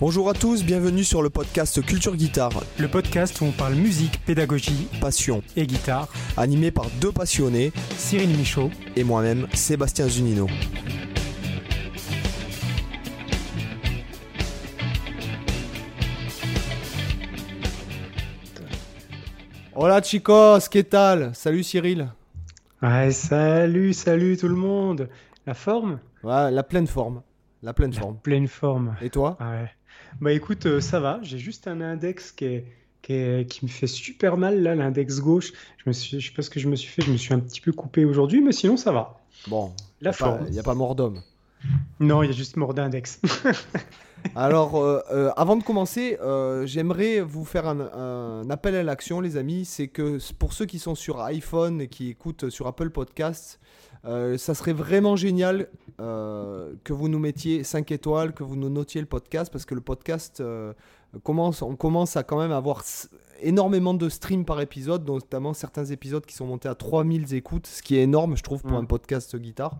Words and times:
Bonjour 0.00 0.28
à 0.28 0.34
tous, 0.34 0.64
bienvenue 0.64 1.04
sur 1.04 1.22
le 1.22 1.30
podcast 1.30 1.80
Culture 1.84 2.16
Guitare, 2.16 2.64
Le 2.78 2.88
podcast 2.88 3.40
où 3.40 3.44
on 3.44 3.52
parle 3.52 3.74
musique, 3.74 4.20
pédagogie 4.24 4.88
passion, 5.00 5.42
et 5.56 5.66
guitare. 5.66 6.08
animé 6.36 6.70
par 6.70 6.86
deux 7.00 7.12
passionnés 7.12 7.72
Cyril 7.96 8.30
Michaud. 8.36 8.70
et 8.96 9.04
moi-même, 9.04 9.46
Sébastien 9.54 10.08
Zunino. 10.08 10.46
Hola 19.74 20.00
chicos, 20.02 20.68
¿qué 20.68 20.84
tal? 20.84 21.34
Salut 21.34 21.62
Cyril. 21.62 22.08
Ouais, 22.82 23.10
salut, 23.10 23.92
salut 23.92 24.36
tout 24.36 24.48
le 24.48 24.54
monde. 24.54 25.08
La 25.46 25.54
forme? 25.54 25.98
Ouais, 26.22 26.50
la 26.50 26.62
pleine 26.62 26.86
forme. 26.86 27.22
La 27.62 27.72
pleine 27.72 27.92
forme. 27.92 28.18
Pleine 28.22 28.46
forme. 28.46 28.94
Et 29.00 29.10
toi? 29.10 29.36
Ouais. 29.40 29.70
Bah 30.20 30.32
écoute, 30.32 30.66
euh, 30.66 30.80
ça 30.80 31.00
va. 31.00 31.18
J'ai 31.22 31.38
juste 31.38 31.66
un 31.68 31.80
index 31.80 32.32
qui 32.32 32.44
est, 32.46 32.64
qui 33.02 33.12
est- 33.14 33.48
qui 33.50 33.64
me 33.64 33.70
fait 33.70 33.86
super 33.86 34.36
mal 34.36 34.62
là, 34.62 34.74
l'index 34.74 35.20
gauche. 35.20 35.52
Je 35.78 35.82
me 35.86 35.92
suis, 35.92 36.20
je 36.20 36.28
sais 36.28 36.34
pas 36.34 36.42
ce 36.42 36.50
que 36.50 36.60
je 36.60 36.68
me 36.68 36.76
suis 36.76 36.88
fait. 36.88 37.02
Je 37.02 37.10
me 37.12 37.16
suis 37.16 37.34
un 37.34 37.40
petit 37.40 37.60
peu 37.60 37.72
coupé 37.72 38.04
aujourd'hui, 38.04 38.40
mais 38.40 38.52
sinon 38.52 38.76
ça 38.76 38.92
va. 38.92 39.20
Bon, 39.48 39.72
La 40.00 40.10
il 40.10 40.14
forme. 40.14 40.48
n'y 40.50 40.58
a 40.58 40.62
pas 40.62 40.74
mort 40.74 40.94
d'homme. 40.94 41.20
Non, 42.00 42.22
il 42.22 42.26
y 42.26 42.30
a 42.30 42.32
juste 42.32 42.56
mort 42.56 42.74
d'index. 42.74 43.20
Alors, 44.34 44.76
euh, 44.76 45.00
euh, 45.12 45.30
avant 45.36 45.56
de 45.56 45.62
commencer, 45.62 46.16
euh, 46.22 46.66
j'aimerais 46.66 47.20
vous 47.20 47.44
faire 47.44 47.66
un, 47.66 47.80
un 47.80 48.48
appel 48.50 48.74
à 48.74 48.82
l'action, 48.82 49.20
les 49.20 49.36
amis. 49.36 49.64
C'est 49.66 49.88
que 49.88 50.18
pour 50.38 50.52
ceux 50.54 50.64
qui 50.64 50.78
sont 50.78 50.94
sur 50.94 51.20
iPhone 51.20 51.80
et 51.82 51.88
qui 51.88 52.08
écoutent 52.08 52.48
sur 52.48 52.66
Apple 52.66 52.88
Podcasts, 52.90 53.60
euh, 54.06 54.36
ça 54.38 54.54
serait 54.54 54.72
vraiment 54.72 55.16
génial 55.16 55.68
euh, 56.00 56.72
que 56.84 56.92
vous 56.92 57.08
nous 57.08 57.18
mettiez 57.18 57.64
5 57.64 57.90
étoiles, 57.92 58.32
que 58.32 58.42
vous 58.42 58.56
nous 58.56 58.68
notiez 58.70 59.00
le 59.00 59.06
podcast, 59.06 59.50
parce 59.52 59.64
que 59.64 59.74
le 59.74 59.80
podcast 59.80 60.40
euh, 60.40 60.72
commence, 61.22 61.62
on 61.62 61.76
commence 61.76 62.16
à 62.16 62.22
quand 62.22 62.38
même 62.38 62.52
avoir 62.52 62.82
énormément 63.42 63.94
de 63.94 64.08
streams 64.08 64.44
par 64.44 64.60
épisode, 64.60 65.06
notamment 65.06 65.54
certains 65.54 65.84
épisodes 65.86 66.24
qui 66.26 66.34
sont 66.34 66.46
montés 66.46 66.68
à 66.68 66.74
3000 66.74 67.34
écoutes, 67.34 67.66
ce 67.66 67.82
qui 67.82 67.96
est 67.96 68.02
énorme, 68.02 68.36
je 68.36 68.42
trouve, 68.42 68.62
pour 68.62 68.72
Mm. 68.72 68.82
un 68.82 68.84
podcast 68.84 69.36
guitare. 69.36 69.78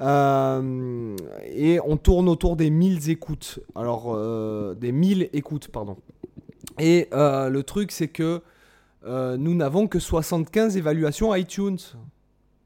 Euh, 0.00 1.14
et 1.44 1.78
on 1.84 1.96
tourne 1.96 2.28
autour 2.28 2.56
des 2.56 2.70
1000 2.70 3.10
écoutes. 3.10 3.60
Alors, 3.74 4.06
euh, 4.14 4.74
des 4.74 4.92
1000 4.92 5.28
écoutes, 5.32 5.68
pardon. 5.68 5.96
Et 6.78 7.08
euh, 7.12 7.48
le 7.50 7.62
truc, 7.62 7.92
c'est 7.92 8.08
que 8.08 8.40
nous 9.06 9.54
n'avons 9.54 9.86
que 9.88 9.98
75 9.98 10.76
évaluations 10.76 11.34
iTunes. 11.34 11.78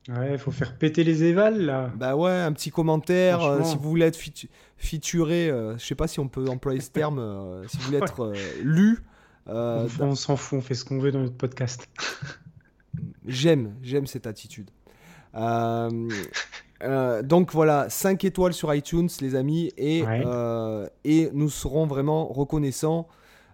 Ouais, 0.08 0.36
faut 0.36 0.50
faire 0.50 0.76
péter 0.76 1.02
les 1.02 1.24
évals 1.24 1.60
là. 1.64 1.90
Bah 1.96 2.14
ouais, 2.14 2.30
un 2.30 2.52
petit 2.52 2.70
commentaire. 2.70 3.42
euh, 3.42 3.62
si 3.62 3.76
vous 3.76 3.88
voulez 3.88 4.04
être 4.06 4.18
featu- 4.18 4.48
featuré, 4.76 5.48
euh, 5.48 5.78
je 5.78 5.84
sais 5.84 5.94
pas 5.94 6.06
si 6.08 6.20
on 6.20 6.28
peut 6.28 6.46
employer 6.48 6.80
ce 6.80 6.90
terme, 6.90 7.18
euh, 7.18 7.66
si 7.68 7.78
vous 7.78 7.84
voulez 7.84 7.98
être 8.02 8.20
euh, 8.24 8.34
lu. 8.62 8.98
On, 9.46 10.14
s'en 10.14 10.36
fout, 10.36 10.58
on 10.58 10.62
fait 10.62 10.74
ce 10.74 10.84
qu'on 10.84 10.98
veut 10.98 11.10
dans 11.12 11.20
notre 11.20 11.36
podcast. 11.36 11.88
J'aime, 13.26 13.74
j'aime 13.82 14.06
cette 14.06 14.26
attitude. 14.26 14.70
Donc 17.22 17.52
voilà, 17.52 17.88
5 17.88 18.24
étoiles 18.24 18.52
sur 18.52 18.72
iTunes, 18.74 19.08
les 19.20 19.34
amis, 19.34 19.72
et, 19.76 20.02
Ouais. 20.04 20.22
et 21.04 21.30
nous 21.32 21.48
serons 21.50 21.86
vraiment 21.86 22.26
reconnaissants. 22.26 23.08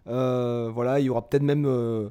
Voilà, 0.06 0.98
il 1.00 1.06
y 1.06 1.08
aura 1.10 1.28
peut-être 1.28 1.42
même, 1.44 2.10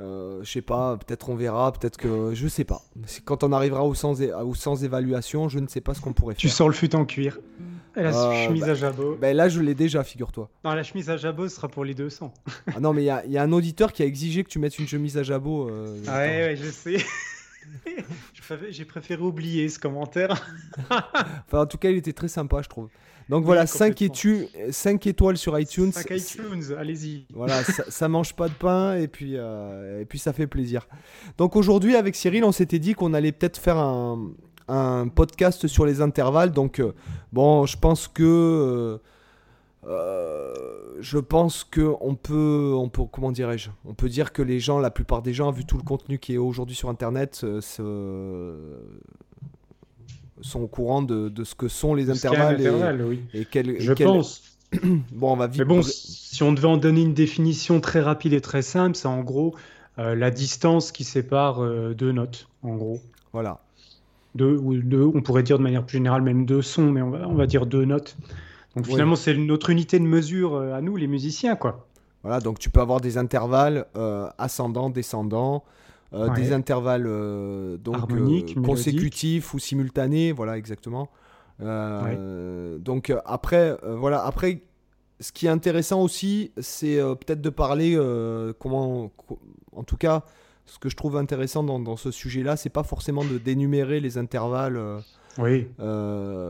euh, 0.00 0.40
je 0.44 0.50
sais 0.50 0.62
pas, 0.62 0.96
peut-être 0.96 1.28
on 1.28 1.34
verra, 1.34 1.72
peut-être 1.72 1.96
que, 1.96 2.32
je 2.34 2.46
sais 2.48 2.64
pas. 2.64 2.82
Quand 3.24 3.42
on 3.44 3.52
arrivera 3.52 3.84
au 3.84 3.94
sans, 3.94 4.20
é- 4.22 4.32
au 4.32 4.54
sans 4.54 4.84
évaluation, 4.84 5.48
je 5.48 5.58
ne 5.58 5.66
sais 5.66 5.80
pas 5.80 5.94
ce 5.94 6.00
qu'on 6.00 6.12
pourrait 6.12 6.34
Tu 6.34 6.46
faire. 6.48 6.56
sors 6.56 6.68
le 6.68 6.74
fut 6.74 6.94
en 6.94 7.04
cuir. 7.04 7.38
Et 7.96 8.02
la 8.02 8.16
Euh, 8.16 8.46
chemise 8.46 8.60
bah- 8.62 8.70
à 8.70 8.74
jabot. 8.74 9.16
Ben 9.20 9.36
là, 9.36 9.48
je 9.48 9.60
l'ai 9.60 9.74
déjà, 9.74 10.04
figure-toi. 10.04 10.48
Non, 10.64 10.72
la 10.74 10.84
chemise 10.84 11.10
à 11.10 11.16
jabot 11.16 11.48
sera 11.48 11.66
pour 11.68 11.84
les 11.84 11.94
200. 11.94 12.32
Ah 12.74 12.78
non, 12.80 12.92
mais 12.92 13.02
il 13.02 13.06
y 13.06 13.10
a, 13.10 13.24
il 13.24 13.32
y 13.32 13.38
a 13.38 13.42
un 13.42 13.50
auditeur 13.50 13.92
qui 13.92 14.02
a 14.02 14.06
exigé 14.06 14.44
que 14.44 14.48
tu 14.48 14.60
mettes 14.60 14.78
une 14.78 14.86
chemise 14.86 15.16
à 15.18 15.24
jabot. 15.24 15.68
euh, 15.68 15.98
Ouais, 16.06 16.56
je 16.56 16.70
sais. 16.70 16.98
J'ai 18.70 18.84
préféré 18.84 19.20
oublier 19.22 19.68
ce 19.68 19.78
commentaire. 19.78 20.30
Enfin, 20.90 21.62
en 21.62 21.66
tout 21.66 21.76
cas, 21.76 21.90
il 21.90 21.96
était 21.96 22.12
très 22.14 22.28
sympa, 22.28 22.62
je 22.62 22.68
trouve. 22.68 22.88
Donc 23.28 23.44
voilà, 23.44 23.66
5 23.66 23.88
complètement. 23.90 24.14
étoiles 25.06 25.36
sur 25.36 25.58
iTunes. 25.58 25.92
5 25.92 26.10
iTunes, 26.10 26.62
allez-y. 26.78 27.26
Voilà, 27.34 27.62
ça, 27.64 27.84
ça 27.88 28.08
mange 28.08 28.34
pas 28.34 28.48
de 28.48 28.54
pain 28.54 28.94
et 28.96 29.06
puis, 29.08 29.32
euh, 29.36 30.00
et 30.00 30.04
puis 30.06 30.18
ça 30.18 30.32
fait 30.32 30.46
plaisir. 30.46 30.86
Donc 31.36 31.54
aujourd'hui, 31.56 31.94
avec 31.96 32.16
Cyril, 32.16 32.44
on 32.44 32.52
s'était 32.52 32.78
dit 32.78 32.94
qu'on 32.94 33.12
allait 33.14 33.32
peut-être 33.32 33.58
faire 33.58 33.76
un, 33.76 34.30
un 34.68 35.08
podcast 35.08 35.66
sur 35.66 35.84
les 35.84 36.00
intervalles. 36.00 36.52
Donc 36.52 36.80
euh, 36.80 36.92
bon, 37.32 37.66
je 37.66 37.76
pense 37.78 38.08
que 38.08 38.98
euh, 39.86 40.54
je 41.00 41.18
pense 41.18 41.64
que 41.64 41.94
on 42.00 42.14
peut, 42.14 42.72
on 42.76 42.88
peut, 42.88 43.04
comment 43.10 43.30
dirais-je, 43.32 43.70
on 43.84 43.94
peut 43.94 44.08
dire 44.08 44.32
que 44.32 44.42
les 44.42 44.58
gens, 44.60 44.78
la 44.78 44.90
plupart 44.90 45.22
des 45.22 45.32
gens, 45.32 45.50
vu 45.50 45.64
tout 45.64 45.76
le 45.76 45.82
contenu 45.84 46.18
qui 46.18 46.34
est 46.34 46.38
aujourd'hui 46.38 46.74
sur 46.74 46.88
Internet, 46.88 47.40
euh, 47.44 47.60
se- 47.60 48.82
sont 50.40 50.60
au 50.60 50.66
courant 50.66 51.02
de, 51.02 51.28
de 51.28 51.44
ce 51.44 51.54
que 51.54 51.68
sont 51.68 51.94
les 51.94 52.10
intervalles 52.10 52.60
et- 52.60 53.02
oui. 53.02 53.20
et, 53.34 53.44
quel, 53.44 53.80
Je 53.80 53.92
quel- 53.92 54.06
pense. 54.06 54.42
Bon, 55.12 55.32
on 55.32 55.36
va 55.36 55.46
vite. 55.46 55.58
Mais 55.60 55.64
bon, 55.64 55.80
si 55.82 56.42
on 56.42 56.52
devait 56.52 56.68
en 56.68 56.76
donner 56.76 57.00
une 57.02 57.14
définition 57.14 57.80
très 57.80 58.00
rapide 58.00 58.32
et 58.34 58.40
très 58.40 58.62
simple, 58.62 58.96
c'est 58.96 59.08
en 59.08 59.20
gros 59.22 59.54
euh, 59.98 60.14
la 60.14 60.30
distance 60.30 60.92
qui 60.92 61.04
sépare 61.04 61.62
euh, 61.64 61.94
deux 61.94 62.12
notes, 62.12 62.48
en 62.62 62.76
gros. 62.76 63.00
Voilà. 63.32 63.60
Deux, 64.34 64.56
ou 64.56 64.76
deux, 64.76 65.02
on 65.14 65.22
pourrait 65.22 65.42
dire 65.42 65.58
de 65.58 65.62
manière 65.62 65.84
plus 65.84 65.96
générale 65.96 66.20
même 66.22 66.44
deux 66.44 66.60
sons, 66.62 66.90
mais 66.92 67.00
on 67.02 67.10
va, 67.10 67.26
on 67.26 67.34
va 67.34 67.46
dire 67.46 67.64
deux 67.66 67.84
notes. 67.86 68.16
Donc 68.76 68.86
finalement, 68.86 69.16
c'est 69.16 69.34
notre 69.34 69.70
unité 69.70 69.98
de 69.98 70.04
mesure 70.04 70.54
euh, 70.54 70.74
à 70.74 70.80
nous, 70.82 70.96
les 70.96 71.06
musiciens, 71.08 71.56
quoi. 71.56 71.86
Voilà, 72.22 72.40
donc 72.40 72.58
tu 72.58 72.68
peux 72.68 72.80
avoir 72.80 73.00
des 73.00 73.16
intervalles 73.16 73.86
ascendants, 74.38 74.90
descendants, 74.90 75.64
euh, 76.12 76.28
Ouais. 76.28 76.34
des 76.36 76.52
intervalles 76.52 77.06
euh, 77.06 77.76
donc 77.76 77.96
euh, 77.96 78.62
consécutifs 78.64 79.52
ou 79.54 79.58
simultanés, 79.58 80.32
voilà 80.32 80.56
exactement. 80.56 81.08
Donc 82.78 83.12
après, 83.24 83.76
voilà, 83.82 84.24
après, 84.24 84.62
ce 85.20 85.32
qui 85.32 85.46
est 85.46 85.50
intéressant 85.50 86.02
aussi, 86.02 86.52
c'est 86.58 86.96
peut-être 86.96 87.40
de 87.40 87.50
parler 87.50 87.98
comment, 88.58 89.10
co- 89.16 89.38
en 89.74 89.82
tout 89.84 89.96
cas, 89.96 90.24
ce 90.66 90.78
que 90.78 90.88
je 90.88 90.96
trouve 90.96 91.16
intéressant 91.16 91.62
dans, 91.62 91.78
dans 91.80 91.96
ce 91.96 92.10
sujet-là, 92.10 92.56
c'est 92.56 92.68
pas 92.70 92.82
forcément 92.82 93.24
de 93.24 93.38
dénumérer 93.38 94.00
les 94.00 94.18
intervalles. 94.18 94.80
Oui. 95.38 95.66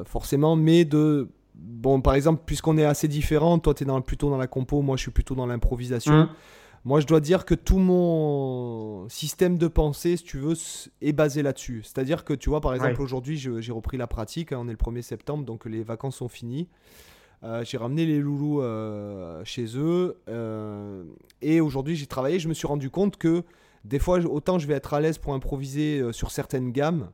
forcément, 0.07 0.57
mais 0.57 0.85
de. 0.85 1.29
Bon, 1.61 2.01
par 2.01 2.15
exemple, 2.15 2.43
puisqu'on 2.47 2.79
est 2.79 2.85
assez 2.85 3.09
différents, 3.09 3.59
toi 3.59 3.75
tu 3.75 3.83
es 3.83 3.87
dans, 3.87 4.01
plutôt 4.01 4.31
dans 4.31 4.37
la 4.39 4.47
compo, 4.47 4.81
moi 4.81 4.97
je 4.97 5.03
suis 5.03 5.11
plutôt 5.11 5.35
dans 5.35 5.47
l'improvisation. 5.47 6.13
Hum. 6.15 6.29
Moi 6.85 7.01
je 7.01 7.07
dois 7.07 7.21
dire 7.21 7.45
que 7.45 7.55
tout 7.55 7.79
mon 7.79 9.09
système 9.09 9.59
de 9.59 9.69
pensée, 9.69 10.17
si 10.17 10.25
tu 10.25 10.39
veux, 10.39 10.55
est 11.03 11.13
basé 11.13 11.43
là-dessus. 11.43 11.83
C'est-à-dire 11.85 12.25
que 12.25 12.33
tu 12.33 12.49
vois, 12.51 12.61
par 12.61 12.75
exemple, 12.75 12.95
Ouais. 12.95 13.01
aujourd'hui 13.01 13.37
j'ai 13.37 13.73
repris 13.73 13.97
la 13.97 14.07
pratique, 14.07 14.53
hein, 14.53 14.59
on 14.61 14.69
est 14.69 14.73
le 14.73 14.77
1er 14.77 15.03
septembre, 15.03 15.45
donc 15.45 15.67
les 15.67 15.83
vacances 15.83 16.17
sont 16.17 16.29
finies. 16.29 16.69
Euh, 17.45 17.63
j'ai 17.65 17.77
ramené 17.79 18.05
les 18.05 18.19
loulous 18.19 18.63
euh, 18.63 19.45
chez 19.45 19.67
eux 19.77 20.17
euh, 20.29 21.05
et 21.41 21.61
aujourd'hui 21.61 21.95
j'ai 21.95 22.07
travaillé. 22.07 22.41
Je 22.41 22.49
me 22.49 22.55
suis 22.55 22.67
rendu 22.67 22.91
compte 22.91 23.17
que 23.17 23.45
des 23.85 24.01
fois, 24.01 24.19
autant 24.21 24.59
je 24.59 24.67
vais 24.67 24.75
être 24.75 24.93
à 24.95 25.01
l'aise 25.01 25.19
pour 25.19 25.35
improviser 25.35 26.03
sur 26.13 26.33
certaines 26.33 26.73
gammes, 26.73 27.11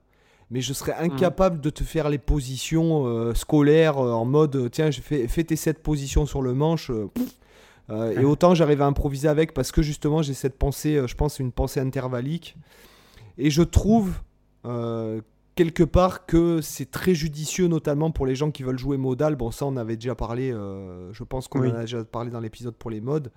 mais 0.50 0.62
je 0.62 0.72
serais 0.72 0.94
incapable 0.94 1.60
de 1.60 1.69
te 1.69 1.84
faire 1.84 2.08
les 2.08 2.19
positions 2.19 3.34
scolaires 3.34 3.98
en 3.98 4.25
mode 4.25 4.70
tiens, 4.70 4.91
je 4.91 5.00
fais, 5.02 5.28
fais 5.28 5.44
tes 5.44 5.56
7 5.56 5.82
positions 5.82 6.25
sur 6.26 6.41
le 6.41 6.54
manche. 6.54 6.91
pff. 7.14 7.34
Euh, 7.91 8.19
et 8.19 8.25
autant 8.25 8.55
j'arrive 8.55 8.81
à 8.81 8.87
improviser 8.87 9.28
avec 9.28 9.53
parce 9.53 9.71
que 9.71 9.83
justement 9.83 10.22
j'ai 10.22 10.33
cette 10.34 10.59
pensée, 10.59 10.97
euh, 10.97 11.06
je 11.06 11.15
pense, 11.15 11.39
une 11.39 11.53
pensée 11.53 11.81
intervallique. 11.81 12.56
Et 13.37 13.50
je 13.50 13.62
trouve 13.62 14.14
euh, 14.64 15.20
quelque 15.55 15.82
part 15.82 16.25
que 16.26 16.61
c'est 16.61 16.91
très 16.91 17.14
judicieux, 17.14 17.67
notamment 17.69 18.11
pour 18.11 18.26
les 18.26 18.35
gens 18.35 18.50
qui 18.50 18.62
veulent 18.62 18.79
jouer 18.79 18.97
modal. 18.97 19.37
Bon, 19.37 19.50
ça 19.50 19.67
on 19.67 19.76
avait 19.76 19.97
déjà 19.97 20.14
parlé, 20.14 20.50
euh, 20.53 21.12
je 21.12 21.25
pense 21.25 21.49
qu'on 21.49 21.61
Oui. 21.61 21.70
en 21.70 21.75
a 21.75 21.81
déjà 21.82 22.05
parlé 22.05 22.31
dans 22.31 22.41
l'épisode 22.41 22.75
pour 22.75 22.91
les 22.91 23.00
modes. 23.00 23.31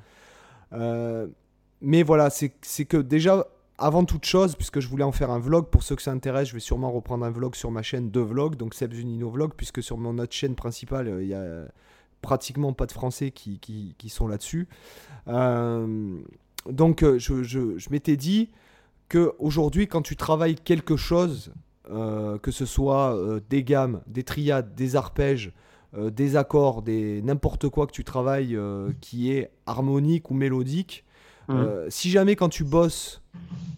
Mais 1.80 2.02
voilà, 2.04 2.30
c'est 2.30 2.86
que 2.86 2.98
déjà, 2.98 3.46
avant 3.78 4.04
toute 4.04 4.26
chose, 4.26 4.56
puisque 4.56 4.80
je 4.80 4.88
voulais 4.88 5.04
en 5.04 5.12
faire 5.12 5.30
un 5.30 5.40
vlog, 5.40 5.68
pour 5.68 5.84
ceux 5.84 5.96
que 5.96 6.02
ça 6.02 6.12
intéresse, 6.12 6.48
je 6.50 6.54
vais 6.54 6.60
sûrement 6.60 6.92
reprendre 6.92 7.24
un 7.26 7.30
vlog 7.30 7.56
sur 7.56 7.70
ma 7.70 7.84
chaîne 7.84 8.10
de 8.10 8.20
vlog, 8.20 8.56
donc 8.56 8.74
Seb 8.74 8.94
Zunino 8.94 9.30
Vlog, 9.30 9.52
puisque 9.56 9.84
sur 9.84 9.98
mon 9.98 10.18
autre 10.18 10.34
chaîne 10.34 10.56
principale, 10.56 11.08
euh, 11.08 11.22
il 11.24 11.30
y 11.30 11.36
a 11.36 11.68
pratiquement 12.22 12.74
pas 12.74 12.86
de 12.86 12.92
Français 12.92 13.32
qui, 13.32 13.60
qui, 13.60 13.96
qui 13.98 14.10
sont 14.10 14.28
là-dessus. 14.28 14.68
Euh, 15.28 16.18
donc, 16.70 17.04
euh, 17.04 17.18
je, 17.20 17.44
je, 17.44 17.78
je 17.78 17.90
m'étais 17.90 18.18
dit 18.18 18.50
que 19.10 19.34
aujourd'hui, 19.40 19.88
quand 19.88 20.02
tu 20.02 20.16
travailles 20.16 20.56
quelque 20.56 20.98
chose, 20.98 21.54
euh, 21.90 22.38
que 22.38 22.52
ce 22.52 22.66
soit 22.66 23.16
euh, 23.16 23.40
des 23.50 23.64
gammes, 23.64 24.02
des 24.08 24.24
triades, 24.24 24.76
des 24.76 24.96
arpèges, 24.96 25.52
des 25.98 26.36
accords, 26.36 26.82
des 26.82 27.22
n'importe 27.24 27.70
quoi 27.70 27.88
que 27.88 27.94
tu 27.94 28.04
travailles 28.04 28.60
qui 29.00 29.32
est 29.32 29.50
harmonique 29.66 30.30
ou 30.30 30.36
mélodique, 30.36 31.06
euh, 31.50 31.88
si 31.90 32.10
jamais 32.10 32.36
quand 32.36 32.50
tu 32.50 32.64
bosses, 32.64 33.22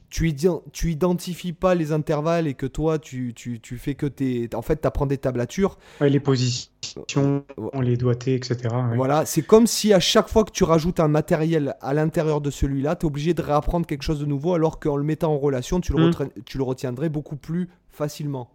tu, 0.10 0.36
tu 0.72 0.92
identifies 0.92 1.54
pas 1.54 1.76
les 1.76 1.92
intervalles 1.92 2.48
et 2.48 2.56
que 2.56 2.66
toi 2.66 2.98
tu, 2.98 3.34
tu, 3.36 3.60
tu 3.60 3.78
fais 3.78 3.94
que 3.94 4.08
tes. 4.08 4.50
En 4.56 4.64
fait, 4.64 4.82
tu 4.82 4.88
apprends 4.88 5.06
des 5.06 5.20
tablatures, 5.20 5.78
Ouais, 6.02 6.10
les 6.10 6.20
positions 6.20 6.72
partitions, 6.94 7.46
les 7.82 7.98
doigtés, 7.98 8.36
etc. 8.36 8.70
Voilà, 8.96 9.26
c'est 9.26 9.42
comme 9.42 9.68
si 9.68 9.94
à 9.94 10.00
chaque 10.00 10.28
fois 10.28 10.44
que 10.44 10.52
tu 10.52 10.64
rajoutes 10.64 11.00
un 11.00 11.08
matériel 11.08 11.76
à 11.82 11.94
l'intérieur 11.94 12.42
de 12.42 12.50
celui-là, 12.50 12.96
tu 12.96 13.06
es 13.06 13.08
obligé 13.08 13.34
de 13.34 13.42
réapprendre 13.42 13.86
quelque 13.86 14.04
chose 14.04 14.20
de 14.20 14.26
nouveau, 14.26 14.54
alors 14.54 14.80
qu'en 14.80 14.96
le 14.96 15.04
mettant 15.04 15.34
en 15.34 15.38
relation, 15.38 15.82
tu 15.82 15.94
le, 15.94 16.10
hmm. 16.10 16.30
tu 16.46 16.58
le 16.58 16.64
retiendrais 16.64 17.10
beaucoup 17.10 17.36
plus 17.36 17.70
facilement. 17.90 18.50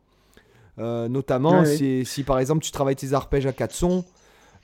Euh, 0.79 1.09
notamment 1.09 1.65
si, 1.65 2.05
si, 2.05 2.25
par 2.25 2.41
exemple 2.41 2.65
tu 2.65 2.73
travailles 2.73 2.97
tes 2.97 3.13
arpèges 3.13 3.47
à 3.47 3.53
4 3.53 3.73
sons, 3.73 4.05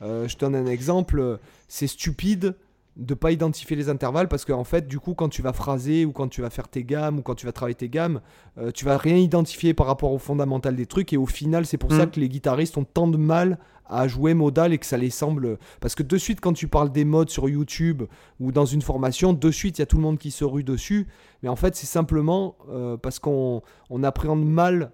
euh, 0.02 0.26
je 0.26 0.34
te 0.34 0.40
donne 0.40 0.56
un 0.56 0.66
exemple, 0.66 1.38
c'est 1.68 1.86
stupide 1.86 2.56
de 3.00 3.14
pas 3.14 3.32
identifier 3.32 3.76
les 3.76 3.88
intervalles 3.88 4.28
parce 4.28 4.44
qu'en 4.44 4.60
en 4.60 4.64
fait 4.64 4.86
du 4.86 5.00
coup 5.00 5.14
quand 5.14 5.30
tu 5.30 5.40
vas 5.40 5.54
phraser 5.54 6.04
ou 6.04 6.12
quand 6.12 6.28
tu 6.28 6.42
vas 6.42 6.50
faire 6.50 6.68
tes 6.68 6.84
gammes 6.84 7.18
ou 7.18 7.22
quand 7.22 7.34
tu 7.34 7.46
vas 7.46 7.52
travailler 7.52 7.74
tes 7.74 7.88
gammes 7.88 8.20
euh, 8.58 8.70
tu 8.70 8.84
vas 8.84 8.98
rien 8.98 9.16
identifier 9.16 9.72
par 9.72 9.86
rapport 9.86 10.12
au 10.12 10.18
fondamental 10.18 10.76
des 10.76 10.84
trucs 10.84 11.12
et 11.14 11.16
au 11.16 11.26
final 11.26 11.64
c'est 11.64 11.78
pour 11.78 11.90
ça 11.92 12.06
mm. 12.06 12.10
que 12.10 12.20
les 12.20 12.28
guitaristes 12.28 12.76
ont 12.76 12.84
tant 12.84 13.08
de 13.08 13.16
mal 13.16 13.58
à 13.86 14.06
jouer 14.06 14.34
modal 14.34 14.74
et 14.74 14.78
que 14.78 14.84
ça 14.84 14.98
les 14.98 15.08
semble 15.08 15.58
parce 15.80 15.94
que 15.94 16.02
de 16.02 16.18
suite 16.18 16.40
quand 16.40 16.52
tu 16.52 16.68
parles 16.68 16.92
des 16.92 17.06
modes 17.06 17.30
sur 17.30 17.48
YouTube 17.48 18.02
ou 18.38 18.52
dans 18.52 18.66
une 18.66 18.82
formation 18.82 19.32
de 19.32 19.50
suite 19.50 19.78
il 19.78 19.80
y 19.80 19.82
a 19.82 19.86
tout 19.86 19.96
le 19.96 20.02
monde 20.02 20.18
qui 20.18 20.30
se 20.30 20.44
rue 20.44 20.62
dessus 20.62 21.08
mais 21.42 21.48
en 21.48 21.56
fait 21.56 21.74
c'est 21.74 21.86
simplement 21.86 22.56
euh, 22.68 22.98
parce 22.98 23.18
qu'on 23.18 23.62
on 23.88 24.04
appréhende 24.04 24.44
mal 24.44 24.92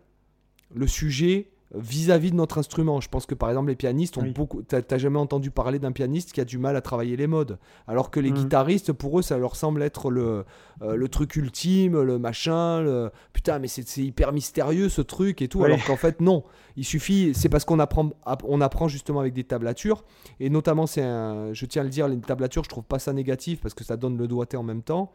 le 0.73 0.87
sujet 0.87 1.51
vis-à-vis 1.75 2.31
de 2.31 2.37
notre 2.37 2.59
instrument. 2.59 3.01
Je 3.01 3.09
pense 3.09 3.27
que 3.27 3.35
par 3.35 3.49
exemple 3.49 3.69
les 3.69 3.77
pianistes 3.77 4.19
ont 4.19 4.31
beaucoup. 4.31 4.63
T'as 4.63 4.99
jamais 4.99 5.19
entendu 5.19 5.51
parler 5.51 5.79
d'un 5.79 5.93
pianiste 5.93 6.33
qui 6.33 6.41
a 6.41 6.45
du 6.45 6.59
mal 6.59 6.77
à 6.77 6.81
travailler 6.81 7.17
les 7.17 7.27
modes, 7.27 7.59
alors 7.87 8.11
que 8.11 8.21
les 8.21 8.31
mm. 8.31 8.35
guitaristes, 8.35 8.93
pour 8.93 9.19
eux, 9.19 9.23
ça 9.23 9.39
leur 9.39 9.57
semble 9.57 9.83
être 9.83 10.11
le, 10.11 10.45
euh, 10.83 10.97
le 10.97 11.09
truc 11.09 11.37
ultime, 11.37 12.01
le 12.01 12.19
machin. 12.19 12.83
Le... 12.83 13.11
Putain, 13.33 13.59
mais 13.59 13.69
c'est 13.69 13.99
hyper 13.99 14.33
mystérieux 14.33 14.89
ce 14.89 15.03
truc 15.03 15.43
et 15.43 15.49
tout, 15.49 15.65
alors 15.65 15.83
qu'en 15.85 15.97
fait 15.97 16.21
non. 16.21 16.45
Il 16.77 16.85
suffit, 16.85 17.33
c'est 17.35 17.49
parce 17.49 17.65
qu'on 17.65 17.79
apprend, 17.79 18.11
on 18.45 18.61
apprend 18.61 18.87
justement 18.87 19.21
avec 19.21 19.33
des 19.33 19.45
tablatures 19.45 20.05
et 20.41 20.51
notamment 20.51 20.87
c'est 20.87 21.03
un, 21.03 21.53
je 21.55 21.65
tiens 21.65 21.83
à 21.83 21.85
le 21.85 21.91
dire, 21.91 22.07
les 22.07 22.19
tablatures, 22.19 22.65
je 22.65 22.69
trouve 22.69 22.85
pas 22.85 22.99
ça 22.99 23.13
négatif 23.13 23.61
parce 23.61 23.75
que 23.75 23.83
ça 23.83 23.97
donne 23.97 24.19
le 24.19 24.29
doigté 24.29 24.57
en 24.57 24.63
même 24.63 24.83
temps. 24.83 25.13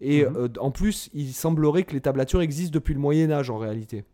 Et 0.00 0.22
mm-hmm. 0.22 0.36
euh, 0.36 0.48
en 0.60 0.70
plus, 0.70 1.10
il 1.12 1.32
semblerait 1.32 1.82
que 1.82 1.92
les 1.94 2.00
tablatures 2.00 2.42
existent 2.42 2.72
depuis 2.72 2.94
le 2.94 3.00
Moyen 3.00 3.30
Âge 3.30 3.50
en 3.50 3.58
réalité. 3.58 4.04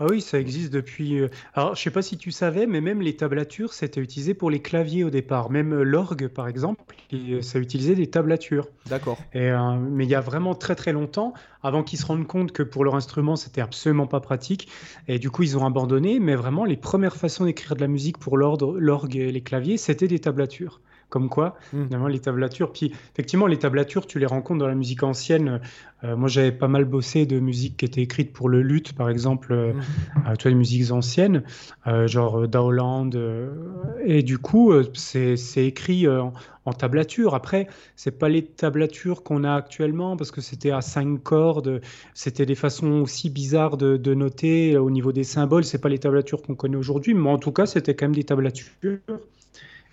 Ah 0.00 0.06
oui, 0.08 0.20
ça 0.20 0.38
existe 0.38 0.72
depuis. 0.72 1.18
Euh, 1.18 1.28
alors, 1.54 1.74
je 1.74 1.82
sais 1.82 1.90
pas 1.90 2.02
si 2.02 2.16
tu 2.16 2.30
savais, 2.30 2.66
mais 2.66 2.80
même 2.80 3.02
les 3.02 3.16
tablatures, 3.16 3.72
c'était 3.72 4.00
utilisé 4.00 4.32
pour 4.32 4.48
les 4.48 4.62
claviers 4.62 5.02
au 5.02 5.10
départ. 5.10 5.50
Même 5.50 5.72
euh, 5.72 5.82
l'orgue, 5.82 6.28
par 6.28 6.46
exemple, 6.46 6.80
euh, 7.12 7.42
ça 7.42 7.58
utilisait 7.58 7.96
des 7.96 8.06
tablatures. 8.06 8.68
D'accord. 8.86 9.18
mais 9.34 10.04
il 10.04 10.08
y 10.08 10.14
a 10.14 10.20
vraiment 10.20 10.54
très 10.54 10.76
très 10.76 10.92
longtemps, 10.92 11.34
avant 11.64 11.82
qu'ils 11.82 11.98
se 11.98 12.06
rendent 12.06 12.28
compte 12.28 12.52
que 12.52 12.62
pour 12.62 12.84
leur 12.84 12.94
instrument, 12.94 13.34
c'était 13.34 13.60
absolument 13.60 14.06
pas 14.06 14.20
pratique. 14.20 14.68
Et 15.08 15.18
du 15.18 15.30
coup, 15.30 15.42
ils 15.42 15.58
ont 15.58 15.66
abandonné. 15.66 16.20
Mais 16.20 16.36
vraiment, 16.36 16.64
les 16.64 16.76
premières 16.76 17.16
façons 17.16 17.44
d'écrire 17.44 17.74
de 17.74 17.80
la 17.80 17.88
musique 17.88 18.18
pour 18.18 18.38
l'orgue 18.38 19.16
et 19.16 19.32
les 19.32 19.40
claviers, 19.40 19.78
c'était 19.78 20.06
des 20.06 20.20
tablatures. 20.20 20.80
Comme 21.08 21.30
quoi, 21.30 21.56
mmh. 21.72 22.06
les 22.08 22.18
tablatures. 22.18 22.70
Puis 22.70 22.92
effectivement, 23.14 23.46
les 23.46 23.58
tablatures, 23.58 24.06
tu 24.06 24.18
les 24.18 24.26
rencontres 24.26 24.60
dans 24.60 24.68
la 24.68 24.74
musique 24.74 25.02
ancienne. 25.02 25.60
Euh, 26.04 26.16
moi, 26.16 26.28
j'avais 26.28 26.52
pas 26.52 26.68
mal 26.68 26.84
bossé 26.84 27.24
de 27.24 27.40
musique 27.40 27.78
qui 27.78 27.86
était 27.86 28.02
écrite 28.02 28.32
pour 28.32 28.50
le 28.50 28.60
luth, 28.60 28.92
par 28.92 29.08
exemple, 29.08 29.52
euh, 29.52 29.72
mmh. 29.72 29.80
euh, 30.28 30.36
tu 30.36 30.42
vois, 30.42 30.50
les 30.50 30.56
musiques 30.56 30.92
anciennes, 30.92 31.44
genre 32.04 32.46
Dowland. 32.46 33.10
et 34.04 34.22
du 34.22 34.36
coup, 34.38 34.72
c'est 34.92 35.38
écrit 35.56 36.06
en, 36.06 36.32
tablature. 36.78 37.34
Après, 37.34 37.66
c'est 37.96 38.18
pas 38.18 38.28
les 38.28 38.44
tablatures 38.44 39.22
qu'on 39.22 39.42
a 39.42 39.54
actuellement 39.54 40.18
parce 40.18 40.30
que 40.30 40.42
c'était 40.42 40.70
à 40.70 40.82
cinq 40.82 41.22
cordes. 41.22 41.80
C'était 42.12 42.44
des 42.44 42.54
façons 42.54 43.00
aussi 43.00 43.30
bizarres 43.30 43.78
de, 43.78 43.96
de 43.96 44.12
noter 44.12 44.76
au 44.76 44.90
niveau 44.90 45.12
des 45.12 45.24
symboles. 45.24 45.64
C'est 45.64 45.80
pas 45.80 45.88
les 45.88 45.98
tablatures 45.98 46.42
qu'on 46.42 46.54
connaît 46.54 46.76
aujourd'hui, 46.76 47.14
mais 47.14 47.30
en 47.30 47.38
tout 47.38 47.52
cas, 47.52 47.64
c'était 47.64 47.94
quand 47.94 48.04
même 48.04 48.14
des 48.14 48.24
tablatures. 48.24 48.98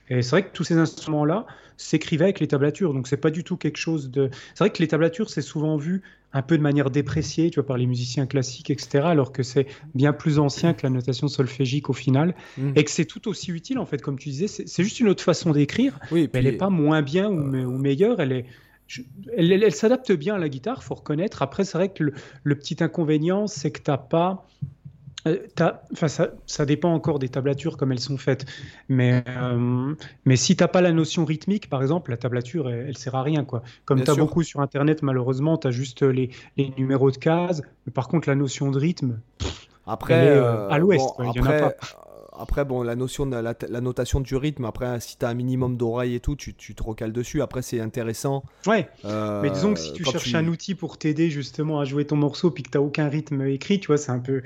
Et 0.10 0.22
c'est 0.22 0.30
vrai 0.32 0.44
que 0.44 0.54
tous 0.54 0.64
ces 0.64 0.78
instruments-là 0.78 1.46
s'écrivaient 1.78 2.26
avec 2.26 2.40
les 2.40 2.48
tablatures, 2.48 2.94
donc 2.94 3.08
c'est 3.08 3.18
pas 3.18 3.32
du 3.32 3.44
tout 3.44 3.58
quelque 3.58 3.78
chose 3.78 4.10
de. 4.10 4.30
C'est 4.54 4.64
vrai 4.64 4.70
que 4.70 4.82
les 4.82 4.88
tablatures, 4.88 5.30
c'est 5.30 5.42
souvent 5.42 5.78
vu 5.78 6.04
un 6.34 6.42
peu 6.42 6.58
de 6.58 6.64
manière 6.64 6.90
dépréciée, 6.90 7.50
tu 7.50 7.56
vois, 7.56 7.66
par 7.66 7.78
les 7.78 7.86
musiciens 7.86 8.26
classiques, 8.26 8.70
etc., 8.70 9.06
alors 9.06 9.32
que 9.32 9.42
c'est 9.42 9.68
bien 9.94 10.12
plus 10.12 10.38
ancien 10.38 10.74
que 10.74 10.84
la 10.84 10.90
notation 10.90 11.28
solfégique 11.28 11.90
au 11.90 11.94
final, 11.94 12.36
mmh. 12.58 12.72
et 12.76 12.84
que 12.84 12.92
c'est 12.92 13.06
tout 13.06 13.28
aussi 13.30 13.52
utile, 13.52 13.80
en 13.80 13.86
fait, 13.86 14.02
comme 14.02 14.20
tu 14.20 14.30
disais, 14.30 14.48
c'est 14.48 14.84
juste 14.84 15.00
une 15.00 15.08
autre 15.08 15.24
façon 15.24 15.52
d'écrire, 15.52 15.98
oui, 16.12 16.30
mais 16.34 16.40
elle 16.40 16.46
n'est 16.46 16.52
pas 16.52 16.70
moins 16.70 17.02
bien 17.02 17.30
ou, 17.30 17.56
ou 17.56 17.78
meilleure, 17.78 18.20
elle 18.20 18.34
est. 18.34 18.46
elle, 19.38 19.74
s'adapte 19.74 20.12
bien 20.12 20.36
à 20.36 20.38
la 20.38 20.50
guitare, 20.50 20.84
faut 20.84 20.96
reconnaître. 20.96 21.42
Après, 21.42 21.64
c'est 21.64 21.78
vrai 21.78 21.90
que 21.90 22.04
le, 22.04 22.14
le, 22.44 22.56
petit 22.56 22.84
inconvénient, 22.84 23.48
c'est 23.48 23.72
que 23.72 23.82
tu 23.82 23.90
n'as 23.90 23.98
pas 23.98 24.46
euh, 24.62 24.68
enfin, 25.26 26.08
ça, 26.08 26.30
ça, 26.46 26.66
dépend 26.66 26.94
encore 26.94 27.20
des 27.20 27.30
tablatures 27.30 27.78
comme 27.78 27.92
elles 27.92 28.00
sont 28.00 28.18
faites. 28.18 28.46
Mais, 28.90 29.24
euh, 29.28 29.94
mais 30.26 30.36
si 30.36 30.56
tu 30.56 30.64
n'as 30.64 30.68
pas 30.68 30.82
la 30.82 30.92
notion 30.92 31.26
rythmique, 31.26 31.70
par 31.70 31.82
exemple, 31.82 32.12
la 32.12 32.18
tablature, 32.18 32.70
elle, 32.70 32.88
ne 32.88 32.94
sert 32.94 33.16
à 33.16 33.24
rien. 33.24 33.44
Quoi. 33.44 33.64
Comme 33.86 34.04
tu 34.04 34.10
as 34.10 34.16
beaucoup 34.16 34.44
sur 34.44 34.62
Internet, 34.62 35.02
malheureusement, 35.02 35.58
tu 35.58 35.68
as 35.68 35.72
juste 35.72 36.02
les, 36.02 36.30
les, 36.58 36.74
numéros 36.78 37.12
de 37.12 37.18
cases. 37.18 37.62
Mais 37.86 37.92
par 37.92 38.08
contre, 38.08 38.30
la 38.30 38.36
notion 38.36 38.72
de 38.72 38.80
rythme, 38.80 39.20
après, 39.88 40.28
euh, 40.28 40.70
à 40.70 40.78
l'ouest, 40.78 41.08
il 41.20 41.30
n'y 41.30 41.40
en 41.40 41.46
a 41.46 41.60
pas 41.60 41.74
après, 42.40 42.66
bon, 42.66 42.84
la 42.84 42.96
notion 42.96 43.26
de 43.26 43.36
la, 43.36 43.82
notation 43.82 44.20
du 44.20 44.36
rythme, 44.36 44.66
après, 44.66 45.00
si 45.00 45.18
tu 45.18 45.26
as 45.26 45.30
un 45.30 45.34
minimum 45.34 45.78
d'oreille 45.78 46.16
et 46.16 46.20
tout, 46.20 46.36
tu, 46.36 46.54
tu, 46.54 46.76
te 46.76 46.84
recales 46.84 47.12
dessus. 47.12 47.42
Après, 47.42 47.62
c'est 47.62 47.80
intéressant. 47.80 48.44
Ouais. 48.66 48.88
Euh, 49.06 49.42
mais 49.42 49.50
disons 49.50 49.74
que 49.74 49.80
si 49.80 49.94
tu 49.94 50.04
cherches 50.04 50.36
un 50.36 50.48
outil 50.48 50.76
pour 50.76 50.98
t'aider 50.98 51.30
justement 51.30 51.80
à 51.80 51.86
jouer 51.86 52.06
ton 52.06 52.16
morceau, 52.16 52.52
puis 52.52 52.64
que 52.64 52.70
tu 52.70 52.78
n'as 52.78 52.84
aucun 52.84 53.08
rythme 53.08 53.42
écrit, 53.48 53.80
tu 53.80 53.88
vois, 53.88 53.98
c'est 53.98 54.12
un 54.12 54.20
peu. 54.20 54.42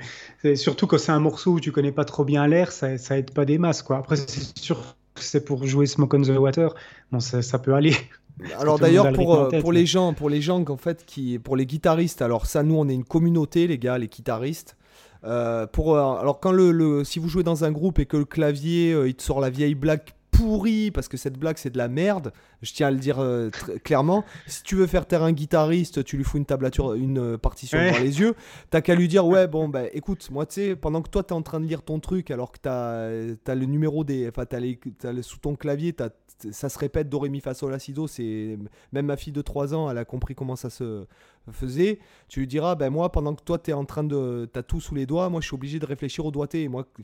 Surtout 0.54 0.86
quand 0.86 0.98
c'est 0.98 1.12
un 1.12 1.20
morceau 1.20 1.52
où 1.52 1.60
tu 1.60 1.72
connais 1.72 1.92
pas 1.92 2.04
trop 2.04 2.24
bien 2.24 2.46
l'air, 2.46 2.72
ça, 2.72 2.98
ça 2.98 3.18
aide 3.18 3.32
pas 3.32 3.44
des 3.44 3.58
masses, 3.58 3.82
quoi. 3.82 3.98
Après, 3.98 4.16
c'est 4.16 4.58
sûr 4.58 4.96
que 5.14 5.22
c'est 5.22 5.44
pour 5.44 5.66
jouer 5.66 5.86
Smoke 5.86 6.16
on 6.16 6.22
the 6.22 6.38
Water. 6.38 6.74
Bon, 7.12 7.20
ça, 7.20 7.42
ça 7.42 7.58
peut 7.58 7.74
aller. 7.74 7.94
Alors 8.58 8.78
d'ailleurs 8.78 9.12
pour, 9.12 9.34
euh, 9.34 9.60
pour 9.60 9.72
les 9.72 9.84
gens 9.84 10.14
pour 10.14 10.30
les 10.30 10.40
gens 10.40 10.64
en 10.66 10.76
fait 10.78 11.04
qui 11.04 11.38
pour 11.38 11.56
les 11.56 11.66
guitaristes 11.66 12.22
alors 12.22 12.46
ça 12.46 12.62
nous 12.62 12.74
on 12.74 12.88
est 12.88 12.94
une 12.94 13.04
communauté 13.04 13.66
les 13.66 13.76
gars 13.76 13.98
les 13.98 14.08
guitaristes 14.08 14.76
euh, 15.24 15.66
pour, 15.66 15.96
euh, 15.96 16.16
alors 16.16 16.40
quand 16.40 16.52
le, 16.52 17.04
si 17.04 17.18
vous 17.18 17.28
jouez 17.28 17.42
dans 17.42 17.64
un 17.64 17.72
groupe 17.72 17.98
et 17.98 18.06
que 18.06 18.16
le 18.16 18.24
clavier 18.24 18.92
euh, 18.92 19.08
il 19.08 19.14
te 19.14 19.22
sort 19.22 19.40
la 19.40 19.50
vieille 19.50 19.74
blague 19.74 20.00
pourrie 20.30 20.90
parce 20.90 21.08
que 21.08 21.18
cette 21.18 21.38
blague 21.38 21.58
c'est 21.58 21.70
de 21.70 21.76
la 21.76 21.88
merde, 21.88 22.32
je 22.62 22.72
tiens 22.72 22.86
à 22.86 22.90
le 22.90 22.96
dire 22.96 23.22
clairement. 23.84 24.24
Si 24.46 24.62
tu 24.62 24.76
veux 24.76 24.86
faire 24.86 25.04
taire 25.06 25.22
un 25.22 25.32
guitariste, 25.32 26.02
tu 26.04 26.16
lui 26.16 26.24
fous 26.24 26.38
une 26.38 26.46
tablature, 26.46 26.94
une 26.94 27.36
partition 27.36 27.78
dans 27.78 27.98
les 27.98 28.20
yeux, 28.20 28.34
t'as 28.70 28.80
qu'à 28.80 28.94
lui 28.94 29.08
dire 29.08 29.26
ouais 29.26 29.46
bon 29.46 29.68
bah 29.68 29.82
écoute 29.92 30.26
moi 30.30 30.46
tu 30.46 30.54
sais 30.54 30.76
pendant 30.76 31.02
que 31.02 31.10
toi 31.10 31.22
t'es 31.22 31.34
en 31.34 31.42
train 31.42 31.60
de 31.60 31.66
lire 31.66 31.82
ton 31.82 32.00
truc 32.00 32.30
alors 32.30 32.52
que 32.52 32.58
t'as 32.62 33.52
as 33.52 33.54
le 33.54 33.66
numéro 33.66 34.04
des, 34.04 34.28
enfin 34.28 34.46
t'as 34.46 34.58
as 34.58 35.22
sous 35.22 35.38
ton 35.38 35.56
clavier 35.56 35.92
t'as 35.92 36.08
ça 36.50 36.68
se 36.68 36.78
répète 36.78 37.08
do 37.08 37.18
ré 37.18 37.28
mi 37.28 37.40
fa 37.40 37.54
sol 37.54 37.70
la 37.70 37.78
si 37.78 37.92
do 37.92 38.06
c'est 38.06 38.58
même 38.92 39.06
ma 39.06 39.16
fille 39.16 39.32
de 39.32 39.42
3 39.42 39.74
ans 39.74 39.90
elle 39.90 39.98
a 39.98 40.04
compris 40.04 40.34
comment 40.34 40.56
ça 40.56 40.70
se 40.70 41.06
faisait. 41.52 41.98
Tu 42.28 42.40
lui 42.40 42.46
diras 42.46 42.74
ben 42.74 42.90
moi 42.90 43.10
pendant 43.10 43.34
que 43.34 43.42
toi 43.42 43.58
tu 43.58 43.70
es 43.70 43.74
en 43.74 43.84
train 43.84 44.04
de 44.04 44.48
t'as 44.52 44.62
tout 44.62 44.80
sous 44.80 44.94
les 44.94 45.06
doigts 45.06 45.28
moi 45.28 45.40
je 45.40 45.46
suis 45.46 45.54
obligé 45.54 45.78
de 45.78 45.86
réfléchir 45.86 46.24
au 46.26 46.30
doigté 46.30 46.68
moi 46.68 46.82
mmh. 46.82 47.02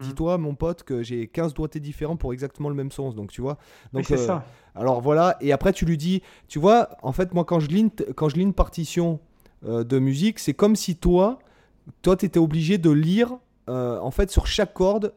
dis-toi 0.00 0.38
mon 0.38 0.54
pote 0.54 0.82
que 0.82 1.02
j'ai 1.02 1.28
15 1.28 1.54
doigtés 1.54 1.80
différents 1.80 2.16
pour 2.16 2.32
exactement 2.32 2.68
le 2.68 2.74
même 2.74 2.90
sens 2.90 3.14
donc 3.14 3.30
tu 3.30 3.40
vois. 3.40 3.58
Donc 3.92 4.04
c'est 4.06 4.14
euh, 4.14 4.26
ça. 4.26 4.44
alors 4.74 5.00
voilà. 5.00 5.36
Et 5.40 5.52
après 5.52 5.72
tu 5.72 5.84
lui 5.84 5.96
dis 5.96 6.22
tu 6.48 6.58
vois 6.58 6.90
en 7.02 7.12
fait 7.12 7.32
moi 7.34 7.44
quand 7.44 7.60
je 7.60 7.68
lis 7.68 7.90
quand 8.14 8.28
je 8.28 8.36
lis 8.36 8.42
une 8.42 8.54
partition 8.54 9.20
euh, 9.64 9.84
de 9.84 9.98
musique 9.98 10.38
c'est 10.38 10.54
comme 10.54 10.76
si 10.76 10.96
toi 10.96 11.38
toi 12.02 12.16
tu 12.16 12.26
étais 12.26 12.38
obligé 12.38 12.78
de 12.78 12.90
lire 12.90 13.38
euh, 13.68 13.98
en 14.00 14.10
fait 14.10 14.30
sur 14.30 14.46
chaque 14.46 14.74
corde 14.74 15.14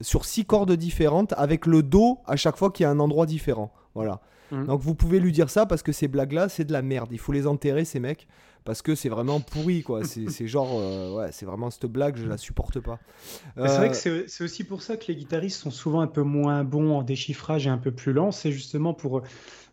sur 0.00 0.24
six 0.24 0.44
cordes 0.44 0.72
différentes 0.72 1.32
avec 1.36 1.66
le 1.66 1.82
Do 1.82 2.18
à 2.26 2.36
chaque 2.36 2.56
fois 2.56 2.70
qu'il 2.70 2.84
y 2.84 2.86
a 2.86 2.90
un 2.90 3.00
endroit 3.00 3.26
différent. 3.26 3.72
Voilà. 3.94 4.20
Mm. 4.50 4.66
Donc 4.66 4.80
vous 4.80 4.94
pouvez 4.94 5.20
lui 5.20 5.32
dire 5.32 5.50
ça 5.50 5.66
parce 5.66 5.82
que 5.82 5.92
ces 5.92 6.08
blagues-là, 6.08 6.48
c'est 6.48 6.64
de 6.64 6.72
la 6.72 6.82
merde. 6.82 7.08
Il 7.12 7.18
faut 7.18 7.32
les 7.32 7.46
enterrer, 7.46 7.84
ces 7.84 8.00
mecs, 8.00 8.26
parce 8.64 8.82
que 8.82 8.94
c'est 8.94 9.08
vraiment 9.08 9.40
pourri, 9.40 9.82
quoi. 9.82 10.02
C'est 10.04 10.28
genre, 10.46 10.78
euh, 10.78 11.16
ouais, 11.16 11.28
c'est 11.32 11.46
vraiment 11.46 11.70
cette 11.70 11.86
blague, 11.86 12.16
je 12.16 12.26
la 12.26 12.36
supporte 12.36 12.80
pas. 12.80 12.98
C'est 13.56 13.62
vrai 13.62 13.90
que 13.90 14.08
euh, 14.08 14.24
c'est 14.26 14.44
aussi 14.44 14.64
pour 14.64 14.82
ça 14.82 14.96
que 14.96 15.06
les 15.08 15.16
guitaristes 15.16 15.60
sont 15.60 15.70
souvent 15.70 16.00
un 16.00 16.06
peu 16.06 16.22
moins 16.22 16.64
bons 16.64 16.96
en 16.96 17.02
déchiffrage 17.02 17.66
et 17.66 17.70
un 17.70 17.78
peu 17.78 17.90
plus 17.90 18.12
lents. 18.12 18.32
C'est 18.32 18.52
justement 18.52 18.94
pour 18.94 19.22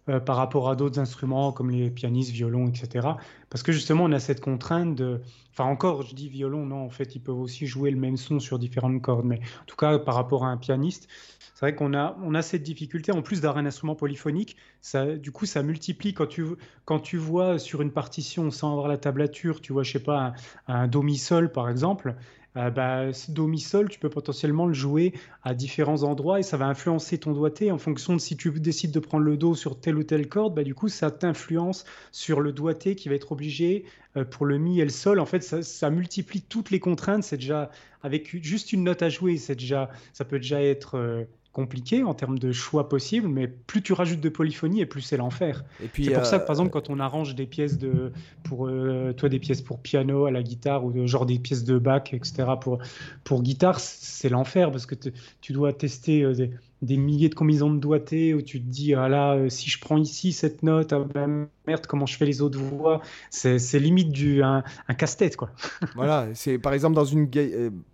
euh, 0.10 0.20
par 0.20 0.36
rapport 0.36 0.70
à 0.70 0.76
d'autres 0.76 1.00
instruments 1.00 1.54
comme 1.54 1.72
les 1.72 1.90
pianistes, 1.90 2.32
violons, 2.32 2.68
etc. 2.68 3.08
Parce 3.54 3.62
que 3.62 3.72
justement, 3.72 4.06
on 4.06 4.12
a 4.14 4.20
cette 4.20 4.42
contrainte 4.42 4.96
de... 4.96 5.22
Enfin 5.52 5.66
encore, 5.66 6.02
je 6.02 6.16
dis 6.16 6.28
violon, 6.28 6.66
non, 6.66 6.84
en 6.84 6.90
fait, 6.90 7.16
ils 7.16 7.20
peuvent 7.20 7.38
aussi 7.38 7.68
jouer 7.68 7.92
le 7.92 8.00
même 8.00 8.18
son 8.18 8.40
sur 8.40 8.58
différentes 8.58 9.00
cordes. 9.00 9.28
Mais 9.28 9.42
en 9.62 9.66
tout 9.68 9.76
cas, 9.76 10.00
par 10.00 10.16
rapport 10.16 10.44
à 10.44 10.48
un 10.48 10.58
pianiste, 10.58 11.08
c'est 11.54 11.60
vrai 11.60 11.76
qu'on 11.76 11.94
a, 11.94 12.18
on 12.24 12.34
a 12.34 12.42
cette 12.42 12.64
difficulté. 12.64 13.12
En 13.12 13.22
plus 13.22 13.42
d'avoir 13.42 13.60
un 13.60 13.68
instrument 13.68 13.94
polyphonique, 13.94 14.58
ça, 14.82 15.06
du 15.06 15.32
coup, 15.32 15.46
ça 15.46 15.62
multiplie. 15.62 16.16
Quand 16.16 16.26
tu, 16.26 16.44
quand 16.86 17.00
tu 17.00 17.18
vois 17.18 17.60
sur 17.60 17.84
une 17.84 17.92
partition, 17.92 18.50
sans 18.50 18.72
avoir 18.72 18.88
la 18.88 18.98
tablature, 18.98 19.62
tu 19.62 19.72
vois, 19.72 19.84
je 19.84 19.92
sais 19.92 20.00
pas, 20.04 20.34
un, 20.68 20.74
un 20.74 20.88
do-mi-sol, 20.88 21.52
par 21.52 21.70
exemple, 21.70 22.16
euh, 22.58 22.70
bah, 22.70 23.06
Do, 23.30 23.48
Mi, 23.48 23.60
Sol, 23.60 23.90
tu 23.90 24.00
peux 24.00 24.10
potentiellement 24.10 24.66
le 24.66 24.74
jouer 24.74 25.14
à 25.44 25.54
différents 25.54 26.04
endroits 26.04 26.40
et 26.40 26.44
ça 26.44 26.58
va 26.58 26.66
influencer 26.66 27.18
ton 27.18 27.34
doigté 27.34 27.72
en 27.72 27.78
fonction 27.78 28.14
de 28.14 28.20
si 28.20 28.38
tu 28.38 28.52
décides 28.52 28.92
de 28.92 29.00
prendre 29.00 29.24
le 29.24 29.38
Do 29.38 29.56
sur 29.56 29.80
telle 29.80 29.98
ou 29.98 30.04
telle 30.04 30.28
corde, 30.28 30.56
bah, 30.56 30.64
du 30.64 30.76
coup, 30.76 30.88
ça 30.88 31.12
t'influence 31.12 31.86
sur 32.12 32.42
le 32.42 32.52
doigté 32.52 32.96
qui 32.96 33.10
va 33.10 33.16
être 33.16 33.32
obligé 33.32 33.86
euh, 34.18 34.26
pour 34.26 34.46
le 34.46 34.58
Mi 34.58 34.80
et 34.80 34.84
le 34.84 34.90
Sol. 34.90 35.20
En 35.20 35.26
fait, 35.26 35.42
ça, 35.42 35.90
multiplie 35.90 36.42
toutes 36.42 36.72
les 36.72 36.80
contraintes. 36.80 37.24
C'est 37.24 37.38
déjà, 37.38 37.72
avec 38.04 38.36
juste 38.44 38.74
une 38.74 38.84
note 38.84 39.02
à 39.02 39.10
jouer, 39.10 39.38
c'est 39.38 39.56
déjà, 39.56 39.90
ça 40.14 40.26
peut 40.26 40.38
déjà 40.38 40.62
être. 40.62 41.26
Euh, 41.54 41.64
compliqué 41.64 42.04
en 42.04 42.14
termes 42.14 42.40
de 42.40 42.52
choix 42.52 42.90
possibles, 42.90 43.28
mais 43.28 43.48
plus 43.48 43.82
tu 43.82 43.94
rajoutes 43.94 44.20
de 44.20 44.30
polyphonie 44.30 44.82
et 44.82 44.86
plus 44.86 45.02
c'est 45.02 45.18
l'enfer. 45.18 45.64
C'est 45.96 46.12
pour 46.12 46.26
ça 46.26 46.40
que 46.40 46.46
par 46.46 46.56
exemple 46.56 46.72
quand 46.72 46.90
on 46.90 47.00
arrange 47.00 47.36
des 47.36 47.46
pièces 47.46 47.78
de 47.78 48.12
pour 48.44 48.68
euh, 48.68 49.14
toi 49.14 49.30
des 49.30 49.40
pièces 49.40 49.62
pour 49.62 49.80
piano 49.80 50.26
à 50.26 50.32
la 50.32 50.42
guitare 50.42 50.84
ou 50.84 51.08
genre 51.08 51.28
des 51.28 51.38
pièces 51.38 51.64
de 51.64 51.78
bac 51.78 52.14
etc 52.14 52.46
pour 52.60 52.80
pour 53.24 53.44
guitare 53.44 53.80
c'est 53.80 54.30
l'enfer 54.30 54.72
parce 54.72 54.88
que 54.88 54.96
tu 55.42 55.54
dois 55.54 55.74
tester 55.74 56.24
euh, 56.24 56.50
des, 56.82 56.98
milliers 56.98 57.30
de 57.30 57.36
combinaisons 57.36 57.72
de 57.72 57.80
doigtés 57.80 58.34
où 58.34 58.42
tu 58.42 58.60
te 58.60 58.68
dis 58.68 58.96
ah 58.96 59.08
là 59.08 59.36
euh, 59.36 59.50
si 59.50 59.70
je 59.70 59.80
prends 59.80 59.98
ici 59.98 60.34
cette 60.34 60.64
note 60.64 60.92
ah 60.92 61.06
ben, 61.14 61.48
merde 61.68 61.86
comment 61.86 62.08
je 62.08 62.18
fais 62.18 62.26
les 62.26 62.42
autres 62.42 62.60
voix? 62.60 63.02
C'est 63.30 63.80
limite 63.80 64.12
du 64.12 64.42
un, 64.42 64.64
casse-tête 64.98 65.38
quoi. 65.38 65.52
voilà 65.96 66.28
c'est 66.34 66.58
par 66.58 66.74
exemple 66.74 66.96
dans 66.96 67.06
une 67.06 67.30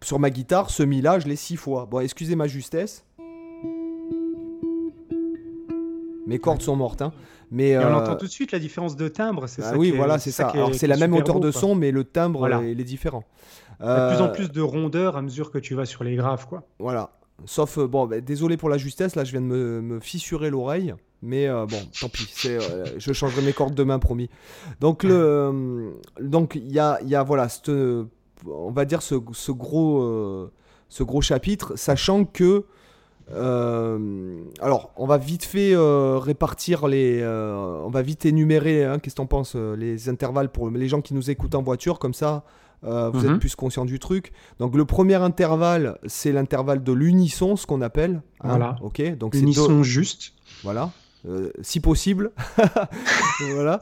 sur 0.02 0.18
ma 0.18 0.30
guitare 0.30 0.70
ce 0.70 0.84
mi 0.84 1.02
là 1.02 1.20
je 1.20 1.28
l'ai 1.28 1.36
six 1.36 1.58
fois 1.58 1.88
bon 1.92 2.00
excusez 2.00 2.38
ma 2.38 2.48
justesse 2.48 3.04
Mes 6.30 6.38
cordes 6.38 6.62
sont 6.62 6.76
mortes. 6.76 7.02
Hein. 7.02 7.12
Mais, 7.52 7.76
on 7.76 7.82
euh, 7.82 7.94
entend 7.96 8.16
tout 8.16 8.28
de 8.28 8.32
suite 8.32 8.52
la 8.52 8.60
différence 8.60 8.96
de 8.96 9.08
timbre. 9.08 9.48
C'est 9.48 9.64
ah 9.64 9.74
oui, 9.76 9.92
voilà, 9.92 10.20
c'est 10.20 10.32
ça. 10.32 10.54
C'est 10.74 10.88
la 10.88 10.98
même 10.98 11.14
hauteur 11.14 11.40
de 11.40 11.52
son, 11.52 11.76
mais 11.76 11.92
le 11.92 12.04
timbre 12.04 12.48
il 12.64 12.80
est 12.80 12.84
différent. 12.84 13.24
Il 13.82 13.86
y 13.86 13.90
a 13.90 14.10
de 14.10 14.16
plus 14.16 14.24
en 14.24 14.28
euh, 14.28 14.32
plus 14.32 14.52
de 14.52 14.62
rondeur 14.62 15.18
à 15.18 15.22
mesure 15.22 15.52
que 15.52 15.58
tu 15.58 15.74
vas 15.74 15.86
sur 15.86 16.04
les 16.04 16.16
graves, 16.16 16.48
quoi. 16.48 16.64
Voilà. 16.80 17.12
Sauf, 17.46 17.78
euh, 17.78 17.88
bon, 17.88 18.06
bah, 18.06 18.20
désolé 18.20 18.58
pour 18.58 18.68
la 18.68 18.78
justesse, 18.78 19.16
là 19.16 19.24
je 19.24 19.32
viens 19.32 19.42
de 19.42 19.46
me, 19.46 20.00
fissurer 20.02 20.50
l'oreille, 20.50 20.94
mais 21.22 21.48
bon, 21.48 21.80
tant 22.00 22.10
pis, 22.10 22.30
je 22.98 23.14
changerai 23.14 23.42
mes 23.42 23.54
cordes 23.54 23.74
demain, 23.74 23.98
promis. 23.98 24.30
Donc, 24.82 25.04
le, 25.04 25.94
donc 26.22 26.56
il 26.56 26.72
y 26.72 26.80
a, 26.80 27.00
y 27.06 27.16
a, 27.16 27.24
voilà, 27.24 27.48
on 28.46 28.72
va 28.72 28.86
dire 28.86 29.02
ce, 29.02 29.16
ce 29.32 29.52
gros, 29.52 30.52
ce 30.90 31.04
gros 31.04 31.22
chapitre, 31.22 31.78
sachant 31.78 32.26
que 32.26 32.66
euh, 33.32 34.44
alors, 34.60 34.92
on 34.96 35.06
va 35.06 35.18
vite 35.18 35.46
fait 35.46 35.74
euh, 35.74 36.18
répartir 36.18 36.88
les. 36.88 37.20
Euh, 37.22 37.84
on 37.84 37.90
va 37.90 38.02
vite 38.02 38.26
énumérer, 38.26 38.84
hein, 38.86 39.00
qu'est-ce 39.00 39.16
que 39.16 39.18
t'en 39.18 39.28
penses, 39.28 39.56
les 39.56 40.10
intervalles 40.10 40.50
pour 40.50 40.70
les 40.70 40.88
gens 40.88 41.02
qui 41.02 41.14
nous 41.14 41.30
écoutent 41.30 41.56
en 41.56 41.62
voiture, 41.62 42.00
comme 42.00 42.14
ça, 42.14 42.44
vous 42.82 42.88
êtes 43.26 43.32
mhm. 43.32 43.40
plus 43.40 43.56
conscient 43.56 43.86
du 43.86 44.00
truc. 44.00 44.32
Donc, 44.60 44.76
le 44.76 44.86
premier 44.86 45.16
intervalle, 45.16 45.98
c'est 46.06 46.32
l'intervalle 46.32 46.84
de 46.84 46.94
l'unisson, 46.94 47.56
ce 47.56 47.68
qu'on 47.68 47.82
appelle. 47.82 48.22
Hein, 48.42 48.50
voilà. 48.50 48.76
Ok? 48.82 49.02
Donc, 49.18 49.36
unisson 49.36 49.84
juste. 49.84 50.34
Voilà. 50.64 50.92
si 51.62 51.80
possible. 51.80 52.32
voilà. 53.54 53.80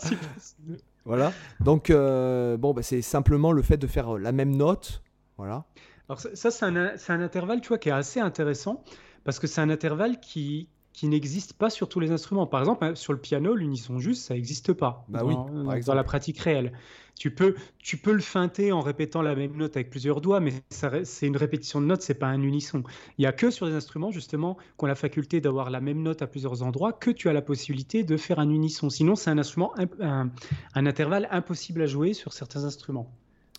Voilà. 1.06 1.32
Donc, 1.60 1.89
bon, 1.89 2.74
bah, 2.74 2.84
c'est 2.84 3.01
simplement 3.01 3.51
le 3.51 3.62
fait 3.62 3.77
de 3.77 3.88
faire 3.88 4.18
la 4.18 4.32
même 4.32 4.56
note. 4.56 5.01
Voilà. 5.38 5.63
Alors, 6.10 6.20
ça, 6.20 6.51
c'est 6.51 6.66
un, 6.66 6.75
un, 6.75 7.22
intervalle, 7.22 7.62
tu 7.62 7.70
vois, 7.70 7.77
qui 7.77 7.89
est 7.89 7.94
assez 7.94 8.20
intéressant 8.20 8.84
parce 9.27 9.39
que 9.39 9.48
c'est 9.48 9.60
un 9.60 9.69
intervalle 9.69 10.22
qui, 10.22 10.69
qui 10.93 11.05
n'existe 11.05 11.51
pas 11.51 11.69
sur 11.69 11.89
tous 11.89 12.00
les 12.00 12.12
instruments. 12.12 12.48
Par 12.48 12.62
exemple, 12.62 12.86
hein, 12.86 12.96
sur 12.96 13.12
le 13.12 13.19
piano, 13.19 13.55
l'unisson 13.55 14.00
juste, 14.00 14.24
ça 14.24 14.36
n'existe 14.36 14.72
pas 14.72 15.03
bah 15.10 15.19
dans, 15.19 15.50
oui, 15.50 15.84
dans, 15.84 15.93
la 15.93 16.03
pratique 16.05 16.39
réelle. 16.39 16.72
Tu 17.19 17.29
peux, 17.29 17.55
tu 17.77 17.98
peux 17.98 18.13
le 18.13 18.22
feinter 18.22 18.72
en 18.72 18.79
répétant 18.79 19.22
la 19.22 19.36
même 19.36 19.57
note 19.57 19.75
avec 19.75 19.89
plusieurs 19.89 20.22
doigts, 20.22 20.39
mais 20.39 20.53
c'est 20.69 21.27
une 21.27 21.36
répétition 21.36 21.81
de 21.81 21.88
notes, 21.88 22.03
c'est 22.03 22.13
pas 22.13 22.27
un 22.27 22.41
unisson. 22.41 22.84
Il 23.17 23.24
y 23.24 23.25
a 23.25 23.34
que 23.34 23.51
sur 23.51 23.67
des 23.67 23.74
instruments 23.74 24.12
justement 24.12 24.55
qui 24.55 24.86
ont 24.86 24.88
la 24.88 24.96
faculté 24.96 25.41
d'avoir 25.41 25.72
la 25.72 25.81
même 25.81 26.01
note 26.01 26.22
à 26.22 26.27
plusieurs 26.27 26.63
endroits 26.63 26.93
que 26.93 27.12
tu 27.12 27.27
as 27.27 27.34
la 27.34 27.41
possibilité 27.41 28.05
de 28.05 28.15
faire 28.15 28.39
un 28.39 28.50
unisson. 28.50 28.89
Sinon, 28.89 29.17
c'est 29.17 29.29
un 29.29 29.38
instrument, 29.38 29.74
un, 30.00 30.29
un 30.74 30.86
intervalle 30.86 31.27
impossible 31.31 31.81
à 31.81 31.86
jouer 31.86 32.13
sur 32.13 32.31
certains 32.31 32.63
instruments. 32.63 33.12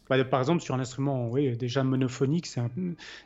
Bah, 0.09 0.23
par 0.25 0.41
exemple, 0.41 0.63
sur 0.63 0.75
un 0.75 0.81
instrument 0.81 1.29
oui, 1.29 1.57
déjà 1.57 1.85
monophonique, 1.85 2.49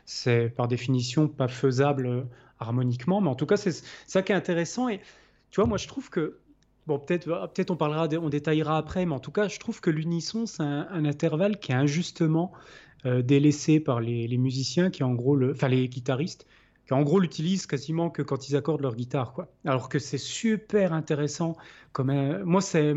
c'est 0.05 0.49
par 0.49 0.67
définition 0.67 1.27
pas 1.27 1.47
faisable 1.47 2.05
euh, 2.07 2.23
harmoniquement, 2.59 3.21
mais 3.21 3.29
en 3.29 3.35
tout 3.35 3.45
cas, 3.45 3.57
c'est 3.57 3.83
ça 4.05 4.21
qui 4.21 4.31
est 4.31 4.35
intéressant. 4.35 4.89
Et 4.89 4.99
tu 5.51 5.61
vois, 5.61 5.67
moi, 5.67 5.77
je 5.77 5.87
trouve 5.87 6.09
que, 6.09 6.39
bon, 6.87 6.99
peut-être 6.99 7.29
euh, 7.29 7.47
peut 7.47 7.65
on 7.69 7.77
parlera, 7.77 8.07
on 8.19 8.29
détaillera 8.29 8.77
après, 8.77 9.05
mais 9.05 9.13
en 9.13 9.19
tout 9.19 9.31
cas, 9.31 9.47
je 9.47 9.59
trouve 9.59 9.79
que 9.79 9.89
l'unisson, 9.89 10.45
c'est 10.45 10.63
un, 10.63 11.05
intervalle 11.05 11.59
qui 11.59 11.71
est 11.71 11.75
injustement 11.75 12.51
euh, 13.05 13.21
délaissé 13.21 13.79
par 13.79 14.01
les, 14.01 14.37
musiciens, 14.37 14.89
qui 14.89 15.03
en 15.03 15.13
gros, 15.13 15.35
le, 15.35 15.51
enfin 15.51 15.69
les 15.69 15.87
guitaristes, 15.87 16.45
qui 16.85 16.93
en 16.93 17.01
gros 17.03 17.19
l'utilisent 17.19 17.65
quasiment 17.65 18.09
que 18.09 18.21
quand 18.21 18.49
ils 18.49 18.57
accordent 18.57 18.81
leur 18.81 18.95
guitare, 18.95 19.31
quoi. 19.31 19.47
Alors 19.65 19.87
que 19.87 19.99
c'est 19.99 20.17
super 20.17 20.91
intéressant. 20.91 21.55
Comme 21.93 22.43
moi, 22.43 22.59
c'est 22.59 22.93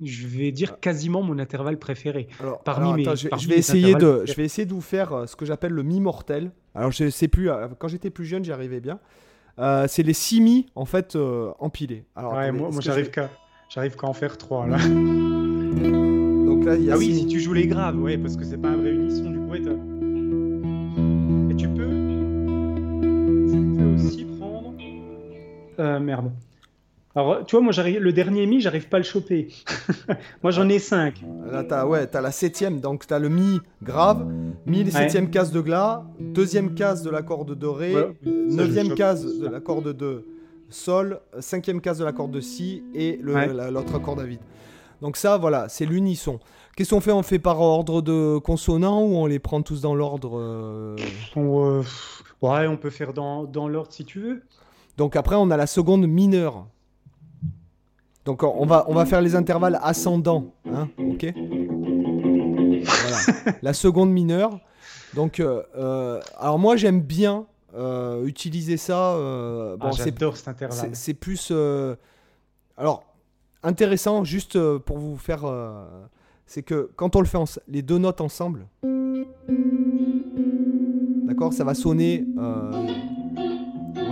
je 0.00 0.26
vais 0.26 0.52
dire 0.52 0.80
quasiment 0.80 1.22
mon 1.22 1.38
intervalle 1.38 1.78
préféré. 1.78 2.28
parmi 2.64 2.94
mes, 2.94 3.04
je, 3.16 3.48
vais 3.48 3.56
essayer 3.56 3.94
de, 3.94 4.24
je 4.26 4.34
vais 4.34 4.44
essayer 4.44 4.66
de 4.66 4.72
vous 4.72 4.80
faire 4.80 5.12
euh, 5.12 5.26
ce 5.26 5.36
que 5.36 5.44
j'appelle 5.44 5.72
le 5.72 5.82
mi 5.82 6.00
mortel. 6.00 6.50
Alors 6.74 6.90
je 6.90 7.10
sais 7.10 7.28
plus, 7.28 7.50
euh, 7.50 7.68
quand 7.78 7.88
j'étais 7.88 8.10
plus 8.10 8.24
jeune, 8.24 8.44
j'y 8.44 8.52
arrivais 8.52 8.80
bien. 8.80 8.98
Euh, 9.58 9.86
c'est 9.88 10.02
les 10.02 10.14
6 10.14 10.40
mi 10.40 10.66
en 10.74 10.86
fait 10.86 11.16
empilés. 11.58 12.04
Alors, 12.16 12.34
moi, 12.52 12.70
j'arrive 12.80 13.10
qu'à 13.10 13.28
j'arrive 13.68 13.96
qu'à 13.96 14.06
en 14.06 14.14
faire 14.14 14.38
3 14.38 14.66
là. 14.66 14.78
Donc 16.52 16.64
là, 16.64 16.76
il 16.76 16.84
y 16.84 16.90
a 16.90 16.94
Ah 16.94 16.98
oui, 16.98 17.14
si 17.14 17.26
tu 17.26 17.40
joues 17.40 17.52
les 17.52 17.66
graves, 17.66 18.00
ouais, 18.00 18.18
parce 18.18 18.36
que 18.36 18.44
c'est 18.44 18.58
pas 18.58 18.68
un 18.68 18.76
vrai 18.76 18.90
unisson 18.90 19.30
du 19.30 19.38
coup. 19.38 19.54
Et, 19.54 19.62
et 21.50 21.56
tu 21.56 21.68
peux, 21.68 21.88
tu 23.50 23.76
peux 23.76 23.94
aussi 23.94 24.24
prendre. 24.24 24.74
Euh, 25.78 25.98
merde. 26.00 26.32
Alors, 27.14 27.44
tu 27.44 27.56
vois, 27.56 27.62
moi, 27.62 27.72
le 27.76 28.12
dernier 28.12 28.46
mi, 28.46 28.60
j'arrive 28.60 28.88
pas 28.88 28.96
à 28.96 29.00
le 29.00 29.04
choper. 29.04 29.48
moi, 30.42 30.50
j'en 30.50 30.68
ai 30.68 30.78
cinq. 30.78 31.22
Là, 31.50 31.62
t'as 31.62 31.84
ouais, 31.84 32.08
as 32.14 32.20
la 32.20 32.32
septième, 32.32 32.80
donc 32.80 33.06
t'as 33.06 33.18
le 33.18 33.28
mi 33.28 33.60
grave, 33.82 34.26
mi, 34.66 34.90
septième 34.90 35.28
case 35.28 35.52
de 35.52 35.60
glas, 35.60 36.04
deuxième 36.18 36.74
case 36.74 37.02
de 37.02 37.10
la 37.10 37.22
corde 37.22 37.54
de 37.54 37.66
ré, 37.66 37.94
neuvième 38.24 38.94
case 38.94 39.38
de 39.38 39.46
la 39.46 39.60
corde 39.60 39.92
de 39.92 40.24
sol, 40.70 41.20
cinquième 41.40 41.82
case 41.82 41.98
de 41.98 42.04
la 42.04 42.12
corde 42.12 42.30
de 42.30 42.40
si 42.40 42.82
et 42.94 43.18
l'autre 43.22 43.98
corde 43.98 44.20
à 44.20 44.24
vide. 44.24 44.40
Donc 45.02 45.16
ça, 45.16 45.36
voilà, 45.36 45.68
c'est 45.68 45.84
l'unisson. 45.84 46.38
Qu'est-ce 46.76 46.90
qu'on 46.90 47.00
fait? 47.00 47.12
On 47.12 47.22
fait 47.22 47.40
par 47.40 47.60
ordre 47.60 48.00
de 48.00 48.38
consonants 48.38 49.02
ou 49.02 49.16
on 49.16 49.26
les 49.26 49.40
prend 49.40 49.60
tous 49.60 49.82
dans 49.82 49.94
l'ordre 49.94 50.38
euh? 50.38 50.96
Euh, 51.36 51.82
Ouais, 52.40 52.66
on 52.66 52.76
peut 52.76 52.90
faire 52.90 53.12
dans, 53.12 53.44
dans 53.44 53.68
l'ordre 53.68 53.92
si 53.92 54.04
tu 54.04 54.20
veux. 54.20 54.42
Donc 54.96 55.16
après, 55.16 55.36
on 55.36 55.50
a 55.50 55.56
la 55.56 55.66
seconde 55.66 56.06
mineure. 56.06 56.66
Donc 58.24 58.42
on 58.42 58.66
va, 58.66 58.84
on 58.88 58.94
va 58.94 59.04
faire 59.04 59.20
les 59.20 59.34
intervalles 59.34 59.78
ascendants. 59.82 60.52
Hein, 60.66 60.88
ok 60.98 61.34
voilà. 62.84 63.58
La 63.62 63.72
seconde 63.72 64.10
mineure. 64.10 64.60
Donc, 65.14 65.40
euh, 65.40 65.62
euh, 65.76 66.20
alors 66.38 66.58
moi 66.58 66.76
j'aime 66.76 67.00
bien 67.00 67.46
euh, 67.74 68.24
utiliser 68.24 68.76
ça. 68.76 69.14
bon, 69.16 69.78
ah, 69.80 69.90
J'adore 69.92 70.36
cet 70.36 70.48
intervalle. 70.48 70.90
C'est 70.94 71.14
plus. 71.14 71.52
alors, 72.76 73.04
intéressant, 73.62 74.24
juste 74.24 74.58
pour 74.78 74.98
vous 74.98 75.16
faire. 75.16 75.44
c'est 76.46 76.62
que 76.62 76.90
quand 76.96 77.16
on 77.16 77.20
le 77.20 77.26
fait 77.26 77.38
les 77.68 77.82
deux 77.82 77.98
notes 77.98 78.20
ensemble, 78.20 78.66
d'accord, 81.26 81.52
ça 81.52 81.64
va 81.64 81.74
sonner 81.74 82.24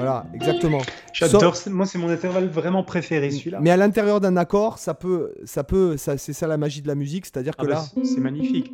voilà, 0.01 0.25
exactement. 0.33 0.81
J'adore, 1.13 1.55
moi 1.69 1.85
c'est 1.85 1.99
mon 1.99 2.09
intervalle 2.09 2.49
vraiment 2.49 2.83
préféré 2.83 3.31
celui-là. 3.31 3.59
Mais 3.61 3.71
à 3.71 3.77
l'intérieur 3.77 4.21
d'un 4.21 4.37
accord, 4.37 4.79
ça 4.79 4.95
peut, 4.95 5.33
ça 5.45 5.63
peut, 5.63 5.99
ça, 5.99 6.17
c'est 6.17 6.33
ça 6.33 6.47
la 6.47 6.57
magie 6.57 6.81
de 6.81 6.89
la 6.89 6.95
musique, 6.95 7.27
c'est-à-dire 7.27 7.55
que 7.55 7.67
ah 7.67 7.69
bah, 7.69 7.85
là, 7.95 8.03
c'est 8.05 8.21
magnifique. 8.21 8.73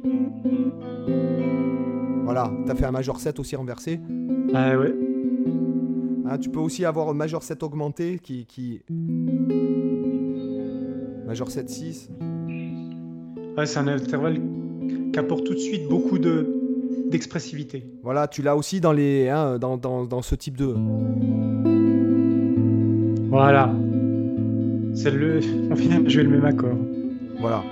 Voilà, 2.25 2.53
t'as 2.67 2.75
fait 2.75 2.85
un 2.85 2.93
major 2.93 3.19
7 3.19 3.41
aussi 3.41 3.57
renversé. 3.57 4.01
Ah 4.55 4.79
ouais. 4.79 4.95
Hein, 6.29 6.39
tu 6.39 6.49
peux 6.49 6.61
aussi 6.61 6.85
avoir 6.85 7.09
un 7.09 7.15
major 7.15 7.43
7 7.43 7.63
augmenté 7.65 8.21
qui, 8.23 8.47
qui... 8.47 8.83
major 11.27 11.51
7 11.51 11.69
6. 11.69 12.11
Ouais, 13.57 13.67
c'est 13.67 13.79
un 13.79 13.89
intervalle 13.89 14.41
qui 15.13 15.19
apporte 15.19 15.45
tout 15.45 15.55
de 15.55 15.59
suite 15.59 15.89
beaucoup 15.89 16.19
de 16.19 16.56
d'expressivité. 17.11 17.87
Voilà, 18.03 18.29
tu 18.29 18.43
l'as 18.43 18.57
aussi 18.57 18.81
dans, 18.81 18.93
les, 18.93 19.29
hein, 19.29 19.59
dans, 19.59 19.77
dans, 19.77 20.05
dans, 20.05 20.23
ce 20.23 20.35
type 20.35 20.57
de... 20.57 20.75
Voilà. 23.29 23.73
C'est 24.95 25.11
le... 25.11 25.41
On 25.71 25.75
vient 25.75 26.01
de 26.01 26.09
jouer 26.09 26.23
le 26.23 26.31
même 26.31 26.45
accord. 26.45 26.77
Voilà. 27.41 27.63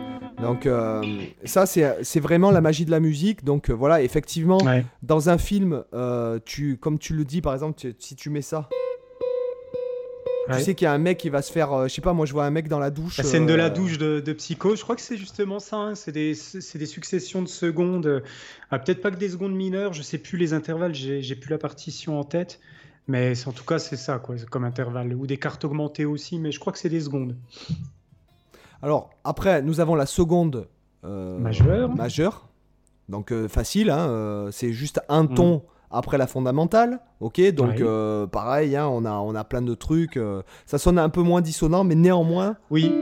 Donc 0.42 0.66
euh, 0.66 1.02
ça, 1.44 1.64
c'est 1.66 2.20
vraiment 2.20 2.50
la 2.50 2.60
magie 2.60 2.84
de 2.84 2.90
la 2.90 3.00
musique. 3.00 3.44
Donc 3.44 3.70
euh, 3.70 3.72
voilà, 3.72 4.02
effectivement, 4.02 4.58
dans 5.02 5.30
un 5.30 5.38
film, 5.38 5.84
euh, 5.94 6.38
tu, 6.44 6.76
comme 6.76 6.98
tu 6.98 7.14
le 7.14 7.24
dis, 7.24 7.40
par 7.40 7.54
exemple, 7.54 7.80
si 7.98 8.16
tu 8.16 8.30
mets 8.30 8.42
ça... 8.42 8.68
Tu 10.52 10.60
sais 10.60 10.74
qu'il 10.74 10.84
y 10.84 10.88
a 10.88 10.92
un 10.92 10.98
mec 10.98 11.18
qui 11.18 11.30
va 11.30 11.40
se 11.40 11.50
faire, 11.50 11.72
euh, 11.72 11.88
je 11.88 11.94
sais 11.94 12.02
pas, 12.02 12.12
moi 12.12 12.26
je 12.26 12.32
vois 12.32 12.44
un 12.44 12.50
mec 12.50 12.68
dans 12.68 12.78
la 12.78 12.90
douche. 12.90 13.16
La 13.16 13.24
scène 13.24 13.46
de 13.46 13.54
la 13.54 13.66
euh, 13.66 13.70
douche 13.70 13.96
de, 13.96 14.20
de 14.20 14.32
Psycho, 14.34 14.76
je 14.76 14.82
crois 14.82 14.94
que 14.94 15.00
c'est 15.02 15.16
justement 15.16 15.58
ça. 15.58 15.76
hein, 15.76 15.94
C'est 15.94 16.12
des, 16.12 16.34
des 16.74 16.86
successions 16.86 17.40
de 17.40 17.48
secondes. 17.48 18.06
euh, 18.06 18.20
ah, 18.70 18.78
Peut-être 18.78 19.00
pas 19.00 19.10
que 19.10 19.16
des 19.16 19.30
secondes 19.30 19.54
mineures, 19.54 19.92
je 19.94 20.02
sais 20.02 20.18
plus 20.18 20.36
les 20.36 20.52
intervalles, 20.52 20.94
j'ai 20.94 21.34
plus 21.36 21.50
la 21.50 21.58
partition 21.58 22.18
en 22.20 22.24
tête. 22.24 22.60
Mais 23.08 23.32
en 23.46 23.52
tout 23.52 23.64
cas, 23.64 23.78
c'est 23.78 23.96
ça, 23.96 24.18
quoi, 24.18 24.34
comme 24.50 24.64
intervalle. 24.64 25.14
Ou 25.14 25.26
des 25.26 25.36
cartes 25.38 25.64
augmentées 25.64 26.04
aussi, 26.04 26.38
mais 26.38 26.52
je 26.52 26.60
crois 26.60 26.72
que 26.72 26.78
c'est 26.78 26.88
des 26.88 27.00
secondes. 27.02 27.36
Alors, 28.82 29.10
après, 29.24 29.62
nous 29.62 29.80
avons 29.80 29.94
la 29.94 30.06
seconde 30.06 30.68
euh, 31.04 31.38
Majeure. 31.38 31.94
majeure. 31.94 32.48
Donc, 33.08 33.32
facile, 33.48 33.90
hein, 33.90 34.48
c'est 34.52 34.72
juste 34.72 35.00
un 35.08 35.24
Mm. 35.24 35.34
ton 35.34 35.62
après 35.94 36.18
la 36.18 36.26
fondamentale. 36.26 37.00
Ok, 37.20 37.40
donc 37.52 37.80
euh, 37.80 38.26
pareil, 38.26 38.76
hein, 38.76 38.86
on, 38.90 39.04
a, 39.04 39.12
on 39.12 39.34
a 39.34 39.44
plein 39.44 39.62
de 39.62 39.74
trucs. 39.74 40.16
euh, 40.16 40.42
ça 40.66 40.78
sonne 40.78 40.98
un 40.98 41.08
peu 41.08 41.22
moins 41.22 41.40
dissonant, 41.40 41.84
mais 41.84 41.94
néanmoins, 41.94 42.56
Oui. 42.70 42.92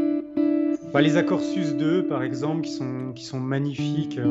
Bah, 0.92 1.00
les 1.00 1.16
accords 1.16 1.40
sus 1.40 1.74
2, 1.74 2.06
par 2.06 2.22
exemple, 2.22 2.60
qui 2.62 2.70
sont, 2.72 3.12
qui 3.14 3.24
sont 3.24 3.40
magnifiques. 3.40 4.18
euh, 4.18 4.26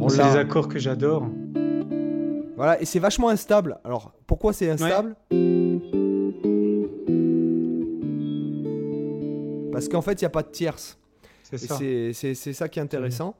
on 0.00 0.08
C'est 0.08 0.22
des 0.24 0.36
accords 0.38 0.68
que 0.68 0.78
j'adore. 0.78 1.26
Voilà, 2.56 2.80
et 2.80 2.84
c'est 2.84 2.98
vachement 2.98 3.28
instable. 3.28 3.78
Alors, 3.84 4.12
pourquoi 4.26 4.52
c'est 4.52 4.70
instable? 4.70 5.16
Parce 9.72 9.88
qu'en 9.88 10.02
fait, 10.02 10.20
il 10.20 10.24
n'y 10.24 10.26
a 10.26 10.30
pas 10.30 10.42
de 10.42 10.48
tierce. 10.50 10.98
C'est 11.42 11.58
ça. 11.58 11.76
c'est- 11.78 12.52
ça 12.52 12.68
qui 12.68 12.78
est 12.78 12.82
intéressant. 12.82 13.34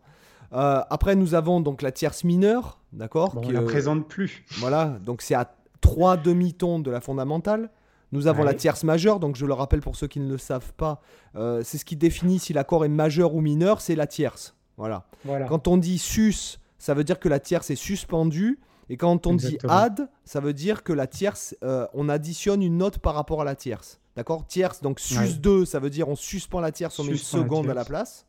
Euh, 0.52 0.80
après, 0.90 1.16
nous 1.16 1.34
avons 1.34 1.60
donc 1.60 1.80
la 1.82 1.90
tierce 1.92 2.22
mineure, 2.24 2.80
d'accord 2.94 3.34
Bon, 3.34 3.40
on 3.40 3.46
qui, 3.46 3.52
la 3.52 3.62
présente 3.62 4.08
plus. 4.08 4.44
Voilà, 4.58 4.98
donc 5.04 5.22
c'est 5.22 5.34
à 5.34 5.54
trois 5.80 6.16
demi-tons 6.16 6.78
de 6.78 6.90
la 6.90 7.00
fondamentale. 7.00 7.70
Nous 8.12 8.26
avons 8.28 8.40
Ouais. 8.40 8.46
la 8.46 8.54
tierce 8.54 8.84
majeure, 8.84 9.18
donc 9.20 9.34
je 9.36 9.44
le 9.44 9.52
rappelle 9.54 9.80
pour 9.80 9.96
ceux 9.96 10.06
qui 10.06 10.20
ne 10.20 10.28
le 10.30 10.38
savent 10.38 10.72
pas, 10.74 11.00
euh, 11.34 11.62
c'est 11.64 11.78
ce 11.78 11.84
qui 11.84 11.96
définit 11.96 12.38
si 12.38 12.52
l'accord 12.52 12.84
est 12.84 12.88
majeur 12.88 13.34
ou 13.34 13.40
mineur, 13.40 13.80
c'est 13.80 13.96
la 13.96 14.06
tierce. 14.06 14.54
Voilà. 14.76 15.04
Voilà. 15.24 15.46
Quand 15.46 15.66
on 15.68 15.76
dit 15.76 15.98
sus, 15.98 16.58
ça 16.78 16.94
veut 16.94 17.02
dire 17.04 17.18
que 17.18 17.28
la 17.28 17.40
tierce 17.40 17.70
est 17.70 17.76
suspendue. 17.76 18.60
Et 18.90 18.96
quand 18.98 19.26
on 19.26 19.32
Exactement. 19.34 19.72
dit 19.72 19.80
add, 19.82 20.08
ça 20.24 20.40
veut 20.40 20.52
dire 20.52 20.82
que 20.84 20.92
la 20.92 21.06
tierce, 21.06 21.56
euh, 21.64 21.86
on 21.94 22.08
additionne 22.08 22.62
une 22.62 22.76
note 22.76 22.98
par 22.98 23.14
rapport 23.14 23.40
à 23.40 23.44
la 23.44 23.54
tierce. 23.56 23.98
D'accord? 24.14 24.46
Tierce, 24.46 24.80
donc 24.82 25.00
sus 25.00 25.18
Ouais. 25.18 25.32
2, 25.32 25.64
ça 25.64 25.80
veut 25.80 25.90
dire 25.90 26.08
on 26.08 26.14
suspend 26.16 26.60
la 26.60 26.70
tierce, 26.70 26.98
on 27.00 27.02
met 27.04 27.08
une 27.10 27.14
la 27.16 27.20
seconde 27.22 27.68
à 27.70 27.74
la 27.74 27.84
place. 27.84 28.26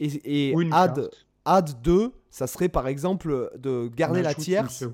Et, 0.00 0.50
et 0.50 0.54
add, 0.72 0.94
carte. 0.96 1.26
add 1.44 1.70
2, 1.82 2.12
ça 2.36 2.46
serait 2.46 2.68
par 2.68 2.86
exemple 2.86 3.50
de 3.58 3.88
garder 3.96 4.20
la 4.20 4.34
tierce 4.34 4.84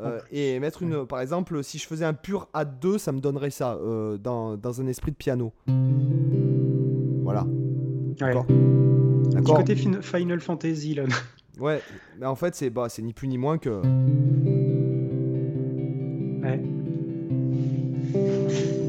euh, 0.00 0.18
et 0.32 0.58
mettre 0.58 0.82
une. 0.82 1.06
Par 1.06 1.20
exemple, 1.20 1.62
si 1.62 1.78
je 1.78 1.86
faisais 1.86 2.04
un 2.04 2.12
pur 2.12 2.48
add 2.52 2.80
2, 2.80 2.98
ça 2.98 3.12
me 3.12 3.20
donnerait 3.20 3.50
ça 3.50 3.74
euh, 3.74 4.18
dans, 4.18 4.56
dans 4.56 4.80
un 4.80 4.88
esprit 4.88 5.12
de 5.12 5.16
piano. 5.16 5.52
Voilà. 7.22 7.44
Ouais. 7.44 8.16
D'accord. 8.18 8.46
Petit 8.46 9.30
D'accord. 9.36 9.56
côté 9.58 9.76
fin- 9.76 10.02
Final 10.02 10.40
Fantasy, 10.40 10.94
là. 10.94 11.04
Ouais, 11.60 11.80
mais 12.18 12.26
en 12.26 12.34
fait, 12.34 12.54
c'est 12.56 12.70
bah, 12.70 12.86
c'est 12.88 13.02
ni 13.02 13.12
plus 13.12 13.28
ni 13.28 13.36
moins 13.38 13.58
que. 13.58 13.68
Ouais. 16.42 16.60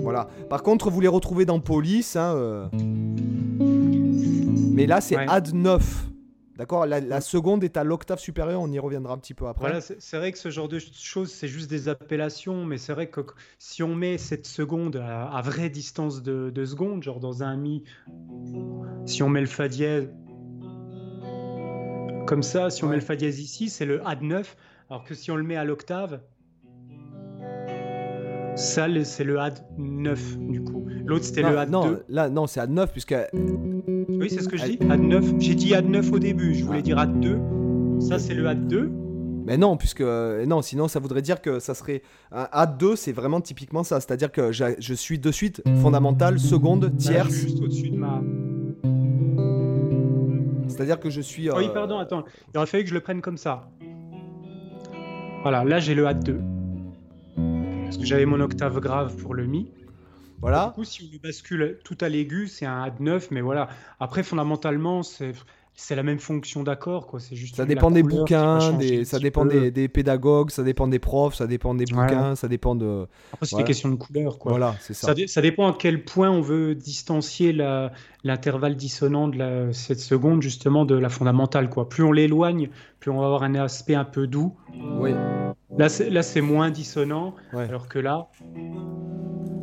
Voilà. 0.01 0.30
Par 0.50 0.63
contre, 0.63 0.89
vous 0.89 1.01
les 1.01 1.08
retrouvez 1.10 1.46
dans 1.46 1.60
Police. 1.60 2.15
hein, 2.15 2.34
euh, 2.36 2.65
Mais 4.74 4.88
là, 4.88 5.00
c'est 5.01 5.18
Ouais. 5.18 5.25
add 5.27 5.53
9. 5.53 6.08
D'accord 6.62 6.86
la, 6.86 7.00
la 7.00 7.22
seconde 7.22 7.63
est 7.63 7.75
à 7.75 7.84
l'octave 7.84 8.20
supérieure, 8.20 8.62
on 8.62 8.72
y 8.72 8.77
reviendra 8.77 9.15
un 9.15 9.18
petit 9.18 9.34
peu 9.34 9.48
après. 9.48 9.65
Voilà, 9.68 9.82
c'est 9.82 10.18
vrai 10.18 10.32
que 10.32 10.38
ce 10.38 10.51
genre 10.51 10.68
de 10.68 10.77
ch- 10.77 10.91
choses, 10.94 11.32
c'est 11.32 11.48
juste 11.48 11.72
des 11.72 11.89
appellations, 11.89 12.65
mais 12.65 12.77
c'est 12.77 12.94
vrai 12.94 13.10
que 13.10 13.22
qu- 13.22 13.34
si 13.58 13.82
on 13.82 13.96
met 13.96 14.20
cette 14.20 14.46
seconde 14.46 14.98
à, 14.98 15.24
à 15.25 15.41
vraie 15.41 15.72
distance 15.72 16.22
de, 16.22 16.51
de 16.51 16.63
seconde, 16.65 17.01
genre 17.01 17.20
dans 17.20 17.41
un 17.41 17.56
mi, 17.58 17.84
si 19.08 19.24
on 19.24 19.30
met 19.30 19.41
le 19.41 19.48
fa 19.48 19.68
dièse 19.70 20.08
comme 22.27 22.44
ça, 22.44 22.70
si 22.70 22.84
on 22.84 22.88
Ouais. 22.89 22.91
met 22.91 23.00
le 23.00 23.06
fa 23.06 23.15
dièse 23.15 23.39
ici, 23.39 23.68
c'est 23.70 23.86
le 23.86 24.06
add 24.08 24.22
9, 24.22 24.56
alors 24.91 25.03
que 25.03 25.15
si 25.15 25.32
on 25.32 25.36
le 25.38 25.44
met 25.44 25.56
à 25.56 25.63
l'octave, 25.63 26.22
ça, 28.56 28.86
c'est 29.03 29.24
le 29.24 29.39
add 29.39 29.65
9 29.80 30.38
du 30.38 30.63
coup. 30.63 30.86
L'autre, 31.08 31.25
c'était 31.25 31.41
le 31.41 31.58
add 31.58 31.72
non, 31.72 31.88
2. 31.88 32.03
là, 32.08 32.30
non, 32.30 32.46
c'est 32.46 32.60
add 32.60 32.70
9, 32.70 32.91
puisque. 32.91 33.15
Oui, 34.21 34.29
c'est 34.29 34.41
ce 34.41 34.47
que 34.49 34.57
je 34.57 34.65
dis, 34.65 34.79
add 34.89 35.01
9. 35.01 35.33
J'ai 35.39 35.55
dit 35.55 35.73
add 35.75 35.87
9 35.89 36.11
au 36.11 36.19
début, 36.19 36.53
je 36.53 36.63
voulais 36.63 36.79
Ah. 36.79 36.83
dire 36.83 36.97
add 36.99 37.19
2. 37.19 37.39
Ça, 37.99 38.19
c'est 38.19 38.34
le 38.34 38.47
add 38.47 38.67
2. 38.67 38.91
Mais 39.45 39.57
non, 39.57 39.75
puisque. 39.77 40.01
euh, 40.01 40.45
Non, 40.45 40.62
sinon, 40.62 40.88
ça 40.88 40.99
voudrait 40.99 41.21
dire 41.23 41.41
que 41.41 41.60
ça 41.60 41.73
serait. 41.73 42.03
Un 42.31 42.47
add 42.51 42.77
2, 42.77 42.95
c'est 42.95 43.12
vraiment 43.12 43.41
typiquement 43.41 43.84
ça. 43.84 43.99
C'est-à-dire 43.99 44.31
que 44.31 44.51
je 44.51 44.93
suis 44.93 45.17
de 45.19 45.31
suite 45.31 45.62
fondamentale, 45.81 46.39
seconde, 46.39 46.84
Là, 46.86 46.89
tierce. 46.91 47.29
suis 47.31 47.41
juste 47.49 47.63
au-dessus 47.63 47.89
de 47.89 47.97
ma. 47.97 48.21
C'est-à-dire 50.67 50.99
que 50.99 51.10
je 51.10 51.21
suis. 51.21 51.49
Ah 51.49 51.55
Oui, 51.57 51.65
pardon, 51.73 51.97
attends. 51.97 52.23
Il 52.53 52.57
aurait 52.57 52.67
fallu 52.67 52.84
que 52.84 52.89
je 52.89 52.93
le 52.93 53.01
prenne 53.01 53.21
comme 53.21 53.38
ça. 53.38 53.67
Voilà, 55.41 55.63
là 55.63 55.79
j'ai 55.79 55.95
le 55.95 56.05
add 56.07 56.23
2. 56.23 56.39
Parce 57.86 57.97
que 57.97 58.05
j'avais 58.05 58.25
mon 58.27 58.39
octave 58.39 58.79
grave 58.79 59.15
pour 59.17 59.34
le 59.34 59.45
mi. 59.47 59.71
Du 60.41 60.47
Voilà. 60.47 60.71
coup, 60.73 60.84
si 60.84 61.04
on 61.08 61.13
le 61.13 61.19
bascule 61.19 61.77
tout 61.84 61.97
à 62.01 62.10
l'aigu, 62.10 62.47
c'est 62.47 62.65
un 62.65 62.82
add 62.82 62.99
9, 62.99 63.30
mais 63.30 63.41
voilà. 63.41 63.69
Après, 63.99 64.23
fondamentalement, 64.23 65.04
c'est 65.04 65.34
c'est 65.73 65.95
la 65.95 66.04
même 66.04 66.19
fonction 66.19 66.63
d'accord, 66.63 67.08
quoi. 67.08 67.19
C'est 67.19 67.36
juste 67.36 67.56
Ça 67.56 67.65
dépend 67.65 67.91
des 67.91 68.04
bouquins, 68.04 68.73
des, 68.73 69.06
ça 69.06 69.19
dépend 69.19 69.45
des, 69.45 69.71
des 69.71 69.88
pédagogues, 69.88 70.49
ça 70.49 70.63
dépend 70.63 70.88
des 70.88 70.99
profs, 70.99 71.36
ça 71.36 71.47
dépend 71.47 71.73
des 71.75 71.86
Voilà. 71.91 72.08
bouquins, 72.13 72.36
ça 72.36 72.47
dépend 72.47 72.75
de. 72.75 73.08
Après, 73.32 73.45
c'est 73.45 73.51
Voilà. 73.51 73.63
des 73.63 73.67
questions 73.67 73.89
de 73.89 73.95
couleur, 73.95 74.38
quoi. 74.38 74.51
Voilà, 74.51 74.75
c'est 74.82 74.93
ça. 74.93 75.08
Ça, 75.08 75.13
dé- 75.13 75.27
ça 75.27 75.41
dépend 75.41 75.71
à 75.71 75.75
quel 75.80 76.04
point 76.04 76.30
on 76.30 76.41
veut 76.41 76.75
distancier 76.75 77.54
l'intervalle 78.23 78.75
dissonant 78.75 79.27
de 79.30 79.38
la, 79.38 79.73
cette 79.73 79.99
seconde, 80.01 80.41
justement, 80.41 80.86
de 80.86 80.95
la 80.95 81.10
fondamentale, 81.10 81.69
quoi. 81.69 81.88
Plus 81.88 82.04
on 82.04 82.12
l'éloigne, 82.12 82.69
plus 82.99 83.10
on 83.12 83.19
va 83.19 83.25
avoir 83.27 83.43
un 83.43 83.56
aspect 83.56 83.95
un 83.95 84.06
peu 84.06 84.25
doux. 84.27 84.56
Oui, 84.99 85.12
Là, 85.77 85.88
c'est 85.88 86.10
là, 86.10 86.21
c'est 86.21 86.41
moins 86.41 86.69
dissonant, 86.69 87.34
Ouais. 87.54 87.63
alors 87.63 87.88
que 87.88 87.97
là, 87.97 88.27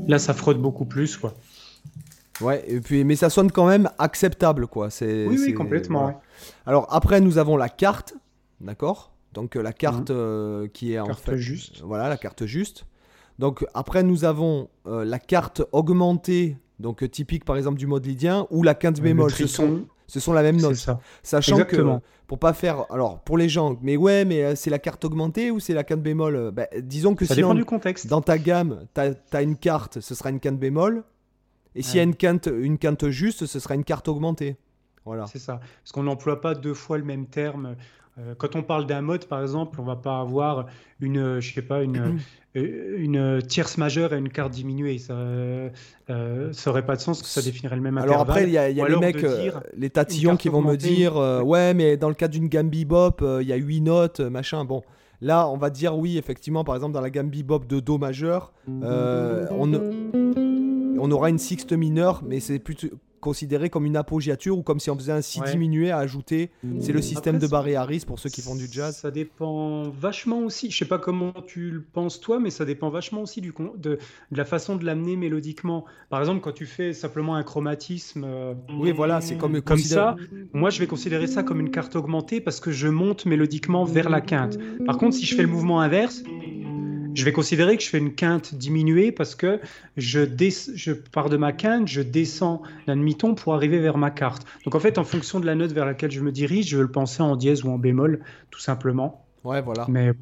là, 0.08 0.18
ça 0.18 0.34
frotte 0.34 0.60
beaucoup 0.60 0.84
plus, 0.86 1.16
quoi. 1.16 1.34
ouais. 2.40 2.64
Et 2.66 2.80
puis, 2.80 3.04
mais 3.04 3.16
ça 3.16 3.30
sonne 3.30 3.50
quand 3.52 3.66
même 3.66 3.88
acceptable, 3.98 4.66
quoi. 4.66 4.90
C'est. 4.90 5.26
Oui, 5.26 5.38
oui, 5.40 5.54
complètement. 5.54 6.02
voilà. 6.02 6.20
Alors 6.66 6.86
après, 6.90 7.20
nous 7.20 7.38
avons 7.38 7.56
la 7.56 7.68
carte, 7.68 8.14
d'accord? 8.60 9.12
Donc 9.34 9.56
euh, 9.56 9.62
la 9.62 9.72
carte 9.72 10.10
euh, 10.10 10.66
qui 10.68 10.94
est 10.94 10.98
en 10.98 11.02
Mhm. 11.04 11.08
Carte 11.08 11.24
fait. 11.24 11.38
juste. 11.38 11.80
Voilà, 11.82 12.08
la 12.08 12.16
carte 12.16 12.46
juste. 12.46 12.86
Donc 13.38 13.64
après, 13.74 14.02
nous 14.02 14.24
avons 14.24 14.68
euh, 14.86 15.04
la 15.04 15.18
carte 15.18 15.62
augmentée, 15.72 16.56
donc 16.80 17.08
typique 17.10 17.44
par 17.44 17.56
exemple 17.56 17.78
du 17.78 17.86
mode 17.86 18.04
lydien, 18.06 18.46
ou 18.50 18.62
la 18.62 18.74
quinte 18.74 18.96
Le 18.98 19.02
bémol. 19.04 19.30
Ce 19.30 19.46
sont, 19.46 19.82
ce 20.08 20.18
sont 20.18 20.32
la 20.32 20.42
même 20.42 20.58
c'est 20.58 20.66
note. 20.66 20.74
ça. 20.74 20.98
Sachant 21.22 21.52
Exactement. 21.54 22.00
que 22.00 22.04
pour 22.26 22.38
pas 22.40 22.52
faire, 22.52 22.84
alors 22.90 23.20
pour 23.20 23.38
les 23.38 23.48
gens, 23.48 23.78
mais 23.82 23.96
ouais, 23.96 24.24
mais 24.24 24.42
euh, 24.42 24.54
c'est 24.56 24.70
la 24.70 24.78
carte 24.80 25.04
augmentée 25.04 25.50
ou 25.52 25.60
c'est 25.60 25.74
la 25.74 25.84
quinte 25.84 26.02
bémol 26.02 26.34
Euh, 26.34 26.50
bah, 26.50 26.66
Disons 26.82 27.14
que 27.14 27.24
Ça 27.24 27.34
si 27.34 27.40
dépend 27.40 27.52
on- 27.52 27.54
du 27.54 27.64
contexte. 27.64 28.06
dans 28.08 28.20
ta 28.20 28.38
gamme, 28.38 28.84
tu 28.94 29.00
as, 29.36 29.42
une 29.42 29.56
carte, 29.56 30.00
ce 30.00 30.14
sera 30.16 30.30
une 30.30 30.40
quinte 30.40 30.58
bémol, 30.58 31.04
et 31.76 31.82
s'il 31.82 31.98
y 31.98 32.00
a 32.00 32.02
une 32.02 32.16
quinte, 32.16 32.48
une 32.52 32.78
quinte 32.78 33.08
juste, 33.10 33.46
ce 33.46 33.60
sera 33.60 33.74
une 33.76 33.84
carte 33.84 34.08
augmentée. 34.08 34.56
Voilà. 35.04 35.26
C'est 35.26 35.38
ça. 35.38 35.60
Parce 35.82 35.92
qu'on 35.92 36.02
n'emploie 36.02 36.40
pas 36.40 36.54
deux 36.54 36.74
fois 36.74 36.98
le 36.98 37.04
même 37.04 37.26
terme. 37.26 37.76
Euh, 38.18 38.34
quand 38.36 38.56
on 38.56 38.62
parle 38.62 38.84
d'un 38.86 39.00
mode, 39.00 39.26
par 39.26 39.40
exemple, 39.42 39.80
on 39.80 39.84
va 39.84 39.94
pas 39.96 40.18
avoir 40.20 40.66
une, 41.00 41.18
euh, 41.18 41.40
je 41.40 41.54
sais 41.54 41.62
pas, 41.62 41.82
une, 41.82 42.18
une 42.60 43.40
tierce 43.42 43.78
majeure 43.78 44.12
et 44.14 44.18
une 44.18 44.28
quarte 44.30 44.52
diminuée. 44.52 44.98
Ça, 44.98 45.14
euh, 45.14 45.68
ça 46.52 46.70
aurait 46.70 46.84
pas 46.86 46.96
de 46.96 47.00
sens 47.00 47.22
que 47.22 47.28
ça 47.28 47.42
définirait 47.42 47.76
le 47.76 47.82
même 47.82 47.98
Alors 47.98 48.16
intervalle. 48.22 48.30
après, 48.30 48.48
il 48.48 48.52
y 48.52 48.58
a, 48.58 48.70
y 48.70 48.74
les 48.74 48.80
alors 48.82 49.00
mecs, 49.00 49.22
euh, 49.24 49.42
dire 49.42 49.60
les 49.76 49.90
tatillons 49.90 50.30
carte 50.30 50.40
qui 50.42 50.48
vont 50.48 50.62
me 50.62 50.76
dire 50.76 51.16
euh, 51.16 51.42
ouais, 51.42 51.74
mais 51.74 51.96
dans 51.96 52.08
le 52.08 52.14
cas 52.14 52.28
d'une 52.28 52.48
gamme 52.48 52.70
bebop, 52.70 53.22
euh, 53.22 53.38
il 53.42 53.48
y 53.48 53.52
a 53.52 53.56
8 53.56 53.80
notes, 53.82 54.20
euh, 54.20 54.30
machin. 54.30 54.64
Bon, 54.64 54.82
là, 55.20 55.48
on 55.48 55.56
va 55.56 55.70
dire 55.70 55.96
oui, 55.96 56.16
effectivement, 56.18 56.64
par 56.64 56.74
exemple, 56.74 56.94
dans 56.94 57.00
la 57.00 57.10
gamme 57.10 57.28
bebop 57.30 57.60
de 57.66 57.80
Do 57.80 57.98
majeur, 57.98 58.52
euh, 58.82 59.46
on, 59.50 59.72
on 61.00 61.10
aura 61.10 61.30
une 61.30 61.38
sixte 61.38 61.72
mineure, 61.72 62.22
mais 62.26 62.40
c'est 62.40 62.58
plutôt 62.58 62.88
considéré 63.20 63.70
comme 63.70 63.86
une 63.86 63.96
appoggiature 63.96 64.56
ou 64.56 64.62
comme 64.62 64.80
si 64.80 64.90
on 64.90 64.96
faisait 64.96 65.12
un 65.12 65.20
si 65.22 65.40
Ouais. 65.40 65.50
diminué 65.50 65.90
à 65.90 65.98
ajouter. 65.98 66.50
C'est 66.80 66.92
le 66.92 67.02
système 67.02 67.36
Après, 67.36 67.46
de 67.46 67.50
Barré 67.50 67.74
Harris 67.76 68.04
pour 68.06 68.18
ceux 68.18 68.30
qui 68.30 68.42
font 68.42 68.54
du 68.56 68.66
jazz. 68.70 68.96
Ça 68.96 69.10
dépend 69.10 69.84
vachement 69.90 70.40
aussi. 70.40 70.70
Je 70.70 70.76
sais 70.78 70.84
pas 70.84 70.98
comment 70.98 71.32
tu 71.46 71.70
le 71.70 71.82
penses 71.82 72.20
toi, 72.20 72.38
mais 72.40 72.50
ça 72.50 72.64
dépend 72.64 72.90
vachement 72.90 73.22
aussi 73.22 73.40
du 73.40 73.52
con- 73.52 73.72
de, 73.76 73.98
de 74.32 74.36
la 74.36 74.44
façon 74.44 74.76
de 74.76 74.84
l'amener 74.84 75.16
mélodiquement. 75.16 75.84
Par 76.10 76.20
exemple, 76.20 76.40
quand 76.40 76.52
tu 76.52 76.66
fais 76.66 76.92
simplement 76.92 77.34
un 77.36 77.42
chromatisme 77.42 78.24
euh, 78.26 78.54
Oui, 78.78 78.92
voilà, 78.92 79.20
c'est 79.20 79.36
comme 79.36 79.60
comme 79.62 79.76
considéré- 79.78 79.94
ça, 79.94 80.16
moi 80.52 80.70
je 80.70 80.78
vais 80.78 80.86
considérer 80.86 81.26
ça 81.26 81.42
comme 81.42 81.60
une 81.60 81.70
carte 81.70 81.96
augmentée 81.96 82.40
parce 82.40 82.60
que 82.60 82.70
je 82.70 82.88
monte 82.88 83.26
mélodiquement 83.26 83.84
vers 83.84 84.08
la 84.10 84.20
quinte. 84.20 84.58
Par 84.86 84.98
contre, 84.98 85.16
si 85.16 85.26
je 85.26 85.34
fais 85.34 85.42
le 85.42 85.48
mouvement 85.48 85.80
inverse, 85.80 86.22
je 87.18 87.24
vais 87.24 87.32
considérer 87.32 87.76
que 87.76 87.82
je 87.82 87.88
fais 87.88 87.98
une 87.98 88.14
quinte 88.14 88.54
diminuée 88.54 89.10
parce 89.10 89.34
que 89.34 89.60
je, 89.96 90.92
pars 90.92 91.28
de 91.28 91.36
ma 91.36 91.52
quinte, 91.52 91.88
je 91.88 92.00
descends 92.00 92.62
d'un 92.86 92.96
demi-ton 92.96 93.34
pour 93.34 93.54
arriver 93.54 93.80
vers 93.80 93.98
ma 93.98 94.12
carte. 94.12 94.46
Donc 94.64 94.76
en 94.76 94.80
fait, 94.80 94.98
en 94.98 95.04
fonction 95.04 95.40
de 95.40 95.46
la 95.46 95.56
note 95.56 95.72
vers 95.72 95.84
laquelle 95.84 96.12
je 96.12 96.20
me 96.20 96.30
dirige, 96.30 96.68
je 96.68 96.76
vais 96.76 96.84
le 96.84 96.90
penser 96.90 97.20
en 97.20 97.34
dièse 97.34 97.64
ou 97.64 97.70
en 97.70 97.78
bémol, 97.78 98.20
tout 98.52 98.60
simplement. 98.60 99.26
Ouais, 99.42 99.60
voilà. 99.60 99.86
Mais 99.88 100.12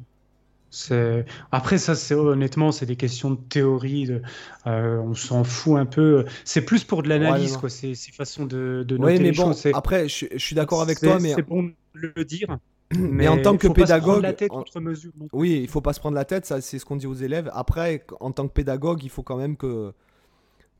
Après, 1.51 1.77
ça, 1.77 1.93
c'est 1.93 2.15
honnêtement, 2.15 2.71
c'est 2.71 2.87
des 2.87 2.95
questions 2.95 3.29
de 3.29 3.39
théorie. 3.47 4.05
De, 4.07 4.23
euh, 4.65 4.97
on 4.97 5.13
s'en 5.13 5.43
fout 5.43 5.77
un 5.77 5.85
peu. 5.85 6.25
C'est 6.45 6.65
plus 6.65 6.83
pour 6.83 7.03
de 7.03 7.09
l'analyse, 7.09 7.57
quoi. 7.57 7.69
C'est 7.69 7.93
façon 8.11 8.47
de, 8.47 8.83
de 8.87 8.97
noter 8.97 9.13
oui, 9.13 9.19
mais 9.19 9.25
les 9.25 9.31
bon, 9.33 9.53
choses. 9.53 9.67
Après, 9.75 10.09
je, 10.09 10.25
je 10.31 10.37
suis 10.39 10.55
d'accord 10.55 10.81
avec 10.81 10.99
toi, 10.99 11.19
mais 11.19 11.35
c'est 11.35 11.43
bon 11.43 11.63
de 11.63 12.11
le 12.15 12.25
dire. 12.25 12.57
Mais, 12.95 13.27
en 13.27 13.41
tant 13.41 13.57
que 13.57 13.67
pédagogue, 13.67 14.07
prendre 14.11 14.21
la 14.21 14.33
tête 14.33 14.51
en- 14.51 14.59
contre 14.59 14.79
mesure. 14.79 15.11
non. 15.19 15.27
oui, 15.33 15.59
il 15.61 15.67
faut 15.67 15.81
pas 15.81 15.91
se 15.93 15.99
prendre 15.99 16.15
la 16.15 16.23
tête, 16.25 16.45
ça 16.45 16.61
c'est 16.61 16.79
ce 16.79 16.85
qu'on 16.85 16.95
dit 16.95 17.07
aux 17.07 17.13
élèves. 17.13 17.49
Après, 17.53 18.05
en 18.21 18.31
tant 18.31 18.47
que 18.47 18.53
pédagogue, 18.53 19.03
il 19.03 19.09
faut 19.09 19.23
quand 19.23 19.35
même 19.37 19.57
que 19.57 19.93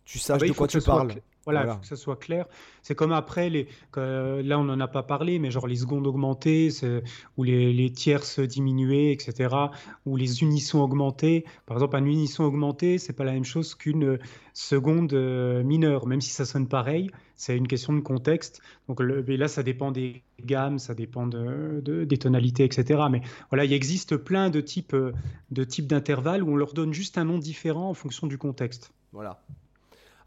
tu 0.05 0.17
saches 0.19 0.37
Ah 0.37 0.45
bah, 0.45 0.47
de 0.47 0.53
quoi 0.53 0.67
tu 0.67 0.79
soit 0.79 0.95
parles. 0.95 1.15
Voilà, 1.47 1.61
il 1.61 1.63
Voilà. 1.63 1.75
faut 1.75 1.81
que 1.81 1.87
ça 1.87 1.95
soit 1.95 2.17
clair. 2.19 2.45
C'est 2.81 2.93
comme 2.93 3.13
après, 3.13 3.49
les, 3.49 3.67
que- 3.93 4.41
là 4.43 4.59
on 4.59 4.65
n'en 4.65 4.79
a 4.81 4.87
pas 4.89 5.01
parlé, 5.03 5.39
mais 5.39 5.49
genre 5.49 5.65
les 5.65 5.77
secondes 5.77 6.05
augmentées, 6.05 6.67
ou 7.37 7.43
les, 7.43 7.71
les 7.71 7.89
tierces 7.89 8.41
diminuées, 8.41 9.13
etc., 9.13 9.55
ou 10.05 10.17
les 10.17 10.41
unissons 10.41 10.79
augmentées. 10.79 11.45
Par 11.65 11.77
exemple, 11.77 11.95
un 11.95 12.03
unisson 12.05 12.43
augmenté, 12.43 12.97
c'est 12.97 13.13
pas 13.13 13.23
la 13.23 13.31
même 13.31 13.45
chose 13.45 13.75
qu'une 13.75 14.19
seconde 14.53 15.13
euh, 15.13 15.63
mineure, 15.63 16.05
même 16.05 16.19
si 16.19 16.31
ça 16.31 16.43
sonne 16.43 16.67
pareil, 16.67 17.11
c'est 17.35 17.55
une 17.55 17.67
question 17.67 17.93
de 17.93 18.01
contexte. 18.01 18.59
Donc 18.89 18.99
le- 18.99 19.21
là, 19.21 19.47
ça 19.47 19.63
dépend 19.63 19.91
des 19.91 20.23
gammes, 20.43 20.79
ça 20.79 20.95
dépend 20.95 21.27
de, 21.27 21.79
de- 21.81 22.03
des 22.03 22.17
tonalités, 22.17 22.65
etc. 22.65 23.03
Mais 23.09 23.21
voilà, 23.51 23.63
il 23.63 23.71
existe 23.71 24.17
plein 24.17 24.49
de 24.49 24.59
types 24.59 24.93
euh, 24.93 25.13
de 25.51 25.63
types 25.63 25.87
d'intervalles 25.87 26.43
où 26.43 26.51
on 26.51 26.57
leur 26.57 26.73
donne 26.73 26.93
juste 26.93 27.17
un 27.17 27.23
nom 27.23 27.37
différent 27.37 27.89
en 27.89 27.93
fonction 27.93 28.27
du 28.27 28.37
contexte. 28.37 28.91
Voilà. 29.13 29.39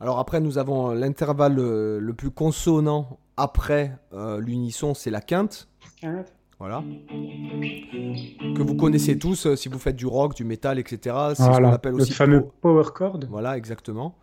Alors 0.01 0.19
après, 0.19 0.41
nous 0.41 0.59
avons 0.59 0.93
l'intervalle 0.93 1.59
euh, 1.59 1.99
le 2.01 2.15
plus 2.15 2.31
consonant 2.31 3.19
après 3.37 3.93
euh, 4.15 4.41
l'unisson, 4.41 4.95
c'est 4.95 5.11
la 5.11 5.21
quinte. 5.21 5.69
Voilà. 6.59 6.83
Que 8.55 8.63
vous 8.63 8.75
connaissez 8.75 9.19
tous 9.19 9.47
euh, 9.47 9.57
si 9.57 9.69
vous 9.69 9.79
faites 9.79 9.97
du 9.97 10.07
rock, 10.07 10.35
du 10.35 10.45
métal, 10.45 10.79
etc. 10.79 10.99
C'est 11.31 11.35
ce 11.37 11.43
qu'on 11.47 11.51
Voilà, 11.53 11.73
appelle 11.73 11.93
le 11.93 12.03
aussi. 12.03 12.13
fameux 12.13 12.43
po- 12.43 12.53
power 12.63 12.85
chord. 12.95 13.21
Voilà, 13.29 13.57
exactement. 13.57 14.15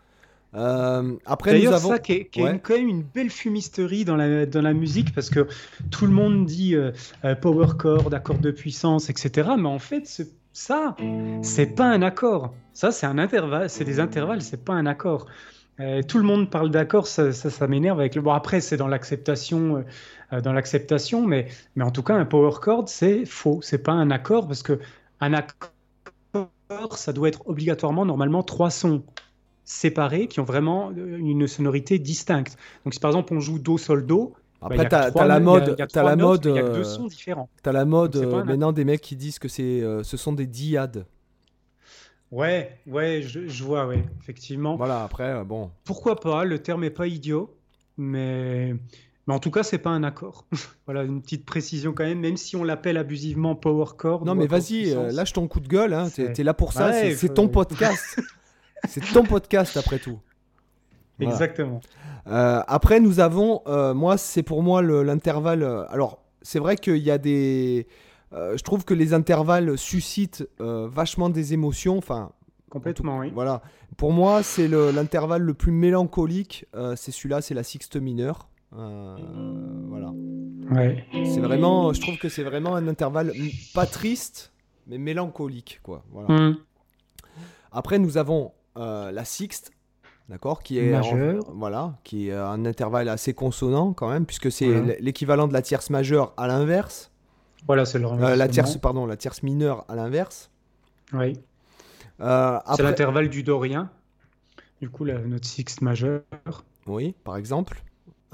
Euh, 0.56 1.16
après, 1.26 1.52
nous 1.52 1.58
D'ailleurs, 1.58 1.74
avons. 1.76 1.90
ça 1.90 2.00
qui 2.00 2.14
est, 2.14 2.38
Ouais. 2.42 2.52
une- 2.54 2.60
quand 2.60 2.76
même 2.76 2.88
une 2.88 3.04
belle 3.04 3.30
fumisterie 3.30 4.06
dans 4.06 4.16
la, 4.16 4.46
dans 4.46 4.62
la 4.62 4.74
musique 4.74 5.14
parce 5.14 5.30
que 5.30 5.48
tout 5.92 6.06
le 6.06 6.12
monde 6.12 6.46
dit 6.46 6.76
euh, 6.76 6.92
euh, 7.26 7.36
power 7.36 7.68
chord, 7.78 8.12
accord 8.14 8.38
de 8.40 8.50
puissance, 8.52 9.10
etc. 9.10 9.50
Mais 9.58 9.68
en 9.68 9.80
fait, 9.80 10.08
ce- 10.08 10.24
ça, 10.54 10.96
c'est 11.44 11.76
pas 11.76 11.86
un 11.86 12.02
accord. 12.02 12.54
Ça, 12.74 12.92
c'est 12.92 13.06
un 13.06 13.18
intervalle, 13.20 13.70
c'est 13.70 13.84
des 13.84 14.00
intervalles, 14.00 14.42
c'est 14.42 14.64
pas 14.64 14.74
un 14.74 14.86
accord. 14.88 15.28
Euh, 15.80 16.02
tout 16.02 16.18
le 16.18 16.24
monde 16.24 16.50
parle 16.50 16.72
d'accord, 16.72 17.06
ça, 17.08 17.32
ça, 17.34 17.50
ça 17.52 17.68
m'énerve 17.68 18.00
avec 18.00 18.16
le. 18.16 18.22
Bon, 18.22 18.32
après, 18.32 18.62
c'est 18.62 18.78
dans 18.78 18.88
l'acceptation, 18.88 19.78
euh, 19.78 19.84
euh, 20.34 20.42
dans 20.42 20.54
l'acceptation, 20.54 21.26
mais, 21.28 21.48
mais 21.76 21.84
en 21.84 21.92
tout 21.92 22.02
cas, 22.04 22.16
un 22.16 22.26
power 22.26 22.52
chord, 22.62 22.90
c'est 22.90 23.26
faux. 23.26 23.62
C'est 23.62 23.78
pas 23.84 23.92
un 23.92 24.10
accord 24.10 24.48
parce 24.48 24.64
que 24.64 24.80
un 25.20 25.34
accord, 25.34 25.70
ça 26.96 27.14
doit 27.14 27.30
être 27.30 27.48
obligatoirement, 27.48 28.06
normalement, 28.06 28.44
trois 28.44 28.70
sons 28.70 29.04
séparés 29.66 30.28
qui 30.28 30.40
ont 30.40 30.46
vraiment 30.46 30.92
une 30.92 31.48
sonorité 31.48 32.00
distincte. 32.00 32.58
Donc, 32.86 32.94
si 32.94 33.00
par 33.00 33.12
exemple 33.12 33.34
on 33.36 33.40
joue 33.40 33.60
Do, 33.60 33.78
Sol, 33.78 34.06
Do, 34.06 34.34
bah, 34.62 34.68
Après, 34.68 34.88
t'as 34.88 35.12
t'as 35.12 35.26
la 35.26 35.40
y 35.40 35.40
a- 35.40 35.44
mode, 35.46 35.76
il 35.78 35.80
y 35.80 35.84
a 35.84 35.88
t'as 35.92 36.04
trois 36.04 36.12
la 36.12 36.16
notes, 36.16 36.40
mode, 36.40 36.46
il 36.46 36.56
y 36.56 36.60
a 36.60 36.64
que 36.64 36.72
deux 36.72 36.84
sons 36.84 37.08
différents. 37.08 37.50
t'as 37.64 37.72
la 37.72 37.86
mode 37.86 38.16
euh, 38.18 38.44
maintenant 38.44 38.72
des 38.74 38.86
mecs 38.86 39.02
qui 39.02 39.16
disent 39.16 39.40
que 39.40 39.48
c'est, 39.48 39.82
euh, 39.84 40.04
ce 40.04 40.18
sont 40.18 40.34
des 40.34 40.48
diades. 40.48 41.06
Ouais, 42.32 42.78
ouais, 42.88 43.22
je, 43.22 43.48
je 43.48 43.64
vois, 43.64 43.88
ouais, 43.88 44.04
effectivement. 44.22 44.76
Voilà. 44.76 45.04
Après, 45.04 45.24
euh, 45.32 45.44
bon. 45.44 45.72
Pourquoi 45.86 46.20
pas 46.20 46.44
Le 46.44 46.60
terme 46.60 46.84
est 46.84 46.90
pas 46.90 47.08
idiot, 47.08 47.56
mais, 47.98 48.76
mais 49.28 49.34
en 49.34 49.40
tout 49.40 49.52
cas, 49.52 49.64
c'est 49.64 49.78
pas 49.78 49.92
un 49.92 50.04
accord. 50.04 50.46
voilà, 50.86 51.04
une 51.04 51.22
petite 51.22 51.46
précision 51.46 51.94
quand 51.94 52.04
même, 52.04 52.20
même 52.20 52.36
si 52.38 52.56
on 52.58 52.64
l'appelle 52.66 52.98
abusivement 52.98 53.56
power 53.56 53.86
chord. 53.98 54.26
Non, 54.26 54.36
mais 54.36 54.48
vas-y, 54.48 54.92
euh, 54.94 55.12
lâche 55.12 55.32
ton 55.34 55.48
coup 55.48 55.62
de 55.62 55.68
gueule. 55.70 55.94
Hein. 55.94 56.10
T'es 56.14 56.34
t'es 56.34 56.44
là 56.44 56.54
pour 56.54 56.74
ça. 56.74 56.88
Ouais, 56.90 57.12
c'est- 57.16 57.28
faut- 57.28 57.34
ton 57.34 57.48
podcast. 57.48 58.20
c'est 58.90 59.02
ton 59.14 59.24
podcast 59.24 59.78
après 59.78 60.00
tout. 60.00 60.20
Voilà. 61.20 61.32
Exactement. 61.34 61.80
Euh, 62.28 62.62
après, 62.68 63.00
nous 63.00 63.20
avons, 63.22 63.62
euh, 63.68 63.94
moi, 63.94 64.18
c'est 64.18 64.44
pour 64.44 64.62
moi 64.64 64.82
le- 64.82 65.02
l'intervalle. 65.02 65.64
alors, 65.90 66.20
c'est 66.42 66.60
vrai 66.60 66.76
qu'il 66.76 66.98
y 66.98 67.10
a 67.12 67.18
des. 67.18 67.88
Euh, 68.34 68.58
je 68.58 68.64
trouve 68.64 68.84
que 68.86 68.94
les 68.94 69.14
intervalles 69.14 69.78
suscitent 69.78 70.48
euh, 70.62 70.88
vachement 70.92 71.30
des 71.30 71.54
émotions. 71.54 71.98
Enfin, 71.98 72.32
Complètement, 72.70 73.20
oui. 73.20 73.32
voilà. 73.34 73.62
Pour 73.96 74.12
moi, 74.12 74.44
c'est 74.44 74.68
le- 74.68 74.92
l'intervalle 74.92 75.42
le, 75.42 75.54
plus 75.54 75.72
mélancolique. 75.72 76.66
euh, 76.76 76.96
c'est 76.96 77.12
celui-là, 77.12 77.42
c'est 77.42 77.54
la 77.54 77.64
sixte 77.64 77.96
mineure. 77.96 78.50
Euh, 78.78 79.16
voilà. 79.88 80.12
Ouais. 80.72 81.06
C'est 81.26 81.40
vraiment, 81.40 81.94
je 81.94 82.02
trouve 82.02 82.18
que 82.18 82.28
c'est 82.28 82.44
vraiment 82.44 82.76
un 82.76 82.88
intervalle 82.90 83.32
pas 83.74 83.86
triste, 83.86 84.52
mais 84.88 84.98
mélancolique, 84.98 85.80
quoi. 85.84 86.04
Voilà. 86.12 86.30
Hum. 86.30 86.58
Après, 87.72 88.00
nous 88.00 88.18
avons 88.18 88.52
euh, 88.78 89.12
la 89.12 89.24
sixte, 89.24 89.72
d'accord, 90.30 90.62
qui 90.64 90.80
est 90.80 90.92
Majeure. 90.92 91.46
voilà, 91.56 91.98
qui 92.04 92.28
est 92.30 92.34
un 92.34 92.66
intervalle 92.66 93.08
assez 93.10 93.34
consonant 93.34 93.94
quand 93.94 94.10
même, 94.10 94.26
puisque 94.26 94.52
c'est 94.52 95.00
l'équivalent 95.00 95.48
de 95.48 95.54
la 95.54 95.62
tierce 95.62 95.90
majeure 95.90 96.34
à 96.38 96.48
l'inverse, 96.48 97.12
Voilà, 97.68 97.86
c'est 97.86 98.00
le 98.00 98.08
Euh, 98.08 98.36
la 98.36 98.48
tierce, 98.48 98.78
pardon, 98.78 99.06
la 99.06 99.18
tierce 99.18 99.44
mineure 99.44 99.86
à 99.90 99.96
l'inverse. 99.96 100.50
Oui. 101.14 101.38
Euh, 102.22 102.58
C'est 102.76 102.84
l'intervalle 102.84 103.30
du 103.30 103.44
dorien. 103.44 103.90
Du 104.82 104.90
coup, 104.90 105.04
la 105.06 105.20
note 105.20 105.46
sixte 105.46 105.82
majeure. 105.82 106.22
oui, 106.88 107.14
par 107.24 107.38
exemple. 107.38 107.84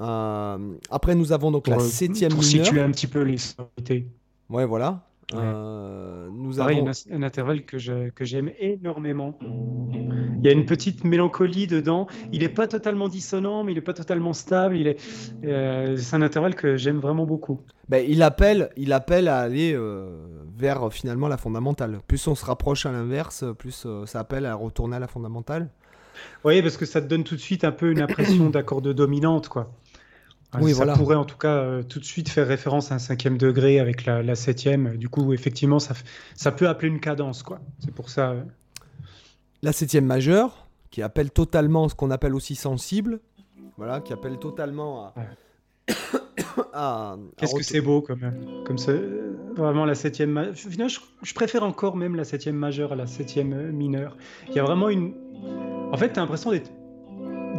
Euh, 0.00 0.74
après, 0.90 1.14
nous 1.14 1.32
avons 1.32 1.50
donc 1.50 1.68
la 1.68 1.76
Pour, 1.76 1.84
euh, 1.84 1.88
septième 1.88 2.32
pour 2.32 2.42
mineure. 2.42 2.64
situer 2.66 2.80
un 2.80 2.90
petit 2.90 3.06
peu 3.06 3.22
les 3.22 3.38
sonorités. 3.38 4.06
Ouais, 4.50 4.66
voilà. 4.66 5.02
Ouais. 5.32 5.38
Euh, 5.42 6.28
nous 6.32 6.54
Pareil, 6.56 6.78
avons. 6.78 6.88
un, 6.88 7.16
un 7.16 7.22
intervalle 7.22 7.64
que 7.64 7.78
je- 7.78 8.10
que 8.10 8.24
j'aime 8.24 8.50
énormément. 8.58 9.38
Il 9.92 10.44
y 10.44 10.48
a 10.48 10.52
une 10.52 10.66
petite 10.66 11.04
mélancolie 11.04 11.66
dedans. 11.66 12.06
Il 12.32 12.40
n'est 12.40 12.48
pas 12.50 12.66
totalement 12.68 13.08
dissonant, 13.08 13.64
mais 13.64 13.72
il 13.72 13.76
n'est 13.76 13.80
pas 13.80 13.94
totalement 13.94 14.34
stable. 14.34 14.76
Il 14.76 14.86
est, 14.88 14.98
euh, 15.44 15.96
c'est 15.96 16.14
un 16.16 16.22
intervalle 16.22 16.54
que 16.54 16.76
j'aime 16.76 16.98
vraiment 16.98 17.24
beaucoup. 17.24 17.60
Ben, 17.88 18.04
il 18.06 18.22
appelle, 18.22 18.68
il 18.76 18.92
appelle 18.92 19.28
à 19.28 19.38
aller 19.38 19.72
euh, 19.74 20.10
vers 20.56 20.86
euh, 20.86 20.90
finalement 20.90 21.28
la 21.28 21.38
fondamentale. 21.38 22.00
Plus 22.06 22.26
on 22.28 22.34
se 22.34 22.44
rapproche 22.44 22.84
à 22.84 22.92
l'inverse, 22.92 23.44
plus 23.58 23.84
euh, 23.86 24.04
ça 24.04 24.20
appelle 24.20 24.44
à 24.44 24.54
retourner 24.54 24.96
à 24.96 25.00
la 25.00 25.08
fondamentale. 25.08 25.70
Oui, 26.44 26.60
parce 26.62 26.76
que 26.76 26.84
ça 26.86 27.00
te 27.00 27.06
donne 27.06 27.24
tout 27.24 27.34
de 27.34 27.40
suite 27.40 27.64
un 27.64 27.72
peu 27.72 27.90
une 27.90 28.00
impression 28.00 28.50
d'accord 28.50 28.82
de 28.82 28.92
dominante, 28.92 29.48
quoi. 29.48 29.72
Euh, 30.54 30.58
Oui, 30.62 30.70
ça 30.70 30.76
voilà. 30.76 30.94
pourrait 30.94 31.16
en 31.16 31.24
tout 31.24 31.36
cas 31.38 31.56
euh, 31.56 31.82
tout 31.82 31.98
de 32.00 32.04
suite 32.04 32.28
faire 32.28 32.46
référence 32.46 32.92
à 32.92 32.96
un 32.96 32.98
cinquième 32.98 33.38
degré 33.38 33.80
avec 33.80 34.04
la, 34.04 34.22
la 34.22 34.34
septième. 34.34 34.96
Du 34.96 35.08
coup, 35.08 35.32
effectivement, 35.32 35.78
ça, 35.78 36.52
peut 36.52 36.68
appeler 36.68 36.88
une 36.88 37.00
cadence, 37.00 37.42
quoi. 37.42 37.60
C'est 37.78 37.92
pour 37.94 38.08
ça. 38.10 38.30
euh, 38.30 38.42
La 39.62 39.72
septième 39.72 40.06
majeure, 40.06 40.66
qui 40.90 41.02
appelle 41.02 41.30
totalement 41.30 41.88
ce 41.88 41.94
qu'on 41.94 42.10
appelle 42.10 42.34
aussi 42.34 42.54
sensible. 42.54 43.20
Voilà, 43.76 44.00
qui 44.00 44.12
appelle 44.12 44.38
totalement 44.38 45.06
à. 45.06 45.14
à- 46.72 47.12
à 47.12 47.16
Qu'est-ce 47.36 47.54
que 47.54 47.62
c'est 47.62 47.80
beau 47.80 48.00
comme, 48.00 48.20
comme 48.64 48.78
ça, 48.78 48.92
euh, 48.92 49.36
vraiment 49.56 49.84
la 49.84 49.94
septième 49.94 50.30
majeure. 50.30 50.54
Finalement, 50.54 50.88
je, 50.88 51.00
je 51.22 51.34
préfère 51.34 51.62
encore 51.64 51.96
même 51.96 52.14
la 52.16 52.24
septième 52.24 52.56
majeure 52.56 52.92
à 52.92 52.96
la 52.96 53.06
septième 53.06 53.52
euh, 53.52 53.72
mineure. 53.72 54.16
Il 54.48 54.54
y 54.54 54.58
a 54.60 54.64
vraiment 54.64 54.88
une. 54.88 55.14
En 55.92 55.96
fait, 55.96 56.12
tu 56.12 56.18
as 56.18 56.22
l'impression 56.22 56.50
d'être 56.50 56.70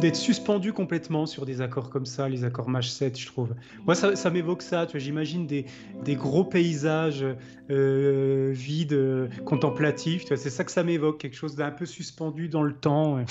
d'être 0.00 0.16
suspendu 0.16 0.72
complètement 0.72 1.26
sur 1.26 1.46
des 1.46 1.60
accords 1.60 1.90
comme 1.90 2.06
ça, 2.06 2.28
les 2.28 2.44
accords 2.44 2.68
maj 2.68 2.90
7, 2.90 3.18
je 3.18 3.26
trouve. 3.26 3.54
Moi, 3.86 3.94
ça, 3.94 4.14
ça 4.16 4.30
m'évoque 4.30 4.62
ça. 4.62 4.86
Tu 4.86 4.92
vois, 4.92 5.00
j'imagine 5.00 5.46
des, 5.46 5.66
des 6.04 6.14
gros 6.14 6.44
paysages 6.44 7.24
euh, 7.70 8.50
vides, 8.52 8.92
euh, 8.92 9.28
contemplatifs. 9.44 10.22
Tu 10.22 10.28
vois, 10.28 10.36
c'est 10.36 10.50
ça 10.50 10.64
que 10.64 10.70
ça 10.70 10.82
m'évoque, 10.82 11.18
quelque 11.18 11.36
chose 11.36 11.56
d'un 11.56 11.70
peu 11.70 11.86
suspendu 11.86 12.48
dans 12.48 12.62
le 12.62 12.74
temps. 12.74 13.24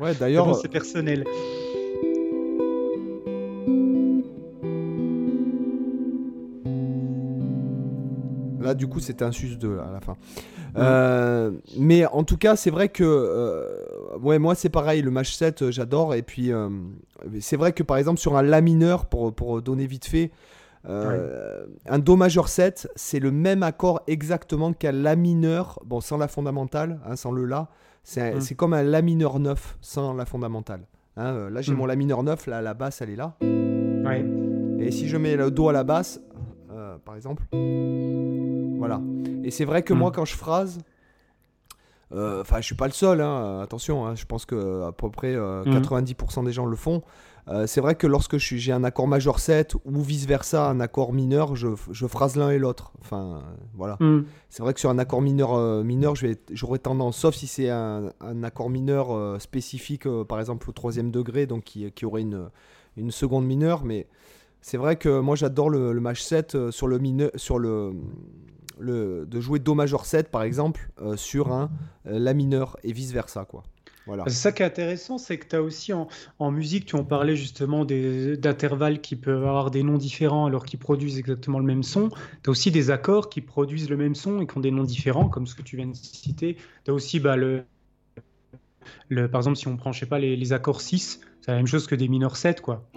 Ouais, 0.00 0.14
d'ailleurs, 0.14 0.46
bon, 0.46 0.54
c'est 0.54 0.68
personnel. 0.68 1.24
Là, 8.68 8.74
du 8.74 8.86
coup, 8.86 9.00
c'était 9.00 9.24
un 9.24 9.32
sus 9.32 9.56
2 9.56 9.76
là, 9.76 9.86
à 9.88 9.92
la 9.92 10.00
fin. 10.00 10.14
Euh, 10.76 11.52
mais 11.78 12.04
en 12.04 12.22
tout 12.22 12.36
cas, 12.36 12.54
c'est 12.54 12.68
vrai 12.70 12.90
que. 12.90 13.02
euh, 13.02 14.18
ouais, 14.20 14.38
moi, 14.38 14.54
c'est 14.54 14.68
pareil. 14.68 15.00
Le 15.00 15.10
match 15.10 15.32
7, 15.34 15.62
euh, 15.62 15.70
j'adore. 15.70 16.14
Et 16.14 16.20
puis, 16.20 16.52
euh, 16.52 16.68
c'est 17.40 17.56
vrai 17.56 17.72
que 17.72 17.82
par 17.82 17.96
exemple, 17.96 18.20
sur 18.20 18.36
un 18.36 18.42
La 18.42 18.60
mineur, 18.60 19.06
pour, 19.06 19.32
pour 19.34 19.62
donner 19.62 19.86
vite 19.86 20.04
fait, 20.04 20.30
un 20.86 21.98
Do 21.98 22.16
majeur 22.16 22.48
7, 22.48 22.88
c'est 22.94 23.20
le 23.20 23.30
même 23.30 23.62
accord 23.62 24.02
exactement 24.06 24.74
qu'un 24.74 24.92
La 24.92 25.16
mineur. 25.16 25.78
Bon, 25.86 26.02
sans 26.02 26.18
la 26.18 26.28
fondamentale, 26.28 27.00
hein, 27.06 27.16
sans 27.16 27.32
le 27.32 27.44
La. 27.46 27.68
C'est 28.04 28.34
Mm. 28.36 28.40
c'est 28.42 28.54
comme 28.54 28.74
un 28.74 28.82
La 28.82 29.00
mineur 29.00 29.38
9 29.40 29.78
sans 29.80 30.12
la 30.12 30.26
fondamentale. 30.26 30.82
Hein, 31.16 31.48
là, 31.50 31.62
j'ai 31.62 31.72
Mm. 31.72 31.76
mon 31.76 31.86
La 31.86 31.96
mineur 31.96 32.22
9, 32.22 32.46
là, 32.46 32.60
la 32.60 32.74
basse, 32.74 33.00
elle 33.00 33.10
est 33.10 33.16
là. 33.16 33.34
Et 34.78 34.90
si 34.90 35.08
je 35.08 35.16
mets 35.16 35.36
le 35.36 35.50
Do 35.50 35.68
à 35.70 35.72
la 35.72 35.84
basse, 35.84 36.20
par 37.04 37.16
exemple, 37.16 37.42
voilà. 38.78 39.00
Et 39.44 39.50
c'est 39.50 39.64
vrai 39.64 39.82
que 39.82 39.92
Mm. 39.92 39.98
moi, 39.98 40.10
quand 40.12 40.24
je 40.24 40.34
phrase, 40.36 40.78
euh, 42.14 42.40
enfin, 42.40 42.56
je 42.60 42.66
suis 42.66 42.74
pas 42.74 42.86
le 42.86 42.92
seul, 42.92 43.20
hein, 43.20 43.60
attention, 43.60 44.06
hein, 44.06 44.14
je 44.14 44.24
pense 44.24 44.46
que 44.46 44.82
à 44.84 44.92
peu 44.92 45.10
près 45.10 45.34
euh, 45.34 45.62
Mm. 45.64 45.72
90% 45.72 46.42
des 46.44 46.52
gens 46.52 46.64
le 46.66 46.76
font. 46.76 47.02
Euh, 47.48 47.66
c'est 47.66 47.80
vrai 47.80 47.94
que 47.94 48.06
lorsque 48.06 48.36
j'ai 48.36 48.72
un 48.72 48.84
accord 48.84 49.08
majeur 49.08 49.38
7 49.38 49.74
ou 49.86 50.02
vice-versa, 50.02 50.68
un 50.68 50.80
accord 50.80 51.14
mineur, 51.14 51.56
je, 51.56 51.68
je 51.90 52.06
phrase 52.06 52.36
l'un 52.36 52.50
et 52.50 52.58
l'autre. 52.58 52.92
Enfin, 53.00 53.40
voilà. 53.74 53.96
Hmm. 54.00 54.24
C'est 54.50 54.62
vrai 54.62 54.74
que 54.74 54.80
sur 54.80 54.90
un 54.90 54.98
accord 54.98 55.22
mineur, 55.22 55.54
euh, 55.54 55.82
mineur 55.82 56.14
j'aurais 56.52 56.78
tendance, 56.78 57.16
sauf 57.16 57.34
si 57.34 57.46
c'est 57.46 57.70
un, 57.70 58.12
accord 58.42 58.68
mineur 58.68 59.12
euh, 59.16 59.38
spécifique, 59.38 60.06
par 60.28 60.40
exemple 60.40 60.68
au 60.68 60.72
troisième 60.72 61.10
degré, 61.10 61.46
donc 61.46 61.64
qui, 61.64 61.90
qui 61.92 62.04
aurait 62.04 62.20
une, 62.20 62.50
une 62.98 63.10
seconde 63.10 63.46
mineure, 63.46 63.82
mais 63.82 64.06
c'est 64.60 64.76
vrai 64.76 64.96
que 64.96 65.20
moi 65.20 65.34
j'adore 65.34 65.70
le, 65.70 65.92
le 65.94 66.00
match 66.02 66.20
7 66.20 66.70
sur 66.70 66.86
le 66.86 66.98
mineur, 66.98 67.30
sur 67.36 67.58
le, 67.58 67.92
de 68.80 69.40
jouer 69.40 69.58
Do 69.58 69.74
majeur 69.74 70.04
7 70.06 70.30
par 70.30 70.42
exemple 70.42 70.90
sur 71.16 71.52
un 71.52 71.70
La 72.04 72.34
mineur 72.34 72.76
et 72.82 72.92
vice 72.92 73.12
versa 73.12 73.44
quoi. 73.44 73.62
C'est 74.26 74.34
ça 74.34 74.52
qui 74.52 74.62
est 74.62 74.66
intéressant, 74.66 75.18
c'est 75.18 75.38
que 75.38 75.46
tu 75.46 75.56
as 75.56 75.62
aussi 75.62 75.92
en, 75.92 76.08
musique, 76.50 76.86
tu 76.86 76.96
en 76.96 77.04
parlais 77.04 77.36
justement 77.36 77.84
d'intervalles 77.84 79.00
qui 79.00 79.16
peuvent 79.16 79.44
avoir 79.44 79.70
des 79.70 79.82
noms 79.82 79.98
différents 79.98 80.46
alors 80.46 80.64
qu'ils 80.64 80.78
produisent 80.78 81.18
exactement 81.18 81.58
le 81.58 81.64
même 81.64 81.82
son. 81.82 82.08
Tu 82.42 82.48
as 82.48 82.50
aussi 82.50 82.70
des 82.70 82.90
accords 82.90 83.28
qui 83.28 83.40
produisent 83.40 83.90
le 83.90 83.96
même 83.96 84.14
son 84.14 84.40
et 84.40 84.46
qui 84.46 84.56
ont 84.56 84.60
des 84.60 84.70
noms 84.70 84.84
différents, 84.84 85.28
comme 85.28 85.46
ce 85.46 85.54
que 85.54 85.62
tu 85.62 85.76
viens 85.76 85.86
de 85.86 85.94
citer. 85.94 86.56
Tu 86.84 86.90
as 86.90 86.94
aussi 86.94 87.20
bah, 87.20 87.36
le, 87.36 87.64
le, 89.08 89.28
par 89.30 89.40
exemple, 89.40 89.56
si 89.56 89.68
on 89.68 89.76
prend, 89.76 89.92
je 89.92 90.00
sais 90.00 90.06
pas, 90.06 90.18
les, 90.18 90.52
accords 90.52 90.80
6, 90.80 91.20
c'est 91.40 91.50
la 91.50 91.56
même 91.56 91.66
chose 91.66 91.86
que 91.86 91.94
des 91.94 92.08
mineurs 92.08 92.36
7, 92.36 92.60
quoi. 92.60 92.88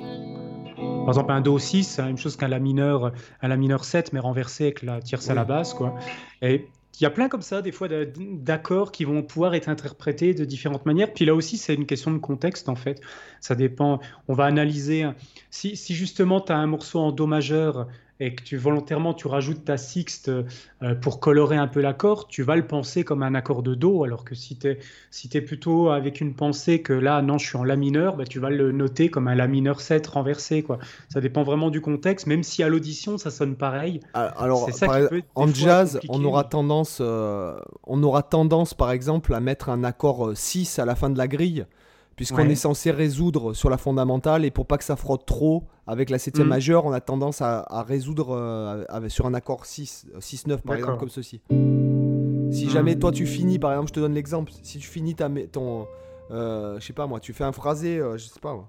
Par 1.12 1.18
exemple, 1.18 1.32
un 1.34 1.42
Do 1.42 1.60
6, 1.60 1.84
c'est 1.84 2.02
la 2.02 2.08
même 2.08 2.18
chose 2.18 2.38
qu'un 2.38 2.48
La 2.48 2.60
mineur, 2.60 3.12
un 3.42 3.48
La 3.48 3.58
mineur 3.58 3.84
7, 3.84 4.14
mais 4.14 4.20
renversé 4.20 4.66
avec 4.66 4.82
la 4.82 5.02
tierce 5.02 5.30
à 5.30 5.34
la 5.34 5.44
basse, 5.44 5.74
quoi. 5.74 5.96
Et 6.42 6.70
il 7.00 7.04
y 7.04 7.06
a 7.06 7.10
plein 7.10 7.28
comme 7.28 7.42
ça, 7.42 7.62
des 7.62 7.74
fois, 7.74 7.90
d'accords 7.90 8.94
qui 8.94 9.04
vont 9.04 9.22
pouvoir 9.22 9.54
être 9.54 9.68
interprétés 9.68 10.34
de 10.34 10.46
différentes 10.46 10.86
manières. 10.86 11.14
Puis 11.14 11.26
là 11.26 11.36
aussi, 11.36 11.58
c'est 11.58 11.74
une 11.74 11.86
question 11.86 12.12
de 12.12 12.18
contexte, 12.18 12.70
en 12.70 12.76
fait. 12.76 13.02
Ça 13.42 13.56
dépend. 13.56 14.00
On 14.30 14.34
va 14.34 14.46
analyser. 14.46 15.06
Si, 15.50 15.76
si 15.76 15.96
justement, 15.96 16.40
tu 16.40 16.54
as 16.54 16.58
un 16.58 16.68
morceau 16.68 17.00
en 17.00 17.12
Do 17.12 17.28
majeur 17.28 17.88
et 18.22 18.36
que 18.36 18.44
tu 18.44 18.56
volontairement 18.56 19.16
tu 19.16 19.28
rajoutes 19.28 19.66
ta 19.66 19.78
sixte 19.78 20.30
euh, 20.30 20.96
pour 20.96 21.20
colorer 21.20 21.58
un 21.58 21.68
peu 21.68 21.82
l'accord, 21.82 22.28
tu 22.28 22.44
vas 22.44 22.56
le 22.56 22.68
penser 22.68 23.04
comme 23.04 23.24
un 23.24 23.34
accord 23.34 23.64
de 23.64 23.74
Do, 23.74 24.04
alors 24.04 24.24
que 24.24 24.36
si 24.36 24.58
tu 24.58 24.68
es, 24.68 24.80
si 25.10 25.28
es 25.34 25.42
plutôt 25.42 25.90
avec 25.90 26.22
une 26.22 26.36
pensée 26.36 26.84
que 26.84 26.94
là, 26.94 27.24
non, 27.24 27.40
je 27.40 27.48
suis 27.48 27.58
en 27.58 27.64
La 27.64 27.76
mineur, 27.76 28.16
bah, 28.18 28.26
tu 28.26 28.40
vas 28.40 28.52
le 28.52 28.72
noter 28.72 29.10
comme 29.10 29.28
un 29.28 29.34
La 29.34 29.48
mineur 29.48 29.82
7 29.82 30.06
renversé. 30.06 30.62
Quoi. 30.62 30.78
Ça 31.10 31.20
dépend 31.20 31.42
vraiment 31.42 31.72
du 31.72 31.82
contexte, 31.82 32.28
même 32.28 32.44
si 32.44 32.62
à 32.62 32.70
l'audition, 32.70 33.18
ça 33.18 33.32
sonne 33.32 33.56
pareil. 33.56 34.02
Ah, 34.14 34.28
alors, 34.38 34.70
en 35.34 35.48
jazz, 35.48 36.00
on 36.08 36.24
aura, 36.24 36.44
tendance, 36.44 37.00
euh, 37.02 37.60
on 37.88 38.04
aura 38.04 38.22
tendance, 38.22 38.76
par 38.76 38.92
exemple, 38.92 39.34
à 39.34 39.40
mettre 39.40 39.70
un 39.70 39.84
accord 39.84 40.32
6 40.36 40.78
euh, 40.78 40.84
à 40.84 40.86
la 40.86 40.94
fin 40.94 41.10
de 41.10 41.18
la 41.18 41.28
grille 41.28 41.66
puisqu'on 42.22 42.50
est 42.50 42.56
censé 42.56 42.92
résoudre 42.92 43.54
sur 43.54 43.72
la 43.72 43.78
fondamentale 43.78 44.46
et 44.46 44.52
pour 44.52 44.68
pas 44.68 44.78
que 44.78 44.84
ça 44.84 44.96
frotte 44.96 45.26
trop 45.26 45.64
avec 45.88 46.12
la 46.12 46.20
septième 46.20 46.46
mm. 46.46 46.52
majeure, 46.52 46.86
on 46.86 46.92
a 46.92 47.02
tendance 47.02 47.42
à, 47.42 47.84
résoudre 47.88 48.36
euh, 48.38 49.10
sur 49.10 49.26
un 49.26 49.34
accord 49.34 49.66
6, 49.66 50.06
6-9 50.20 50.58
par 50.58 50.76
exemple 50.76 51.00
comme 51.00 51.10
ceci. 51.10 51.42
Si 52.52 52.70
jamais 52.70 52.96
toi 52.96 53.12
tu 53.12 53.26
finis, 53.26 53.58
par 53.58 53.72
exemple, 53.72 53.88
je 53.88 53.94
te 53.94 54.00
donne 54.00 54.14
l'exemple, 54.14 54.52
si 54.62 54.78
tu 54.78 54.88
finis 54.88 55.16
ta, 55.16 55.32
ton, 55.52 55.88
euh, 56.30 56.80
je 56.80 56.86
sais 56.86 56.94
pas 56.94 57.08
moi, 57.08 57.20
tu 57.20 57.34
fais 57.34 57.44
un 57.44 57.54
phrasé, 57.54 57.98
euh, 57.98 58.20
je 58.20 58.26
sais 58.26 58.40
pas 58.40 58.54
moi. 58.54 58.68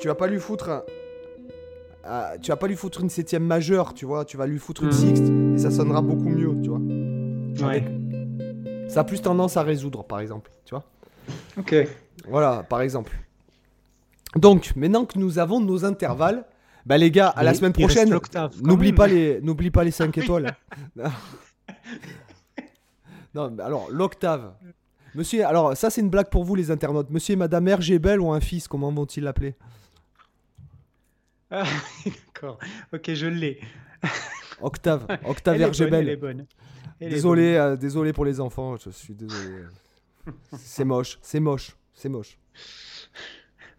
tu 0.00 0.08
vas 0.08 0.14
pas 0.14 0.28
lui 0.28 0.40
foutre 0.40 0.82
ah, 2.04 2.32
tu 2.40 2.50
vas 2.50 2.56
pas 2.56 2.68
lui 2.68 2.76
foutre 2.76 3.02
une 3.02 3.10
septième 3.10 3.44
majeure, 3.44 3.92
tu 3.92 4.06
vois, 4.06 4.24
tu 4.24 4.38
vas 4.38 4.46
lui 4.46 4.58
foutre 4.58 4.84
une 4.84 4.88
mm. 4.88 4.92
sixte 4.92 5.30
et 5.56 5.58
ça 5.58 5.70
sonnera 5.70 6.00
beaucoup 6.00 6.30
mieux, 6.30 6.58
tu 6.62 6.70
vois. 6.70 7.68
Ouais. 7.68 7.84
Ça 8.90 9.00
a 9.00 9.04
plus 9.04 9.22
tendance 9.22 9.56
à 9.56 9.62
résoudre, 9.62 10.02
par 10.02 10.18
exemple. 10.18 10.50
Tu 10.64 10.74
vois 10.74 10.84
Ok. 11.56 11.74
Voilà, 12.28 12.64
par 12.64 12.80
exemple. 12.80 13.16
Donc, 14.34 14.74
maintenant 14.74 15.04
que 15.04 15.16
nous 15.16 15.38
avons 15.38 15.60
nos 15.60 15.84
intervalles, 15.84 16.44
bah 16.86 16.98
les 16.98 17.12
gars, 17.12 17.28
à 17.28 17.44
la 17.44 17.54
semaine 17.54 17.72
prochaine, 17.72 18.18
n'oublie 18.62 18.92
pas 18.92 19.06
les, 19.06 19.40
n'oublie 19.42 19.70
pas 19.70 19.84
les 19.84 19.92
5 19.92 20.16
étoiles. 20.18 20.56
non, 23.34 23.56
alors 23.58 23.88
l'octave. 23.90 24.54
Monsieur, 25.14 25.46
alors 25.46 25.76
ça 25.76 25.90
c'est 25.90 26.00
une 26.00 26.10
blague 26.10 26.28
pour 26.28 26.44
vous 26.44 26.56
les 26.56 26.70
internautes. 26.70 27.10
Monsieur 27.10 27.34
et 27.34 27.36
Madame 27.36 27.68
RGBel 27.68 28.20
ou 28.20 28.32
un 28.32 28.40
fils, 28.40 28.66
comment 28.66 28.90
vont-ils 28.92 29.22
l'appeler? 29.22 29.54
Ah, 31.50 31.64
D'accord. 32.04 32.58
Ok, 32.92 33.12
je 33.12 33.26
l'ai. 33.26 33.60
Octave, 34.60 35.06
Octave 35.26 35.62
RGBel. 35.62 35.94
Elle 35.94 36.08
est 36.08 36.16
bonne. 36.16 36.46
Désolé, 37.00 37.54
euh, 37.54 37.76
désolé 37.76 38.12
pour 38.12 38.24
les 38.24 38.40
enfants, 38.40 38.76
je 38.76 38.90
suis 38.90 39.14
désolé. 39.14 39.64
c'est 40.58 40.84
moche, 40.84 41.18
c'est 41.22 41.40
moche, 41.40 41.76
c'est 41.94 42.08
moche. 42.08 42.38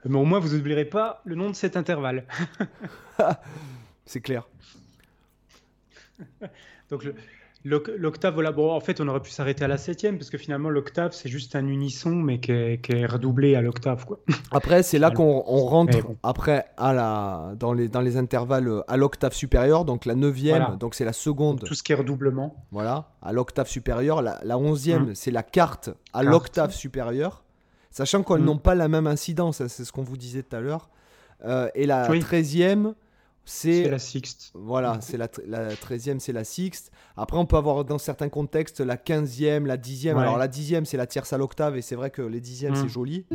Mais 0.06 0.18
au 0.18 0.26
moins, 0.26 0.40
vous 0.40 0.56
n'oublierez 0.56 0.86
pas 0.86 1.22
le 1.26 1.36
nom 1.36 1.50
de 1.50 1.56
cet 1.56 1.78
intervalle. 1.78 2.26
c'est 4.06 4.22
clair. 4.22 4.48
Donc, 6.90 7.04
le, 7.04 7.14
L'octave, 7.64 8.34
voilà, 8.34 8.52
bon, 8.52 8.72
en 8.72 8.80
fait, 8.80 9.00
on 9.02 9.08
aurait 9.08 9.20
pu 9.20 9.30
s'arrêter 9.30 9.64
à 9.64 9.68
la 9.68 9.78
septième, 9.78 10.18
parce 10.18 10.32
que 10.32 10.38
finalement, 10.40 10.70
l'octave, 10.70 11.12
c'est 11.14 11.30
juste 11.30 11.56
un 11.56 11.68
unisson, 11.68 12.10
mais 12.10 12.40
qui 12.40 12.52
est, 12.52 13.06
redoublé 13.06 13.54
à 13.56 13.62
l'octave, 13.62 14.06
quoi. 14.06 14.20
Après, 14.52 14.82
c'est 14.82 14.98
là 14.98 15.12
qu'on 15.12 15.42
rentre, 15.42 15.98
après, 16.24 16.66
à 16.78 16.94
la, 16.94 17.54
dans, 17.60 17.74
les, 17.74 17.88
dans 17.88 18.02
les 18.02 18.18
intervalles 18.18 18.84
à 18.88 18.98
l'octave 18.98 19.34
supérieure, 19.34 19.86
donc 19.86 20.06
la 20.06 20.16
neuvième, 20.16 20.78
donc 20.80 20.96
c'est 20.96 21.06
la 21.06 21.14
seconde. 21.14 21.64
tout 21.64 21.76
ce 21.76 21.84
qui 21.84 21.92
est 21.92 21.96
redoublement. 21.96 22.56
Voilà, 22.72 23.12
à 23.22 23.32
l'octave 23.32 23.68
supérieure. 23.68 24.22
La, 24.22 24.40
la 24.44 24.58
onzième, 24.58 25.10
hum. 25.10 25.16
c'est 25.16 25.32
la 25.32 25.44
carte 25.44 25.92
à 26.14 26.24
l'octave 26.24 26.74
supérieure, 26.74 27.44
sachant 27.92 28.24
qu'elles 28.24 28.40
hum. 28.40 28.46
n'ont 28.46 28.58
pas 28.58 28.76
la 28.76 28.88
même 28.88 29.08
incidence, 29.08 29.62
hein, 29.62 29.68
c'est 29.68 29.86
ce 29.86 29.92
qu'on 29.92 30.04
vous 30.04 30.18
disait 30.18 30.42
tout 30.42 30.56
à 30.56 30.62
l'heure. 30.62 30.90
Euh, 31.46 31.70
et 31.76 31.86
la 31.86 32.08
treizième 32.20 32.94
c'est 33.46 33.90
la 33.90 34.00
sixte. 34.00 34.52
Voilà, 34.54 35.00
c'est 35.02 35.18
la, 35.18 35.28
la 35.48 35.74
13e, 35.74 36.20
c'est 36.20 36.34
la 36.34 36.44
sixte. 36.44 36.92
Après, 37.18 37.38
on 37.38 37.46
peut 37.46 37.58
avoir 37.58 37.84
dans 37.86 37.98
certains 37.98 38.30
contextes 38.30 38.80
la 38.80 38.96
15e, 38.96 39.66
la 39.66 39.78
10e. 39.78 40.18
Alors, 40.18 40.38
la 40.38 40.48
10e, 40.48 40.86
c'est 40.86 40.98
la 40.98 41.08
tierce 41.08 41.34
à 41.34 41.38
l'octave, 41.38 41.78
et 41.78 41.82
c'est 41.82 41.96
vrai 41.96 42.12
que 42.12 42.22
les 42.22 42.42
10e, 42.42 42.76
c'est 42.76 42.84
hmm. 42.84 42.88
joli. 42.88 43.26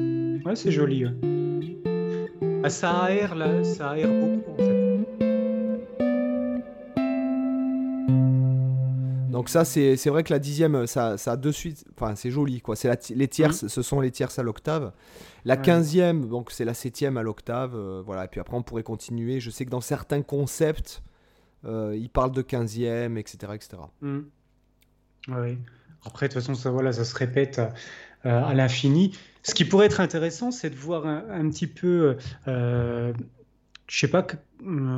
Ouais, 0.44 0.56
c'est 0.56 0.70
joli. 0.70 1.06
Ah, 2.62 2.70
ça 2.70 3.04
aère, 3.04 3.34
là, 3.34 3.62
ça 3.64 3.90
aère 3.90 4.08
beaucoup, 4.08 4.52
en 4.52 4.56
fait. 4.56 4.85
Donc 9.28 9.48
ça, 9.48 9.64
c'est 9.64 10.08
vrai 10.08 10.22
que 10.22 10.32
la 10.32 10.38
dixième, 10.38 10.86
ça, 10.86 11.18
ça 11.18 11.32
a 11.32 11.36
de 11.36 11.50
suite, 11.50 11.84
enfin 11.94 12.14
c'est 12.14 12.30
joli 12.30 12.60
quoi. 12.60 12.76
C'est 12.76 13.10
les 13.10 13.28
tierces, 13.28 13.64
hmm. 13.64 13.68
ce 13.68 13.82
sont 13.82 14.00
les 14.00 14.10
tierces 14.10 14.38
à 14.38 14.42
l'octave. 14.42 14.92
La 15.44 15.56
quinzième, 15.56 16.28
donc 16.28 16.50
c'est 16.50 16.64
la 16.64 16.74
septième 16.74 17.16
à 17.16 17.22
l'octave, 17.22 17.74
euh, 17.74 18.02
voilà. 18.04 18.24
Et 18.24 18.28
puis 18.28 18.40
après, 18.40 18.56
on 18.56 18.62
pourrait 18.62 18.82
continuer. 18.82 19.40
Je 19.40 19.50
sais 19.50 19.64
que 19.64 19.70
dans 19.70 19.80
certains 19.80 20.22
concepts, 20.22 21.02
euh, 21.64 21.96
ils 21.96 22.10
parlent 22.10 22.32
de 22.32 22.42
quinzième, 22.42 23.16
etc., 23.16 23.52
etc. 23.54 23.82
Oui. 24.02 25.58
Après, 26.04 26.28
de 26.28 26.32
toute 26.32 26.42
façon, 26.42 26.54
ça, 26.54 26.70
voilà, 26.70 26.92
ça 26.92 27.04
se 27.04 27.14
répète 27.14 27.58
euh, 27.58 28.44
à 28.44 28.54
l'infini. 28.54 29.16
Ce 29.42 29.54
qui 29.54 29.64
pourrait 29.64 29.86
être 29.86 30.00
intéressant, 30.00 30.50
c'est 30.50 30.70
de 30.70 30.76
voir 30.76 31.06
un, 31.06 31.48
petit 31.48 31.68
peu, 31.68 32.16
je 33.86 33.98
sais 33.98 34.08
pas 34.08 34.26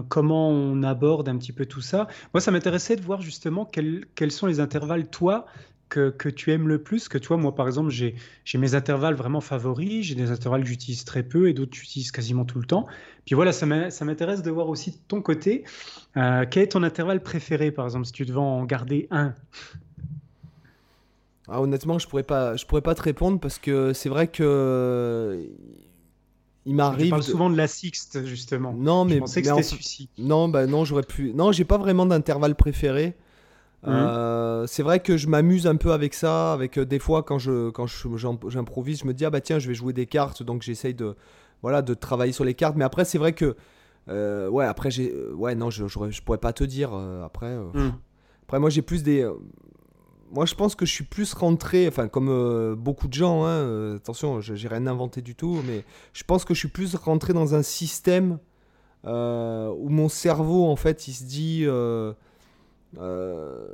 comment 0.08 0.50
on 0.50 0.82
aborde 0.82 1.28
un 1.28 1.36
petit 1.36 1.52
peu 1.52 1.66
tout 1.66 1.80
ça. 1.80 2.08
Moi, 2.32 2.40
ça 2.40 2.50
m'intéressait 2.50 2.96
de 2.96 3.02
voir 3.02 3.20
justement 3.20 3.64
quels, 3.64 4.32
sont 4.32 4.46
les 4.46 4.60
intervalles, 4.60 5.08
toi, 5.08 5.46
que, 5.88 6.28
tu 6.28 6.52
aimes 6.52 6.68
le 6.68 6.82
plus 6.82 7.08
Que 7.08 7.18
toi, 7.18 7.36
moi, 7.36 7.54
par 7.54 7.66
exemple, 7.66 7.90
j'ai 7.90 8.14
mes 8.54 8.74
intervalles 8.74 9.14
vraiment 9.14 9.40
favoris, 9.40 10.06
j'ai 10.06 10.14
des 10.14 10.30
intervalles 10.30 10.62
que 10.62 10.68
j'utilise 10.68 11.04
très 11.04 11.22
peu 11.22 11.48
et 11.48 11.54
d'autres 11.54 11.72
que 11.72 11.76
j'utilise 11.76 12.12
quasiment 12.12 12.44
tout 12.44 12.58
le 12.58 12.66
temps. 12.66 12.86
Puis 13.26 13.34
voilà, 13.34 13.52
ça 13.52 13.66
m'intéresse 13.66 14.42
de 14.42 14.50
voir 14.50 14.68
aussi 14.68 14.92
de 14.92 14.98
ton 15.08 15.20
côté, 15.20 15.64
euh, 16.16 16.46
quel 16.50 16.64
est 16.64 16.68
ton 16.68 16.82
intervalle 16.82 17.22
préféré, 17.22 17.70
par 17.70 17.84
exemple, 17.84 18.06
si 18.06 18.12
tu 18.12 18.24
devais 18.24 18.38
en 18.38 18.64
garder 18.64 19.06
un? 19.10 19.34
Ah, 21.48 21.62
Honnêtement, 21.62 21.98
je 21.98 22.06
pourrais 22.06 22.26
je 22.28 22.66
pourrais 22.66 22.82
pas 22.82 22.94
te 22.94 23.02
répondre 23.02 23.40
parce 23.40 23.58
que 23.58 23.94
c'est 23.94 24.10
vrai 24.10 24.28
que 24.28 25.48
il 26.68 26.74
m'arrive. 26.74 27.06
Tu 27.06 27.10
parles 27.10 27.22
souvent 27.22 27.48
de 27.48 27.56
la 27.56 27.66
sixte 27.66 28.26
justement. 28.26 28.74
Non, 28.74 29.06
mais 29.06 29.14
je 29.14 29.20
pensais 29.20 29.40
que 29.40 29.48
c'était 29.48 29.62
celui-ci. 29.62 30.10
Non, 30.18 30.48
bah 30.48 30.66
non, 30.66 30.84
j'aurais 30.84 31.02
pu. 31.02 31.32
Non, 31.34 31.50
j'ai 31.50 31.64
pas 31.64 31.78
vraiment 31.78 32.04
d'intervalle 32.04 32.54
préféré. 32.54 33.16
Mmh. 33.84 33.88
Euh, 33.90 34.66
c'est 34.66 34.82
vrai 34.82 35.00
que 35.00 35.16
je 35.16 35.28
m'amuse 35.28 35.66
un 35.66 35.76
peu 35.76 35.92
avec 35.92 36.12
ça, 36.12 36.52
avec 36.52 36.78
euh, 36.78 36.84
des 36.84 36.98
fois 36.98 37.22
quand 37.22 37.38
je 37.38 37.70
quand 37.70 37.86
j'improvise, 37.86 39.00
je, 39.00 39.06
me 39.06 39.14
dis 39.14 39.24
ah 39.24 39.30
bah 39.30 39.40
tiens 39.40 39.58
je 39.58 39.68
vais 39.68 39.74
jouer 39.74 39.92
des 39.92 40.06
cartes, 40.06 40.42
donc 40.42 40.62
j'essaye 40.62 40.94
de 40.94 41.16
voilà 41.62 41.80
de 41.80 41.94
travailler 41.94 42.32
sur 42.32 42.44
les 42.44 42.54
cartes. 42.54 42.76
Mais 42.76 42.84
après 42.84 43.04
c'est 43.04 43.18
vrai 43.18 43.32
que 43.32 43.56
euh, 44.08 44.48
ouais 44.48 44.66
après 44.66 44.90
j'ai 44.90 45.14
ouais 45.32 45.54
non 45.54 45.70
je, 45.70 45.86
je, 45.86 46.22
pourrais 46.22 46.38
pas 46.38 46.52
te 46.52 46.64
dire 46.64 46.92
après 47.24 47.56
mmh. 47.56 47.92
après 48.42 48.58
moi 48.58 48.68
j'ai 48.68 48.82
plus 48.82 49.04
des 49.04 49.24
moi 50.32 50.46
je 50.46 50.54
pense 50.54 50.74
que 50.74 50.84
je 50.86 50.92
suis 50.92 51.04
plus 51.04 51.32
rentré 51.34 51.88
enfin 51.88 52.08
comme 52.08 52.74
beaucoup 52.74 53.08
de 53.08 53.14
gens 53.14 53.44
hein, 53.44 53.96
attention 53.96 54.40
j'ai 54.40 54.68
rien 54.68 54.86
inventé 54.86 55.22
du 55.22 55.34
tout 55.34 55.62
mais 55.66 55.84
je 56.12 56.22
pense 56.24 56.44
que 56.44 56.54
je 56.54 56.58
suis 56.58 56.68
plus 56.68 56.94
rentré 56.94 57.32
dans 57.32 57.54
un 57.54 57.62
système 57.62 58.38
où 59.04 59.88
mon 59.88 60.08
cerveau 60.08 60.66
en 60.66 60.76
fait 60.76 61.08
il 61.08 61.14
se 61.14 61.24
dit 61.24 61.66
euh, 62.96 63.66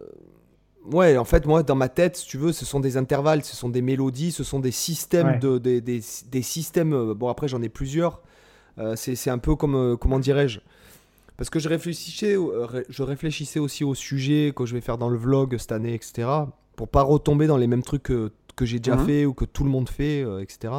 ouais, 0.90 1.17
en 1.17 1.25
fait, 1.25 1.47
moi, 1.47 1.62
dans 1.62 1.75
ma 1.75 1.88
tête, 1.88 2.17
si 2.17 2.27
tu 2.27 2.38
veux, 2.38 2.53
ce 2.53 2.64
sont 2.64 2.81
des 2.81 2.97
intervalles, 2.97 3.45
ce 3.45 3.55
sont 3.57 3.69
des 3.69 3.83
mélodies, 3.83 4.33
ce 4.33 4.45
sont 4.45 4.61
des 4.61 4.71
systèmes, 4.71 5.38
de, 5.38 5.59
des, 5.59 5.81
des, 5.81 6.01
des, 6.31 6.43
systèmes. 6.43 7.12
Bon, 7.14 7.29
après, 7.29 7.49
j'en 7.49 7.62
ai 7.62 7.69
plusieurs. 7.69 8.23
c'est 8.97 9.31
un 9.31 9.38
peu 9.38 9.55
comme, 9.55 9.97
comment 9.99 10.19
dirais-je 10.19 10.61
parce 11.37 11.51
que 11.51 11.59
je 11.59 11.68
réfléchissais, 11.68 12.37
je 12.88 13.03
réfléchissais 13.03 13.59
aussi 13.59 13.85
au 13.85 13.94
sujet 13.94 14.53
que 14.55 14.66
je 14.66 14.75
vais 14.75 14.81
faire 14.81 14.99
dans 14.99 15.09
le 15.09 15.16
vlog 15.16 15.57
cette 15.59 15.73
année, 15.73 15.94
etc. 15.94 16.29
Pour 16.77 16.88
pas 16.88 17.03
retomber 17.03 17.47
dans 17.47 17.57
les 17.57 17.66
mêmes 17.66 17.83
trucs 17.83 18.05
que, 18.05 18.33
que 18.57 18.64
j'ai 18.64 18.79
déjà 18.79 18.97
mhm. 18.97 19.07
fait 19.07 19.27
ou 19.27 19.35
que 19.35 19.44
tout 19.44 19.64
le 19.64 19.70
monde 19.70 19.88
fait, 19.88 20.25
etc. 20.40 20.73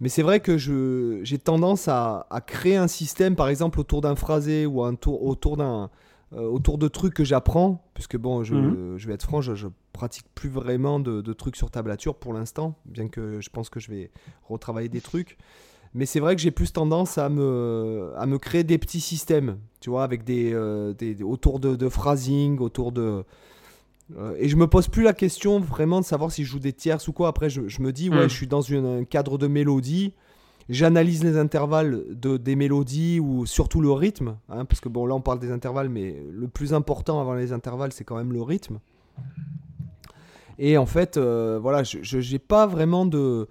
Mais 0.00 0.08
c'est 0.08 0.22
vrai 0.22 0.40
que 0.40 0.58
j'ai 0.58 1.38
tendance 1.38 1.88
à, 1.88 2.26
à, 2.30 2.40
créer 2.40 2.76
un 2.76 2.88
système, 2.88 3.34
par 3.34 3.48
exemple, 3.48 3.80
autour 3.80 4.02
d'un 4.02 4.14
phrasé 4.14 4.66
ou 4.66 4.84
un 4.84 4.94
tour, 4.94 5.24
autour 5.24 5.56
d'un 5.56 5.90
euh, 6.32 6.40
autour 6.40 6.76
de 6.76 6.88
trucs 6.88 7.14
que 7.14 7.22
j'apprends, 7.22 7.84
puisque 7.94 8.16
bon, 8.16 8.42
je, 8.42 8.56
mhm. 8.56 8.98
je, 8.98 9.06
vais 9.06 9.14
être 9.14 9.22
franc, 9.22 9.40
je, 9.40 9.54
je 9.54 9.68
pratique 9.92 10.26
plus 10.34 10.48
vraiment 10.48 10.98
de, 10.98 11.20
de, 11.20 11.32
trucs 11.32 11.54
sur 11.54 11.70
tablature 11.70 12.16
pour 12.16 12.32
l'instant, 12.32 12.74
bien 12.84 13.06
que 13.06 13.40
je 13.40 13.48
pense 13.48 13.70
que 13.70 13.78
je 13.78 13.92
vais 13.92 14.10
retravailler 14.48 14.88
des 14.88 15.00
trucs. 15.00 15.38
Mais 15.96 16.06
c'est 16.06 16.20
vrai 16.20 16.36
que 16.36 16.42
j'ai 16.42 16.50
plus 16.50 16.72
tendance 16.72 17.18
à 17.18 17.28
me, 17.28 18.12
à 18.16 18.26
me 18.26 18.38
créer 18.38 18.64
des 18.64 18.78
petits 18.78 19.00
systèmes, 19.00 19.58
tu 19.80 19.90
vois, 19.90 20.04
avec 20.04 20.24
des, 20.24 20.52
euh, 20.52 20.92
des 20.92 21.22
autour 21.22 21.58
de, 21.58 21.74
de, 21.74 21.88
phrasing, 21.88 22.58
autour 22.60 22.92
de, 22.92 23.24
euh, 24.16 24.34
et 24.38 24.48
je 24.48 24.56
me 24.56 24.66
pose 24.66 24.88
plus 24.88 25.02
la 25.02 25.12
question 25.12 25.58
vraiment 25.58 26.00
de 26.00 26.04
savoir 26.04 26.30
si 26.30 26.44
je 26.44 26.50
joue 26.50 26.58
des 26.58 26.72
tierces 26.72 27.08
ou 27.08 27.12
quoi. 27.12 27.28
Après, 27.28 27.50
je, 27.50 27.66
je 27.68 27.82
me 27.82 27.92
dis, 27.92 28.08
ouais, 28.08 28.26
hmm. 28.26 28.28
je 28.28 28.34
suis 28.34 28.46
dans 28.46 28.72
un 28.72 29.04
cadre 29.04 29.38
de 29.38 29.46
mélodie. 29.46 30.12
J'analyse 30.68 31.22
les 31.22 31.36
intervalles 31.36 32.04
de, 32.10 32.36
des 32.36 32.56
mélodies 32.56 33.20
ou 33.20 33.46
surtout 33.46 33.80
le 33.80 33.90
rythme. 33.90 34.36
Hein, 34.48 34.64
parce 34.64 34.80
que 34.80 34.88
bon, 34.88 35.06
là, 35.06 35.14
on 35.14 35.20
parle 35.20 35.38
des 35.38 35.52
intervalles, 35.52 35.88
mais 35.88 36.16
le 36.30 36.48
plus 36.48 36.74
important 36.74 37.20
avant 37.20 37.34
les 37.34 37.52
intervalles, 37.52 37.92
c'est 37.92 38.04
quand 38.04 38.16
même 38.16 38.32
le 38.32 38.42
rythme. 38.42 38.80
Et 40.58 40.76
en 40.76 40.86
fait, 40.86 41.16
euh, 41.16 41.58
voilà, 41.60 41.82
je 41.84 42.32
n'ai 42.32 42.38
pas 42.38 42.66
vraiment 42.66 43.06
de. 43.06 43.48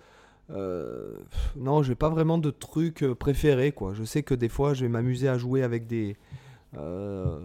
Euh, 0.51 1.13
non, 1.55 1.81
j'ai 1.81 1.95
pas 1.95 2.09
vraiment 2.09 2.37
de 2.37 2.51
trucs 2.51 3.05
préférés, 3.13 3.71
quoi. 3.71 3.93
Je 3.93 4.03
sais 4.03 4.23
que 4.23 4.35
des 4.35 4.49
fois, 4.49 4.73
je 4.73 4.83
vais 4.83 4.89
m'amuser 4.89 5.27
à 5.27 5.37
jouer 5.37 5.63
avec 5.63 5.87
des 5.87 6.17
euh, 6.77 7.39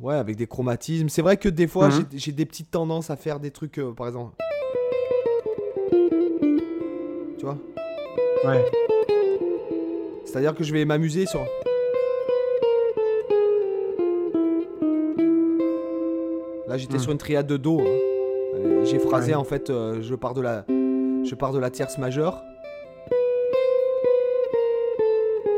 ouais, 0.00 0.14
avec 0.14 0.36
des 0.36 0.46
chromatismes. 0.46 1.08
C'est 1.08 1.22
vrai 1.22 1.36
que 1.36 1.48
des 1.48 1.66
fois, 1.66 1.88
mhm. 1.88 2.06
j'ai 2.14 2.32
des 2.32 2.46
petites 2.46 2.70
tendances 2.70 3.10
à 3.10 3.16
faire 3.16 3.40
des 3.40 3.50
trucs, 3.50 3.78
euh, 3.78 3.92
par 3.92 4.06
exemple. 4.06 4.34
Tu 7.38 7.44
vois? 7.44 7.56
Ouais. 8.44 8.64
C'est-à-dire 10.24 10.54
que 10.54 10.62
je 10.64 10.72
vais 10.72 10.84
m'amuser 10.84 11.26
sur. 11.26 11.40
Là, 16.68 16.76
j'étais 16.76 16.94
mhm. 16.94 17.00
sur 17.00 17.12
une 17.12 17.18
triade 17.18 17.46
de 17.46 17.56
Do. 17.56 17.80
Hein. 17.80 18.84
J'ai 18.84 18.98
phrasé 18.98 19.34
en 19.34 19.44
fait, 19.44 19.70
euh, 19.70 20.02
je 20.02 20.14
pars 20.14 20.34
de 20.34 20.40
la, 20.40 20.64
je 21.24 21.34
pars 21.34 21.52
de 21.52 21.58
la 21.58 21.70
tierce 21.70 21.98
majeure. 21.98 22.42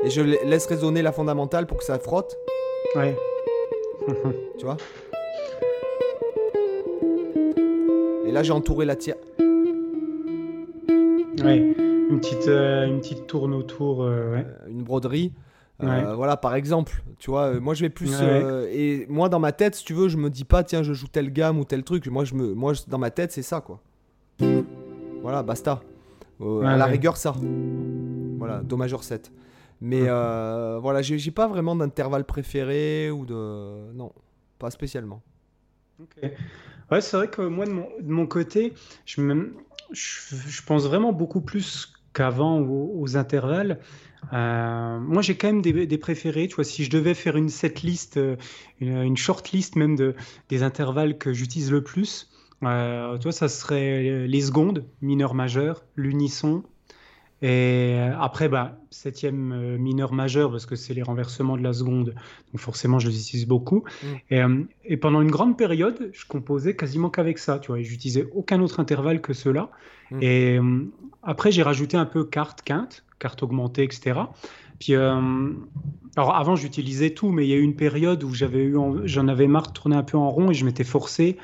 Et 0.05 0.11
je 0.11 0.20
laisse 0.20 0.66
résonner 0.66 1.03
la 1.03 1.12
fondamentale 1.12 1.66
pour 1.66 1.79
que 1.79 1.85
ça 1.85 1.98
frotte. 1.98 2.37
Ouais. 2.96 3.16
tu 4.59 4.64
vois? 4.64 4.77
Et 8.27 8.33
là, 8.33 8.42
j'ai 8.42 8.53
entouré 8.53 8.85
la 8.85 8.96
tienne. 8.96 9.16
Ouais, 11.42 11.75
une 12.11 12.20
petite, 12.20 12.48
euh, 12.48 12.87
une 12.87 13.01
petite 13.01 13.27
tourne 13.27 13.55
autour. 13.55 14.03
Euh, 14.03 14.33
ouais. 14.33 14.46
Euh, 14.46 14.68
une 14.68 14.83
broderie. 14.83 15.33
Voilà, 15.79 16.37
par 16.37 16.55
exemple, 16.55 17.03
tu 17.18 17.31
vois, 17.31 17.59
moi 17.59 17.75
je 17.75 17.83
vais 17.83 17.90
plus. 17.90 18.12
et 18.70 19.07
moi, 19.09 19.29
dans 19.29 19.40
ma 19.40 19.51
tête, 19.51 19.75
si 19.75 19.85
tu 19.85 19.94
veux, 19.94 20.09
je 20.09 20.16
me 20.16 20.31
dis 20.31 20.44
pas, 20.44 20.62
tiens, 20.62 20.83
je 20.83 20.92
joue 20.92 21.09
telle 21.09 21.33
gamme 21.33 21.59
ou 21.59 21.64
tel 21.64 21.83
truc. 21.83 22.07
Moi, 22.07 22.25
je 22.25 22.35
me, 22.35 22.55
moi 22.55 22.72
dans 22.87 22.98
ma 22.98 23.11
tête, 23.11 23.33
c'est 23.33 23.42
ça, 23.42 23.61
quoi. 23.61 23.81
Voilà, 25.22 25.42
basta. 25.42 25.82
à 26.40 26.76
la 26.76 26.87
rigueur, 26.87 27.16
ça. 27.16 27.35
Voilà, 28.38 28.61
Do 28.62 28.76
majeur 28.76 29.04
7. 29.04 29.32
Mais 29.80 30.02
euh, 30.06 30.78
voilà, 30.80 31.02
j'ai 31.02 31.30
pas 31.32 31.48
vraiment 31.48 31.74
d'intervalle 31.74 32.24
préféré 32.24 33.11
ou 33.11 33.24
de. 33.24 33.92
Non, 33.94 34.12
pas 34.58 34.70
spécialement. 34.70 35.22
Ouais, 36.90 37.00
c'est 37.00 37.16
vrai 37.16 37.28
que 37.28 37.42
moi, 37.42 37.66
de 37.66 37.72
mon, 37.72 37.88
de 38.00 38.12
mon 38.12 38.26
côté, 38.26 38.74
je, 39.06 39.20
je, 39.92 40.62
pense 40.62 40.85
vraiment 40.85 41.12
beaucoup 41.12 41.40
plus 41.40 41.92
qu'avant 42.12 42.61
aux, 42.61 43.16
intervalles. 43.16 43.80
Euh, 44.32 45.00
moi, 45.00 45.22
j'ai 45.22 45.37
quand 45.37 45.48
même 45.48 45.62
des, 45.62 45.87
des, 45.87 45.98
préférés. 45.98 46.46
Tu 46.48 46.54
vois, 46.54 46.64
si 46.64 46.85
je 46.85 46.90
devais 46.90 47.14
faire 47.14 47.37
une 47.37 47.48
set 47.48 47.82
list, 47.82 48.18
euh, 48.18 48.37
une, 48.80 49.02
une 49.02 49.16
short 49.16 49.50
list 49.50 49.74
même 49.76 49.96
de, 49.96 50.14
des 50.48 50.62
intervalles 50.62 51.18
que 51.18 51.32
j'utilise 51.32 51.72
le 51.72 51.82
plus, 51.82 52.30
euh, 52.62 53.18
tu 53.18 53.25
vois, 53.25 53.33
ça 53.33 53.48
serait 53.48 54.27
les 54.27 54.40
secondes, 54.40 54.85
mineur 55.01 55.35
majeur, 55.35 55.83
l'unisson, 55.96 56.62
et 57.42 57.96
euh, 57.98 58.12
après, 58.20 58.48
bah, 58.48 58.79
septième 58.90 59.53
euh, 59.53 59.77
mineur 59.77 60.12
majeur, 60.12 60.53
parce 60.53 60.64
que 60.64 60.77
c'est 60.77 60.94
les 60.94 61.03
renversements 61.03 61.57
de 61.57 61.62
la 61.62 61.72
seconde, 61.72 62.14
donc 62.53 62.61
forcément 62.61 63.01
je 63.01 63.09
les 63.09 63.20
utilise 63.20 63.48
beaucoup. 63.48 63.83
Mm. 64.03 64.07
Et, 64.31 64.42
euh, 64.42 64.62
et, 64.85 64.96
pendant 64.96 65.20
une 65.20 65.31
grande 65.31 65.59
période, 65.59 66.11
je 66.12 66.25
composais 66.25 66.77
quasiment 66.77 67.11
qu'avec 67.11 67.38
ça, 67.38 67.59
tu 67.59 67.68
vois, 67.68 67.81
et 67.81 67.85
j'utilisais 67.85 68.29
aucun 68.33 68.61
autre 68.62 68.79
intervalle 68.79 69.20
que 69.20 69.33
cela. 69.33 69.70
Mm. 70.12 70.18
Et 70.22 70.61
après, 71.25 71.51
j'ai 71.51 71.64
rajouté 71.64 71.96
un 71.96 72.07
peu 72.07 72.25
carte, 72.25 72.62
quinte, 72.62 73.05
carte 73.18 73.42
augmentée, 73.42 73.83
etc. 73.83 74.20
Puis, 74.79 74.94
alors 74.94 76.37
avant, 76.37 76.55
j'utilisais 76.55 77.11
tout, 77.11 77.31
mais 77.31 77.44
il 77.44 77.51
y 77.51 77.55
a 77.55 77.57
eu 77.57 77.62
une 77.62 77.77
période 77.77 78.22
où 78.22 78.33
j'avais 78.33 78.62
eu, 78.62 78.77
j'en 79.05 79.27
avais 79.27 79.48
marre 79.48 79.68
de 79.68 79.72
tourner 79.72 79.96
un 79.96 80.03
peu 80.05 80.16
en 80.16 80.31
rond 80.31 80.51
et 80.51 80.55
je 80.55 80.64
m'étais 80.64 80.85
forcé 80.85 81.38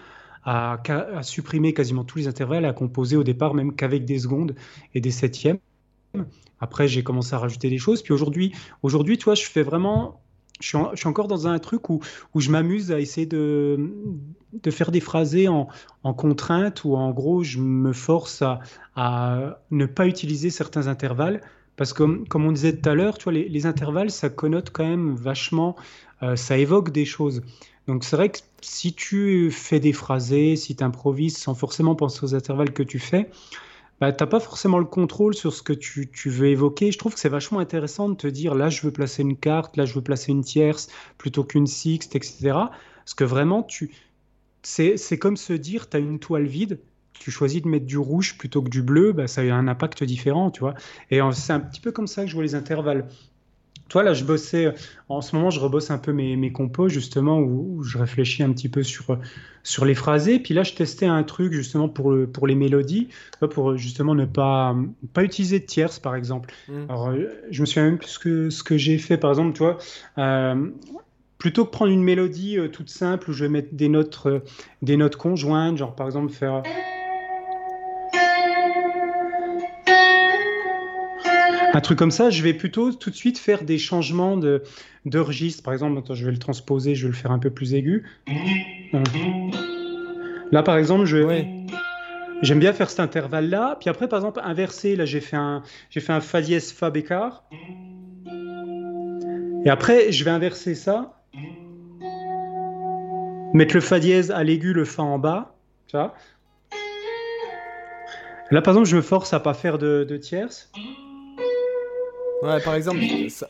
à, 0.49 1.23
supprimer 1.23 1.75
quasiment 1.75 2.05
tous 2.05 2.19
les 2.19 2.29
intervalles, 2.29 2.65
à 2.65 2.73
composer 2.73 3.17
au 3.17 3.25
départ 3.25 3.53
même 3.53 3.75
qu'avec 3.75 4.07
des 4.07 4.19
secondes 4.19 4.55
et 4.95 5.01
des 5.01 5.11
septièmes. 5.11 5.59
Après, 6.59 6.89
j'ai 6.89 7.03
commencé 7.03 7.35
à 7.35 7.39
rajouter 7.39 7.69
des 7.69 7.77
choses. 7.77 8.03
Puis 8.03 8.15
aujourd'hui, 8.15 8.55
aujourd'hui, 8.83 9.19
tu 9.19 9.25
vois, 9.25 9.35
je 9.35 9.45
fais 9.45 9.63
vraiment. 9.63 10.23
Je 10.61 10.77
suis, 10.95 11.07
encore 11.07 11.29
dans 11.29 11.47
un 11.47 11.61
truc 11.61 11.89
où, 11.89 12.01
où 12.35 12.41
je 12.41 12.51
m'amuse 12.51 12.91
à 12.91 12.99
essayer 12.99 13.27
de, 13.29 13.93
de 14.53 14.71
faire 14.73 14.91
des 14.91 14.99
phrasés 14.99 15.47
en, 15.47 15.69
en 16.03 16.15
contrainte, 16.15 16.83
où 16.83 16.97
en 16.97 17.13
gros, 17.13 17.45
je 17.45 17.61
me 17.61 17.93
force 17.93 18.43
à, 18.43 18.59
à 18.97 19.61
ne 19.71 19.87
pas 19.87 20.09
utiliser 20.09 20.51
certains 20.51 20.89
intervalles. 20.89 21.43
Parce 21.77 21.93
que, 21.93 22.25
comme 22.25 22.45
on 22.45 22.51
disait 22.51 22.77
tout 22.77 22.89
à 22.89 22.95
l'heure, 22.95 23.19
les, 23.31 23.67
intervalles, 23.67 24.11
ça 24.11 24.31
connote 24.31 24.71
quand 24.71 24.85
même 24.85 25.15
vachement, 25.15 25.77
euh, 26.25 26.35
ça 26.35 26.59
évoque 26.59 26.91
des 26.91 27.05
choses. 27.05 27.43
Donc 27.89 28.05
c'est 28.05 28.17
vrai 28.17 28.29
que 28.29 28.39
si 28.61 28.93
tu 28.93 29.51
fais 29.51 29.81
des 29.81 29.95
phrasés, 29.95 30.57
si 30.57 30.77
tu 30.77 30.85
improvises 30.85 31.39
sans 31.39 31.55
forcément 31.55 31.97
penser 31.97 32.23
aux 32.23 32.35
intervalles 32.35 32.73
que 32.73 32.83
tu 32.83 32.99
fais, 32.99 33.31
bah, 33.99 34.13
tu 34.13 34.23
n'as 34.23 34.29
pas 34.29 34.41
forcément 34.41 34.79
le 34.79 34.85
contrôle 34.85 35.35
sur 35.35 35.55
ce 35.55 35.63
que 35.63 35.73
tu, 35.73 36.11
tu, 36.11 36.29
veux 36.29 36.49
évoquer. 36.49 36.93
Je 36.93 36.99
trouve 36.99 37.15
que 37.15 37.19
c'est 37.19 37.31
vachement 37.31 37.61
intéressant 37.61 38.11
de 38.11 38.15
te 38.15 38.27
dire 38.27 38.55
là, 38.55 38.69
je 38.69 38.83
veux 38.83 38.93
placer 38.93 39.23
une 39.23 39.37
carte, 39.37 39.79
là, 39.79 39.87
je 39.87 39.95
veux 39.95 40.03
placer 40.03 40.33
une 40.33 40.45
tierce 40.45 40.89
plutôt 41.17 41.45
qu'une 41.45 41.67
sixte, 41.67 42.15
etc. 42.15 42.53
Parce 42.53 43.15
que 43.17 43.25
vraiment, 43.25 43.63
tu... 43.63 43.91
c'est 44.63 45.19
comme 45.19 45.39
se 45.39 45.55
dire, 45.55 45.89
tu 45.89 45.97
as 45.97 46.01
une 46.01 46.19
toile 46.19 46.47
vide, 46.47 46.81
tu 47.19 47.31
choisis 47.31 47.63
de 47.63 47.69
mettre 47.69 47.87
du 47.87 47.99
rouge 47.99 48.37
plutôt 48.37 48.63
que 48.63 48.69
du 48.69 48.83
bleu, 48.83 49.13
bah, 49.13 49.27
ça 49.27 49.41
a 49.41 49.55
un 49.55 49.67
impact 49.67 50.05
différent, 50.05 50.51
tu 50.51 50.61
vois. 50.61 50.75
Et 51.11 51.21
c'est 51.33 51.55
un 51.55 51.61
petit 51.61 51.81
peu 51.81 51.91
comme 51.91 52.07
ça 52.07 52.23
que 52.23 52.29
je 52.29 52.35
vois 52.35 52.45
les 52.45 52.55
intervalles. 52.55 53.09
Toi, 53.89 54.03
là, 54.03 54.13
je 54.13 54.25
bossais, 54.25 54.75
en 55.09 55.21
ce 55.21 55.35
moment, 55.35 55.51
je 55.51 55.61
rebosse 55.61 55.91
un 55.91 55.99
peu 55.99 56.13
mes, 56.13 56.37
mes 56.37 56.53
compos, 56.53 56.89
justement, 56.89 57.39
où, 57.39 57.83
je 57.83 57.99
réfléchis 57.99 58.43
un 58.43 58.53
petit 58.53 58.69
peu 58.69 58.83
sur, 58.83 59.19
sur 59.63 59.85
les 59.85 59.95
phrasés. 59.95 60.39
Puis 60.39 60.55
là, 60.55 60.63
je 60.63 60.75
testais 60.75 61.07
un 61.07 61.23
truc, 61.23 61.53
justement, 61.53 61.89
pour, 61.89 62.11
le, 62.11 62.27
pour 62.27 62.47
les 62.47 62.55
mélodies, 62.55 63.09
pour 63.51 63.77
justement 63.77 64.15
ne 64.15 64.27
pas, 64.27 64.77
pas 65.13 65.25
utiliser 65.25 65.61
de 65.61 65.65
tierces, 65.65 65.99
par 65.99 66.15
exemple. 66.15 66.53
Mm. 66.69 66.85
Alors, 66.89 67.09
euh, 67.09 67.27
je 67.51 67.61
me 67.61 67.67
souviens 67.67 67.85
même 67.85 67.99
plus 67.99 68.19
que 68.19 68.51
ce 68.51 68.63
que 68.63 68.77
j'ai 68.77 68.99
fait, 68.99 69.17
par 69.17 69.31
exemple, 69.31 69.57
tu 69.57 69.63
vois. 69.63 69.79
Euh, 70.19 70.69
plutôt 71.39 71.65
que 71.65 71.71
prendre 71.71 71.93
une 71.93 72.03
mélodie 72.03 72.59
euh, 72.59 72.69
toute 72.69 72.91
simple 72.91 73.31
où 73.31 73.33
je 73.33 73.45
vais 73.45 73.51
mettre 73.51 73.73
des 73.73 73.89
notes, 73.89 74.27
des 74.83 74.97
notes 74.97 75.17
conjointes, 75.17 75.79
genre 75.79 75.95
par 75.95 76.07
exemple 76.07 76.33
faire. 76.33 76.63
Un 81.79 81.81
truc 81.81 81.97
comme 81.97 82.11
ça, 82.11 82.29
je 82.29 82.43
vais 82.43 82.55
plutôt 82.55 82.91
tout 82.91 83.09
de 83.09 83.15
suite 83.15 83.39
faire 83.39 83.63
des 83.63 83.79
changements 83.79 84.37
de, 84.37 84.65
de 85.07 85.19
registre. 85.21 85.63
Par 85.63 85.73
exemple, 85.73 86.03
je 86.13 86.25
vais 86.25 86.33
le 86.33 86.39
transposer, 86.39 86.97
je 86.97 87.07
vais 87.07 87.13
le 87.13 87.17
faire 87.17 87.31
un 87.31 87.39
peu 87.39 87.51
plus 87.51 87.73
aigu. 87.73 88.05
Là, 90.51 90.65
par 90.65 90.77
exemple, 90.77 91.05
je 91.05 91.45
J'aime 92.43 92.59
bien 92.59 92.73
faire 92.73 92.91
cet 92.91 92.99
intervalle-là. 92.99 93.77
Puis 93.79 93.89
après, 93.89 94.09
par 94.09 94.19
exemple, 94.19 94.41
inverser, 94.43 94.97
là, 94.97 95.05
j'ai 95.05 95.21
fait 95.21 95.37
un, 95.37 95.63
j'ai 95.91 96.01
fait 96.01 96.13
un 96.13 96.21
fa 96.21 96.41
dièse 96.41 96.73
fa 96.73 96.91
bécard. 96.91 97.45
Et 99.65 99.71
après, 99.71 100.11
je 100.11 100.25
vais 100.25 100.33
inverser 100.33 100.75
ça. 100.75 101.21
Mettre 103.55 103.77
le 103.77 103.81
fa 103.81 104.01
dièse 104.01 104.33
à 104.33 104.43
l'aigu, 104.43 104.73
le 104.73 104.85
fa 104.85 105.05
en 105.05 105.21
bas. 105.21 105.55
Ça. 105.93 106.13
Là, 108.51 108.63
par 108.63 108.75
exemple, 108.75 108.89
je 108.89 108.97
me 108.97 109.03
force 109.03 109.33
à 109.33 109.39
pas 109.39 109.55
faire 109.55 109.79
de, 109.79 110.05
de 110.09 110.17
tierces. 110.17 110.73
Ouais, 112.43 112.61
par 112.61 112.75
exemple, 112.75 113.01
ça, 113.29 113.47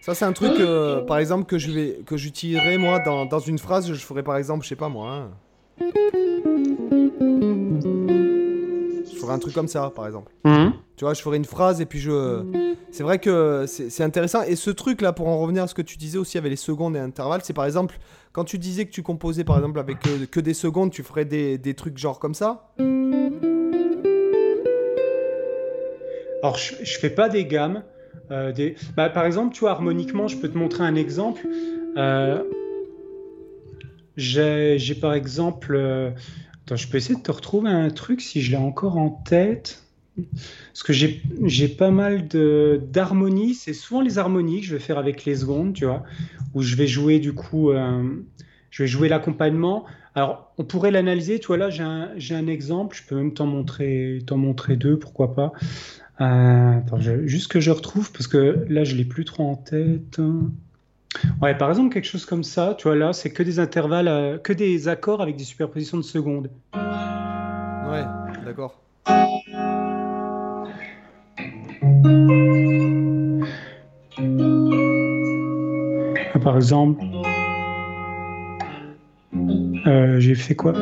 ça 0.00 0.14
c'est 0.14 0.24
un, 0.24 0.32
truc, 0.32 0.52
euh, 0.60 1.02
par 1.02 1.18
exemple, 1.18 1.44
que 1.46 1.58
je 1.58 1.70
vais, 1.70 1.98
que 2.06 2.16
j'utiliserai 2.16 2.78
moi 2.78 3.00
dans, 3.00 3.26
dans, 3.26 3.40
une 3.40 3.58
phrase. 3.58 3.92
Je 3.92 3.94
ferai 3.94 4.22
par 4.22 4.36
exemple, 4.36 4.62
je 4.64 4.68
sais 4.68 4.76
pas 4.76 4.88
moi, 4.88 5.12
hein, 5.12 5.30
Je 9.04 9.18
ferais 9.20 9.32
un 9.32 9.38
truc 9.38 9.52
comme 9.52 9.68
ça, 9.68 9.90
par 9.94 10.06
exemple. 10.06 10.32
Mhm. 10.44 10.72
Tu 10.96 11.04
vois, 11.04 11.14
je 11.14 11.22
ferais 11.22 11.36
une 11.36 11.44
phrase 11.44 11.80
et 11.80 11.86
puis 11.86 11.98
je. 11.98 12.44
C'est 12.90 13.02
vrai 13.02 13.18
que 13.18 13.66
c'est 13.66 14.02
intéressant. 14.02 14.42
Et 14.42 14.56
ce 14.56 14.70
truc 14.70 15.02
là, 15.02 15.12
pour 15.12 15.28
en 15.28 15.38
revenir 15.38 15.64
à 15.64 15.66
ce 15.66 15.74
que 15.74 15.82
tu 15.82 15.98
disais 15.98 16.18
aussi 16.18 16.38
avec 16.38 16.50
les 16.50 16.56
secondes 16.56 16.96
et 16.96 17.00
intervalles, 17.00 17.42
c'est 17.44 17.52
par 17.52 17.66
exemple, 17.66 17.98
quand 18.32 18.44
tu 18.44 18.58
disais 18.58 18.86
que 18.86 18.90
tu 18.90 19.02
composais 19.02 19.44
par 19.44 19.56
exemple 19.56 19.78
avec 19.78 19.98
que, 20.00 20.24
que 20.24 20.40
des 20.40 20.54
secondes, 20.54 20.90
tu 20.90 21.02
ferais 21.02 21.24
des, 21.24 21.58
des 21.58 21.74
trucs 21.74 21.98
genre 21.98 22.18
comme 22.18 22.34
ça 22.34 22.72
Alors, 26.42 26.56
je, 26.56 26.74
je 26.82 26.98
fais 26.98 27.10
pas 27.10 27.28
des 27.28 27.44
gammes. 27.44 27.82
euh, 28.30 28.52
bah, 28.96 29.08
par 29.08 29.24
exemple, 29.26 29.54
tu 29.54 29.60
vois, 29.60 29.72
harmoniquement, 29.72 30.28
je 30.28 30.36
peux 30.36 30.48
te 30.48 30.56
montrer 30.58 30.84
un 30.84 30.94
exemple. 30.94 31.46
Euh, 31.96 32.42
J'ai 34.16 34.94
par 35.00 35.14
exemple. 35.14 35.74
euh, 35.74 36.10
Attends, 36.64 36.76
je 36.76 36.88
peux 36.88 36.98
essayer 36.98 37.14
de 37.16 37.22
te 37.22 37.30
retrouver 37.32 37.70
un 37.70 37.88
truc 37.90 38.20
si 38.20 38.42
je 38.42 38.50
l'ai 38.50 38.56
encore 38.56 38.98
en 38.98 39.10
tête. 39.10 39.82
Parce 40.72 40.82
que 40.82 40.92
j'ai 40.92 41.68
pas 41.68 41.90
mal 41.90 42.26
d'harmonies. 42.28 43.54
C'est 43.54 43.72
souvent 43.72 44.00
les 44.00 44.18
harmonies 44.18 44.60
que 44.60 44.66
je 44.66 44.74
vais 44.74 44.80
faire 44.82 44.98
avec 44.98 45.24
les 45.24 45.36
secondes, 45.36 45.72
tu 45.74 45.84
vois, 45.86 46.02
où 46.54 46.62
je 46.62 46.76
vais 46.76 46.86
jouer 46.86 47.20
du 47.20 47.32
coup. 47.32 47.70
euh, 47.70 48.02
je 48.70 48.82
vais 48.82 48.86
jouer 48.86 49.08
l'accompagnement. 49.08 49.86
Alors, 50.14 50.52
on 50.58 50.64
pourrait 50.64 50.90
l'analyser. 50.90 51.38
Tu 51.38 51.46
vois, 51.46 51.56
là, 51.56 51.70
j'ai 51.70 51.84
un, 51.84 52.10
un 52.30 52.46
exemple. 52.48 52.96
Je 52.96 53.06
peux 53.06 53.14
même 53.16 53.32
t'en 53.32 53.46
montrer, 53.46 54.18
t'en 54.26 54.36
montrer 54.36 54.76
deux, 54.76 54.98
pourquoi 54.98 55.34
pas. 55.34 55.52
Euh, 56.20 56.78
attends, 56.78 56.98
je- 57.00 57.26
juste 57.26 57.50
que 57.50 57.60
je 57.60 57.70
retrouve, 57.70 58.10
parce 58.12 58.26
que 58.26 58.64
là, 58.68 58.84
je 58.84 58.96
l'ai 58.96 59.04
plus 59.04 59.24
trop 59.24 59.44
en 59.48 59.56
tête. 59.56 60.20
Ouais, 61.40 61.56
par 61.56 61.68
exemple, 61.70 61.92
quelque 61.92 62.06
chose 62.06 62.26
comme 62.26 62.42
ça, 62.44 62.74
tu 62.76 62.88
vois, 62.88 62.96
là, 62.96 63.12
c'est 63.12 63.30
que 63.30 63.42
des 63.42 63.60
intervalles, 63.60 64.08
euh, 64.08 64.38
que 64.38 64.52
des 64.52 64.88
accords 64.88 65.22
avec 65.22 65.36
des 65.36 65.44
superpositions 65.44 65.96
de 65.96 66.02
secondes. 66.02 66.50
Ouais, 66.74 68.04
d'accord. 68.44 68.82
Ah, 76.34 76.38
Par 76.38 76.56
exemple, 76.56 77.04
euh, 79.86 80.20
j'ai 80.20 80.34
fait 80.34 80.54
quoi? 80.54 80.72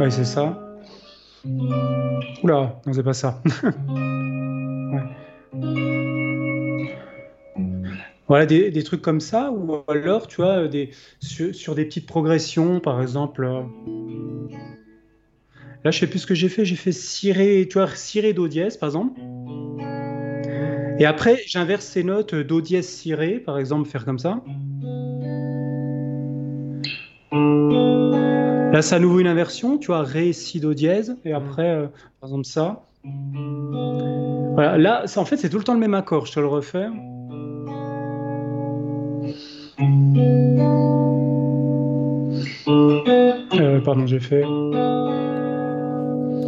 Ouais, 0.00 0.10
c'est 0.10 0.24
ça. 0.24 0.58
Oula, 2.42 2.80
non, 2.86 2.92
c'est 2.92 3.02
pas 3.02 3.14
ça. 3.14 3.42
Voilà, 8.28 8.44
des, 8.44 8.82
trucs 8.82 9.02
comme 9.02 9.20
ça, 9.20 9.52
ou 9.52 9.82
alors, 9.86 10.26
tu 10.26 10.36
vois, 10.36 10.66
des, 10.66 10.90
sur, 11.20 11.74
des 11.76 11.84
petites 11.84 12.06
progressions, 12.06 12.80
par 12.80 13.00
exemple. 13.00 13.44
euh, 13.44 13.62
Là, 15.84 15.92
je 15.92 16.00
sais 16.00 16.08
plus 16.08 16.18
ce 16.18 16.26
que 16.26 16.34
j'ai 16.34 16.48
fait. 16.48 16.64
J'ai 16.64 16.74
fait 16.74 16.90
si 16.90 17.30
ré, 17.30 17.68
tu 17.70 17.78
vois, 17.78 17.88
si 17.94 18.20
ré 18.20 18.32
do 18.32 18.48
dièse, 18.48 18.76
par 18.76 18.88
exemple. 18.88 19.20
Et 20.98 21.04
après, 21.04 21.40
j'inverse 21.46 21.84
ces 21.84 22.02
notes 22.02 22.34
euh, 22.34 22.42
do 22.42 22.60
dièse 22.60 22.88
si 22.88 23.14
ré, 23.14 23.38
par 23.38 23.58
exemple, 23.58 23.88
faire 23.88 24.04
comme 24.04 24.18
ça. 24.18 24.42
Là, 28.72 28.82
c'est 28.82 28.96
à 28.96 28.98
nouveau 28.98 29.20
une 29.20 29.28
inversion, 29.28 29.78
tu 29.78 29.86
vois, 29.86 30.02
ré 30.02 30.32
si 30.32 30.58
do 30.58 30.74
dièse, 30.74 31.16
et 31.24 31.32
après, 31.32 31.70
euh, 31.70 31.86
par 32.20 32.30
exemple, 32.30 32.46
ça. 32.46 32.82
Voilà, 34.54 34.76
là, 34.78 35.04
en 35.14 35.24
fait, 35.24 35.36
c'est 35.36 35.48
tout 35.48 35.58
le 35.58 35.64
temps 35.64 35.74
le 35.74 35.80
même 35.80 35.94
accord. 35.94 36.26
Je 36.26 36.32
te 36.32 36.40
le 36.40 36.48
refais. 36.48 36.86
Euh, 42.68 43.80
pardon, 43.80 44.06
j'ai 44.06 44.20
fait. 44.20 44.44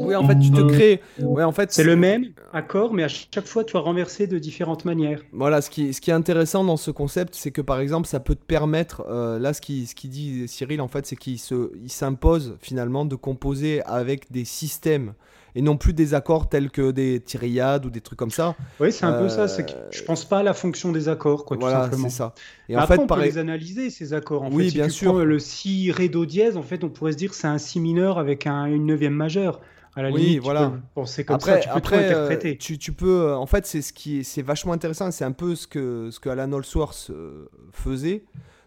Oui, 0.09 0.15
en 0.15 0.27
fait, 0.27 0.39
tu 0.39 0.51
te 0.51 0.63
crées. 0.73 1.03
Ouais, 1.21 1.45
en 1.45 1.53
fait, 1.53 1.71
C'est 1.71 1.85
le 1.85 1.97
même 1.97 2.29
accord, 2.53 2.95
mais 2.95 3.03
à 3.05 3.09
chaque 3.09 3.47
fois, 3.47 3.65
tu 3.65 3.75
vas 3.75 3.81
renverser 3.81 4.27
de 4.27 4.39
différentes 4.39 4.87
manières. 4.87 5.21
Voilà, 5.33 5.61
ce 5.61 5.69
qui, 5.69 5.93
ce 5.93 6.01
qui 6.01 6.11
est 6.11 6.15
intéressant 6.15 6.65
dans 6.65 6.79
ce 6.79 6.91
concept, 6.91 7.35
c'est 7.35 7.51
que 7.51 7.61
par 7.61 7.81
exemple, 7.81 8.09
ça 8.09 8.19
peut 8.21 8.35
te 8.35 8.45
permettre, 8.45 9.05
euh, 9.11 9.39
là, 9.39 9.53
ce 9.53 9.61
qui, 9.61 9.87
ce 9.87 9.95
qui 9.95 10.09
dit 10.09 10.49
Cyril, 10.49 10.81
en 10.81 10.89
fait, 10.89 11.05
c'est 11.05 11.17
qu'il 11.17 11.39
se, 11.39 11.73
il 11.83 11.91
s'impose 11.91 12.57
finalement 12.61 13.05
de 13.05 13.17
composer 13.17 13.83
avec 13.83 14.33
des 14.33 14.47
systèmes 14.47 15.13
et 15.55 15.63
non 15.63 15.77
plus 15.77 15.93
des 15.93 16.15
accords 16.15 16.49
tels 16.49 16.71
que 16.71 16.91
des 16.91 17.21
tiriades 17.21 17.87
ou 17.87 17.91
des 17.91 18.01
trucs 18.01 18.19
comme 18.19 18.31
ça. 18.31 18.55
Oui, 18.81 18.93
c'est 18.93 19.05
un 19.07 19.13
peu 19.13 19.25
Euh, 19.25 19.29
ça. 19.29 19.49
C'est 19.49 19.65
que 19.67 19.73
je 19.91 20.03
pense 20.03 20.25
pas 20.25 20.39
à 20.39 20.43
la 20.43 20.55
fonction 20.55 20.93
des 20.93 21.09
accords, 21.09 21.45
quoi, 21.45 21.57
tout 21.57 21.63
voilà, 21.63 21.83
simplement. 21.85 22.09
c'est 22.09 22.17
ça. 22.17 22.35
Et 22.69 22.77
en 22.77 22.81
après, 22.81 22.97
fait, 22.97 23.03
on 23.03 23.07
peut 23.07 23.21
les 23.23 23.39
analyser, 23.39 23.91
ces 23.91 24.13
accords. 24.13 24.43
En 24.43 24.51
Oui, 24.51 24.65
fait, 24.65 24.69
si 24.71 24.75
bien 24.77 24.85
tu 24.87 24.93
sûr. 24.93 25.13
prends 25.13 25.25
le 25.25 25.39
si 25.39 25.91
ré 25.93 26.09
do 26.09 26.27
dièse, 26.27 26.57
en 26.57 26.63
fait, 26.63 26.85
on 26.85 26.89
pourrait 26.91 27.13
se 27.13 27.17
dire 27.17 27.31
que 27.31 27.37
c'est 27.37 27.47
un 27.49 27.59
si 27.59 27.81
mineur 27.81 28.19
avec 28.19 28.47
un, 28.47 28.67
une 28.67 28.87
neuvième 28.87 29.15
majeure. 29.15 29.61
À 29.97 30.03
la 30.03 30.11
Oui, 30.11 30.21
limite, 30.21 30.35
tu 30.37 30.45
voilà. 30.45 30.73
penser 30.95 31.25
comme 31.25 31.37
Après, 31.37 31.55
ça, 31.55 31.59
tu 31.59 31.69
peux 31.71 31.75
après, 31.77 31.97
tout 31.97 32.03
euh, 32.15 32.25
interpréter. 32.27 32.57
tu, 32.59 32.79
tu 32.79 32.93
peux, 32.93 33.23
euh, 33.23 33.37
en 33.37 33.47
fait, 33.47 33.67
c'est 33.67 33.83
ce 33.83 33.93
qui, 33.93 34.21
est- 34.21 34.23
c'est 34.23 34.43
vachement 34.43 34.73
intéressant. 34.73 35.11
C'est 35.11 35.25
un 35.25 35.33
peu 35.33 35.57
ce 35.57 35.67
que, 35.67 36.11
ce 36.13 36.21
que 36.21 36.29
Alan 36.29 36.53
Allsworth 36.53 37.09
euh, 37.11 37.47
faisait. 37.73 38.23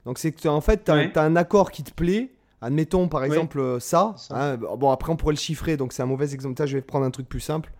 Donc, 0.06 0.18
c'est 0.18 0.34
que 0.34 0.48
en 0.50 0.60
fait, 0.60 0.84
tu 0.84 0.92
as, 0.92 0.96
Ouais. 0.96 1.18
un 1.18 1.36
accord 1.38 1.72
qui 1.72 1.84
te 1.84 1.94
plaît. 1.94 2.32
Admettons 2.62 3.08
par 3.08 3.22
Oui. 3.22 3.28
exemple 3.28 3.60
euh, 3.60 3.80
ça. 3.80 4.14
Ça. 4.18 4.54
hein, 4.54 4.58
bon, 4.78 4.92
après, 4.92 5.12
on 5.12 5.16
pourrait 5.16 5.34
le 5.34 5.40
chiffrer, 5.40 5.78
donc 5.78 5.94
c'est 5.94 6.04
un 6.04 6.06
mauvais 6.06 6.32
exemple. 6.34 6.60
Là, 6.62 6.66
Je 6.68 6.78
vais 6.78 6.82
prendre 6.84 7.06
un 7.06 7.12
truc 7.12 7.28
plus 7.28 7.40
simple. 7.40 7.72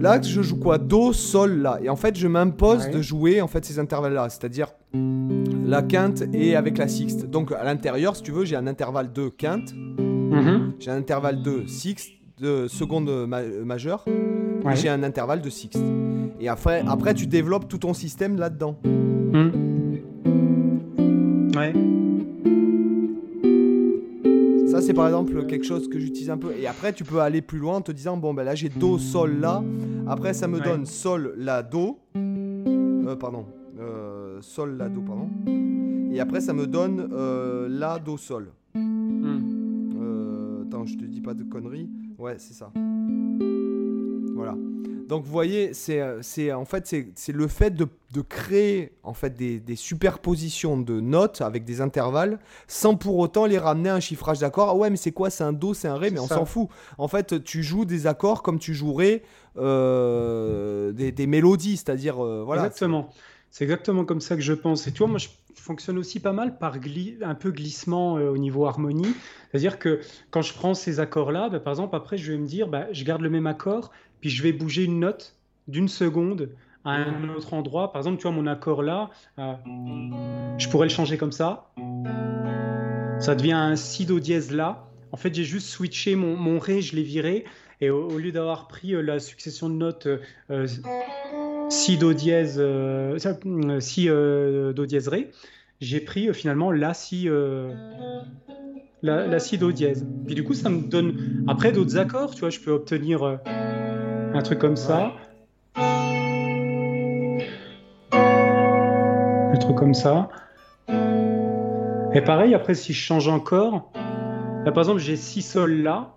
Là, 0.00 0.22
je 0.22 0.42
joue 0.42 0.60
quoi? 0.60 0.78
Do, 0.78 1.12
Sol, 1.12 1.58
La. 1.60 1.80
Et 1.82 1.88
en 1.88 1.96
fait, 1.96 2.16
je 2.16 2.28
m'impose 2.28 2.84
Ouais. 2.84 2.90
de 2.92 3.02
jouer 3.02 3.40
en 3.40 3.48
fait 3.48 3.64
ces 3.64 3.80
intervalles-là, 3.80 4.28
c'est-à-dire 4.28 4.68
la 4.94 5.82
quinte 5.82 6.22
et 6.32 6.54
avec 6.54 6.78
la 6.78 6.86
sixte. 6.86 7.26
Donc, 7.26 7.50
à 7.50 7.64
l'intérieur, 7.64 8.14
si 8.14 8.22
tu 8.22 8.30
veux, 8.30 8.44
j'ai 8.44 8.54
un 8.54 8.68
intervalle 8.68 9.12
de 9.12 9.28
quinte, 9.28 9.74
Mhm. 9.74 10.74
j'ai 10.78 10.92
un 10.92 10.96
intervalle 10.98 11.42
de 11.42 11.66
sixte, 11.66 12.12
de 12.40 12.68
seconde 12.68 13.10
ma- 13.26 13.42
majeure, 13.42 14.04
Ouais. 14.64 14.76
j'ai 14.76 14.88
un 14.88 15.02
intervalle 15.02 15.42
de 15.42 15.50
sixte. 15.50 15.82
Et 16.40 16.48
après, 16.48 16.84
après, 16.86 17.14
tu 17.14 17.26
développes 17.26 17.66
tout 17.66 17.78
ton 17.78 17.92
système 17.92 18.36
là-dedans. 18.38 18.78
Mhm. 18.84 19.52
Ouais. 21.56 21.72
Ça, 24.78 24.82
c'est 24.86 24.94
par 24.94 25.08
exemple 25.08 25.44
quelque 25.46 25.64
chose 25.64 25.88
que 25.88 25.98
j'utilise 25.98 26.30
un 26.30 26.38
peu. 26.38 26.52
Et 26.56 26.68
après, 26.68 26.92
tu 26.92 27.02
peux 27.02 27.18
aller 27.18 27.42
plus 27.42 27.58
loin 27.58 27.78
en 27.78 27.80
te 27.80 27.90
disant 27.90 28.16
bon, 28.16 28.32
ben 28.32 28.44
là, 28.44 28.54
j'ai 28.54 28.68
Do, 28.68 28.96
Sol, 28.96 29.40
La. 29.40 29.60
Après, 30.06 30.32
ça 30.32 30.46
me 30.46 30.58
Ouais. 30.58 30.64
donne 30.64 30.86
Sol, 30.86 31.34
La, 31.36 31.64
Do. 31.64 31.98
Euh, 32.16 33.16
pardon. 33.16 33.46
Euh, 33.80 34.38
sol, 34.40 34.76
La, 34.78 34.88
Do, 34.88 35.00
pardon. 35.00 35.28
Et 36.12 36.20
après, 36.20 36.40
ça 36.40 36.52
me 36.52 36.68
donne 36.68 37.08
euh, 37.12 37.66
La, 37.68 37.98
Do, 37.98 38.16
Sol. 38.16 38.52
Euh, 38.76 40.62
attends, 40.62 40.86
je 40.86 40.94
te 40.96 41.04
dis 41.04 41.20
pas 41.22 41.34
de 41.34 41.42
conneries. 41.42 41.90
Ouais, 42.16 42.36
c'est 42.38 42.54
ça. 42.54 42.70
Voilà. 44.36 44.54
Donc 45.08 45.24
vous 45.24 45.32
voyez, 45.32 45.72
c'est, 45.72 46.00
euh, 46.00 46.56
en 46.56 46.64
fait 46.64 46.86
c'est, 46.86 47.32
le 47.32 47.48
fait 47.48 47.70
de, 47.70 47.88
de 48.12 48.20
créer 48.20 48.92
en 49.02 49.14
fait 49.14 49.36
des, 49.36 49.58
des 49.58 49.76
superpositions 49.76 50.78
de 50.78 51.00
notes 51.00 51.40
avec 51.40 51.64
des 51.64 51.80
intervalles 51.80 52.38
sans 52.66 52.94
pour 52.94 53.16
autant 53.18 53.46
les 53.46 53.58
ramener 53.58 53.88
à 53.88 53.94
un 53.94 54.00
chiffrage 54.00 54.38
d'accords. 54.38 54.68
Ah 54.68 54.74
ouais, 54.76 54.90
mais 54.90 54.96
c'est 54.96 55.12
quoi? 55.12 55.30
C'est 55.30 55.44
un 55.44 55.52
do, 55.54 55.72
c'est 55.72 55.88
un 55.88 55.96
ré, 55.96 56.10
mais 56.10 56.20
on 56.20 56.28
s'en 56.28 56.44
fout. 56.44 56.68
En 56.98 57.08
fait, 57.08 57.42
tu 57.42 57.62
joues 57.62 57.86
des 57.86 58.06
accords 58.06 58.42
comme 58.42 58.58
tu 58.58 58.74
jouerais 58.74 59.22
euh, 59.56 60.92
des, 60.92 61.10
des 61.10 61.26
mélodies, 61.26 61.78
c'est-à-dire 61.78 62.22
euh, 62.22 62.42
voilà. 62.44 62.66
Exactement. 62.66 63.10
C'est 63.50 63.64
exactement 63.64 64.04
comme 64.04 64.20
ça 64.20 64.36
que 64.36 64.42
je 64.42 64.52
pense. 64.52 64.86
Et 64.86 64.92
tu 64.92 64.98
vois, 64.98 65.08
moi, 65.08 65.18
je 65.18 65.28
fonctionne 65.54 65.98
aussi 65.98 66.20
pas 66.20 66.32
mal 66.32 66.58
par 66.58 66.76
un 67.22 67.34
peu 67.34 67.50
glissement 67.50 68.18
euh, 68.18 68.30
au 68.30 68.38
niveau 68.38 68.66
harmonie. 68.66 69.14
C'est-à-dire 69.50 69.78
que 69.78 70.00
quand 70.30 70.42
je 70.42 70.52
prends 70.52 70.74
ces 70.74 71.00
accords-là, 71.00 71.48
bah, 71.48 71.58
par 71.58 71.72
exemple, 71.72 71.96
après, 71.96 72.18
je 72.18 72.32
vais 72.32 72.38
me 72.38 72.46
dire, 72.46 72.68
bah, 72.68 72.86
je 72.92 73.04
garde 73.04 73.22
le 73.22 73.30
même 73.30 73.46
accord, 73.46 73.90
puis 74.20 74.30
je 74.30 74.42
vais 74.42 74.52
bouger 74.52 74.84
une 74.84 75.00
note 75.00 75.34
d'une 75.68 75.88
seconde 75.88 76.50
à 76.84 76.92
un 76.92 77.28
autre 77.28 77.54
endroit. 77.54 77.92
Par 77.92 78.00
exemple, 78.00 78.16
tu 78.16 78.22
vois, 78.22 78.32
mon 78.32 78.46
accord 78.46 78.82
là, 78.82 79.10
euh, 79.38 79.52
je 80.58 80.68
pourrais 80.68 80.86
le 80.86 80.92
changer 80.92 81.18
comme 81.18 81.32
ça. 81.32 81.70
Ça 83.20 83.34
devient 83.34 83.52
un 83.52 83.76
si 83.76 84.06
do 84.06 84.20
dièse 84.20 84.52
là. 84.52 84.86
En 85.12 85.16
fait, 85.16 85.34
j'ai 85.34 85.44
juste 85.44 85.68
switché 85.68 86.16
mon, 86.16 86.58
ré, 86.58 86.80
je 86.80 86.96
l'ai 86.96 87.02
viré. 87.02 87.44
Et 87.80 87.90
au, 87.90 88.18
lieu 88.18 88.32
d'avoir 88.32 88.66
pris 88.66 88.94
euh, 88.94 89.02
la 89.02 89.20
succession 89.20 89.68
de 89.68 89.74
notes 89.74 90.08
euh, 90.50 90.66
si 91.68 91.96
do 91.96 92.12
dièse, 92.12 92.62
si 93.80 94.06
do 94.08 94.86
dièse 94.86 95.08
ré, 95.08 95.30
j'ai 95.80 96.00
pris 96.00 96.32
finalement 96.34 96.72
la 96.72 96.94
si 96.94 97.28
la, 99.02 99.38
si 99.38 99.58
do 99.58 99.70
dièse. 99.70 100.06
Puis 100.26 100.34
du 100.34 100.42
coup, 100.44 100.54
ça 100.54 100.70
me 100.70 100.88
donne 100.88 101.44
après 101.46 101.70
d'autres 101.72 101.98
accords. 101.98 102.34
Tu 102.34 102.40
vois, 102.40 102.50
je 102.50 102.58
peux 102.58 102.72
obtenir 102.72 103.38
un 104.34 104.42
truc 104.42 104.58
comme 104.58 104.76
ça, 104.76 105.12
un 109.50 109.56
truc 109.60 109.76
comme 109.76 109.94
ça. 109.94 110.28
Et 112.14 112.20
pareil, 112.22 112.54
après, 112.54 112.74
si 112.74 112.92
je 112.92 113.00
change 113.00 113.28
encore, 113.28 113.90
là 114.64 114.72
par 114.72 114.82
exemple, 114.82 115.00
j'ai 115.00 115.16
si 115.16 115.42
sol 115.42 115.82
là. 115.82 116.14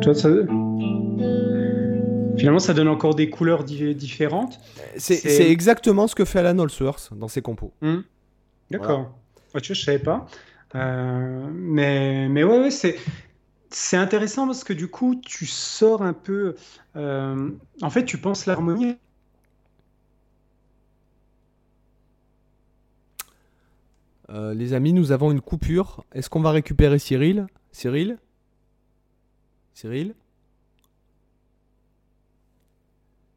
Tu 0.00 0.08
vois, 0.08 0.14
ça... 0.14 0.28
Finalement, 2.36 2.58
ça 2.58 2.74
donne 2.74 2.88
encore 2.88 3.14
des 3.14 3.30
couleurs 3.30 3.62
différentes. 3.64 4.58
C'est 4.96 5.50
exactement 5.50 6.08
ce 6.08 6.14
que 6.14 6.24
fait 6.24 6.40
Alan 6.40 6.58
Holsworth 6.58 7.10
dans 7.14 7.28
ses 7.28 7.42
compos. 7.42 7.72
Hmm. 7.80 8.00
D'accord. 8.70 9.12
Tu 9.46 9.52
vois, 9.52 9.60
je 9.62 9.74
savais 9.74 9.98
pas. 9.98 10.26
Euh, 10.74 11.50
mais, 11.52 12.28
mais 12.28 12.44
ouais, 12.44 12.70
c'est. 12.70 12.98
C'est 13.74 13.96
intéressant 13.96 14.46
parce 14.46 14.64
que 14.64 14.74
du 14.74 14.88
coup, 14.88 15.14
tu 15.16 15.46
sors 15.46 16.02
un 16.02 16.12
peu. 16.12 16.56
Euh, 16.96 17.50
en 17.80 17.90
fait, 17.90 18.04
tu 18.04 18.18
penses 18.18 18.44
l'harmonie. 18.46 18.98
Euh, 24.28 24.54
les 24.54 24.74
amis, 24.74 24.92
nous 24.92 25.10
avons 25.12 25.30
une 25.30 25.40
coupure. 25.40 26.04
Est-ce 26.12 26.28
qu'on 26.28 26.40
va 26.40 26.50
récupérer 26.50 26.98
Cyril? 26.98 27.46
Cyril? 27.70 28.18
Cyril? 29.74 30.14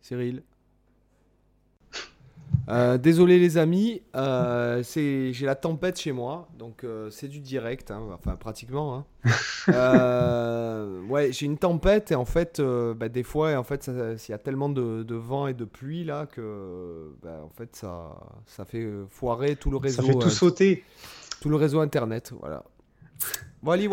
Cyril? 0.02 0.44
Euh, 2.68 2.98
désolé 2.98 3.38
les 3.38 3.58
amis, 3.58 4.02
euh, 4.16 4.82
j'ai 4.84 5.46
la 5.46 5.56
tempête 5.56 6.00
chez 6.00 6.12
moi, 6.12 6.48
donc 6.58 6.84
euh, 6.84 7.10
c'est 7.12 7.28
du 7.28 7.40
direct, 7.40 7.92
hein, 7.92 8.02
enfin 8.14 8.36
pratiquement. 8.36 9.06
Hein. 9.26 9.32
ouais, 11.10 11.32
j'ai 11.32 11.46
une 11.46 11.58
tempête 11.58 12.12
et 12.12 12.16
en 12.16 12.26
fait, 12.26 12.62
bah, 12.62 13.10
des 13.10 13.24
fois, 13.24 13.56
en 13.56 13.64
fait, 13.64 13.88
il 13.88 14.32
y 14.32 14.34
a 14.34 14.38
tellement 14.38 14.70
de, 14.70 15.16
vent 15.16 15.48
et 15.48 15.54
de 15.54 15.66
pluie 15.66 16.04
là 16.04 16.26
que, 16.26 17.14
bah, 17.22 17.40
en 17.44 17.50
fait, 17.50 17.76
ça, 17.76 18.18
ça 18.46 18.66
fait 18.66 18.88
foirer 19.10 19.56
tout 19.56 19.70
le 19.70 19.78
réseau. 19.78 20.02
Ça 20.02 20.08
fait 20.08 20.18
tout 20.18 20.30
sauter. 20.30 20.84
Tout 21.42 21.50
le 21.50 21.58
réseau 21.58 21.80
internet, 21.82 22.34
voilà. 22.40 22.64
Voilà, 23.62 23.84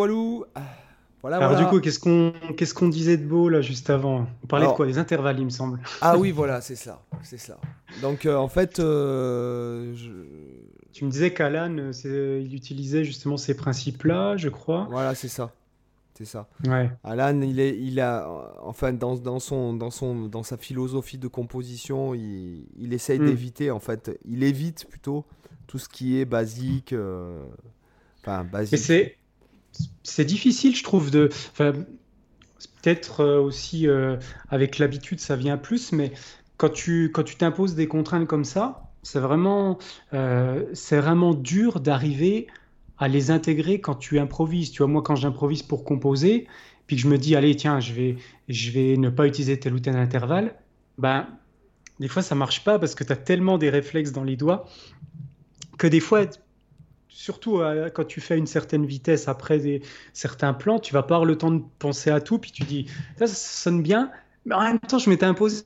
Alors 1.24 1.56
du 1.56 1.64
coup, 1.66 1.80
qu'est-ce 1.80 1.98
qu'on 1.98 2.32
qu'est-ce 2.56 2.74
qu'on 2.74 2.88
disait 2.88 3.16
de 3.16 3.24
beau 3.24 3.48
là 3.48 3.60
juste 3.60 3.90
avant 3.90 4.26
On 4.42 4.46
parlait 4.46 4.66
de 4.66 4.72
quoi? 4.72 4.86
Des 4.86 4.98
intervalles, 4.98 5.38
il 5.38 5.44
me 5.44 5.50
semble. 5.50 5.78
Ah 6.00 6.18
oui, 6.18 6.32
voilà, 6.32 6.60
c'est 6.60 6.74
ça, 6.74 7.02
c'est 7.22 7.38
ça. 7.38 7.58
Donc 8.00 8.26
euh, 8.26 8.36
en 8.36 8.48
fait, 8.48 8.80
euh, 8.80 9.94
tu 10.92 11.04
me 11.04 11.10
disais 11.10 11.32
qu'Alan, 11.32 11.76
euh, 12.04 12.42
il 12.44 12.54
utilisait 12.54 13.04
justement 13.04 13.36
ces 13.36 13.54
principes-là, 13.54 14.36
je 14.36 14.48
crois. 14.48 14.88
Voilà, 14.90 15.14
c'est 15.14 15.28
ça, 15.28 15.52
c'est 16.14 16.24
ça. 16.24 16.48
Ouais. 16.66 16.90
Alan, 17.04 17.40
il 17.40 17.60
est, 17.60 17.78
il 17.78 18.00
a, 18.00 18.28
enfin 18.62 18.92
dans, 18.92 19.14
dans 19.16 19.38
son 19.38 19.74
dans 19.74 19.90
son 19.90 20.26
dans 20.26 20.42
sa 20.42 20.56
philosophie 20.56 21.18
de 21.18 21.28
composition, 21.28 22.14
il, 22.14 22.66
il 22.76 22.92
essaye 22.92 23.20
hmm. 23.20 23.26
d'éviter 23.26 23.70
en 23.70 23.80
fait, 23.80 24.18
il 24.24 24.42
évite 24.42 24.86
plutôt 24.88 25.24
tout 25.68 25.78
ce 25.78 25.88
qui 25.88 26.18
est 26.18 26.24
basique. 26.24 26.94
Enfin, 28.22 28.44
basique. 28.44 28.78
c'est 28.78 29.16
c'est 30.02 30.24
difficile, 30.24 30.74
je 30.76 30.82
trouve, 30.82 31.10
de. 31.10 31.30
Peut-être 31.56 33.20
euh, 33.20 33.40
aussi 33.40 33.86
euh, 33.86 34.16
avec 34.48 34.78
l'habitude, 34.78 35.20
ça 35.20 35.36
vient 35.36 35.56
plus, 35.56 35.92
mais 35.92 36.12
quand 36.56 36.70
tu 36.70 37.10
quand 37.12 37.22
tu 37.22 37.36
t'imposes 37.36 37.74
des 37.74 37.86
contraintes 37.86 38.26
comme 38.26 38.44
ça, 38.44 38.90
c'est 39.02 39.20
vraiment 39.20 39.78
euh, 40.14 40.64
c'est 40.74 41.00
vraiment 41.00 41.34
dur 41.34 41.80
d'arriver 41.80 42.48
à 42.98 43.08
les 43.08 43.30
intégrer 43.30 43.80
quand 43.80 43.94
tu 43.94 44.18
improvises. 44.18 44.70
Tu 44.70 44.78
vois, 44.78 44.88
moi, 44.88 45.02
quand 45.02 45.16
j'improvise 45.16 45.62
pour 45.62 45.84
composer, 45.84 46.46
puis 46.86 46.96
que 46.96 47.02
je 47.02 47.08
me 47.08 47.18
dis, 47.18 47.34
allez, 47.36 47.54
tiens, 47.56 47.80
je 47.80 47.92
vais, 47.92 48.16
je 48.48 48.70
vais 48.70 48.96
ne 48.96 49.10
pas 49.10 49.26
utiliser 49.26 49.58
tel 49.58 49.74
ou 49.74 49.80
tel 49.80 49.96
intervalle, 49.96 50.54
ben, 50.98 51.26
des 52.00 52.08
fois, 52.08 52.22
ça 52.22 52.34
marche 52.34 52.64
pas 52.64 52.78
parce 52.78 52.94
que 52.94 53.04
tu 53.04 53.12
as 53.12 53.16
tellement 53.16 53.58
des 53.58 53.70
réflexes 53.70 54.12
dans 54.12 54.24
les 54.24 54.36
doigts 54.36 54.66
que 55.78 55.86
des 55.86 56.00
fois, 56.00 56.26
surtout 57.12 57.58
euh, 57.58 57.90
quand 57.90 58.04
tu 58.04 58.20
fais 58.20 58.36
une 58.36 58.46
certaine 58.46 58.86
vitesse 58.86 59.28
après 59.28 59.58
des, 59.58 59.82
certains 60.12 60.54
plans, 60.54 60.78
tu 60.78 60.92
vas 60.94 61.02
pas 61.02 61.16
avoir 61.16 61.24
le 61.24 61.36
temps 61.36 61.50
de 61.50 61.62
penser 61.78 62.10
à 62.10 62.20
tout, 62.20 62.38
puis 62.38 62.52
tu 62.52 62.64
dis 62.64 62.86
ça, 63.18 63.26
sonne 63.26 63.82
bien, 63.82 64.10
mais 64.46 64.54
en 64.54 64.62
même 64.62 64.80
temps 64.80 64.98
je 64.98 65.10
m'étais 65.10 65.26
imposé 65.26 65.64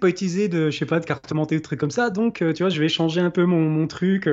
pas 0.00 0.08
utiliser 0.08 0.48
de, 0.48 0.70
je 0.70 0.78
sais 0.78 0.86
pas, 0.86 0.98
de 0.98 1.04
carte 1.04 1.32
de 1.32 1.58
trucs 1.58 1.78
comme 1.78 1.90
ça. 1.90 2.10
Donc, 2.10 2.42
euh, 2.42 2.52
tu 2.52 2.62
vois, 2.62 2.70
je 2.70 2.80
vais 2.80 2.88
changer 2.88 3.20
un 3.20 3.30
peu 3.30 3.44
mon, 3.44 3.60
mon 3.68 3.86
truc. 3.86 4.28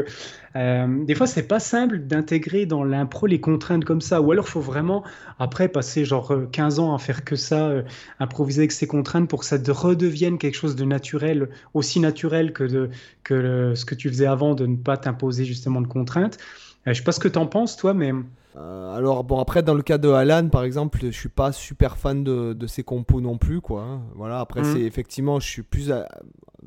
Euh, 0.55 1.05
des 1.05 1.13
fois, 1.13 1.27
c'est 1.27 1.47
pas 1.47 1.59
simple 1.59 1.99
d'intégrer 1.99 2.65
dans 2.65 2.83
l'impro 2.83 3.27
les 3.27 3.39
contraintes 3.39 3.85
comme 3.85 4.01
ça. 4.01 4.21
Ou 4.21 4.31
alors, 4.31 4.47
faut 4.47 4.61
vraiment, 4.61 5.03
après, 5.37 5.67
passer 5.67 6.05
genre 6.05 6.33
15 6.51 6.79
euh, 6.79 6.81
ans 6.81 6.95
à 6.95 6.99
faire 6.99 7.23
que 7.23 7.35
ça, 7.35 7.71
improviser 8.19 8.61
avec 8.61 8.71
ces 8.71 8.87
contraintes 8.87 9.29
pour 9.29 9.41
que 9.41 9.45
ça 9.45 9.57
redevienne 9.67 10.37
quelque 10.37 10.55
chose 10.55 10.75
de 10.75 10.85
naturel, 10.85 11.49
aussi 11.73 11.99
naturel 11.99 12.53
que, 12.53 12.63
de, 12.63 12.89
que 13.23 13.73
ce 13.75 13.85
que 13.85 13.95
tu 13.95 14.09
faisais 14.09 14.25
avant 14.27 14.55
de 14.55 14.65
ne 14.65 14.77
pas 14.77 14.97
t'imposer 14.97 15.45
justement 15.45 15.81
de 15.81 15.87
contraintes. 15.87 16.37
je 16.85 16.93
sais 16.93 17.03
pas 17.03 17.11
ce 17.11 17.19
que 17.19 17.27
tu 17.27 17.37
en 17.37 17.47
penses, 17.47 17.77
toi, 17.77 17.93
mais. 17.93 18.13
Euh, 18.57 18.95
alors 18.95 19.23
bon 19.23 19.39
après 19.39 19.61
dans 19.61 19.73
le 19.75 19.83
cas 19.83 19.97
de 19.97 20.09
Alan 20.09 20.47
par 20.49 20.63
exemple 20.63 20.99
je 21.03 21.11
suis 21.11 21.29
pas 21.29 21.51
super 21.51 21.97
fan 21.97 22.23
de, 22.23 22.53
de 22.53 22.67
ses 22.67 22.81
compos 22.81 23.21
non 23.21 23.37
plus 23.37 23.61
quoi 23.61 23.83
hein. 23.83 24.01
voilà 24.15 24.39
après 24.39 24.61
mhm. 24.61 24.73
c'est 24.73 24.81
effectivement 24.81 25.39
je 25.39 25.47
suis 25.47 25.61
plus 25.61 25.91
euh, 25.91 26.01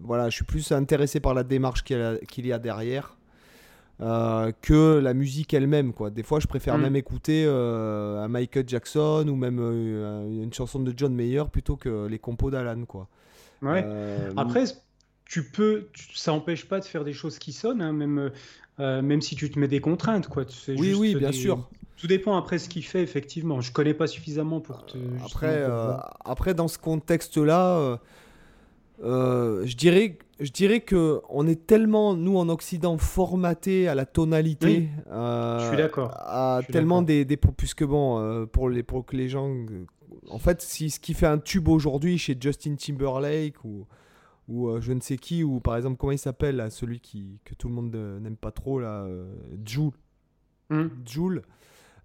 voilà 0.00 0.28
je 0.28 0.36
suis 0.36 0.44
plus 0.44 0.70
intéressé 0.70 1.18
par 1.18 1.34
la 1.34 1.42
démarche 1.42 1.82
qu'il 1.82 2.46
y 2.46 2.52
a 2.52 2.58
derrière 2.58 3.16
euh, 4.02 4.52
que 4.62 4.98
la 4.98 5.14
musique 5.14 5.52
elle-même 5.52 5.92
quoi 5.92 6.10
des 6.10 6.22
fois 6.22 6.38
je 6.38 6.46
préfère 6.46 6.76
mhm. 6.76 6.82
même 6.82 6.96
écouter 6.96 7.44
un 7.46 8.28
Michael 8.28 8.68
Jackson 8.68 9.26
ou 9.26 9.34
même 9.34 9.58
une 9.58 10.52
chanson 10.52 10.78
de 10.78 10.94
John 10.96 11.14
Mayer 11.14 11.44
plutôt 11.50 11.76
que 11.76 12.06
les 12.06 12.20
compos 12.20 12.50
d'Alan 12.50 12.84
quoi 12.86 13.08
ouais 13.62 13.84
après 14.36 14.64
tu 15.24 15.42
peux 15.50 15.88
ça 16.14 16.32
empêche 16.32 16.68
pas 16.68 16.78
de 16.78 16.84
faire 16.84 17.02
des 17.02 17.14
choses 17.14 17.40
qui 17.40 17.52
sonnent 17.52 17.82
hein, 17.82 17.92
même 17.92 18.30
même 18.78 19.22
si 19.22 19.34
tu 19.34 19.50
te 19.50 19.58
mets 19.58 19.66
des 19.66 19.80
contraintes 19.80 20.28
quoi 20.28 20.44
oui 20.68 20.94
oui 20.94 21.16
bien 21.16 21.32
sûr 21.32 21.68
tout 22.00 22.06
dépend 22.06 22.34
après 22.34 22.58
ce 22.58 22.70
qu'il 22.70 22.84
fait, 22.84 23.02
effectivement. 23.02 23.60
Je 23.60 23.72
connais 23.72 23.92
pas 23.92 24.06
suffisamment 24.06 24.60
pour 24.60 24.86
te. 24.86 24.96
après, 25.22 25.58
euh, 25.58 25.92
après, 26.24 26.54
dans 26.54 26.66
ce 26.66 26.78
contexte-là, 26.78 27.76
euh, 27.76 27.96
euh, 29.04 29.66
je 29.66 29.76
dirais, 29.76 30.18
je 30.40 30.50
dirais 30.50 30.80
que 30.80 31.20
on 31.28 31.46
est 31.46 31.66
tellement 31.66 32.14
nous 32.14 32.38
en 32.38 32.48
Occident 32.48 32.96
formaté 32.96 33.86
à 33.86 33.94
la 33.94 34.06
tonalité. 34.06 34.88
je 35.10 35.66
suis 35.68 35.76
d'accord. 35.76 36.12
À 36.14 36.62
tellement 36.72 37.02
des, 37.02 37.26
des, 37.26 37.36
puisque 37.36 37.84
bon, 37.84 38.46
pour 38.46 38.70
les 38.70 38.82
pour 38.82 39.04
que 39.04 39.14
les 39.14 39.28
gens, 39.28 39.54
en 40.30 40.38
fait, 40.38 40.62
si 40.62 40.88
ce 40.88 41.00
qui 41.00 41.12
fait 41.12 41.26
un 41.26 41.38
tube 41.38 41.68
aujourd'hui 41.68 42.16
chez 42.16 42.34
Justin 42.40 42.76
Timberlake 42.76 43.62
ou 43.62 43.86
ou 44.48 44.80
je 44.80 44.92
ne 44.92 45.00
sais 45.00 45.18
qui, 45.18 45.44
ou 45.44 45.60
par 45.60 45.76
exemple, 45.76 45.98
comment 45.98 46.12
il 46.12 46.18
s'appelle, 46.18 46.66
celui 46.70 46.98
qui, 46.98 47.38
que 47.44 47.54
tout 47.54 47.68
le 47.68 47.74
monde 47.74 47.94
n'aime 47.94 48.36
pas 48.36 48.50
trop, 48.50 48.80
là, 48.80 49.06
Joule. 49.64 49.92
Hmm. 50.70 50.88
Joule. 51.04 51.42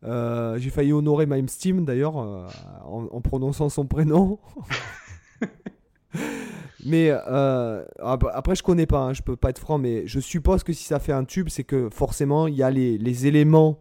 Euh, 0.05 0.57
j'ai 0.59 0.69
failli 0.69 0.93
honorer 0.93 1.25
My 1.25 1.47
Steam 1.47 1.85
d'ailleurs 1.85 2.19
euh, 2.19 2.45
en, 2.85 3.21
prononçant 3.21 3.69
son 3.69 3.85
prénom. 3.85 4.39
mais 6.85 7.09
euh, 7.11 7.83
après, 7.99 8.55
je 8.55 8.63
connais 8.63 8.85
pas, 8.85 8.99
hein, 8.99 9.13
je 9.13 9.23
peux 9.23 9.35
pas 9.35 9.49
être 9.49 9.59
franc, 9.59 9.77
mais 9.77 10.05
je 10.05 10.19
suppose 10.19 10.63
que 10.63 10.73
si 10.73 10.83
ça 10.83 10.99
fait 10.99 11.13
un 11.13 11.25
tube, 11.25 11.49
c'est 11.49 11.63
que 11.63 11.89
forcément 11.89 12.47
il 12.47 12.55
y 12.55 12.63
a 12.63 12.69
les, 12.69 12.97
les 12.97 13.25
éléments, 13.25 13.79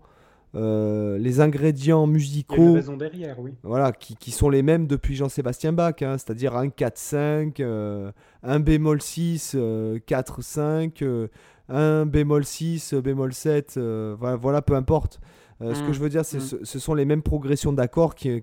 les 0.55 1.41
ingrédients 1.41 2.07
musicaux. 2.07 2.79
derrière, 2.97 3.39
oui. 3.41 3.55
Voilà, 3.63 3.93
qui, 3.93 4.17
qui, 4.17 4.31
sont 4.31 4.49
les 4.49 4.63
mêmes 4.63 4.87
depuis 4.87 5.17
Jean-Sébastien 5.17 5.73
Bach, 5.73 6.01
hein, 6.01 6.17
c'est-à-dire 6.17 6.57
un 6.57 6.69
4-5, 6.69 8.13
un 8.43 8.61
bémol 8.61 9.03
6, 9.03 9.57
4-5, 9.57 11.29
un 11.69 12.07
bémol 12.07 12.45
6, 12.45 12.95
bémol 12.95 13.35
7, 13.35 13.79
voilà, 13.79 14.37
voilà, 14.37 14.63
peu 14.63 14.75
importe. 14.75 15.21
Euh, 15.63 15.75
ce 15.75 15.83
que 15.83 15.91
mm. 15.91 15.93
je 15.93 16.01
veux 16.01 16.09
dire, 16.09 16.25
c'est 16.25 16.39
mm. 16.39 16.65
ce, 16.65 16.79
sont 16.79 16.95
les 16.95 17.05
mêmes 17.05 17.23
progressions 17.23 17.73
d'accords 17.73 18.15
qui, 18.15 18.43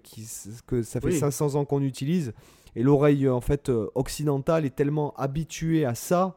que 0.68 0.82
ça 0.84 1.02
fait 1.02 1.12
500 1.12 1.56
ans 1.56 1.66
qu'on 1.66 1.82
utilise. 1.82 2.34
Et 2.76 2.84
l'oreille 2.84 3.28
en 3.28 3.42
fait 3.42 3.70
euh, 3.70 3.88
occidentale 3.96 4.66
est 4.66 4.76
tellement 4.76 5.14
habituée 5.18 5.86
à 5.86 5.94
ça 5.94 6.36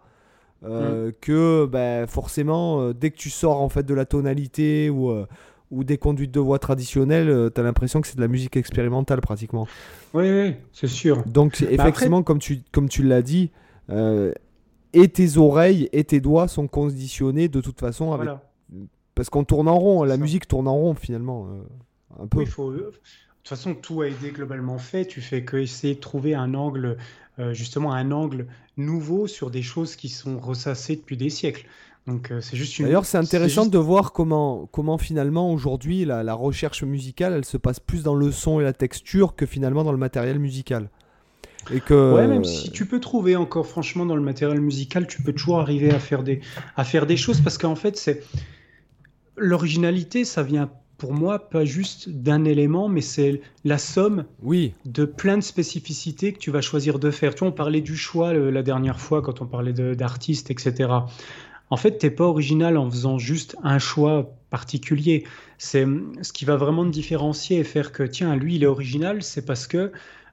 euh, 0.65 1.09
mm. 1.09 1.13
que 1.21 1.67
ben, 1.67 2.07
forcément, 2.07 2.91
dès 2.93 3.11
que 3.11 3.17
tu 3.17 3.31
sors 3.31 3.61
en 3.61 3.69
fait 3.69 3.85
de 3.85 3.95
la 3.95 4.05
tonalité 4.05 4.91
ou, 4.91 5.13
ou 5.71 5.85
des 5.85 5.99
conduites 5.99 6.33
de 6.33 6.41
voix 6.41 6.59
traditionnelles, 6.59 7.51
tu 7.55 7.61
as 7.61 7.65
l'impression 7.65 8.01
que 8.01 8.09
c'est 8.09 8.17
de 8.17 8.23
la 8.23 8.29
musique 8.29 8.57
expérimentale 8.57 9.21
pratiquement. 9.21 9.67
Oui, 10.13 10.31
oui 10.31 10.55
c'est 10.73 10.89
sûr. 10.89 11.23
Donc 11.27 11.63
bah, 11.63 11.69
effectivement, 11.71 12.23
comme 12.23 12.39
tu, 12.39 12.63
comme 12.73 12.89
tu 12.89 13.05
l'as 13.05 13.23
dit, 13.23 13.51
et 14.95 15.09
tes 15.09 15.37
oreilles 15.37 15.89
et 15.93 16.05
tes 16.05 16.21
doigts 16.21 16.49
sont 16.49 16.67
conditionnés 16.67 17.49
de 17.49 17.61
toute 17.61 17.79
façon 17.79 18.13
avec, 18.13 18.31
parce 19.15 19.31
qu'on 19.31 19.45
tourne 19.45 19.69
en 19.69 19.79
rond, 19.79 20.05
la 20.05 20.17
musique 20.17 20.49
tourne 20.49 20.69
en 20.69 20.75
rond 20.75 20.95
finalement. 20.95 21.47
Euh, 21.49 22.23
un 22.23 22.27
peu. 22.27 22.39
Oui, 22.39 22.47
faut... 22.47 22.73
De 22.73 22.91
toute 23.51 23.59
façon, 23.59 23.75
tout 23.75 24.01
a 24.01 24.09
été 24.09 24.31
globalement 24.31 24.79
fait. 24.79 25.05
Tu 25.05 25.21
fais 25.21 25.45
que 25.45 25.59
essayer 25.59 25.95
de 25.95 26.01
trouver 26.01 26.35
un 26.35 26.55
angle, 26.55 26.97
euh, 27.39 27.53
justement 27.53 27.93
un 27.93 28.11
angle 28.11 28.47
nouveau 28.79 29.27
sur 29.27 29.51
des 29.51 29.63
choses 29.63 29.97
qui 29.97 30.09
sont 30.09 30.39
ressassées 30.41 30.97
depuis 30.97 31.17
des 31.17 31.29
siècles. 31.29 31.67
Donc 32.07 32.31
euh, 32.31 32.41
c'est 32.41 32.57
juste 32.57 32.79
une. 32.79 32.87
D'ailleurs, 32.87 33.05
c'est 33.05 33.19
intéressant 33.19 33.67
de 33.67 33.79
voir 33.79 34.13
comment, 34.13 34.67
comment 34.73 34.99
finalement 34.99 35.53
aujourd'hui 35.53 36.05
la, 36.05 36.23
la, 36.23 36.35
recherche 36.35 36.83
musicale, 36.83 37.35
elle 37.35 37.45
se 37.45 37.57
passe 37.57 37.81
plus 37.81 38.03
dans 38.03 38.15
le 38.15 38.31
son 38.31 38.61
et 38.61 38.65
la 38.65 38.73
texture 38.73 39.35
que 39.37 39.47
finalement 39.47 39.85
dans 39.85 39.93
le 39.93 39.99
matériel 39.99 40.39
musical. 40.39 40.91
Et 41.73 41.81
que... 41.81 42.15
Ouais, 42.15 42.27
même 42.27 42.45
si 42.45 42.71
tu 42.71 42.87
peux 42.87 43.01
trouver 43.01 43.37
encore, 43.37 43.67
franchement, 43.67 44.05
dans 44.05 44.17
le 44.17 44.23
matériel 44.23 44.61
musical, 44.61 45.07
tu 45.07 45.23
peux 45.23 45.33
toujours 45.33 45.61
arriver 45.61 45.91
à 45.91 45.99
faire 45.99 46.23
des, 46.23 46.41
à 46.77 46.85
faire 46.85 47.07
des 47.07 47.17
choses 47.17 47.41
parce 47.41 47.57
qu'en 47.57 47.77
fait, 47.77 47.97
c'est 47.97 48.23
l'originalité, 49.37 50.25
ça 50.25 50.43
vient 50.43 50.71
pour 50.97 51.13
moi, 51.13 51.39
pas 51.39 51.65
juste 51.65 52.09
d'un 52.09 52.45
élément, 52.45 52.89
mais 52.89 53.01
c'est 53.01 53.41
la 53.65 53.79
somme 53.79 54.25
oui. 54.43 54.75
de 54.85 55.05
plein 55.05 55.37
de 55.37 55.43
spécificités 55.43 56.33
que 56.33 56.39
tu 56.39 56.51
vas 56.51 56.61
choisir 56.61 56.99
de 56.99 57.11
faire. 57.11 57.35
Tu 57.35 57.41
vois, 57.41 57.49
on 57.49 57.53
parlait 57.53 57.81
du 57.81 57.97
choix 57.97 58.33
la 58.33 58.63
dernière 58.63 59.01
fois 59.01 59.21
quand 59.21 59.43
on 59.43 59.47
parlait 59.47 59.73
d'artistes, 59.73 60.51
etc. 60.51 60.93
En 61.71 61.77
fait, 61.77 61.99
tu 61.99 62.07
n'es 62.07 62.11
pas 62.11 62.25
original 62.25 62.77
en 62.77 62.89
faisant 62.91 63.19
juste 63.19 63.57
un 63.63 63.79
choix 63.79 64.31
particulier. 64.51 65.25
C'est 65.59 65.87
ce 66.23 66.33
qui 66.33 66.45
va 66.45 66.57
vraiment 66.57 66.85
te 66.85 66.91
différencier 66.91 67.59
et 67.59 67.65
faire 67.65 67.93
que, 67.93 68.05
tiens, 68.05 68.37
lui, 68.37 68.57
il 68.57 68.63
est 68.63 68.67
original, 68.67 69.23
c'est 69.23 69.45
parce 69.45 69.67
que 69.67 69.91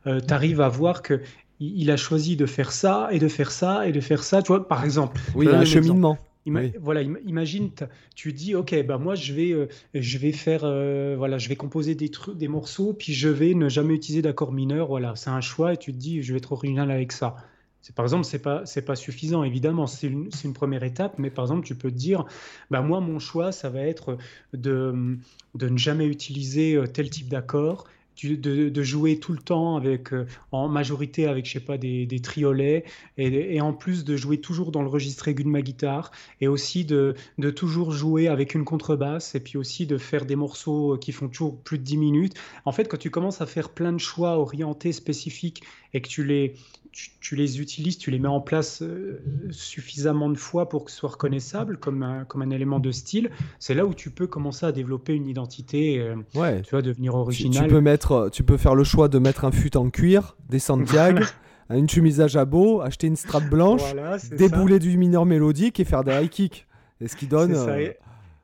euh, 0.07 0.19
tu 0.25 0.33
arrives 0.33 0.61
à 0.61 0.69
voir 0.69 1.01
que 1.01 1.21
il 1.59 1.91
a 1.91 1.97
choisi 1.97 2.35
de 2.35 2.47
faire 2.47 2.71
ça 2.71 3.09
et 3.11 3.19
de 3.19 3.27
faire 3.27 3.51
ça 3.51 3.87
et 3.87 3.91
de 3.91 4.01
faire 4.01 4.23
ça. 4.23 4.41
Tu 4.41 4.47
vois, 4.47 4.67
par 4.67 4.83
exemple. 4.83 5.19
Oui, 5.35 5.47
un 5.47 5.63
cheminement. 5.63 6.17
Voilà, 6.45 7.01
imagine, 7.01 7.69
tu 8.15 8.33
dis, 8.33 8.55
ok, 8.55 8.85
bah 8.85 8.97
moi 8.97 9.15
je 9.15 9.33
vais, 9.33 9.51
euh, 9.51 9.67
je 9.93 10.17
vais 10.17 10.31
faire, 10.31 10.61
euh, 10.63 11.15
voilà, 11.17 11.37
je 11.37 11.47
vais 11.49 11.55
composer 11.55 11.93
des 11.93 12.09
trucs, 12.09 12.37
des 12.37 12.47
morceaux, 12.47 12.93
puis 12.93 13.13
je 13.13 13.29
vais 13.29 13.53
ne 13.53 13.69
jamais 13.69 13.93
utiliser 13.93 14.21
d'accord 14.21 14.51
mineur. 14.51 14.87
Voilà, 14.87 15.15
c'est 15.15 15.29
un 15.29 15.41
choix 15.41 15.73
et 15.73 15.77
tu 15.77 15.91
te 15.91 15.97
dis, 15.97 16.23
je 16.23 16.33
vais 16.33 16.39
être 16.39 16.51
original 16.51 16.89
avec 16.89 17.11
ça. 17.11 17.35
C'est 17.81 17.95
par 17.95 18.05
exemple, 18.05 18.25
c'est 18.25 18.41
pas, 18.41 18.65
c'est 18.65 18.83
pas 18.83 18.95
suffisant 18.95 19.43
évidemment. 19.43 19.87
C'est 19.87 20.07
une, 20.07 20.29
une, 20.43 20.53
première 20.53 20.83
étape, 20.83 21.17
mais 21.17 21.29
par 21.31 21.45
exemple, 21.45 21.65
tu 21.65 21.75
peux 21.75 21.91
te 21.91 21.95
dire, 21.95 22.25
bah 22.69 22.81
moi 22.81 23.01
mon 23.01 23.19
choix, 23.19 23.51
ça 23.51 23.69
va 23.69 23.81
être 23.81 24.17
de, 24.53 25.17
de 25.55 25.69
ne 25.69 25.77
jamais 25.77 26.05
utiliser 26.05 26.75
euh, 26.75 26.87
tel 26.87 27.09
type 27.09 27.27
d'accord 27.29 27.87
de, 28.27 28.83
jouer 28.83 29.19
tout 29.19 29.33
le 29.33 29.39
temps 29.39 29.75
avec, 29.75 30.13
euh, 30.13 30.25
en 30.51 30.67
majorité 30.67 31.27
avec, 31.27 31.45
je 31.45 31.53
sais 31.53 31.59
pas, 31.59 31.77
des, 31.77 32.19
triolets, 32.21 32.83
et, 33.17 33.61
en 33.61 33.73
plus 33.73 34.03
de 34.03 34.15
jouer 34.15 34.39
toujours 34.39 34.71
dans 34.71 34.81
le 34.81 34.87
registre 34.87 35.27
aigu 35.27 35.43
de 35.43 35.49
ma 35.49 35.61
guitare, 35.61 36.11
et 36.39 36.47
aussi 36.47 36.85
de, 36.85 37.15
de, 37.37 37.49
toujours 37.49 37.91
jouer 37.91 38.27
avec 38.27 38.55
une 38.55 38.65
contrebasse, 38.65 39.35
et 39.35 39.39
puis 39.39 39.57
aussi 39.57 39.85
de 39.85 39.97
faire 39.97 40.25
des 40.25 40.35
morceaux 40.35 40.97
qui 40.97 41.11
font 41.11 41.27
toujours 41.27 41.57
plus 41.57 41.77
de 41.77 41.83
10 41.83 41.97
minutes. 41.97 42.33
En 42.65 42.71
fait, 42.71 42.85
quand 42.85 42.97
tu 42.97 43.09
commences 43.09 43.41
à 43.41 43.45
faire 43.45 43.69
plein 43.69 43.93
de 43.93 43.99
choix 43.99 44.37
orientés, 44.37 44.91
spécifiques, 44.91 45.63
et 45.93 46.01
que 46.01 46.07
tu 46.07 46.23
les, 46.23 46.55
tu, 46.91 47.35
les 47.35 47.61
utilises, 47.61 47.97
tu 47.97 48.11
les 48.11 48.19
mets 48.19 48.27
en 48.27 48.41
place 48.41 48.81
euh, 48.81 49.21
suffisamment 49.49 50.29
de 50.29 50.37
fois 50.37 50.67
pour 50.67 50.85
que 50.85 50.91
ce 50.91 50.97
soit 50.97 51.11
reconnaissable 51.11 51.77
comme 51.77 52.03
un, 52.03 52.25
comme 52.25 52.41
un 52.41 52.49
élément 52.49 52.79
de 52.79 52.91
style, 52.91 53.31
c'est 53.59 53.73
là 53.73 53.85
où 53.85 53.93
tu 53.93 54.09
peux 54.09 54.27
commencer 54.27 54.65
à 54.65 54.71
développer 54.71 55.13
une 55.13 55.27
identité, 55.27 55.99
euh, 55.99 56.15
ouais. 56.35 56.61
tu 56.61 56.71
vois, 56.71 56.81
devenir 56.81 57.15
original. 57.15 57.63
Tu, 57.63 57.73
peux 57.73 57.81
mettre, 57.81 58.29
tu 58.31 58.43
peux 58.43 58.57
faire 58.57 58.75
le 58.75 58.83
choix 58.83 59.07
de 59.07 59.19
mettre 59.19 59.45
un 59.45 59.51
fut 59.51 59.77
en 59.77 59.89
cuir, 59.89 60.35
des 60.49 60.59
Santiago, 60.59 61.23
une 61.69 61.89
chemise 61.89 62.19
à 62.19 62.27
jabot, 62.27 62.81
acheter 62.81 63.07
une 63.07 63.15
strap 63.15 63.45
blanche, 63.45 63.93
débouler 64.31 64.79
du 64.79 64.97
mineur 64.97 65.25
mélodique 65.25 65.79
et 65.79 65.85
faire 65.85 66.03
des 66.03 66.11
high 66.11 66.29
kicks. 66.29 66.67
Et 66.99 67.07
ce 67.07 67.15
qui 67.15 67.27
donne 67.27 67.55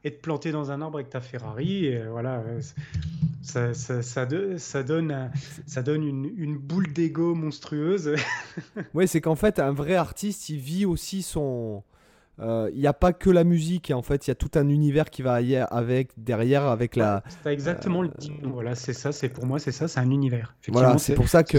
et 0.03 0.11
te 0.11 0.21
planter 0.21 0.51
dans 0.51 0.71
un 0.71 0.81
arbre 0.81 0.97
avec 0.97 1.09
ta 1.09 1.19
Ferrari. 1.19 1.87
Et 1.87 2.01
voilà, 2.09 2.41
ça, 3.47 3.73
ça, 3.73 4.01
ça, 4.01 4.25
donne, 4.25 5.31
ça 5.65 5.81
donne 5.81 6.03
une, 6.03 6.31
une 6.35 6.57
boule 6.57 6.91
d'ego 6.91 7.33
monstrueuse. 7.33 8.15
oui, 8.93 9.07
c'est 9.07 9.21
qu'en 9.21 9.35
fait, 9.35 9.59
un 9.59 9.71
vrai 9.71 9.95
artiste, 9.95 10.49
il 10.49 10.59
vit 10.59 10.85
aussi 10.85 11.21
son. 11.21 11.83
Euh, 12.39 12.69
il 12.73 12.79
n'y 12.79 12.87
a 12.87 12.93
pas 12.93 13.13
que 13.13 13.29
la 13.29 13.43
musique, 13.43 13.89
et 13.89 13.93
en 13.93 14.03
fait, 14.03 14.27
il 14.27 14.29
y 14.29 14.31
a 14.31 14.35
tout 14.35 14.51
un 14.55 14.67
univers 14.67 15.09
qui 15.09 15.21
va 15.21 15.39
avec, 15.71 16.11
derrière, 16.17 16.63
avec 16.65 16.95
la. 16.95 17.23
C'est 17.43 17.53
exactement 17.53 18.01
le 18.01 18.11
titre. 18.11 18.35
Voilà, 18.43 18.75
c'est 18.75 18.93
ça, 18.93 19.11
c'est 19.11 19.29
pour 19.29 19.45
moi, 19.45 19.59
c'est 19.59 19.71
ça, 19.71 19.87
c'est 19.87 19.99
un 19.99 20.11
univers. 20.11 20.55
Voilà, 20.67 20.97
c'est 20.97 21.15
pour 21.15 21.29
ça 21.29 21.43
que 21.43 21.57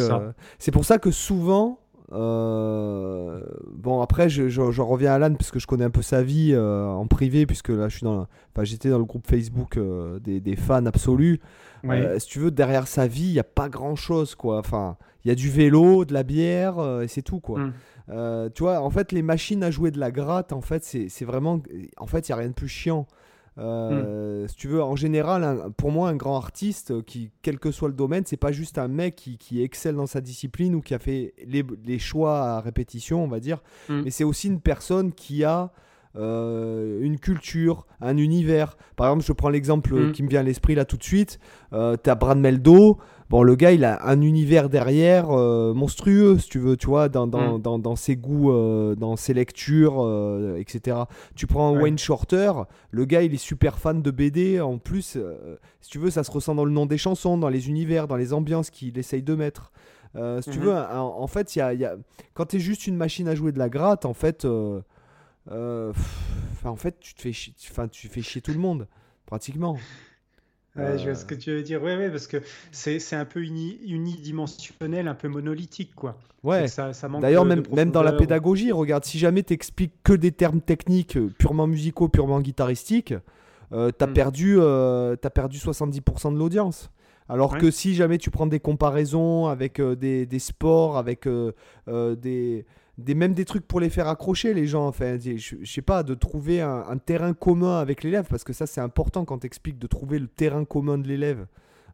c'est 0.59 0.71
pour 0.71 0.85
ça 0.85 0.99
que 0.99 1.11
souvent, 1.11 1.81
euh, 2.13 3.41
bon, 3.73 4.01
après, 4.01 4.29
je, 4.29 4.49
je, 4.49 4.81
reviens 4.81 5.13
à 5.13 5.15
Alan 5.15 5.35
parce 5.35 5.51
que 5.51 5.59
je 5.59 5.67
connais 5.67 5.85
un 5.85 5.91
peu 5.91 6.03
sa 6.03 6.23
vie 6.23 6.53
euh, 6.55 6.87
en 6.87 7.07
privé, 7.07 7.47
puisque 7.47 7.69
là, 7.69 7.89
je 7.89 7.97
suis 7.97 8.05
dans, 8.05 8.27
enfin, 8.55 8.65
j'étais 8.65 8.89
dans 8.89 8.99
le 8.99 9.05
groupe 9.05 9.27
Facebook 9.27 9.77
euh, 9.77 10.19
des, 10.19 10.41
des, 10.41 10.57
fans 10.57 10.87
absolus. 10.87 11.41
Si 12.19 12.27
tu 12.29 12.39
veux, 12.39 12.51
derrière 12.51 12.87
sa 12.87 13.07
vie, 13.07 13.29
il 13.29 13.33
n'y 13.33 13.39
a 13.39 13.45
pas 13.45 13.69
grand 13.69 13.97
chose, 13.97 14.35
quoi. 14.35 14.59
Enfin, 14.59 14.97
il 15.25 15.29
y 15.29 15.31
a 15.31 15.35
du 15.35 15.51
vélo, 15.51 16.05
de 16.05 16.13
la 16.13 16.23
bière, 16.23 17.03
et 17.03 17.09
c'est 17.09 17.23
tout, 17.23 17.41
quoi. 17.41 17.61
Mm. 17.61 18.51
tu 18.55 18.63
vois, 18.63 18.81
en 18.81 18.91
fait, 18.91 19.13
les 19.13 19.23
machines 19.23 19.63
à 19.63 19.71
jouer 19.71 19.91
de 19.91 19.99
la 19.99 20.11
gratte, 20.11 20.53
en 20.53 20.61
fait, 20.61 20.85
c'est 20.85 21.25
vraiment, 21.25 21.61
en 21.97 22.07
fait, 22.07 22.29
il 22.29 22.31
y 22.31 22.33
a 22.33 22.37
rien 22.37 22.49
de 22.49 22.55
plus 22.55 22.69
chiant. 22.69 23.07
Euh, 23.59 24.47
si 24.47 24.57
tu 24.57 24.69
veux, 24.69 24.83
en 24.83 24.97
général, 24.97 25.71
pour 25.77 25.91
moi, 25.91 26.09
un 26.09 26.17
grand 26.17 26.37
artiste, 26.37 27.03
qui, 27.05 27.31
quel 27.43 27.59
que 27.59 27.71
soit 27.71 27.89
le 27.89 27.95
domaine, 27.95 28.25
c'est 28.25 28.37
pas 28.37 28.53
juste 28.53 28.79
un 28.79 28.89
mec 28.89 29.17
qui, 29.17 29.37
qui, 29.39 29.63
excelle 29.63 29.97
dans 29.97 30.07
sa 30.07 30.21
discipline 30.21 30.75
ou 30.75 30.81
qui 30.81 30.95
a 30.95 30.99
fait 30.99 31.35
les, 31.45 31.65
les 31.85 31.99
choix 31.99 32.39
à 32.39 32.61
répétition, 32.61 33.23
on 33.25 33.29
va 33.29 33.41
dire, 33.41 33.63
mm. 33.89 34.03
mais 34.05 34.11
c'est 34.11 34.25
aussi 34.25 34.47
une 34.49 34.61
personne 34.61 35.13
qui 35.13 35.45
a 35.45 35.73
euh, 36.17 37.01
une 37.03 37.19
culture, 37.19 37.87
un 38.01 38.17
univers. 38.17 38.77
Par 38.97 39.09
exemple, 39.09 39.25
je 39.25 39.33
prends 39.33 39.51
l'exemple 39.51 39.95
mm. 39.95 40.13
qui 40.13 40.23
me 40.23 40.29
vient 40.29 40.41
à 40.41 40.43
l'esprit 40.43 40.75
là 40.75 40.85
tout 40.85 40.97
de 40.97 41.03
suite. 41.03 41.39
Euh, 41.73 41.97
tu 42.03 42.09
as 42.11 42.15
Brad 42.15 42.39
Meldo. 42.39 42.99
Bon, 43.29 43.43
le 43.43 43.57
gars, 43.57 43.73
il 43.73 43.85
a 43.85 44.07
un 44.07 44.23
univers 44.23 44.71
derrière 44.71 45.31
euh, 45.31 45.75
monstrueux, 45.75 46.39
si 46.39 46.49
tu 46.49 46.59
veux, 46.59 46.79
tu 46.79 46.87
vois, 46.87 47.11
dans, 47.11 47.27
dans, 47.27 47.59
mm. 47.59 47.83
dans, 47.83 47.97
ses 47.97 48.17
goûts, 48.17 48.51
dans 48.97 49.17
ses 49.17 49.35
lectures, 49.35 50.57
etc. 50.57 50.97
Tu 51.37 51.47
prends 51.47 51.77
Wayne 51.77 51.99
Shorter, 51.99 52.53
le 52.91 53.05
gars, 53.05 53.23
il 53.23 53.35
est 53.35 53.37
super 53.37 53.79
fan 53.79 54.01
de 54.01 54.11
BD. 54.11 54.63
En 54.63 54.79
plus, 54.79 55.19
si 55.83 55.91
tu 55.91 55.99
veux, 55.99 56.09
ça 56.09 56.25
se 56.25 56.31
ressent 56.31 56.55
dans 56.55 56.65
le 56.65 56.73
nom 56.73 56.87
des 56.87 56.97
chansons, 56.97 57.37
dans 57.37 57.51
les 57.51 57.69
univers, 57.69 58.09
dans 58.09 58.17
les 58.17 58.33
ambiances 58.33 58.71
qu'il 58.71 58.97
essaye 58.99 59.23
de 59.23 59.35
mettre. 59.35 59.73
si 60.15 60.51
tu 60.51 60.59
mm-hmm. 60.59 60.63
veux, 60.63 60.75
en, 60.75 61.27
fait, 61.27 61.55
y 61.55 61.61
a, 61.61 61.75
y 61.75 61.85
a... 61.85 61.97
quand 62.33 62.47
tu 62.47 62.57
es 62.57 62.61
juste 62.61 62.87
une 62.87 62.97
machine 62.97 63.29
à 63.29 63.35
jouer 63.35 63.53
de 63.53 63.59
la 63.59 63.69
gratte, 63.69 64.07
en 64.07 64.15
fait. 64.15 64.47
Euh, 65.51 65.93
en 66.65 66.77
fait, 66.77 66.99
tu 67.01 67.15
te 67.15 67.23
fais 67.23 67.33
chier, 67.33 67.55
tu 67.91 68.09
fais 68.09 68.23
chier 68.23 68.43
tout 68.43 68.53
le 68.53 68.59
monde, 68.59 68.87
pratiquement. 69.27 69.79
je 70.77 71.05
vois 71.05 71.15
ce 71.15 71.25
que 71.25 71.35
tu 71.35 71.51
veux 71.51 71.63
dire. 71.63 71.83
Ouais, 71.83 71.97
ouais, 71.97 72.11
parce 72.11 72.27
que 72.27 72.39
c'est 72.73 73.17
un 73.17 73.25
peu 73.25 73.41
unidimensionnel, 73.43 75.09
un 75.09 75.15
peu 75.15 75.29
monolithique, 75.29 75.95
quoi. 75.95 76.19
Ouais. 76.45 76.67
D'ailleurs, 77.21 77.45
même, 77.45 77.63
même 77.73 77.91
dans 77.91 78.03
la 78.03 78.13
pédagogie, 78.13 78.71
regarde, 78.73 79.05
si 79.05 79.19
jamais 79.19 79.43
tu 79.43 79.53
expliques 79.53 79.95
que 80.05 80.13
des 80.13 80.33
termes 80.33 80.61
techniques 80.61 81.17
euh, 81.17 81.33
purement 81.39 81.67
musicaux, 81.67 82.09
purement 82.09 82.41
guitaristiques, 82.41 83.15
euh, 83.73 83.91
tu 83.97 84.05
as, 84.05 84.07
mm. 84.07 84.13
perdu, 84.13 84.57
euh, 84.59 85.17
as 85.23 85.31
perdu 85.31 85.59
70% 85.59 86.33
de 86.33 86.39
l'audience. 86.39 86.91
Alors 87.31 87.59
que 87.59 87.71
si 87.71 87.95
jamais 87.95 88.17
tu 88.17 88.31
prends 88.31 88.47
des 88.47 88.59
comparaisons 88.59 89.49
avec 89.49 89.83
des, 89.83 90.25
des, 90.25 90.39
sports, 90.39 90.97
avec 90.97 91.29
des, 91.87 92.65
des, 92.97 93.15
même 93.15 93.35
des 93.35 93.45
trucs 93.45 93.69
pour 93.69 93.81
les 93.81 93.91
faire 93.91 94.09
accrocher, 94.09 94.55
les 94.55 94.67
gens. 94.67 94.87
Enfin, 94.87 95.19
je, 95.21 95.57
sais 95.63 95.83
pas, 95.83 96.03
de 96.03 96.15
trouver 96.15 96.63
un, 96.63 96.97
terrain 96.97 97.35
commun 97.35 97.81
avec 97.81 98.03
l'élève, 98.03 98.27
parce 98.31 98.45
que 98.45 98.55
ça, 98.55 98.67
c'est 98.67 98.81
important 98.81 99.27
quand 99.27 99.41
tu 99.41 99.47
expliques 99.47 99.79
de 99.79 99.87
trouver 99.87 100.19
le 100.19 100.27
terrain 100.27 100.65
commun 100.65 100.97
de 100.97 101.07
l'élève. 101.07 101.47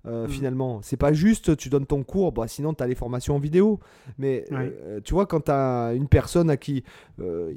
Euh, 0.07 0.27
mm. 0.27 0.29
Finalement, 0.29 0.81
c'est 0.83 0.97
pas 0.97 1.13
juste 1.13 1.57
tu 1.57 1.71
donnes 1.71 1.87
ton 1.87 2.03
cours, 2.03 2.33
bah, 2.33 2.47
sinon 2.47 2.75
tu 2.75 2.83
as 2.83 2.87
les 2.87 2.95
formations 2.95 3.37
en 3.37 3.39
vidéo. 3.39 3.81
Mais 4.19 4.45
euh, 4.53 5.01
tu 5.03 5.15
vois, 5.15 5.27
quand 5.27 5.47
tu 5.47 5.51
as 5.51 5.93
une 5.95 6.09
personne 6.09 6.51
à 6.51 6.57
qui 6.57 6.85
euh, 7.21 7.53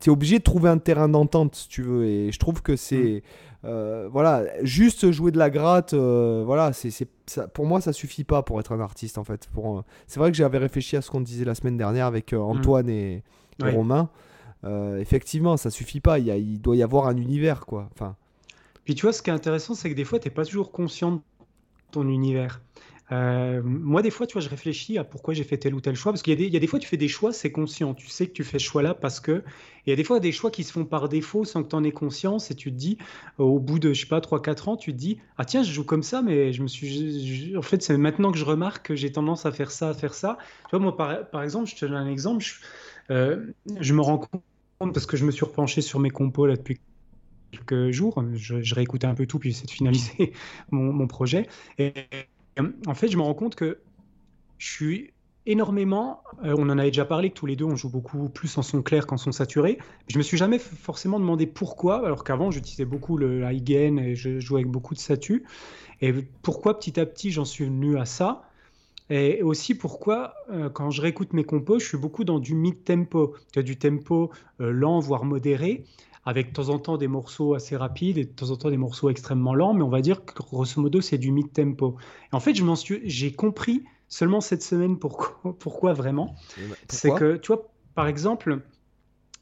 tu 0.00 0.08
es 0.08 0.12
obligé 0.12 0.38
de 0.38 0.44
trouver 0.44 0.68
un 0.68 0.78
terrain 0.78 1.08
d'entente, 1.08 1.56
si 1.56 1.68
tu 1.68 1.82
veux. 1.82 2.06
Et 2.06 2.32
je 2.32 2.38
trouve 2.38 2.62
que 2.62 2.76
c'est. 2.76 3.22
Mm. 3.24 3.66
Euh, 3.66 4.08
voilà, 4.12 4.44
juste 4.62 5.10
jouer 5.10 5.30
de 5.30 5.38
la 5.38 5.48
gratte, 5.48 5.94
voilà, 5.94 6.74
c'est, 6.74 6.90
ça, 7.24 7.48
pour 7.48 7.64
moi 7.64 7.80
ça 7.80 7.94
suffit 7.94 8.22
pas 8.22 8.42
pour 8.42 8.60
être 8.60 8.72
un 8.72 8.80
artiste 8.80 9.16
en 9.16 9.24
fait. 9.24 9.48
Pour, 9.54 9.84
c'est 10.06 10.20
vrai 10.20 10.30
que 10.30 10.36
j'avais 10.36 10.58
réfléchi 10.58 10.98
à 10.98 11.00
ce 11.00 11.10
qu'on 11.10 11.22
disait 11.22 11.46
la 11.46 11.54
semaine 11.54 11.78
dernière 11.78 12.04
avec 12.04 12.34
mm. 12.34 12.38
Antoine 12.38 12.90
et, 12.90 13.22
Romain. 13.62 14.10
effectivement, 14.98 15.56
ça 15.56 15.70
suffit 15.70 16.00
pas. 16.00 16.18
Il, 16.18 16.26
y 16.26 16.30
il, 16.30 16.60
doit 16.60 16.76
y 16.76 16.82
avoir 16.82 17.06
un 17.06 17.16
univers 17.16 17.64
quoi. 17.64 17.88
Enfin. 17.94 18.16
Puis 18.84 18.94
tu 18.94 19.02
vois, 19.02 19.12
ce 19.12 19.22
qui 19.22 19.30
est 19.30 19.32
intéressant, 19.32 19.74
c'est 19.74 19.88
que 19.88 19.94
des 19.94 20.04
fois, 20.04 20.18
tu 20.18 20.28
n'es 20.28 20.34
pas 20.34 20.44
toujours 20.44 20.70
conscient 20.70 21.12
de 21.12 21.20
univers. 22.02 22.60
Euh, 23.12 23.60
moi, 23.62 24.00
des 24.00 24.10
fois, 24.10 24.26
tu 24.26 24.32
vois, 24.32 24.40
je 24.40 24.48
réfléchis 24.48 24.96
à 24.96 25.04
pourquoi 25.04 25.34
j'ai 25.34 25.44
fait 25.44 25.58
tel 25.58 25.74
ou 25.74 25.80
tel 25.80 25.94
choix. 25.94 26.12
Parce 26.12 26.22
qu'il 26.22 26.40
y, 26.40 26.56
a 26.56 26.58
des 26.58 26.66
fois, 26.66 26.78
tu 26.78 26.88
fais 26.88 26.96
des 26.96 27.08
choix, 27.08 27.32
c'est 27.32 27.52
conscient. 27.52 27.94
Tu 27.94 28.08
sais 28.08 28.26
que 28.26 28.32
tu 28.32 28.44
fais 28.44 28.58
ce 28.58 28.64
choix-là 28.64 28.94
parce 28.94 29.20
que. 29.20 29.42
Il 29.86 29.90
y 29.90 29.92
a 29.92 29.96
des 29.96 30.04
fois 30.04 30.18
des 30.18 30.32
choix 30.32 30.50
qui 30.50 30.64
se 30.64 30.72
font 30.72 30.86
par 30.86 31.10
défaut 31.10 31.44
sans 31.44 31.62
que 31.62 31.68
tu 31.68 31.76
en 31.76 31.84
aies 31.84 31.92
conscience. 31.92 32.50
Et 32.50 32.54
tu 32.54 32.72
te 32.72 32.76
dis, 32.76 32.96
au 33.36 33.58
bout 33.58 33.78
de, 33.78 33.92
je 33.92 34.00
sais 34.00 34.06
pas, 34.06 34.20
3-4 34.20 34.70
ans, 34.70 34.76
tu 34.76 34.92
te 34.92 34.96
dis, 34.96 35.18
ah 35.36 35.44
tiens, 35.44 35.62
je 35.62 35.70
joue 35.70 35.84
comme 35.84 36.02
ça, 36.02 36.22
mais 36.22 36.52
je 36.52 36.62
me 36.62 36.68
suis. 36.68 37.54
en 37.56 37.62
fait, 37.62 37.82
c'est 37.82 37.96
maintenant 37.98 38.32
que 38.32 38.38
je 38.38 38.44
remarque 38.44 38.86
que 38.86 38.96
j'ai 38.96 39.12
tendance 39.12 39.44
à 39.44 39.52
faire 39.52 39.70
ça, 39.70 39.90
à 39.90 39.94
faire 39.94 40.14
ça. 40.14 40.38
Moi, 40.72 40.96
par, 40.96 41.42
exemple, 41.42 41.68
je 41.68 41.76
te 41.76 41.84
donne 41.84 41.96
un 41.96 42.10
exemple. 42.10 42.42
Je, 42.42 42.54
euh, 43.10 43.52
je, 43.78 43.92
me 43.92 44.00
rends 44.00 44.18
compte 44.18 44.94
parce 44.94 45.04
que 45.04 45.18
je 45.18 45.26
me 45.26 45.30
suis 45.30 45.44
repenché 45.44 45.82
sur 45.82 46.00
mes 46.00 46.10
compos 46.10 46.46
là 46.46 46.56
depuis 46.56 46.80
quelques 47.56 47.90
jours. 47.90 48.22
Je, 48.34 48.62
je 48.62 48.74
réécoutais 48.74 49.06
un 49.06 49.14
peu 49.14 49.26
tout, 49.26 49.38
puis 49.38 49.50
j'essaie 49.50 49.66
de 49.66 49.70
finaliser 49.70 50.32
mon, 50.70 51.06
projet. 51.06 51.46
Et 51.78 51.92
en 52.86 52.94
fait, 52.94 53.08
je 53.08 53.16
me 53.16 53.22
rends 53.22 53.34
compte 53.34 53.54
que 53.54 53.78
je 54.58 54.72
suis 54.72 55.10
énormément, 55.46 56.22
euh, 56.44 56.54
on 56.56 56.68
en 56.70 56.78
avait 56.78 56.90
déjà 56.90 57.04
parlé 57.04 57.28
que 57.28 57.34
tous 57.34 57.46
les 57.46 57.56
deux 57.56 57.66
on 57.66 57.76
joue 57.76 57.90
beaucoup 57.90 58.30
plus 58.30 58.56
en 58.56 58.62
son 58.62 58.80
clair 58.82 59.06
qu'en 59.06 59.18
son 59.18 59.32
saturé. 59.32 59.78
Je 60.08 60.16
me 60.16 60.22
suis 60.22 60.38
jamais 60.38 60.58
forcément 60.58 61.20
demandé 61.20 61.46
pourquoi, 61.46 62.04
alors 62.06 62.24
qu'avant 62.24 62.50
j'utilisais 62.50 62.86
beaucoup 62.86 63.18
le 63.18 63.42
high 63.42 63.62
gain 63.62 63.96
et 63.98 64.14
je 64.14 64.40
jouais 64.40 64.60
avec 64.60 64.70
beaucoup 64.70 64.94
de 64.94 65.00
satu. 65.00 65.44
Et 66.00 66.12
pourquoi 66.42 66.78
petit 66.78 66.98
à 66.98 67.06
petit 67.06 67.30
j'en 67.30 67.44
suis 67.44 67.64
venu 67.66 67.98
à 67.98 68.06
ça? 68.06 68.48
Et 69.10 69.42
aussi 69.42 69.74
pourquoi, 69.74 70.34
euh, 70.50 70.70
quand 70.70 70.90
je 70.90 71.02
réécoute 71.02 71.34
mes 71.34 71.44
compos, 71.44 71.78
je 71.78 71.86
suis 71.86 71.98
beaucoup 71.98 72.24
dans 72.24 72.38
du 72.38 72.54
mid-tempo, 72.54 73.34
du 73.54 73.76
tempo 73.76 74.30
euh, 74.60 74.70
lent, 74.70 74.98
voire 75.00 75.24
modéré, 75.24 75.84
avec 76.24 76.48
de 76.48 76.52
temps 76.52 76.68
en 76.70 76.78
temps 76.78 76.96
des 76.96 77.08
morceaux 77.08 77.54
assez 77.54 77.76
rapides 77.76 78.18
et 78.18 78.24
de 78.24 78.30
temps 78.30 78.50
en 78.50 78.56
temps 78.56 78.70
des 78.70 78.76
morceaux 78.76 79.10
extrêmement 79.10 79.54
lents, 79.54 79.74
mais 79.74 79.82
on 79.82 79.88
va 79.88 80.00
dire 80.00 80.24
que 80.24 80.34
grosso 80.42 80.80
modo 80.80 81.00
c'est 81.00 81.18
du 81.18 81.30
mid-tempo. 81.32 81.96
Et 82.32 82.36
en 82.36 82.40
fait, 82.40 82.54
je 82.54 82.64
m'en 82.64 82.76
suis, 82.76 83.00
j'ai 83.04 83.32
compris 83.32 83.84
seulement 84.08 84.40
cette 84.40 84.62
semaine 84.62 84.98
pourquoi, 84.98 85.54
pourquoi 85.58 85.92
vraiment. 85.92 86.34
C'est 86.88 87.10
que, 87.10 87.36
tu 87.36 87.48
vois, 87.48 87.70
par 87.94 88.06
exemple, 88.06 88.60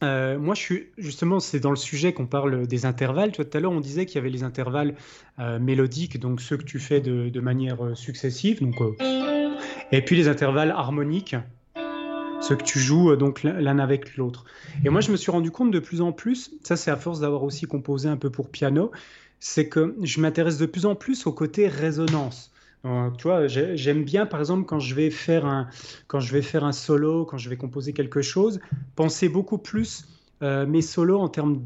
euh, 0.02 0.38
moi, 0.38 0.54
je 0.54 0.60
suis 0.60 0.86
justement, 0.98 1.38
c'est 1.40 1.60
dans 1.60 1.70
le 1.70 1.76
sujet 1.76 2.12
qu'on 2.12 2.26
parle 2.26 2.66
des 2.66 2.86
intervalles. 2.86 3.32
tout 3.32 3.46
à 3.52 3.60
l'heure, 3.60 3.72
on 3.72 3.80
disait 3.80 4.06
qu'il 4.06 4.16
y 4.16 4.18
avait 4.18 4.30
les 4.30 4.42
intervalles 4.42 4.96
euh, 5.38 5.58
mélodiques, 5.58 6.18
donc 6.18 6.40
ceux 6.40 6.56
que 6.56 6.64
tu 6.64 6.78
fais 6.78 7.00
de, 7.00 7.40
manière 7.40 7.84
euh, 7.84 7.94
successive, 7.94 8.60
donc, 8.60 8.74
et 9.92 10.02
puis 10.02 10.16
les 10.16 10.28
intervalles 10.28 10.70
harmoniques, 10.70 11.36
ceux 12.42 12.56
que 12.56 12.64
tu 12.64 12.78
joues 12.78 13.16
donc 13.16 13.42
l'un 13.42 13.78
avec 13.78 14.16
l'autre. 14.16 14.44
Et 14.84 14.88
moi, 14.88 15.00
je 15.00 15.10
me 15.12 15.16
suis 15.16 15.30
rendu 15.30 15.50
compte 15.50 15.70
de 15.70 15.78
plus 15.78 16.00
en 16.00 16.12
plus, 16.12 16.52
ça 16.62 16.76
c'est 16.76 16.90
à 16.90 16.96
force 16.96 17.20
d'avoir 17.20 17.42
aussi 17.42 17.66
composé 17.66 18.08
un 18.08 18.16
peu 18.16 18.30
pour 18.30 18.50
piano, 18.50 18.90
c'est 19.40 19.68
que 19.68 19.96
je 20.02 20.20
m'intéresse 20.20 20.58
de 20.58 20.66
plus 20.66 20.86
en 20.86 20.94
plus 20.94 21.26
au 21.26 21.32
côté 21.32 21.68
résonance. 21.68 22.52
Euh, 22.84 23.10
tu 23.16 23.24
vois, 23.24 23.46
j'aime 23.46 24.04
bien, 24.04 24.26
par 24.26 24.40
exemple, 24.40 24.64
quand 24.66 24.80
je 24.80 24.94
vais 24.94 25.10
faire 25.10 25.46
un, 25.46 25.68
quand 26.08 26.20
je 26.20 26.32
vais 26.32 26.42
faire 26.42 26.64
un 26.64 26.72
solo, 26.72 27.24
quand 27.24 27.38
je 27.38 27.48
vais 27.48 27.56
composer 27.56 27.92
quelque 27.92 28.22
chose, 28.22 28.60
penser 28.96 29.28
beaucoup 29.28 29.58
plus 29.58 30.04
euh, 30.42 30.66
mes 30.66 30.82
solos 30.82 31.20
en 31.20 31.28
termes 31.28 31.62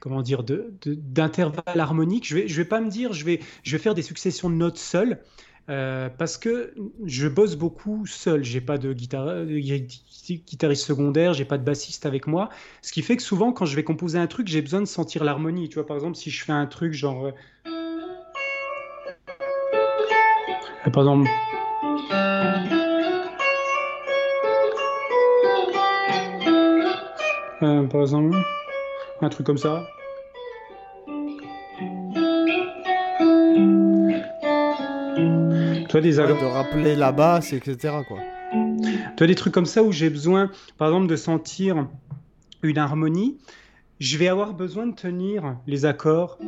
comment 0.00 0.22
dire 0.22 0.44
d'intervalle 0.44 1.80
harmonique. 1.80 2.26
Je 2.26 2.36
vais, 2.36 2.48
je 2.48 2.56
vais 2.56 2.68
pas 2.68 2.80
me 2.80 2.90
dire, 2.90 3.12
je 3.12 3.24
vais, 3.24 3.40
je 3.62 3.76
vais 3.76 3.82
faire 3.82 3.94
des 3.94 4.02
successions 4.02 4.50
de 4.50 4.54
notes 4.54 4.78
seules. 4.78 5.20
Euh, 5.68 6.08
parce 6.08 6.38
que 6.38 6.72
je 7.04 7.26
bosse 7.26 7.56
beaucoup 7.56 8.06
seul, 8.06 8.44
j'ai 8.44 8.60
pas 8.60 8.78
de, 8.78 8.92
guitariste 8.92 10.84
secondaire, 10.86 11.32
j'ai 11.34 11.44
pas 11.44 11.58
de 11.58 11.64
bassiste 11.64 12.06
avec 12.06 12.28
moi, 12.28 12.50
ce 12.82 12.92
qui 12.92 13.02
fait 13.02 13.16
que 13.16 13.22
souvent 13.22 13.52
quand 13.52 13.64
je 13.64 13.74
vais 13.74 13.82
composer 13.82 14.18
un 14.18 14.28
truc, 14.28 14.46
j'ai 14.46 14.62
besoin 14.62 14.80
de 14.80 14.86
sentir 14.86 15.24
l'harmonie. 15.24 15.68
Tu 15.68 15.74
vois, 15.74 15.86
par 15.86 15.96
exemple, 15.96 16.16
si 16.16 16.30
je 16.30 16.44
fais 16.44 16.52
un 16.52 16.66
truc 16.66 16.92
genre 16.92 17.32
par 20.92 21.02
exemple, 21.02 21.28
euh, 27.62 27.86
par 27.88 28.00
exemple, 28.02 28.36
un 29.20 29.28
truc 29.28 29.46
comme 29.46 29.58
ça. 29.58 29.84
Toi, 35.88 36.00
des 36.00 36.16
de 36.16 36.44
rappeler 36.44 36.96
la 36.96 37.12
basse, 37.12 37.52
etc. 37.52 37.98
Quoi. 38.08 38.18
Tu 39.16 39.22
as 39.22 39.26
des 39.26 39.34
trucs 39.34 39.54
comme 39.54 39.66
ça 39.66 39.82
où 39.82 39.92
j'ai 39.92 40.10
besoin, 40.10 40.50
par 40.78 40.88
exemple, 40.88 41.06
de 41.06 41.16
sentir 41.16 41.86
une 42.62 42.78
harmonie. 42.78 43.38
Je 44.00 44.18
vais 44.18 44.28
avoir 44.28 44.52
besoin 44.52 44.86
de 44.86 44.94
tenir 44.94 45.56
les 45.66 45.84
accords, 45.86 46.38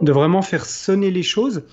de 0.00 0.12
vraiment 0.12 0.42
faire 0.42 0.64
sonner 0.64 1.10
les 1.10 1.22
choses. 1.22 1.64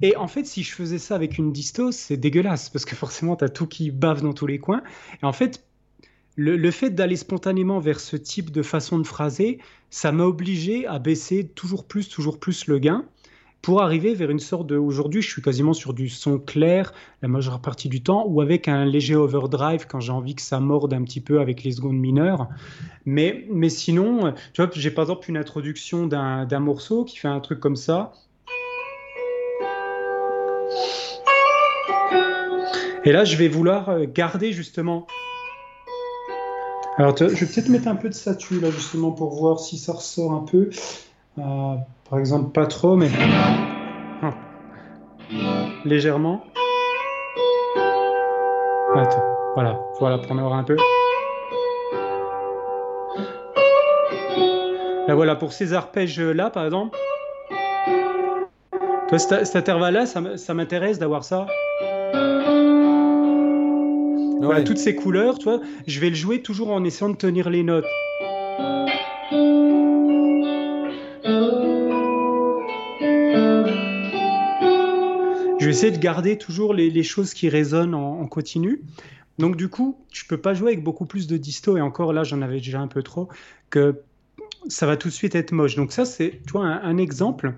Et 0.00 0.16
en 0.16 0.28
fait, 0.28 0.44
si 0.44 0.62
je 0.62 0.72
faisais 0.72 0.98
ça 0.98 1.14
avec 1.14 1.38
une 1.38 1.52
disto, 1.52 1.92
c'est 1.92 2.16
dégueulasse 2.16 2.70
parce 2.70 2.84
que 2.84 2.94
forcément, 2.96 3.36
tu 3.36 3.44
as 3.44 3.48
tout 3.48 3.66
qui 3.66 3.90
bave 3.90 4.22
dans 4.22 4.32
tous 4.32 4.46
les 4.46 4.58
coins. 4.58 4.82
Et 5.22 5.26
en 5.26 5.32
fait, 5.32 5.64
le, 6.36 6.70
fait 6.70 6.90
d'aller 6.90 7.16
spontanément 7.16 7.78
vers 7.78 8.00
ce 8.00 8.16
type 8.16 8.50
de 8.50 8.62
façon 8.62 8.98
de 8.98 9.06
phraser, 9.06 9.58
ça 9.90 10.10
m'a 10.10 10.24
obligé 10.24 10.86
à 10.86 10.98
baisser 10.98 11.46
toujours 11.46 11.84
plus, 11.84 12.08
toujours 12.08 12.40
plus 12.40 12.66
le 12.66 12.78
gain 12.78 13.04
pour 13.62 13.80
arriver 13.80 14.14
vers 14.14 14.28
une 14.30 14.40
sorte 14.40 14.66
de. 14.66 14.76
Aujourd'hui, 14.76 15.22
je 15.22 15.30
suis 15.30 15.40
quasiment 15.40 15.72
sur 15.72 15.94
du 15.94 16.08
son 16.08 16.38
clair 16.38 16.92
la 17.22 17.28
majeure 17.28 17.60
partie 17.60 17.88
du 17.88 18.02
temps 18.02 18.24
ou 18.26 18.40
avec 18.40 18.66
un 18.66 18.84
léger 18.84 19.14
overdrive 19.14 19.86
quand 19.86 20.00
j'ai 20.00 20.12
envie 20.12 20.34
que 20.34 20.42
ça 20.42 20.58
morde 20.58 20.92
un 20.92 21.02
petit 21.04 21.20
peu 21.20 21.40
avec 21.40 21.62
les 21.62 21.70
secondes 21.70 21.96
mineures. 21.96 22.48
Mais, 23.06 23.46
mais 23.50 23.68
sinon, 23.68 24.34
tu 24.52 24.62
vois, 24.62 24.70
j'ai 24.74 24.90
par 24.90 25.04
exemple 25.04 25.30
une 25.30 25.36
introduction 25.36 26.08
d'un 26.08 26.60
morceau 26.60 27.04
qui 27.04 27.16
fait 27.16 27.28
un 27.28 27.40
truc 27.40 27.60
comme 27.60 27.76
ça. 27.76 28.12
Et 33.04 33.10
là, 33.10 33.24
je 33.24 33.36
vais 33.36 33.48
vouloir 33.48 33.88
euh, 33.88 34.04
garder 34.06 34.52
justement. 34.52 35.06
Alors, 36.98 37.16
je 37.16 37.24
vais 37.24 37.46
peut-être 37.46 37.68
mettre 37.68 37.88
un 37.88 37.96
peu 37.96 38.08
de 38.08 38.14
statue 38.14 38.60
là, 38.60 38.70
justement, 38.70 39.10
pour 39.10 39.34
voir 39.34 39.58
si 39.58 39.76
ça 39.76 39.92
ressort 39.92 40.32
un 40.32 40.44
peu. 40.44 40.70
Euh, 41.38 41.74
par 42.12 42.18
exemple, 42.18 42.52
pas 42.52 42.66
trop, 42.66 42.94
mais. 42.94 43.08
Ah. 44.20 44.34
Légèrement. 45.86 46.44
Voilà, 49.54 49.80
voilà, 49.98 50.18
pour 50.18 50.32
en 50.32 50.38
avoir 50.38 50.52
un 50.52 50.62
peu. 50.62 50.76
Là, 55.08 55.14
voilà, 55.14 55.36
pour 55.36 55.54
ces 55.54 55.72
arpèges-là, 55.72 56.50
par 56.50 56.66
exemple. 56.66 56.98
cet, 59.16 59.56
intervalle-là, 59.56 60.04
ça 60.04 60.52
m'intéresse 60.52 60.98
d'avoir 60.98 61.24
ça 61.24 61.46
toutes 64.66 64.78
ces 64.78 64.94
couleurs, 64.94 65.38
tu 65.38 65.44
vois, 65.44 65.60
je 65.86 66.00
vais 66.00 66.10
le 66.10 66.14
jouer 66.14 66.42
toujours 66.42 66.70
en 66.72 66.84
essayant 66.84 67.08
de 67.08 67.16
tenir 67.16 67.48
les 67.48 67.62
notes. 67.62 67.86
Essayer 75.72 75.92
de 75.92 75.98
garder 75.98 76.38
toujours 76.38 76.74
les, 76.74 77.02
choses 77.02 77.34
qui 77.34 77.48
résonnent 77.48 77.94
en, 77.94 78.26
continu. 78.26 78.82
Donc 79.38 79.56
du 79.56 79.68
coup, 79.68 79.98
je 80.12 80.24
peux 80.26 80.36
pas 80.36 80.54
jouer 80.54 80.72
avec 80.72 80.84
beaucoup 80.84 81.06
plus 81.06 81.26
de 81.26 81.36
disto 81.36 81.76
et 81.76 81.80
encore 81.80 82.12
là, 82.12 82.22
j'en 82.24 82.42
avais 82.42 82.58
déjà 82.58 82.80
un 82.80 82.88
peu 82.88 83.02
trop 83.02 83.28
que 83.70 84.00
ça 84.68 84.86
va 84.86 84.96
tout 84.96 85.08
de 85.08 85.12
suite 85.12 85.34
être 85.34 85.52
moche. 85.52 85.74
Donc 85.74 85.92
ça, 85.92 86.04
c'est 86.04 86.40
tu 86.46 86.52
vois 86.52 86.66
un, 86.66 86.96
exemple. 86.98 87.54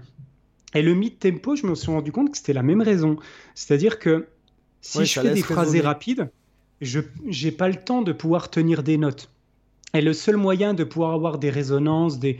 Et 0.75 0.83
le 0.83 0.95
mid 0.95 1.19
tempo, 1.19 1.57
je 1.57 1.67
me 1.67 1.75
suis 1.75 1.91
rendu 1.91 2.13
compte 2.13 2.31
que 2.31 2.37
c'était 2.37 2.53
la 2.53 2.63
même 2.63 2.81
raison. 2.81 3.17
C'est-à-dire 3.55 3.99
que 3.99 4.27
si 4.81 5.05
je 5.05 5.21
fais 5.21 5.35
des 5.35 5.43
phrasés 5.43 5.81
rapides, 5.81 6.31
je 6.81 7.01
n'ai 7.25 7.53
pas 7.53 7.69
le 7.69 7.77
temps 7.77 8.03
de 8.03 8.13
pouvoir 8.13 8.51
tenir 8.51 8.83
des 8.83 8.97
notes. 8.97 9.31
Et 9.95 10.01
le 10.01 10.13
seul 10.13 10.37
moyen 10.37 10.75
de 10.75 10.85
pouvoir 10.85 11.13
avoir 11.13 11.39
des 11.39 11.51
résonances, 11.51 12.19
des, 12.19 12.37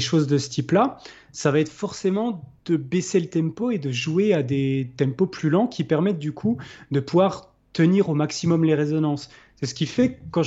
choses 0.00 0.26
de 0.26 0.36
ce 0.36 0.50
type-là, 0.50 0.98
ça 1.32 1.50
va 1.50 1.60
être 1.60 1.70
forcément 1.70 2.42
de 2.64 2.76
baisser 2.76 3.20
le 3.20 3.28
tempo 3.28 3.70
et 3.70 3.78
de 3.78 3.90
jouer 3.90 4.34
à 4.34 4.42
des 4.42 4.90
tempos 4.96 5.26
plus 5.26 5.48
lents 5.48 5.68
qui 5.68 5.84
permettent 5.84 6.18
du 6.18 6.32
coup 6.32 6.58
de 6.90 7.00
pouvoir 7.00 7.54
tenir 7.72 8.08
au 8.08 8.14
maximum 8.14 8.64
les 8.64 8.74
résonances. 8.74 9.30
C'est 9.56 9.66
ce 9.66 9.74
qui 9.74 9.86
fait 9.86 10.14
que 10.14 10.40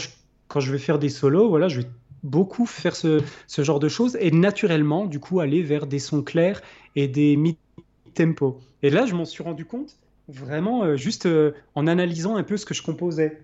quand 0.48 0.60
je, 0.60 0.72
vais 0.72 0.78
faire 0.78 1.00
des 1.00 1.10
solos, 1.10 1.48
voilà, 1.48 1.70
je 1.70 1.82
vais 1.82 1.88
beaucoup 2.24 2.66
faire 2.66 2.96
ce, 2.96 3.22
ce 3.48 3.64
genre 3.64 3.80
de 3.80 3.88
choses 3.88 4.18
et 4.20 4.32
naturellement, 4.32 5.06
du 5.06 5.20
coup, 5.20 5.40
aller 5.40 5.64
vers 5.64 5.88
des 5.88 6.00
sons 6.00 6.22
clairs 6.22 6.62
et 6.98 7.08
des 7.08 7.38
mid-tempo. 7.38 8.60
Et 8.84 8.90
là, 8.90 9.06
je 9.06 9.16
m'en 9.16 9.26
suis 9.26 9.44
rendu 9.44 9.64
compte 9.66 9.96
vraiment 10.28 10.84
euh, 10.84 10.96
juste 10.96 11.26
euh, 11.26 11.52
en 11.76 11.88
analysant 11.88 12.36
un 12.36 12.44
peu 12.44 12.58
ce 12.58 12.66
que 12.66 12.74
je 12.74 12.82
composais. 12.82 13.42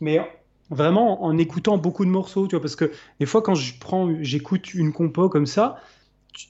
Mais 0.00 0.20
vraiment 0.70 1.24
en 1.24 1.36
écoutant 1.38 1.78
beaucoup 1.78 2.04
de 2.04 2.10
morceaux, 2.10 2.46
tu 2.46 2.56
vois, 2.56 2.60
parce 2.60 2.76
que 2.76 2.90
des 3.20 3.26
fois 3.26 3.42
quand 3.42 3.54
je 3.54 3.74
prends, 3.78 4.10
j'écoute 4.20 4.74
une 4.74 4.92
compo 4.92 5.28
comme 5.28 5.46
ça, 5.46 5.80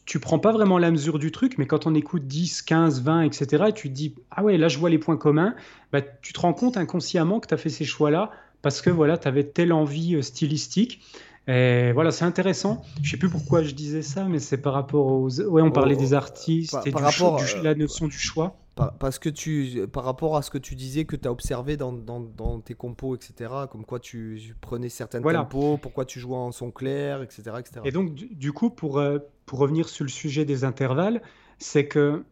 tu, 0.05 0.19
prends 0.19 0.41
pas 0.41 0.53
vraiment 0.53 0.79
la 0.79 0.91
mesure 0.91 1.19
du 1.19 1.31
truc, 1.31 1.59
mais 1.59 1.67
quand 1.67 1.87
on 1.87 1.95
écoute 1.95 2.27
10, 2.27 2.63
15, 2.63 3.03
20, 3.03 3.23
etc., 3.23 3.67
tu 3.75 3.89
te 3.89 3.95
dis, 3.95 4.15
ah 4.33 4.43
ouais, 4.43 4.59
là 4.59 4.69
je 4.69 4.79
vois 4.79 4.91
les 4.91 4.99
points 4.99 5.17
communs, 5.17 5.55
bah, 5.93 6.01
tu 6.03 6.33
te 6.33 6.41
rends 6.41 6.55
compte 6.55 6.77
inconsciemment 6.77 7.39
que 7.39 7.47
tu 7.47 7.55
as 7.55 7.57
fait 7.57 7.69
ces 7.69 7.85
choix-là, 7.85 8.31
parce 8.63 8.81
que 8.81 8.91
voilà, 8.91 9.17
tu 9.17 9.29
avais 9.29 9.45
telle 9.45 9.73
envie 9.73 10.17
euh, 10.17 10.23
stylistique. 10.23 11.01
Et 11.47 11.93
voilà, 11.93 12.11
c'est 12.11 12.25
intéressant. 12.25 12.83
Je 13.03 13.13
sais 13.13 13.17
plus 13.17 13.29
pourquoi 13.29 13.63
je 13.63 13.71
disais 13.71 14.03
ça, 14.03 14.25
mais 14.25 14.41
c'est 14.41 14.57
par 14.57 14.73
rapport 14.73 15.07
aux. 15.07 15.41
Ouais, 15.43 15.63
on 15.63 15.71
parlait 15.71 15.95
des 15.95 16.13
artistes 16.13 16.77
et 16.85 16.91
par, 16.91 17.03
rapport, 17.03 17.41
la 17.63 17.77
notion 17.77 18.09
du 18.09 18.19
choix 18.19 18.57
parce 18.77 19.19
que 19.19 19.31
tu, 19.31 19.87
par 19.91 20.05
rapport 20.05 20.37
à 20.37 20.43
ce 20.43 20.51
que 20.51 20.59
tu 20.59 20.75
disais 20.75 21.07
que 21.07 21.17
tu 21.17 21.27
as 21.27 21.33
observé 21.33 21.79
dans, 21.79 21.93
dans, 21.93 22.61
tes 22.61 22.75
compos, 22.75 23.17
etc., 23.17 23.51
comme 23.71 23.87
quoi 23.87 23.99
tu, 23.99 24.55
prenais 24.61 24.91
certains 24.91 25.23
tempos, 25.23 25.79
pourquoi 25.79 26.05
tu 26.05 26.21
jouais 26.21 26.37
en 26.37 26.53
son 26.53 26.71
clair, 26.71 27.23
etc. 27.23 27.43
etc. 27.59 27.81
Et 27.85 27.91
donc, 27.91 28.13
du, 28.15 28.53
coup, 28.53 28.69
pour, 28.69 28.99
euh, 28.99 29.19
pour 29.47 29.61
revenir 29.61 29.89
sur 29.89 30.05
le 30.05 30.11
sujet 30.11 30.45
des 30.45 30.65
intervalles, 30.65 31.23
c'est 31.59 31.87
que 31.87 32.25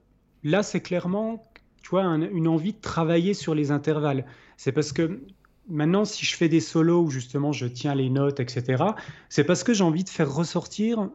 là, 0.43 0.63
c'est 0.63 0.81
clairement, 0.81 1.43
tu 1.83 1.89
vois, 1.89 2.03
une 2.03 2.49
envie 2.49 2.75
de 2.75 2.81
travailler 2.81 3.33
sur 3.33 3.55
les 3.55 3.71
intervalles. 3.71 4.27
C'est 4.59 4.73
parce 4.73 4.93
que 4.93 5.23
maintenant, 5.69 6.05
si 6.05 6.27
je 6.27 6.37
fais 6.37 6.51
des 6.51 6.61
solos 6.61 7.05
où 7.05 7.11
justement 7.11 7.53
je 7.53 7.67
tiens 7.67 7.95
les 7.95 8.11
notes, 8.11 8.41
etc., 8.41 8.85
c'est 9.31 9.45
parce 9.45 9.65
que 9.65 9.73
j'ai 9.73 9.85
envie 9.85 10.05
de 10.05 10.11
faire 10.11 10.33
ressortir 10.33 11.09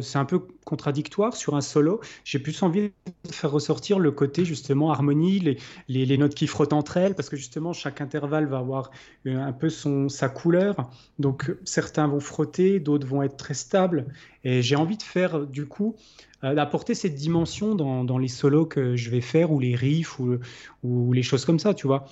c'est 0.00 0.18
un 0.18 0.24
peu 0.24 0.40
contradictoire 0.64 1.36
sur 1.36 1.54
un 1.54 1.60
solo. 1.60 2.00
J'ai 2.24 2.38
plus 2.38 2.62
envie 2.62 2.92
de 3.24 3.32
faire 3.32 3.50
ressortir 3.50 3.98
le 3.98 4.10
côté 4.10 4.44
justement 4.44 4.90
harmonie, 4.90 5.56
les, 5.88 6.18
notes 6.18 6.34
qui 6.34 6.46
frottent 6.46 6.72
entre 6.72 6.96
elles, 6.96 7.14
parce 7.14 7.28
que 7.28 7.36
justement 7.36 7.72
chaque 7.72 8.00
intervalle 8.00 8.46
va 8.46 8.58
avoir 8.58 8.90
un 9.26 9.52
peu 9.52 9.68
son, 9.68 10.08
sa 10.08 10.28
couleur. 10.28 10.90
Donc 11.18 11.54
certains 11.64 12.06
vont 12.06 12.20
frotter, 12.20 12.80
d'autres 12.80 13.06
vont 13.06 13.22
être 13.22 13.36
très 13.36 13.54
stables. 13.54 14.06
Et 14.44 14.62
j'ai 14.62 14.76
envie 14.76 14.96
de 14.96 15.02
faire 15.02 15.40
du 15.40 15.66
coup 15.66 15.96
euh, 16.42 16.54
d'apporter 16.54 16.94
cette 16.94 17.14
dimension 17.14 17.74
dans, 17.74 18.18
les 18.18 18.28
solos 18.28 18.64
que 18.64 18.96
je 18.96 19.10
vais 19.10 19.20
faire 19.20 19.52
ou 19.52 19.60
les 19.60 19.74
riffs 19.74 20.18
ou, 20.18 21.12
les 21.12 21.22
choses 21.22 21.44
comme 21.44 21.58
ça, 21.58 21.74
tu 21.74 21.86
vois. 21.86 22.06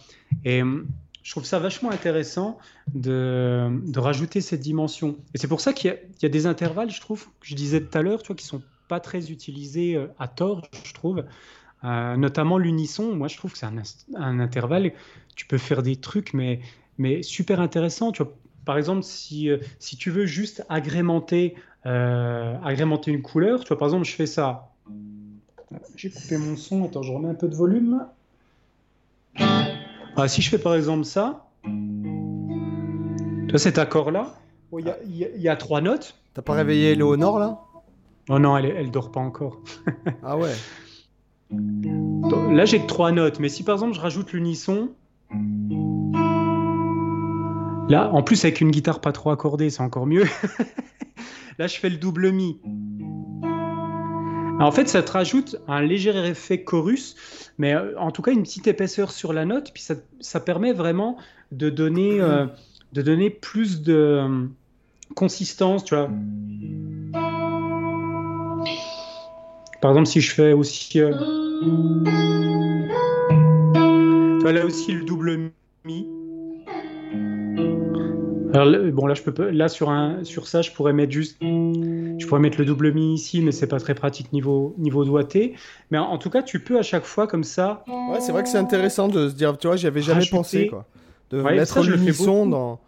Je 1.28 1.34
trouve 1.34 1.44
ça 1.44 1.58
vachement 1.58 1.90
intéressant 1.90 2.56
de, 2.94 3.68
de 3.84 4.00
rajouter 4.00 4.40
cette 4.40 4.60
dimension. 4.60 5.18
Et 5.34 5.38
c'est 5.38 5.46
pour 5.46 5.60
ça 5.60 5.74
qu'il 5.74 5.94
y, 6.22 6.24
a 6.24 6.28
des 6.30 6.46
intervalles, 6.46 6.90
je 6.90 7.02
trouve, 7.02 7.26
que 7.26 7.46
je 7.46 7.54
disais 7.54 7.82
tout 7.82 7.98
à 7.98 8.00
l'heure, 8.00 8.22
tu 8.22 8.28
vois, 8.28 8.36
qui 8.36 8.46
sont 8.46 8.62
pas 8.88 8.98
très 8.98 9.30
utilisés 9.30 9.94
euh, 9.94 10.06
à 10.18 10.26
tort, 10.26 10.66
je 10.84 10.94
trouve. 10.94 11.26
Euh, 11.84 12.16
notamment 12.16 12.56
l'unisson, 12.56 13.14
moi 13.14 13.28
je 13.28 13.36
trouve 13.36 13.52
que 13.52 13.58
c'est 13.58 13.66
un, 13.66 14.40
intervalle, 14.40 14.90
tu 15.36 15.44
peux 15.44 15.58
faire 15.58 15.82
des 15.82 15.96
trucs, 15.96 16.32
mais, 16.32 16.60
mais 16.96 17.22
super 17.22 17.60
intéressants. 17.60 18.10
Tu 18.10 18.22
vois, 18.22 18.32
par 18.64 18.78
exemple, 18.78 19.02
si, 19.02 19.50
euh, 19.50 19.58
si 19.80 19.98
tu 19.98 20.10
veux 20.10 20.24
juste 20.24 20.64
agrémenter, 20.70 21.56
agrémenter 21.84 23.10
une 23.10 23.20
couleur, 23.20 23.64
tu 23.64 23.68
vois, 23.68 23.76
par 23.76 23.88
exemple, 23.88 24.06
je 24.06 24.14
fais 24.14 24.26
ça. 24.26 24.70
J'ai 25.94 26.08
coupé 26.08 26.38
mon 26.38 26.56
son, 26.56 26.86
attends, 26.86 27.02
je 27.02 27.12
remets 27.12 27.28
un 27.28 27.34
peu 27.34 27.48
de 27.48 27.54
volume. 27.54 28.06
Ah, 30.20 30.26
si 30.26 30.42
je 30.42 30.50
fais 30.50 30.58
par 30.58 30.74
exemple 30.74 31.04
ça, 31.04 31.46
tu 31.62 31.70
vois 33.50 33.58
cet 33.60 33.78
accord-là, 33.78 34.34
il 34.72 34.92
y, 35.36 35.48
a 35.48 35.54
trois 35.54 35.80
notes. 35.80 36.16
T'as 36.34 36.42
pas 36.42 36.54
réveillé 36.54 36.96
Léonore 36.96 37.38
là? 37.38 37.60
Oh 38.28 38.40
non, 38.40 38.56
elle, 38.56 38.64
elle 38.66 38.90
dort 38.90 39.12
pas 39.12 39.20
encore. 39.20 39.60
ah 40.24 40.36
ouais. 40.36 40.54
Là 41.52 42.64
j'ai 42.64 42.80
que 42.80 42.86
trois 42.86 43.12
notes, 43.12 43.38
mais 43.38 43.48
si 43.48 43.62
par 43.62 43.76
exemple 43.76 43.94
je 43.94 44.00
rajoute 44.00 44.32
l'unisson, 44.32 44.90
là 47.88 48.10
en 48.12 48.24
plus 48.24 48.44
avec 48.44 48.60
une 48.60 48.72
guitare 48.72 49.00
pas 49.00 49.12
trop 49.12 49.30
accordée, 49.30 49.70
c'est 49.70 49.82
encore 49.82 50.06
mieux. 50.06 50.24
là 51.58 51.68
je 51.68 51.78
fais 51.78 51.90
le 51.90 51.96
double 51.96 52.32
mi. 52.32 52.60
En 54.60 54.72
fait, 54.72 54.88
ça 54.88 55.02
te 55.04 55.12
rajoute 55.12 55.56
un 55.68 55.82
léger 55.82 56.10
effet 56.10 56.64
chorus, 56.64 57.14
mais 57.58 57.74
euh, 57.74 57.96
en 57.96 58.10
tout 58.10 58.22
cas 58.22 58.32
une 58.32 58.42
petite 58.42 58.66
épaisseur 58.66 59.12
sur 59.12 59.32
la 59.32 59.44
note, 59.44 59.70
puis 59.72 59.84
ça, 60.20 60.40
permet 60.40 60.72
vraiment 60.72 61.16
de 61.52 61.70
donner, 61.70 62.20
euh, 62.20 62.46
de 62.92 63.02
donner 63.02 63.30
plus 63.30 63.82
de 63.82 63.94
euh, 63.94 64.46
consistance, 65.14 65.84
tu 65.84 65.94
vois. 65.94 66.10
Par 69.80 69.92
exemple, 69.92 70.08
si 70.08 70.20
je 70.20 70.34
fais 70.34 70.52
aussi... 70.52 70.98
là 74.44 74.64
aussi 74.64 74.92
le 74.92 75.04
double 75.04 75.50
mi. 75.84 76.08
Alors, 78.54 78.92
bon, 78.92 79.06
là, 79.06 79.14
je 79.14 79.22
peux, 79.22 79.50
là 79.50 79.68
sur, 79.68 79.90
un, 79.90 80.24
sur 80.24 80.48
ça, 80.48 80.62
je 80.62 80.72
pourrais 80.72 80.92
mettre 80.92 81.12
juste. 81.12 81.38
Je 82.18 82.26
pourrais 82.26 82.40
mettre 82.40 82.58
le 82.58 82.64
double 82.64 82.92
mi 82.92 83.14
ici, 83.14 83.40
mais 83.42 83.52
c'est 83.52 83.66
pas 83.66 83.78
très 83.78 83.94
pratique 83.94 84.32
niveau, 84.32 84.74
niveau 84.78 85.04
doigté. 85.04 85.54
Mais 85.90 85.98
en, 85.98 86.18
tout 86.18 86.30
cas, 86.30 86.42
tu 86.42 86.60
peux 86.60 86.78
à 86.78 86.82
chaque 86.82 87.04
fois 87.04 87.26
comme 87.26 87.44
ça. 87.44 87.84
Ouais, 87.86 88.20
c'est 88.20 88.32
vrai 88.32 88.42
que 88.42 88.48
c'est 88.48 88.58
intéressant 88.58 89.08
de 89.08 89.28
se 89.28 89.34
dire, 89.34 89.56
tu 89.56 89.66
vois, 89.66 89.76
j'y 89.76 89.86
avais 89.86 90.02
jamais 90.02 90.26
pensé, 90.30 90.68
quoi. 90.68 90.84
De 91.30 91.42
mettre 91.42 91.82
l'unisson 91.82 92.46
dans. 92.46 92.80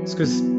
Parce 0.00 0.14
que 0.14 0.51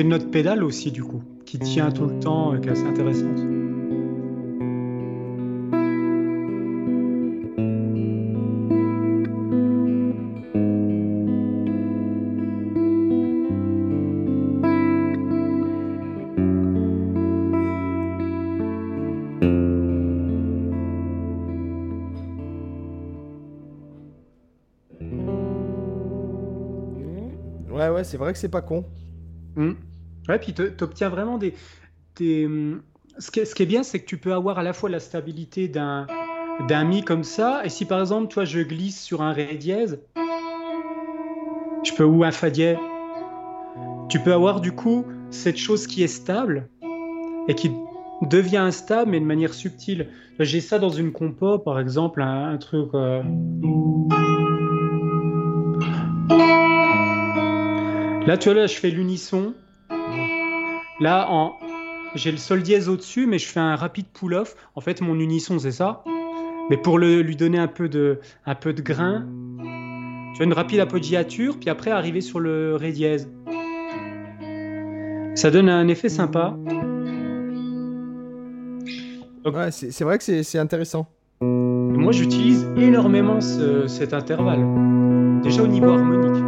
fait 0.00 0.04
une 0.04 0.12
note 0.12 0.30
pédale 0.30 0.64
aussi, 0.64 0.90
du 0.90 1.04
coup, 1.04 1.22
qui 1.44 1.58
tient 1.58 1.90
tout 1.90 2.06
le 2.06 2.18
temps, 2.20 2.54
et 2.54 2.60
qui 2.62 2.68
est 2.68 2.72
assez 2.72 2.86
intéressante. 2.86 3.38
Ouais, 27.70 27.88
ouais, 27.90 28.04
c'est 28.04 28.16
vrai 28.16 28.32
que 28.32 28.38
c'est 28.38 28.48
pas 28.48 28.62
con. 28.62 28.86
Mmh. 29.56 29.72
Ouais, 30.30 30.38
puis 30.38 30.54
tu 30.54 30.62
obtiens 30.80 31.08
vraiment 31.08 31.38
des. 31.38 31.54
des... 32.16 32.48
Ce, 33.18 33.32
qui 33.32 33.40
est, 33.40 33.44
ce 33.44 33.54
qui 33.56 33.64
est 33.64 33.66
bien, 33.66 33.82
c'est 33.82 33.98
que 33.98 34.06
tu 34.06 34.16
peux 34.16 34.32
avoir 34.32 34.60
à 34.60 34.62
la 34.62 34.72
fois 34.72 34.88
la 34.88 35.00
stabilité 35.00 35.66
d'un 35.66 36.06
d'un 36.68 36.84
mi 36.84 37.02
comme 37.02 37.24
ça, 37.24 37.62
et 37.64 37.68
si 37.68 37.84
par 37.84 38.00
exemple, 38.00 38.28
toi, 38.28 38.44
je 38.44 38.60
glisse 38.60 39.02
sur 39.02 39.22
un 39.22 39.32
ré 39.32 39.56
dièse, 39.56 39.98
je 41.82 41.92
peux 41.96 42.04
ou 42.04 42.22
un 42.22 42.30
fa 42.30 42.50
dièse, 42.50 42.76
tu 44.08 44.20
peux 44.20 44.32
avoir 44.32 44.60
du 44.60 44.72
coup 44.72 45.04
cette 45.30 45.56
chose 45.56 45.86
qui 45.86 46.02
est 46.04 46.08
stable 46.08 46.68
et 47.48 47.54
qui 47.54 47.72
devient 48.22 48.58
instable 48.58 49.10
mais 49.10 49.18
de 49.18 49.24
manière 49.24 49.54
subtile. 49.54 50.08
J'ai 50.38 50.60
ça 50.60 50.78
dans 50.78 50.90
une 50.90 51.10
compo, 51.10 51.58
par 51.58 51.80
exemple, 51.80 52.22
un, 52.22 52.56
truc. 52.58 52.90
Euh, 52.94 53.22
Là, 58.26 58.36
tu 58.36 58.50
vois, 58.50 58.60
là, 58.60 58.66
je 58.66 58.74
fais 58.74 58.90
l'unisson. 58.90 59.54
Là, 61.00 61.26
en... 61.30 61.54
j'ai 62.14 62.30
le 62.30 62.36
sol 62.36 62.62
dièse 62.62 62.88
au-dessus, 62.88 63.26
mais 63.26 63.38
je 63.38 63.46
fais 63.46 63.60
un 63.60 63.74
rapide 63.74 64.06
pull-off. 64.12 64.54
En 64.74 64.82
fait, 64.82 65.00
mon 65.00 65.18
unisson, 65.18 65.58
c'est 65.58 65.72
ça. 65.72 66.04
Mais 66.68 66.76
pour 66.76 66.98
le, 66.98 67.22
lui 67.22 67.36
donner 67.36 67.58
un 67.58 67.68
peu 67.68 67.88
de, 67.88 68.20
un 68.44 68.54
peu 68.54 68.74
de 68.74 68.82
grain, 68.82 69.26
tu 70.32 70.36
vois, 70.36 70.46
une 70.46 70.52
rapide 70.52 70.80
appoggiature, 70.80 71.58
puis 71.58 71.70
après 71.70 71.90
arriver 71.90 72.20
sur 72.20 72.38
le 72.38 72.76
ré 72.76 72.92
dièse. 72.92 73.30
Ça 75.34 75.50
donne 75.50 75.68
un 75.70 75.88
effet 75.88 76.10
sympa. 76.10 76.54
Ouais, 79.44 79.70
c'est 79.70 80.04
vrai 80.04 80.18
que 80.18 80.42
c'est 80.42 80.58
intéressant. 80.58 81.06
Moi, 81.40 82.12
j'utilise 82.12 82.68
énormément 82.76 83.40
cet 83.40 84.12
intervalle. 84.12 85.40
Déjà 85.42 85.62
au 85.62 85.66
niveau 85.66 85.88
harmonique. 85.88 86.44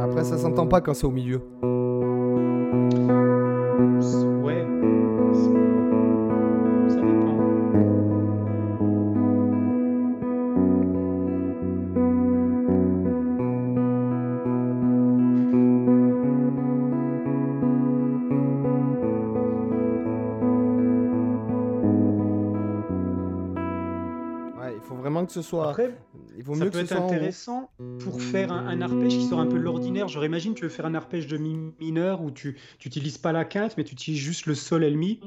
Après, 0.00 0.22
ça 0.22 0.38
s'entend 0.38 0.68
pas 0.68 0.80
quand 0.80 0.94
c'est 0.94 1.06
au 1.06 1.10
milieu. 1.10 1.40
Ce 25.34 25.42
soit. 25.42 25.70
Après, 25.70 25.94
il 26.36 26.44
vaut 26.44 26.54
ça 26.54 26.64
mieux 26.64 26.70
peut 26.70 26.80
que 26.80 26.86
ce 26.86 26.94
être 26.94 26.98
soit 26.98 27.06
intéressant 27.06 27.70
pour 28.00 28.20
faire 28.20 28.52
un, 28.52 28.80
arpège 28.80 29.18
qui 29.18 29.26
sort 29.26 29.40
un 29.40 29.46
peu 29.46 29.58
de 29.58 29.62
l'ordinaire. 29.62 30.08
Genre, 30.08 30.24
imagine, 30.24 30.54
tu 30.54 30.62
veux 30.62 30.68
faire 30.68 30.86
un 30.86 30.94
arpège 30.94 31.26
de 31.26 31.36
mi 31.36 31.72
mineur 31.80 32.22
où 32.22 32.30
tu 32.30 32.56
n'utilises 32.84 33.18
pas 33.18 33.32
la 33.32 33.44
quinte, 33.44 33.76
mais 33.76 33.84
tu 33.84 33.92
utilises 33.92 34.20
juste 34.20 34.46
le 34.46 34.54
sol 34.54 34.84
et 34.84 34.90
le 34.90 34.96
mi. 34.96 35.20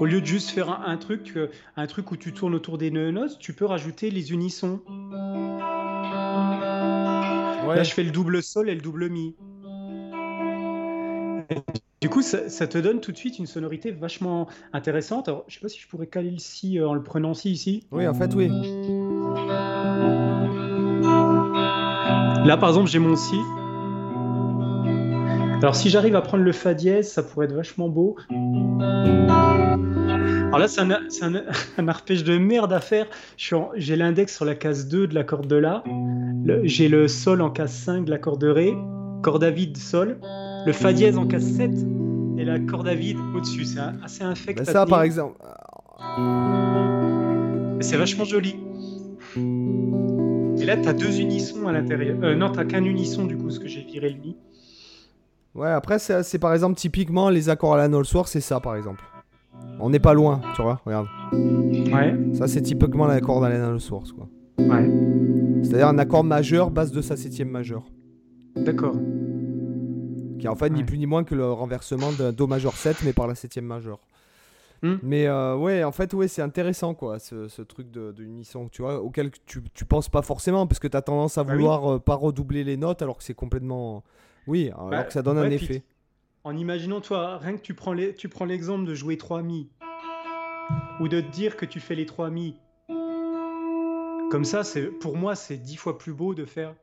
Au 0.00 0.06
lieu 0.06 0.20
de 0.20 0.26
juste 0.26 0.50
faire 0.50 0.70
un, 0.70 0.96
truc, 0.96 1.32
euh, 1.36 1.50
un 1.76 1.86
truc 1.86 2.10
où 2.10 2.16
tu 2.16 2.32
tournes 2.32 2.54
autour 2.54 2.78
des 2.78 2.90
notes, 2.90 3.38
tu 3.38 3.52
peux 3.52 3.64
rajouter 3.64 4.10
les 4.10 4.32
unissons. 4.32 4.80
Là, 7.66 7.82
je 7.82 7.92
fais 7.92 8.02
le 8.02 8.10
double 8.10 8.42
sol 8.42 8.68
et 8.68 8.74
le 8.74 8.80
double 8.80 9.08
mi. 9.08 9.36
Du 12.04 12.10
coup, 12.10 12.20
ça, 12.20 12.66
te 12.66 12.76
donne 12.76 13.00
tout 13.00 13.12
de 13.12 13.16
suite 13.16 13.38
une 13.38 13.46
sonorité 13.46 13.90
vachement 13.90 14.46
intéressante. 14.74 15.28
Alors, 15.28 15.44
je 15.48 15.54
sais 15.54 15.60
pas 15.60 15.70
si 15.70 15.80
je 15.80 15.88
pourrais 15.88 16.06
caler 16.06 16.30
le 16.30 16.38
si 16.38 16.78
euh, 16.78 16.86
en 16.86 16.92
le 16.92 17.02
prenant 17.02 17.32
si 17.32 17.50
ici. 17.50 17.86
Oui, 17.92 18.06
en 18.06 18.12
fait, 18.12 18.34
oui. 18.34 18.50
Là, 22.44 22.56
par 22.56 22.68
exemple, 22.70 22.88
j'ai 22.88 22.98
mon 22.98 23.16
si. 23.16 23.36
Alors, 25.62 25.74
si 25.74 25.88
j'arrive 25.88 26.14
à 26.14 26.20
prendre 26.20 26.44
le 26.44 26.52
fa 26.52 26.74
dièse, 26.74 27.10
ça 27.10 27.22
pourrait 27.22 27.46
être 27.46 27.54
vachement 27.54 27.88
beau. 27.88 28.16
Alors 30.48 30.58
là, 30.58 30.68
c'est 30.68 30.82
un, 30.82 31.88
arpège 31.88 32.22
de 32.22 32.36
merde 32.36 32.72
à 32.72 32.80
faire. 32.80 33.06
J'ai 33.36 33.96
l'index 33.96 34.36
sur 34.36 34.44
la 34.44 34.54
case 34.54 34.88
2 34.88 35.06
de 35.06 35.14
la 35.14 35.24
corde 35.24 35.46
de 35.46 35.56
La. 35.56 35.82
J'ai 36.64 36.88
le 36.88 37.08
sol 37.08 37.40
en 37.40 37.50
case 37.50 37.72
5 37.72 38.04
de 38.04 38.10
la 38.10 38.18
corde 38.18 38.40
de 38.40 38.48
Ré. 38.48 38.74
Corde 39.22 39.42
à 39.42 39.50
vide, 39.50 39.78
sol 39.78 40.18
le 40.66 40.72
fa 40.72 40.92
dièse 40.92 41.18
en 41.18 41.26
casse 41.26 41.44
7 41.44 41.70
et 42.38 42.44
la 42.44 42.58
corde 42.58 42.88
à 42.88 42.94
vide 42.94 43.18
au-dessus. 43.34 43.64
C'est 43.64 43.80
assez 44.02 44.24
infect. 44.24 44.58
Bah 44.58 44.64
ça, 44.64 44.86
par 44.86 45.02
exemple. 45.02 45.38
C'est 47.80 47.96
vachement 47.96 48.24
joli. 48.24 48.56
Et 50.64 50.66
là, 50.66 50.78
tu 50.78 50.88
as 50.88 50.94
deux 50.94 51.20
unissons 51.20 51.66
à 51.66 51.72
l'intérieur. 51.72 52.16
Euh, 52.22 52.34
non, 52.34 52.50
t'as 52.50 52.64
qu'un 52.64 52.82
unisson 52.84 53.26
du 53.26 53.36
coup, 53.36 53.50
ce 53.50 53.60
que 53.60 53.68
j'ai 53.68 53.82
viré 53.82 54.08
le 54.08 54.18
mi. 54.18 54.34
Ouais, 55.54 55.68
après, 55.68 55.98
c'est 55.98 56.38
par 56.38 56.54
exemple 56.54 56.76
typiquement 56.76 57.28
les 57.28 57.50
accords 57.50 57.74
à 57.74 57.86
la 57.86 58.04
soir, 58.04 58.28
c'est 58.28 58.40
ça 58.40 58.60
par 58.60 58.74
exemple. 58.74 59.04
On 59.78 59.90
n'est 59.90 59.98
pas 59.98 60.14
loin, 60.14 60.40
tu 60.56 60.62
vois, 60.62 60.80
regarde. 60.86 61.06
Ouais. 61.34 62.18
Ça, 62.32 62.48
c'est 62.48 62.62
typiquement 62.62 63.06
l'accord 63.06 63.42
d'Alena 63.42 63.78
source, 63.78 64.12
quoi. 64.12 64.26
Ouais. 64.56 64.90
C'est-à-dire 65.62 65.88
un 65.88 65.98
accord 65.98 66.24
majeur, 66.24 66.70
base 66.70 66.92
de 66.92 67.02
sa 67.02 67.18
septième 67.18 67.50
majeure. 67.50 67.84
D'accord. 68.56 68.96
Qui 70.38 70.46
est 70.46 70.48
en 70.48 70.56
fait 70.56 70.70
ni 70.70 70.82
plus 70.82 70.96
ni 70.96 71.04
moins 71.04 71.24
que 71.24 71.34
le 71.34 71.44
renversement 71.52 72.10
d'un 72.12 72.32
Do 72.32 72.46
majeur 72.46 72.72
7, 72.72 73.02
mais 73.04 73.12
par 73.12 73.26
la 73.26 73.34
septième 73.34 73.66
majeure. 73.66 74.00
Hmm. 74.84 74.98
Mais 75.02 75.26
euh, 75.26 75.56
ouais, 75.56 75.82
en 75.82 75.92
fait, 75.92 76.12
ouais, 76.12 76.28
c'est 76.28 76.42
intéressant, 76.42 76.92
quoi, 76.94 77.18
ce, 77.18 77.48
ce 77.48 77.62
truc 77.62 77.90
de, 77.90 78.12
de 78.12 78.22
unisson, 78.22 78.68
tu 78.68 78.82
vois, 78.82 79.00
auquel 79.00 79.30
tu, 79.46 79.62
tu 79.72 79.84
penses 79.86 80.08
pas 80.10 80.20
forcément, 80.22 80.66
parce 80.66 80.78
que 80.78 80.88
tu 80.88 80.96
as 80.96 81.02
tendance 81.02 81.38
à 81.38 81.44
Bah 81.44 81.52
oui. 81.52 81.58
vouloir 81.58 81.94
euh, 81.94 81.98
pas 81.98 82.14
redoubler 82.14 82.64
les 82.64 82.76
notes, 82.76 83.00
alors 83.00 83.16
que 83.16 83.24
c'est 83.24 83.32
complètement... 83.34 84.04
Oui, 84.46 84.70
alors 84.74 84.90
Bah, 84.90 85.04
que 85.04 85.12
ça 85.12 85.22
donne 85.22 85.38
un 85.38 85.42
ouais, 85.48 85.54
effet. 85.54 85.82
En 86.44 86.54
imaginant, 86.56 87.00
toi, 87.00 87.38
rien 87.38 87.56
que 87.56 87.62
tu 87.62 87.72
prends 87.74 87.94
l'exemple 87.94 88.84
de 88.84 88.94
jouer 88.94 89.16
3 89.16 89.42
mi, 89.42 89.70
ou 91.00 91.08
de 91.08 91.20
te 91.22 91.30
dire 91.30 91.56
que 91.56 91.64
tu 91.64 91.80
fais 91.80 91.94
les 91.94 92.04
3 92.04 92.28
mi. 92.28 92.54
Comme 94.30 94.44
ça, 94.44 94.64
c'est 94.64 94.86
pour 94.86 95.16
moi, 95.16 95.34
c'est 95.34 95.56
dix 95.56 95.76
fois 95.76 95.96
plus 95.96 96.12
beau 96.12 96.34
de 96.34 96.44
faire. 96.44 96.74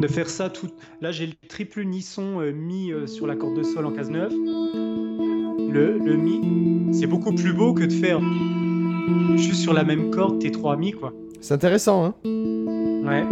De 0.00 0.06
faire 0.08 0.28
ça 0.28 0.50
tout. 0.50 0.68
Là, 1.00 1.12
j'ai 1.12 1.26
le 1.26 1.32
triple 1.48 1.80
unisson 1.80 2.40
euh, 2.40 2.52
mi 2.52 2.92
euh, 2.92 3.06
sur 3.06 3.26
la 3.26 3.36
corde 3.36 3.56
de 3.56 3.62
sol 3.62 3.86
en 3.86 3.92
case 3.92 4.10
9. 4.10 4.32
Le, 4.32 5.98
le 5.98 6.16
mi, 6.16 6.92
c'est 6.92 7.06
beaucoup 7.06 7.32
plus 7.34 7.52
beau 7.52 7.72
que 7.72 7.84
de 7.84 7.92
faire 7.92 8.20
juste 9.36 9.60
sur 9.60 9.72
la 9.72 9.84
même 9.84 10.10
corde 10.10 10.38
tes 10.38 10.50
3 10.50 10.76
mi, 10.76 10.92
quoi. 10.92 11.12
C'est 11.40 11.54
intéressant, 11.54 12.04
hein 12.04 12.14
Ouais, 12.24 13.24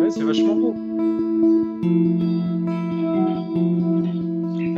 ouais 0.00 0.10
c'est 0.10 0.22
vachement 0.22 0.54
beau. 0.56 0.74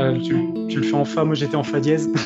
Euh, 0.00 0.18
tu, 0.20 0.34
tu 0.68 0.78
le 0.78 0.82
fais 0.84 0.94
en 0.94 1.04
fa, 1.04 1.24
moi 1.24 1.34
j'étais 1.34 1.56
en 1.56 1.62
fa 1.62 1.80
dièse. 1.80 2.10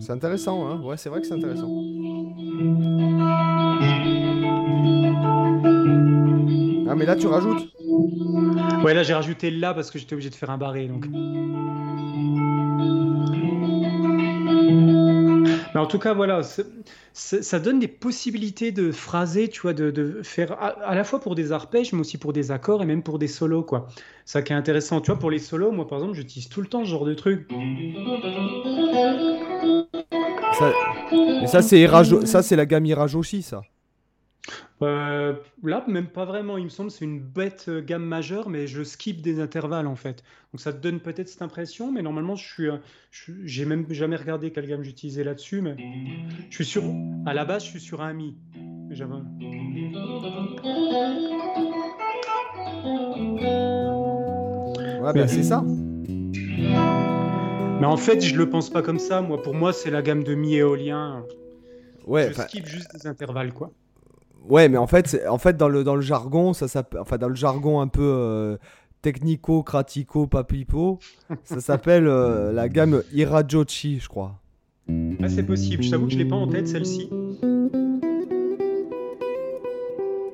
C'est 0.00 0.12
intéressant, 0.12 0.66
hein 0.68 0.80
Ouais, 0.82 0.96
c'est 0.96 1.08
vrai 1.08 1.20
que 1.20 1.26
c'est 1.26 1.34
intéressant. 1.34 1.68
Ah, 6.92 6.94
mais 6.94 7.06
là, 7.06 7.16
tu 7.16 7.26
rajoutes 7.26 7.68
ouais, 8.84 8.92
là 8.92 9.02
j'ai 9.02 9.14
rajouté 9.14 9.50
le 9.50 9.58
là 9.58 9.72
parce 9.72 9.90
que 9.90 9.98
j'étais 9.98 10.12
obligé 10.12 10.28
de 10.28 10.34
faire 10.34 10.50
un 10.50 10.58
barré 10.58 10.88
donc. 10.88 11.06
Mais 15.74 15.80
en 15.80 15.86
tout 15.86 15.98
cas, 15.98 16.12
voilà, 16.12 16.42
ça 17.14 17.58
donne 17.60 17.78
des 17.78 17.88
possibilités 17.88 18.72
de 18.72 18.92
phraser, 18.92 19.48
tu 19.48 19.62
vois, 19.62 19.72
de, 19.72 19.90
de 19.90 20.20
faire 20.22 20.52
à, 20.52 20.66
à 20.82 20.94
la 20.94 21.02
fois 21.02 21.18
pour 21.18 21.34
des 21.34 21.50
arpèges, 21.50 21.94
mais 21.94 22.00
aussi 22.00 22.18
pour 22.18 22.34
des 22.34 22.50
accords 22.50 22.82
et 22.82 22.84
même 22.84 23.02
pour 23.02 23.18
des 23.18 23.26
solos, 23.26 23.62
quoi. 23.62 23.86
Ça 24.26 24.42
qui 24.42 24.52
est 24.52 24.56
intéressant, 24.56 25.00
tu 25.00 25.10
vois, 25.12 25.18
pour 25.18 25.30
les 25.30 25.38
solos, 25.38 25.72
moi 25.72 25.88
par 25.88 25.96
exemple, 26.00 26.14
j'utilise 26.14 26.50
tout 26.50 26.60
le 26.60 26.66
temps 26.66 26.84
ce 26.84 26.90
genre 26.90 27.06
de 27.06 27.14
truc. 27.14 27.48
ça... 30.58 30.72
Mais 31.40 31.46
ça, 31.46 31.62
c'est 31.62 31.78
Irajo- 31.78 32.26
ça, 32.26 32.42
c'est 32.42 32.56
la 32.56 32.66
gamme 32.66 32.84
Irajoshi, 32.84 33.40
ça. 33.42 33.62
Euh, 34.82 35.34
là, 35.62 35.84
même 35.86 36.08
pas 36.08 36.24
vraiment, 36.24 36.58
il 36.58 36.64
me 36.64 36.68
semble, 36.68 36.90
c'est 36.90 37.04
une 37.04 37.20
bête 37.20 37.66
euh, 37.68 37.80
gamme 37.80 38.04
majeure, 38.04 38.48
mais 38.48 38.66
je 38.66 38.82
skip 38.82 39.22
des 39.22 39.38
intervalles 39.40 39.86
en 39.86 39.94
fait. 39.96 40.24
Donc 40.52 40.60
ça 40.60 40.72
te 40.72 40.78
donne 40.78 41.00
peut-être 41.00 41.28
cette 41.28 41.42
impression, 41.42 41.92
mais 41.92 42.02
normalement, 42.02 42.34
je 42.34 42.44
suis, 42.44 42.68
euh, 42.68 42.78
j'ai 43.44 43.64
même 43.64 43.86
jamais 43.90 44.16
regardé 44.16 44.50
quelle 44.50 44.66
gamme 44.66 44.82
j'utilisais 44.82 45.24
là-dessus, 45.24 45.60
mais 45.60 45.76
je 46.50 46.54
suis 46.54 46.64
sur, 46.64 46.82
à 47.26 47.34
la 47.34 47.44
base, 47.44 47.64
je 47.64 47.70
suis 47.70 47.80
sur 47.80 48.02
un 48.02 48.12
mi. 48.12 48.36
J'avais 48.90 49.14
Ouais, 55.02 55.12
bah, 55.12 55.26
c'est 55.26 55.42
ça. 55.42 55.64
Mais 57.80 57.86
en 57.86 57.96
fait, 57.96 58.20
je 58.20 58.36
le 58.36 58.48
pense 58.48 58.70
pas 58.70 58.82
comme 58.82 59.00
ça. 59.00 59.20
Moi, 59.20 59.42
pour 59.42 59.54
moi, 59.54 59.72
c'est 59.72 59.90
la 59.90 60.02
gamme 60.02 60.22
de 60.22 60.34
mi 60.34 60.54
éolien. 60.54 61.24
Ouais, 62.06 62.28
je 62.28 62.40
skip 62.40 62.66
juste 62.66 62.94
des 62.94 63.06
intervalles, 63.06 63.52
quoi. 63.52 63.72
Ouais, 64.48 64.68
mais 64.68 64.78
en 64.78 64.86
fait, 64.86 65.20
en 65.28 65.38
fait 65.38 65.56
dans, 65.56 65.68
le, 65.68 65.84
dans 65.84 65.94
le 65.96 66.00
jargon, 66.02 66.52
ça 66.52 66.68
s'appelle- 66.68 67.00
enfin, 67.00 67.18
dans 67.18 67.28
le 67.28 67.34
jargon 67.34 67.80
un 67.80 67.88
peu 67.88 68.02
euh, 68.02 68.56
technico, 69.02 69.62
cratico, 69.62 70.26
papipo, 70.26 70.98
ça 71.44 71.60
s'appelle 71.60 72.06
euh, 72.06 72.52
la 72.52 72.68
gamme 72.68 73.02
Irajochi, 73.12 73.98
je 74.00 74.08
crois. 74.08 74.34
Ah, 75.22 75.28
c'est 75.28 75.44
possible. 75.44 75.82
Je 75.82 75.90
t'avoue 75.90 76.06
que 76.06 76.12
je 76.12 76.18
l'ai 76.18 76.24
pas 76.24 76.36
en 76.36 76.48
tête 76.48 76.68
celle-ci. 76.68 77.08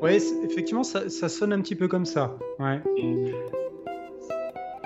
Ouais, 0.00 0.18
effectivement, 0.44 0.84
ça, 0.84 1.08
ça 1.10 1.28
sonne 1.28 1.52
un 1.52 1.60
petit 1.60 1.74
peu 1.74 1.88
comme 1.88 2.06
ça. 2.06 2.36
Ouais. 2.58 2.80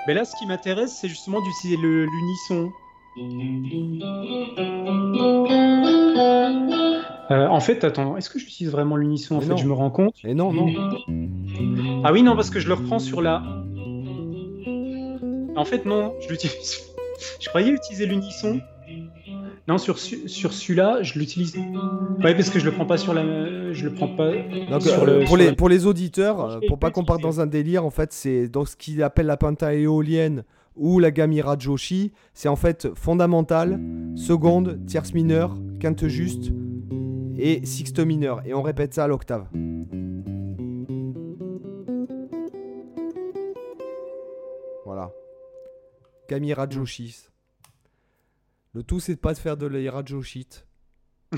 Mais 0.07 0.13
là, 0.13 0.25
ce 0.25 0.35
qui 0.37 0.45
m'intéresse, 0.47 0.97
c'est 0.99 1.07
justement 1.07 1.39
d'utiliser 1.41 1.77
l'unisson. 1.81 2.71
Euh, 7.31 7.47
en 7.47 7.59
fait, 7.59 7.83
attends, 7.83 8.17
est-ce 8.17 8.29
que 8.29 8.37
j'utilise 8.39 8.71
vraiment 8.71 8.95
l'unisson 8.97 9.35
En 9.35 9.39
Mais 9.39 9.45
fait, 9.45 9.51
non. 9.51 9.57
je 9.57 9.67
me 9.67 9.73
rends 9.73 9.89
compte. 9.89 10.15
Et 10.23 10.33
non, 10.33 10.51
non. 10.51 10.67
Ah 12.03 12.11
oui, 12.11 12.21
non, 12.21 12.35
parce 12.35 12.49
que 12.49 12.59
je 12.59 12.67
le 12.67 12.73
reprends 12.73 12.99
sur 12.99 13.21
la. 13.21 13.41
En 15.55 15.65
fait, 15.65 15.85
non, 15.85 16.13
je 16.21 16.29
l'utilise. 16.29 16.79
Je 17.39 17.47
croyais 17.47 17.69
utiliser 17.71 18.05
l'unisson. 18.05 18.59
Non, 19.67 19.77
sur, 19.77 19.97
su- 19.97 20.27
sur 20.27 20.51
celui-là, 20.51 21.03
je 21.03 21.17
l'utilise. 21.17 21.55
Ouais, 22.21 22.35
parce 22.35 22.49
que 22.49 22.59
je 22.59 22.65
le 22.65 22.71
prends 22.71 22.85
pas 22.85 22.97
sur 22.97 23.13
la. 23.13 23.71
Je 23.71 23.85
le 23.85 23.93
prends 23.93 24.09
pas. 24.09 24.31
Donc, 24.69 24.81
sur 24.81 25.03
euh, 25.03 25.05
le- 25.05 25.19
pour, 25.19 25.27
sur 25.29 25.37
les, 25.37 25.45
la- 25.47 25.53
pour 25.55 25.69
les 25.69 25.85
auditeurs, 25.85 26.41
euh, 26.43 26.59
pour 26.67 26.79
pas 26.79 26.91
qu'on 26.91 27.05
parte 27.05 27.21
dans 27.21 27.39
un 27.39 27.45
délire, 27.45 27.85
en 27.85 27.91
fait, 27.91 28.11
c'est 28.11 28.49
dans 28.49 28.65
ce 28.65 28.75
qu'il 28.75 29.01
appelle 29.03 29.27
la 29.27 29.37
penta 29.37 29.73
éolienne 29.73 30.43
ou 30.75 30.99
la 30.99 31.11
gamme 31.11 31.31
Irajoshi, 31.31 32.11
c'est 32.33 32.49
en 32.49 32.57
fait 32.57 32.89
fondamental, 32.93 33.79
seconde, 34.15 34.79
tierce 34.85 35.13
mineure, 35.13 35.55
quinte 35.79 36.07
juste 36.07 36.51
et 37.37 37.65
sixte 37.65 37.99
mineur. 37.99 38.41
Et 38.45 38.53
on 38.53 38.61
répète 38.61 38.93
ça 38.93 39.05
à 39.05 39.07
l'octave. 39.07 39.47
Voilà. 44.85 45.11
Gamme 46.29 46.43
Irajoshi. 46.43 47.15
Le 48.73 48.83
tout, 48.83 48.99
c'est 48.99 49.15
de 49.15 49.19
pas 49.19 49.33
de 49.33 49.39
faire 49.39 49.57
de 49.57 49.67
l'Irajoshit. 49.67 50.65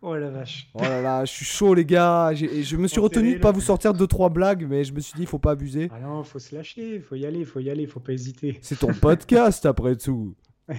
Oh 0.00 0.16
la 0.16 0.30
vache. 0.30 0.68
Oh 0.74 0.80
là 0.82 1.00
là, 1.00 1.24
je 1.24 1.30
suis 1.30 1.44
chaud 1.44 1.74
les 1.74 1.84
gars. 1.84 2.32
Je 2.34 2.76
me 2.76 2.88
suis 2.88 2.98
On 2.98 3.04
retenu 3.04 3.34
de 3.34 3.38
pas 3.38 3.48
là. 3.48 3.52
vous 3.52 3.60
sortir 3.60 3.92
deux 3.94 4.06
trois 4.06 4.30
blagues, 4.30 4.66
mais 4.68 4.82
je 4.82 4.92
me 4.92 4.98
suis 5.00 5.12
dit 5.14 5.22
il 5.22 5.26
faut 5.28 5.38
pas 5.38 5.52
abuser. 5.52 5.90
Ah 5.92 6.00
non, 6.00 6.24
faut 6.24 6.38
se 6.40 6.54
lâcher, 6.54 6.98
faut 7.00 7.14
y 7.14 7.24
aller, 7.24 7.44
faut 7.44 7.60
y 7.60 7.70
aller, 7.70 7.86
faut 7.86 8.00
pas 8.00 8.12
hésiter. 8.12 8.58
C'est 8.62 8.78
ton 8.80 8.92
podcast 8.94 9.64
après 9.66 9.94
tout. 9.96 10.34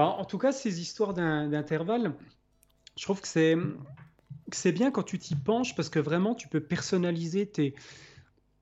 Bah, 0.00 0.16
en 0.18 0.24
tout 0.24 0.38
cas, 0.38 0.50
ces 0.50 0.80
histoires 0.80 1.12
d'in- 1.12 1.46
d'intervalles, 1.46 2.14
je 2.96 3.02
trouve 3.02 3.20
que 3.20 3.28
c'est 3.28 4.72
bien 4.72 4.90
quand 4.90 5.02
tu 5.02 5.18
t'y 5.18 5.34
penches 5.34 5.74
parce 5.74 5.90
que 5.90 5.98
vraiment 5.98 6.34
tu 6.34 6.48
peux 6.48 6.60
personnaliser 6.60 7.44
tes, 7.44 7.74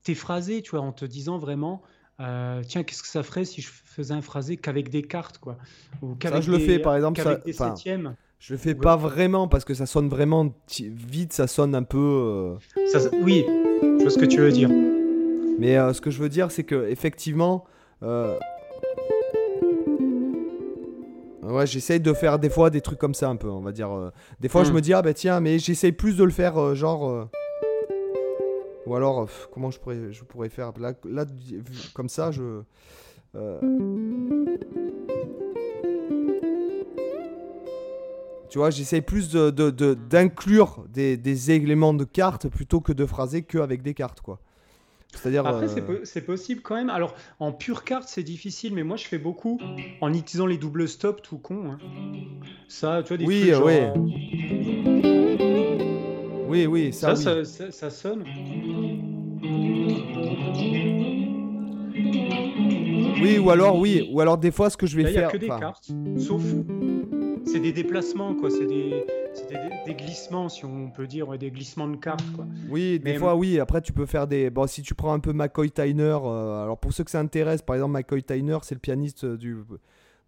tes 0.03 0.15
phrasés, 0.15 0.61
tu 0.61 0.71
vois, 0.71 0.81
en 0.81 0.91
te 0.91 1.05
disant 1.05 1.37
vraiment, 1.37 1.81
euh, 2.19 2.61
tiens, 2.67 2.83
qu'est-ce 2.83 3.01
que 3.03 3.07
ça 3.07 3.23
ferait 3.23 3.45
si 3.45 3.61
je 3.61 3.69
faisais 3.69 4.13
un 4.13 4.21
phrasé 4.21 4.57
qu'avec 4.57 4.89
des 4.89 5.01
cartes, 5.01 5.37
quoi, 5.37 5.57
ou 6.01 6.15
qu'avec 6.15 6.41
je 6.43 6.51
le 6.51 6.59
fais, 6.59 6.77
par 6.77 6.93
exemple, 6.97 7.21
ça- 7.21 7.35
des 7.35 7.53
septièmes. 7.53 8.17
Je 8.39 8.53
le 8.53 8.57
fais 8.59 8.73
Ouais. 8.73 8.81
pas 8.81 8.97
vraiment 8.97 9.47
parce 9.47 9.63
que 9.63 9.73
ça 9.73 9.85
sonne 9.85 10.09
vraiment 10.09 10.53
vite, 10.77 11.31
ça 11.31 11.47
sonne 11.47 11.73
un 11.73 11.83
peu. 11.83 11.97
euh, 11.97 12.85
Ça, 12.87 12.99
oui, 13.21 13.45
je 13.47 14.01
vois 14.01 14.11
ce 14.11 14.17
que 14.17 14.25
tu 14.25 14.41
veux 14.41 14.51
dire. 14.51 14.69
Mais 15.57 15.77
euh, 15.77 15.93
ce 15.93 16.01
que 16.01 16.11
je 16.11 16.19
veux 16.21 16.27
dire, 16.29 16.51
c'est 16.51 16.65
que 16.65 16.89
effectivement, 16.89 17.63
ouais, 21.53 21.67
j'essaye 21.67 21.99
de 21.99 22.13
faire 22.13 22.39
des 22.39 22.49
fois 22.49 22.69
des 22.69 22.81
trucs 22.81 22.99
comme 22.99 23.13
ça 23.13 23.29
un 23.29 23.35
peu, 23.35 23.49
on 23.49 23.61
va 23.61 23.71
dire. 23.71 23.91
euh, 23.91 24.11
Des 24.39 24.49
fois, 24.49 24.63
je 24.63 24.71
Hmm. 24.71 24.75
me 24.75 24.81
dis 24.81 24.93
ah 24.93 25.01
bah 25.01 25.13
tiens, 25.13 25.39
mais 25.39 25.59
j'essaye 25.59 25.91
plus 25.91 26.17
de 26.17 26.23
le 26.23 26.31
faire 26.31 26.57
euh, 26.57 26.75
genre. 26.75 27.09
euh, 27.09 27.25
Ou 28.85 28.95
alors, 28.95 29.25
pff, 29.25 29.47
comment 29.53 29.69
je 29.71 29.79
pourrais, 29.79 30.11
je 30.11 30.23
pourrais 30.23 30.49
faire? 30.49 30.71
Là, 30.79 30.93
là, 31.05 31.25
comme 31.93 32.09
ça, 32.09 32.31
je. 32.31 32.61
euh, 33.35 33.59
Tu 38.49 38.57
vois, 38.57 38.71
j'essaye 38.71 39.01
plus 39.01 39.29
de, 39.29 39.51
de- 39.51 39.69
de- 39.69 39.93
d'inclure 39.93 40.83
des, 40.89 41.17
des 41.17 41.51
éléments 41.51 41.93
de 41.93 42.03
cartes 42.03 42.47
plutôt 42.49 42.81
que 42.81 42.91
de 42.91 43.05
phraser 43.05 43.43
qu'avec 43.43 43.83
des 43.83 43.93
cartes, 43.93 44.21
quoi. 44.21 44.39
C'est-à-dire. 45.13 45.45
Après, 45.45 45.65
euh, 45.65 45.67
c'est 45.67 45.81
po- 45.81 46.03
c'est 46.05 46.21
possible 46.21 46.61
quand 46.61 46.75
même. 46.75 46.89
Alors, 46.89 47.15
en 47.39 47.51
pure 47.51 47.83
carte, 47.83 48.07
c'est 48.07 48.23
difficile, 48.23 48.73
mais 48.73 48.83
moi, 48.83 48.95
je 48.97 49.05
fais 49.05 49.17
beaucoup 49.17 49.59
en 50.01 50.13
utilisant 50.13 50.45
les 50.45 50.57
doubles 50.57 50.87
stops 50.87 51.21
tout 51.21 51.37
con. 51.39 51.71
hein. 51.71 51.77
Ça, 52.67 53.01
tu 53.03 53.09
vois, 53.09 53.17
des 53.17 53.25
Oui, 53.25 53.39
trucs 53.41 53.53
genre, 53.53 53.67
euh, 53.67 53.93
Oui, 56.47 56.65
oui, 56.67 56.93
ça, 56.93 57.15
Ça, 57.15 57.35
oui. 57.37 57.45
ça, 57.45 57.65
ça- 57.65 57.71
ça 57.71 57.89
sonne. 57.89 58.23
Oui, 63.21 63.37
ou 63.37 63.49
alors, 63.51 63.77
oui, 63.77 64.07
ou 64.11 64.21
alors 64.21 64.37
des 64.37 64.51
fois, 64.51 64.69
ce 64.69 64.77
que 64.77 64.87
je 64.87 64.95
vais 64.95 65.03
Là, 65.03 65.09
il 65.09 65.13
n'y 65.13 65.17
a 65.17 65.21
faire. 65.23 65.31
que 65.31 65.37
des 65.37 65.49
enfin, 65.49 65.59
cartes, 65.59 65.89
sauf. 66.17 66.41
C'est 67.45 67.59
des 67.59 67.71
déplacements, 67.71 68.35
quoi. 68.35 68.49
C'est 68.49 68.65
des. 68.65 69.05
Des, 69.85 69.93
glissements, 69.93 70.49
si 70.49 70.65
on 70.65 70.89
peut 70.89 71.07
dire, 71.07 71.37
des 71.37 71.51
glissements 71.51 71.87
de 71.87 71.95
cartes. 71.95 72.25
Quoi. 72.35 72.45
Oui, 72.69 72.99
des 72.99 73.15
fois, 73.15 73.35
oui. 73.35 73.59
Après, 73.59 73.81
tu 73.81 73.93
peux 73.93 74.05
faire 74.05 74.27
des. 74.27 74.49
Bon, 74.49 74.67
si 74.67 74.81
tu 74.81 74.95
prends 74.95 75.13
un 75.13 75.19
peu 75.19 75.33
McCoy 75.33 75.71
Tyner, 75.71 76.17
euh, 76.23 76.63
alors 76.63 76.77
pour 76.77 76.93
ceux 76.93 77.03
que 77.03 77.11
ça 77.11 77.19
intéresse, 77.19 77.61
par 77.61 77.75
exemple, 77.75 77.93
McCoy 77.93 78.23
Tyner, 78.23 78.57
c'est 78.63 78.75
le 78.75 78.79
pianiste 78.79 79.25
du, 79.25 79.57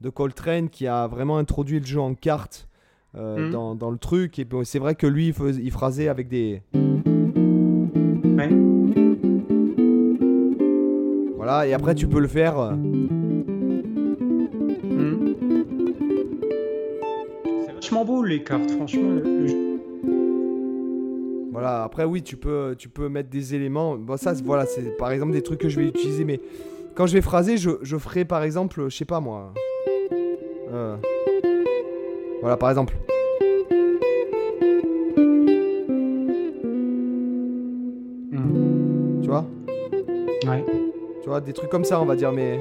de 0.02 0.10
Coltrane 0.10 0.70
qui 0.70 0.88
a 0.88 1.08
vraiment 1.08 1.38
introduit 1.38 1.80
le 1.80 1.86
jeu 1.86 2.00
en 2.00 2.14
cartes 2.14 2.68
euh, 3.16 3.48
mhm. 3.48 3.52
dans, 3.52 3.76
dans, 3.76 3.92
le 3.92 3.98
truc. 3.98 4.40
Et 4.40 4.48
c'est 4.64 4.80
vrai 4.80 4.96
que 4.96 5.08
lui, 5.08 5.30
il, 5.30 5.60
il 5.60 5.72
phrasait 5.72 6.08
avec 6.08 6.28
des. 6.28 6.62
Ouais. 6.74 8.50
Voilà, 11.36 11.68
et 11.68 11.74
après, 11.74 11.96
tu 11.96 12.08
peux 12.08 12.20
le 12.20 12.28
faire. 12.28 12.60
Euh, 12.60 12.76
beau 18.06 18.24
les 18.24 18.44
cartes, 18.44 18.72
franchement. 18.72 19.22
Voilà, 21.52 21.84
après 21.84 22.06
oui, 22.06 22.24
tu 22.24 22.38
peux, 22.38 22.76
tu 22.78 22.88
peux 22.90 23.10
mettre 23.10 23.30
des 23.30 23.56
éléments. 23.56 23.96
Bon, 23.96 24.18
ça, 24.18 24.34
voilà, 24.46 24.66
c'est 24.66 24.98
par 24.98 25.12
exemple 25.12 25.34
des 25.34 25.42
trucs 25.42 25.60
que 25.60 25.70
je 25.70 25.80
vais 25.80 25.88
utiliser, 25.88 26.24
mais 26.24 26.40
quand 26.96 27.06
je 27.06 27.14
vais 27.14 27.22
phraser, 27.22 27.58
je, 27.58 27.72
je 27.82 27.98
ferai 27.98 28.26
par 28.26 28.44
exemple, 28.44 28.86
je 28.90 28.96
sais 28.96 29.06
pas 29.06 29.20
moi. 29.20 29.54
Euh, 30.72 30.96
voilà, 32.42 32.58
par 32.58 32.70
exemple. 32.70 32.96
Hmm. 38.32 39.22
Tu 39.22 39.28
vois? 39.28 39.46
Ouais. 40.48 40.66
Tu 41.22 41.30
vois, 41.30 41.42
des 41.42 41.54
trucs 41.54 41.70
comme 41.70 41.86
ça, 41.86 42.02
on 42.02 42.06
va 42.06 42.16
dire, 42.16 42.32
mais. 42.32 42.60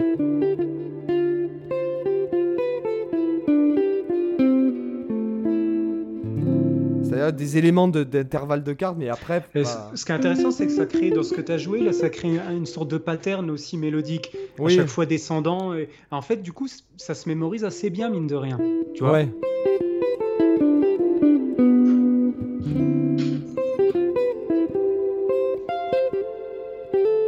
Des 7.32 7.58
éléments 7.58 7.88
d'intervalle 7.88 8.62
de, 8.62 8.72
cartes, 8.72 8.96
mais 8.98 9.08
après. 9.08 9.44
Ce 9.54 10.04
qui 10.04 10.12
est 10.12 10.14
intéressant, 10.14 10.50
c'est 10.50 10.66
que 10.66 10.72
ça 10.72 10.86
crée, 10.86 11.10
dans 11.10 11.22
ce 11.22 11.34
que 11.34 11.40
tu 11.40 11.52
as 11.52 11.58
joué, 11.58 11.80
là, 11.80 11.92
ça 11.92 12.08
crée 12.08 12.38
une, 12.50 12.66
sorte 12.66 12.88
de 12.88 12.98
pattern 12.98 13.50
aussi 13.50 13.76
mélodique, 13.76 14.36
à 14.58 14.68
chaque 14.68 14.86
fois 14.86 15.06
descendant. 15.06 15.74
Et... 15.74 15.88
En 16.10 16.22
fait, 16.22 16.38
du 16.38 16.52
coup, 16.52 16.68
ça 16.96 17.14
se 17.14 17.28
mémorise 17.28 17.64
assez 17.64 17.90
bien, 17.90 18.10
mine 18.10 18.26
de 18.26 18.36
rien. 18.36 18.58
Tu 18.94 19.02
vois 19.02 19.12
ouais. 19.12 19.28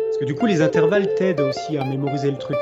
Parce 0.07 0.19
que 0.19 0.25
du 0.25 0.35
coup, 0.35 0.47
les 0.47 0.63
intervalles 0.63 1.15
t'aident 1.15 1.41
aussi 1.41 1.77
à 1.77 1.85
mémoriser 1.85 2.31
le 2.31 2.39
truc. 2.39 2.57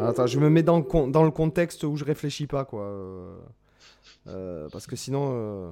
Attends, 0.00 0.26
je 0.26 0.38
me 0.38 0.50
mets 0.50 0.62
dans 0.62 0.78
le, 0.78 1.10
dans 1.10 1.22
le 1.22 1.30
contexte 1.30 1.84
où 1.84 1.96
je 1.96 2.04
réfléchis 2.04 2.46
pas, 2.46 2.64
quoi. 2.64 2.92
Euh, 4.28 4.68
parce 4.70 4.86
que 4.86 4.96
sinon. 4.96 5.30
Euh, 5.32 5.70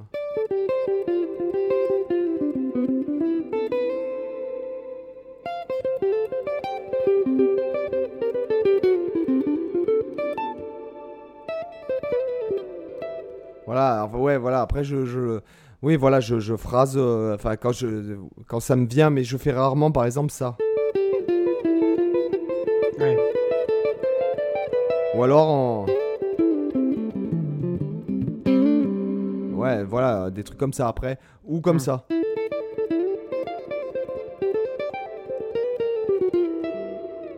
voilà, 13.66 14.06
ouais, 14.12 14.36
voilà. 14.38 14.62
Après, 14.62 14.82
je, 14.84 15.04
je 15.04 15.40
oui, 15.82 15.96
voilà, 15.96 16.20
je, 16.20 16.40
je 16.40 16.54
phrase. 16.56 16.94
Euh, 16.96 17.34
enfin, 17.34 17.56
quand 17.56 17.72
je, 17.72 18.16
quand 18.46 18.60
ça 18.60 18.76
me 18.76 18.86
vient, 18.86 19.10
mais 19.10 19.24
je 19.24 19.36
fais 19.36 19.52
rarement, 19.52 19.90
par 19.90 20.04
exemple, 20.04 20.30
ça. 20.30 20.56
Ouais. 22.98 23.16
Ou 25.14 25.22
alors 25.22 25.48
en. 25.48 25.86
Voilà, 29.86 30.30
des 30.30 30.44
trucs 30.44 30.58
comme 30.58 30.72
ça 30.72 30.88
après. 30.88 31.18
Ou 31.44 31.60
comme 31.60 31.76
hmm. 31.76 31.80
ça. 31.80 32.06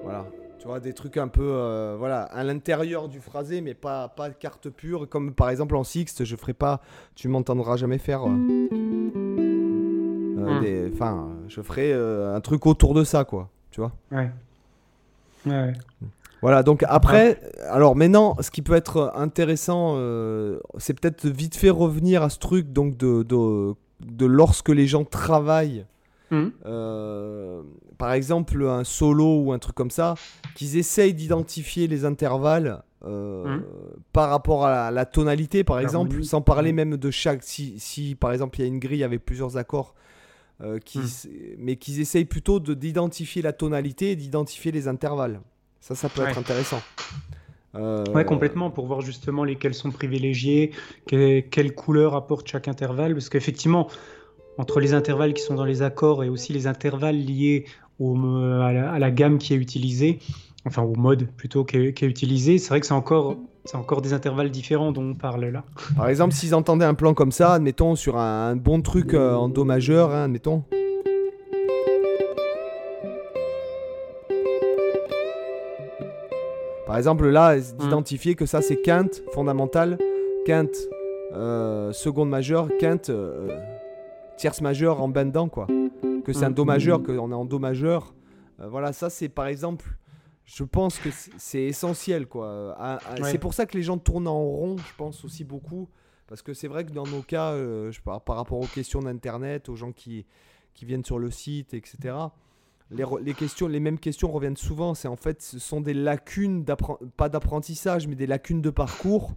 Voilà. 0.03 0.27
Tu 0.59 0.67
vois, 0.67 0.81
des 0.81 0.93
trucs 0.93 1.17
un 1.17 1.29
peu, 1.29 1.43
euh, 1.43 1.97
voilà, 1.99 2.23
à 2.23 2.45
l'intérieur 2.45 3.09
du 3.09 3.21
phrasé, 3.21 3.61
mais 3.61 3.75
pas, 3.75 4.09
pas 4.09 4.29
de 4.29 4.35
carte 4.35 4.71
pure. 4.71 5.09
Comme 5.09 5.33
par 5.35 5.51
exemple 5.51 5.77
en 5.77 5.85
Sixte, 5.85 6.25
je 6.25 6.37
ferai 6.37 6.55
pas, 6.55 6.81
tu 7.15 7.29
m'entendras 7.29 7.77
jamais 7.77 7.99
faire. 7.99 8.23
Euh, 8.25 8.31
euh, 10.39 10.89
hmm. 10.89 10.93
Enfin, 10.95 11.29
je 11.49 11.61
ferai 11.63 11.93
un 11.93 12.41
truc 12.41 12.67
autour 12.67 12.95
de 12.95 13.05
ça, 13.05 13.25
quoi. 13.25 13.49
Tu 13.71 13.81
vois 13.81 13.93
Ouais. 14.11 14.31
Ouais. 15.47 15.73
Voilà, 16.43 16.65
donc 16.65 16.85
après, 16.89 17.41
alors 17.71 17.95
maintenant, 17.95 18.37
ce 18.41 18.51
qui 18.51 18.63
peut 18.63 18.75
être 18.75 19.13
intéressant, 19.15 19.95
euh, 19.97 20.59
c'est 20.77 20.99
peut-être 20.99 21.29
vite 21.29 21.55
fait 21.55 21.71
revenir 21.71 22.25
à 22.25 22.31
ce 22.31 22.39
truc 22.39 22.73
donc 22.73 22.97
de, 22.97 23.23
de, 23.23 24.27
lorsque 24.27 24.71
les 24.71 24.89
gens 24.89 25.05
travaillent, 25.05 25.87
mmh. 26.33 26.47
euh, 26.67 27.63
par 27.97 28.13
exemple 28.13 28.61
un 28.67 28.83
solo 28.83 29.45
ou 29.45 29.53
un 29.53 29.61
truc 29.61 29.77
comme 29.77 29.93
ça, 29.93 30.15
qu'ils 30.57 30.77
essayent 30.77 31.15
d'identifier 31.15 31.87
les 31.87 32.05
intervalles 32.05 32.83
euh, 33.05 33.59
mmh. 33.59 33.65
par 34.13 34.29
rapport 34.29 34.67
à 34.67 34.91
la, 34.91 35.07
tonalité, 35.07 35.63
par 35.63 35.79
exemple, 35.79 36.25
sans 36.25 36.41
parler 36.41 36.73
mmh. 36.73 36.77
même 36.77 36.97
de 36.97 37.11
chaque. 37.13 37.45
Si, 37.45 37.79
si, 37.79 38.17
par 38.17 38.33
exemple 38.33 38.59
il 38.59 38.63
y 38.63 38.65
a 38.65 38.69
une 38.69 38.81
grille 38.81 39.05
avec 39.05 39.25
plusieurs 39.25 39.57
accords, 39.59 39.95
qui, 40.85 41.01
mais 41.59 41.75
qu'ils 41.77 42.01
essayent 42.01 42.25
plutôt 42.25 42.61
d'identifier 42.61 43.43
la 43.43 43.53
tonalité 43.53 44.13
et 44.13 44.17
d'identifier 44.17 44.73
les 44.73 44.89
intervalles. 44.89 45.41
Ça, 45.83 45.97
ça 45.97 46.09
peut 46.09 46.23
être 46.23 46.39
intéressant. 46.39 46.81
Euh... 47.75 48.05
Ouais, 48.15 48.25
complètement, 48.25 48.71
pour 48.71 48.87
voir 48.87 49.01
justement 49.01 49.43
lesquels 49.43 49.75
sont 49.75 49.91
privilégiés, 49.91 50.71
quelle 51.07 51.75
couleur 51.75 52.15
apporte 52.15 52.47
chaque 52.47 52.69
intervalle, 52.69 53.15
parce 53.15 53.29
qu'effectivement, 53.29 53.89
entre 54.59 54.79
les 54.79 54.95
intervalles 54.95 55.35
qui 55.35 55.43
sont 55.43 55.55
dans 55.55 55.65
les 55.65 55.83
accords 55.83 56.23
et 56.23 56.29
aussi 56.29 56.53
les 56.53 56.69
intervalles 56.69 57.17
liés 57.17 57.65
au, 57.99 58.17
à, 58.17 58.73
la, 58.73 59.11
gamme 59.11 59.39
qui 59.39 59.55
est 59.55 59.57
utilisée, 59.57 60.21
enfin 60.67 60.83
au 60.83 60.95
mode 60.95 61.27
plutôt 61.37 61.65
qui 61.65 61.79
est, 61.79 62.03
utilisé, 62.03 62.59
c'est 62.59 62.69
vrai 62.69 62.79
que 62.79 62.87
c'est 62.87 62.95
encore, 62.95 63.37
c'est 63.65 63.77
encore 63.77 64.03
des 64.03 64.13
intervalles 64.13 64.53
différents 64.53 64.93
dont 64.93 65.11
on 65.11 65.15
parle 65.15 65.47
là. 65.47 65.65
Par 65.97 66.09
exemple, 66.09 66.33
s'ils 66.33 66.55
entendaient 66.55 66.85
un 66.85 66.95
plan 66.95 67.13
comme 67.13 67.33
ça, 67.33 67.55
admettons 67.55 67.97
sur 67.97 68.19
un, 68.19 68.55
bon 68.55 68.83
truc 68.83 69.15
euh, 69.15 69.35
en 69.35 69.49
do 69.49 69.65
majeur, 69.65 70.13
hein, 70.13 70.25
admettons. 70.25 70.63
Par 76.93 76.99
exemple, 76.99 77.27
là, 77.31 77.57
mm. 77.57 77.79
d'identifier 77.79 78.35
que 78.35 78.45
ça 78.45 78.61
c'est 78.61 78.77
quinte 78.77 79.23
fondamentale, 79.33 79.97
quinte 80.45 80.77
euh, 81.33 81.91
seconde 81.91 82.29
majeure, 82.29 82.69
quinte 82.79 83.09
euh, 83.09 83.59
tierce 84.37 84.61
majeure 84.61 85.01
en 85.01 85.09
bendant, 85.09 85.49
quoi. 85.49 85.67
Que 86.23 86.35
c'est 86.35 86.45
un 86.45 86.51
do 86.51 86.67
majeur, 86.67 87.03
qu'on 87.03 87.33
est 87.33 87.35
en 87.35 87.47
do 87.47 87.59
majeur. 87.59 88.15
Euh, 88.61 88.69
voilà, 88.69 88.93
ça 88.93 89.09
c'est 89.09 89.31
par 89.31 89.47
exemple, 89.47 89.87
je 90.45 90.65
pense 90.65 90.99
que 90.99 91.09
c'est 91.39 91.63
essentiel, 91.63 92.27
quoi. 92.27 92.77
C'est 93.23 93.39
pour 93.39 93.55
ça 93.55 93.65
que 93.65 93.75
les 93.75 93.83
gens 93.83 93.97
tournent 93.97 94.29
en 94.29 94.43
rond, 94.43 94.77
je 94.77 94.95
pense 94.99 95.25
aussi 95.25 95.45
beaucoup. 95.45 95.89
Parce 96.27 96.43
que 96.43 96.53
c'est 96.53 96.69
vrai 96.69 96.85
que 96.85 96.93
dans 96.93 97.07
nos 97.07 97.23
cas, 97.23 97.57
je, 97.57 98.01
par, 98.03 98.21
par 98.21 98.37
rapport 98.37 98.59
aux 98.59 98.67
questions 98.67 99.01
d'internet, 99.01 99.71
aux 99.71 99.77
gens 99.77 99.93
qui, 99.93 100.27
qui 100.75 100.85
viennent 100.85 101.07
sur 101.07 101.19
le 101.19 101.31
site, 101.31 101.73
etc 101.73 102.13
les, 102.95 103.35
questions, 103.35 103.69
les 103.69 103.81
mêmes 103.81 103.99
questions 103.99 104.31
reviennent 104.31 104.57
souvent. 104.57 104.95
C'est 104.95 105.09
en 105.09 105.17
fait, 105.17 105.43
ce 105.43 105.59
sont 105.59 105.81
des 105.81 105.95
lacunes, 105.95 106.65
pas 107.17 107.29
d'apprentissage, 107.29 108.07
mais 108.07 108.15
des 108.15 108.27
lacunes 108.27 108.63
de 108.63 108.71
parcours 108.71 109.35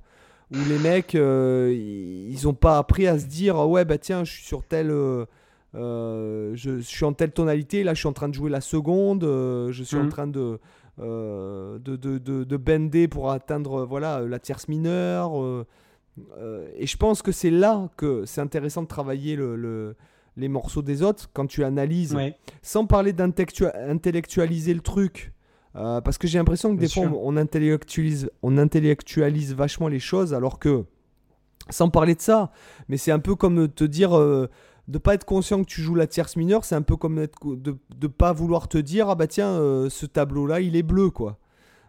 où 0.52 0.58
les 0.70 0.78
mecs, 0.78 1.16
euh, 1.16 1.74
ils 1.74 2.46
n'ont 2.46 2.54
pas 2.54 2.78
appris 2.78 3.08
à 3.08 3.18
se 3.18 3.26
dire 3.26 3.58
ouais 3.68 3.86
bah 3.86 3.98
tiens, 3.98 4.24
je 4.24 4.32
suis 4.32 4.44
sur 4.44 4.64
tel, 4.64 4.92
euh, 4.92 5.26
euh, 5.74 6.52
je, 6.54 6.80
suis 6.80 7.06
en 7.06 7.14
telle 7.14 7.32
tonalité, 7.32 7.84
là 7.84 7.94
je 7.94 8.00
suis 8.00 8.08
en 8.08 8.14
train 8.14 8.30
de 8.30 8.34
jouer 8.34 8.50
la 8.50 8.62
seconde, 8.62 9.24
je 9.24 9.84
suis 9.84 9.98
en 9.98 10.04
mmh. 10.04 10.10
train 10.10 10.28
de 10.28 10.60
de, 10.98 11.78
de, 11.78 12.18
de, 12.18 12.58
bender 12.58 13.08
pour 13.08 13.32
atteindre 13.32 13.86
voilà 13.86 14.22
la 14.22 14.40
tierce 14.40 14.68
mineure. 14.68 15.34
et 16.78 16.88
je 16.88 16.98
pense 16.98 17.22
que 17.22 17.32
c'est 17.32 17.50
là 17.50 17.90
que 17.98 18.26
c'est 18.26 18.42
intéressant 18.42 18.84
de 18.84 18.88
travailler 18.88 19.36
le 19.36 19.96
les 20.38 20.48
morceaux 20.48 20.82
des 20.82 21.02
autres, 21.02 21.30
quand 21.34 21.48
tu 21.48 21.64
analyses, 21.64 22.18
sans 22.62 22.86
parler 22.86 23.14
d'intellectualiser 23.14 24.74
le 24.74 24.82
truc, 24.82 25.34
euh, 25.76 26.02
parce 26.02 26.18
que 26.18 26.28
j'ai 26.28 26.38
l'impression 26.38 26.74
que 26.76 26.80
des 26.80 26.88
fois 26.88 27.04
on 27.04 27.36
intellectualise, 27.36 28.30
on 28.42 28.58
intellectualise 28.58 29.54
vachement 29.54 29.88
les 29.88 30.00
choses, 30.00 30.34
alors 30.34 30.60
que, 30.60 30.86
sans 31.70 31.90
parler 31.90 32.16
de 32.16 32.22
ça, 32.22 32.52
mais 32.88 32.98
c'est 32.98 33.12
un 33.12 33.20
peu 33.20 33.36
comme 33.36 33.68
te 33.68 33.84
dire 33.84 34.12
de 34.12 34.22
euh, 34.22 34.48
de 34.88 35.00
pas 35.00 35.16
être 35.16 35.26
conscient 35.26 35.64
que 35.64 35.68
tu 35.68 35.82
joues 35.82 35.96
la 35.96 36.06
tierce 36.06 36.36
mineure, 36.36 36.64
c'est 36.64 36.76
un 36.76 36.84
peu 36.84 36.96
comme 36.96 37.26
de 37.44 37.76
ne 38.02 38.08
pas 38.08 38.34
vouloir 38.34 38.68
te 38.68 38.78
dire 38.78 39.10
ah 39.10 39.16
bah 39.16 39.26
tiens 39.26 39.50
euh, 39.50 39.90
ce 39.90 40.06
tableau 40.06 40.46
là 40.46 40.62
il 40.62 40.76
est 40.76 40.84
bleu 40.84 41.10
quoi. 41.10 41.40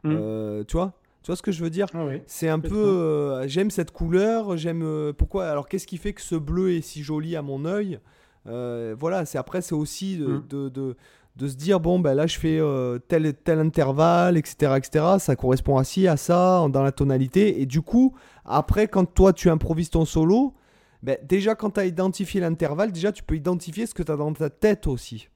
Mmh. 0.03 0.65
tu 0.67 0.77
vois? 0.77 0.95
Tu 1.23 1.27
vois 1.27 1.37
ce 1.37 1.43
que 1.43 1.53
je 1.53 1.63
veux 1.63 1.69
dire? 1.69 1.89
Ah 1.93 2.07
C'est 2.27 2.49
un 2.49 2.61
peu 2.61 3.43
j'aime 3.47 3.71
cette 3.71 3.91
couleur, 3.91 4.57
j'aime 4.57 5.13
pourquoi 5.19 5.47
alors 5.47 5.69
qu'est-ce 5.69 5.87
qui 5.87 5.99
fait 5.99 6.15
que 6.15 6.23
ce 6.23 6.37
bleu 6.37 6.73
est 6.73 6.81
si 6.81 7.03
joli 7.03 7.37
à 7.37 7.43
mon 7.43 7.67
œil? 7.67 8.01
Euh, 8.49 8.95
voilà, 8.99 9.25
c'est 9.25 9.39
après, 9.39 9.61
c'est 9.63 9.75
aussi 9.75 10.17
de, 10.17 10.27
mm. 10.27 10.47
de, 10.49 10.97
de, 11.37 11.49
se 11.49 11.55
dire 11.57 11.81
bon, 11.81 11.99
ben 11.99 12.15
là, 12.15 12.27
je 12.27 12.39
fais 12.39 12.59
euh, 12.59 12.99
tel, 12.99 13.35
tel 13.35 13.59
intervalle, 13.59 14.37
etc., 14.37 14.75
etc. 14.77 15.05
Ça 15.19 15.37
correspond 15.37 15.77
à 15.77 15.85
ci, 15.85 16.09
à 16.09 16.17
ça, 16.17 16.67
dans 16.71 16.83
la 16.83 16.93
tonalité. 16.93 17.61
Et 17.61 17.67
du 17.67 17.83
coup, 17.83 18.15
Après, 18.45 18.87
quand 18.87 19.05
toi 19.13 19.33
tu 19.33 19.51
improvises 19.51 19.91
ton 19.91 20.05
solo, 20.05 20.55
ben, 21.03 21.19
déjà 21.25 21.55
quand 21.57 21.71
tu 21.71 21.81
as 21.81 21.85
identifié 21.87 22.41
l'intervalle, 22.41 22.93
déjà 22.93 23.11
tu 23.11 23.23
peux 23.25 23.35
identifier 23.35 23.87
ce 23.87 23.95
que 23.95 24.05
tu 24.05 24.13
as 24.13 24.17
dans 24.17 24.33
ta 24.33 24.51
tête 24.51 24.87
aussi. 24.87 25.29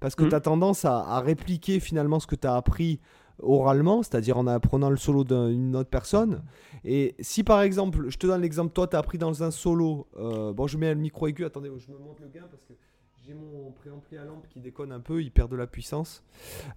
Parce 0.00 0.14
que 0.14 0.24
Mhm. 0.24 0.28
tu 0.28 0.34
as 0.34 0.40
tendance 0.40 0.84
à, 0.84 0.98
à 0.98 1.20
répliquer 1.20 1.80
finalement 1.80 2.20
ce 2.20 2.26
que 2.26 2.36
tu 2.36 2.46
as 2.46 2.54
appris 2.54 3.00
oralement, 3.42 4.02
c'est-à-dire 4.02 4.38
en 4.38 4.46
apprenant 4.46 4.90
le 4.90 4.96
solo 4.96 5.24
d'une 5.24 5.76
autre 5.76 5.90
personne. 5.90 6.42
Et 6.84 7.14
si 7.20 7.44
par 7.44 7.62
exemple, 7.62 8.08
je 8.08 8.16
te 8.16 8.26
donne 8.26 8.40
l'exemple, 8.40 8.72
toi 8.72 8.86
tu 8.86 8.96
as 8.96 8.98
appris 8.98 9.18
dans 9.18 9.42
un 9.42 9.50
solo, 9.50 10.06
euh, 10.18 10.52
bon 10.52 10.66
je 10.66 10.78
mets 10.78 10.92
le 10.94 11.00
micro 11.00 11.26
aigu, 11.26 11.44
attendez, 11.44 11.70
je 11.78 11.92
me 11.92 11.98
monte 11.98 12.20
le 12.20 12.28
gain 12.28 12.46
parce 12.50 12.62
que 12.64 12.74
j'ai 13.26 13.34
mon 13.34 13.72
préampli 13.72 14.16
à 14.16 14.24
lampe 14.24 14.46
qui 14.48 14.60
déconne 14.60 14.92
un 14.92 15.00
peu, 15.00 15.20
il 15.22 15.30
perd 15.30 15.50
de 15.50 15.56
la 15.56 15.66
puissance. 15.66 16.22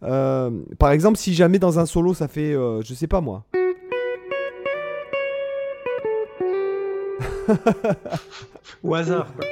Euh, 0.04 0.64
par 0.80 0.92
exemple, 0.92 1.18
si 1.18 1.34
jamais 1.34 1.60
dans 1.60 1.80
un 1.80 1.86
solo 1.86 2.14
ça 2.14 2.28
fait, 2.28 2.54
euh, 2.54 2.82
je 2.82 2.94
sais 2.94 3.08
pas 3.08 3.22
moi. 3.22 3.46
Au 8.84 8.94
hasard. 8.96 9.34
quoi. 9.34 9.46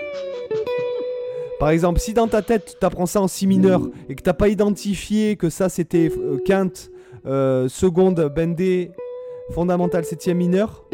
Par 1.59 1.69
exemple, 1.69 1.99
si 1.99 2.13
dans 2.13 2.27
ta 2.27 2.41
tête 2.41 2.77
tu 2.79 2.85
apprends 2.85 3.05
ça 3.05 3.21
en 3.21 3.27
si 3.27 3.45
mineur 3.45 3.81
et 4.07 4.15
que 4.15 4.21
t'as 4.21 4.33
pas 4.33 4.47
identifié 4.47 5.35
que 5.35 5.49
ça 5.49 5.67
c'était 5.67 6.09
euh, 6.17 6.37
quinte, 6.45 6.89
seconde, 7.25 8.31
bendée, 8.35 8.91
fondamentale, 9.51 10.05
septième 10.05 10.37
mineur. 10.37 10.85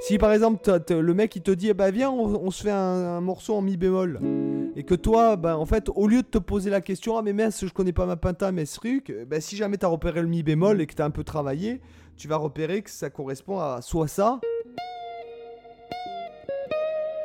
Si 0.00 0.16
par 0.16 0.32
exemple 0.32 0.60
le 0.90 1.12
mec 1.12 1.36
il 1.36 1.42
te 1.42 1.50
dit 1.50 1.68
eh 1.68 1.74
bah 1.74 1.90
viens 1.90 2.10
on, 2.10 2.34
on 2.42 2.50
se 2.50 2.62
fait 2.62 2.70
un, 2.70 2.76
un 2.76 3.20
morceau 3.20 3.54
en 3.56 3.60
mi 3.60 3.76
bémol 3.76 4.20
et 4.74 4.82
que 4.84 4.94
toi 4.94 5.36
bah 5.36 5.58
en 5.58 5.66
fait 5.66 5.90
au 5.94 6.06
lieu 6.06 6.22
de 6.22 6.26
te 6.26 6.38
poser 6.38 6.70
la 6.70 6.80
question 6.80 7.18
ah 7.18 7.22
mais 7.22 7.34
mince 7.34 7.66
je 7.66 7.70
connais 7.74 7.92
pas 7.92 8.06
ma 8.06 8.16
penta 8.16 8.50
mais 8.50 8.64
ce 8.64 8.76
truc 8.78 9.12
bah, 9.28 9.40
si 9.42 9.54
jamais 9.56 9.76
t'as 9.76 9.88
repéré 9.88 10.22
le 10.22 10.28
mi 10.28 10.42
bémol 10.42 10.80
et 10.80 10.86
que 10.86 10.94
t'as 10.94 11.04
un 11.04 11.10
peu 11.10 11.24
travaillé 11.24 11.82
tu 12.16 12.26
vas 12.26 12.36
repérer 12.36 12.80
que 12.80 12.88
ça 12.90 13.10
correspond 13.10 13.58
à 13.58 13.80
soit 13.82 14.08
ça 14.08 14.40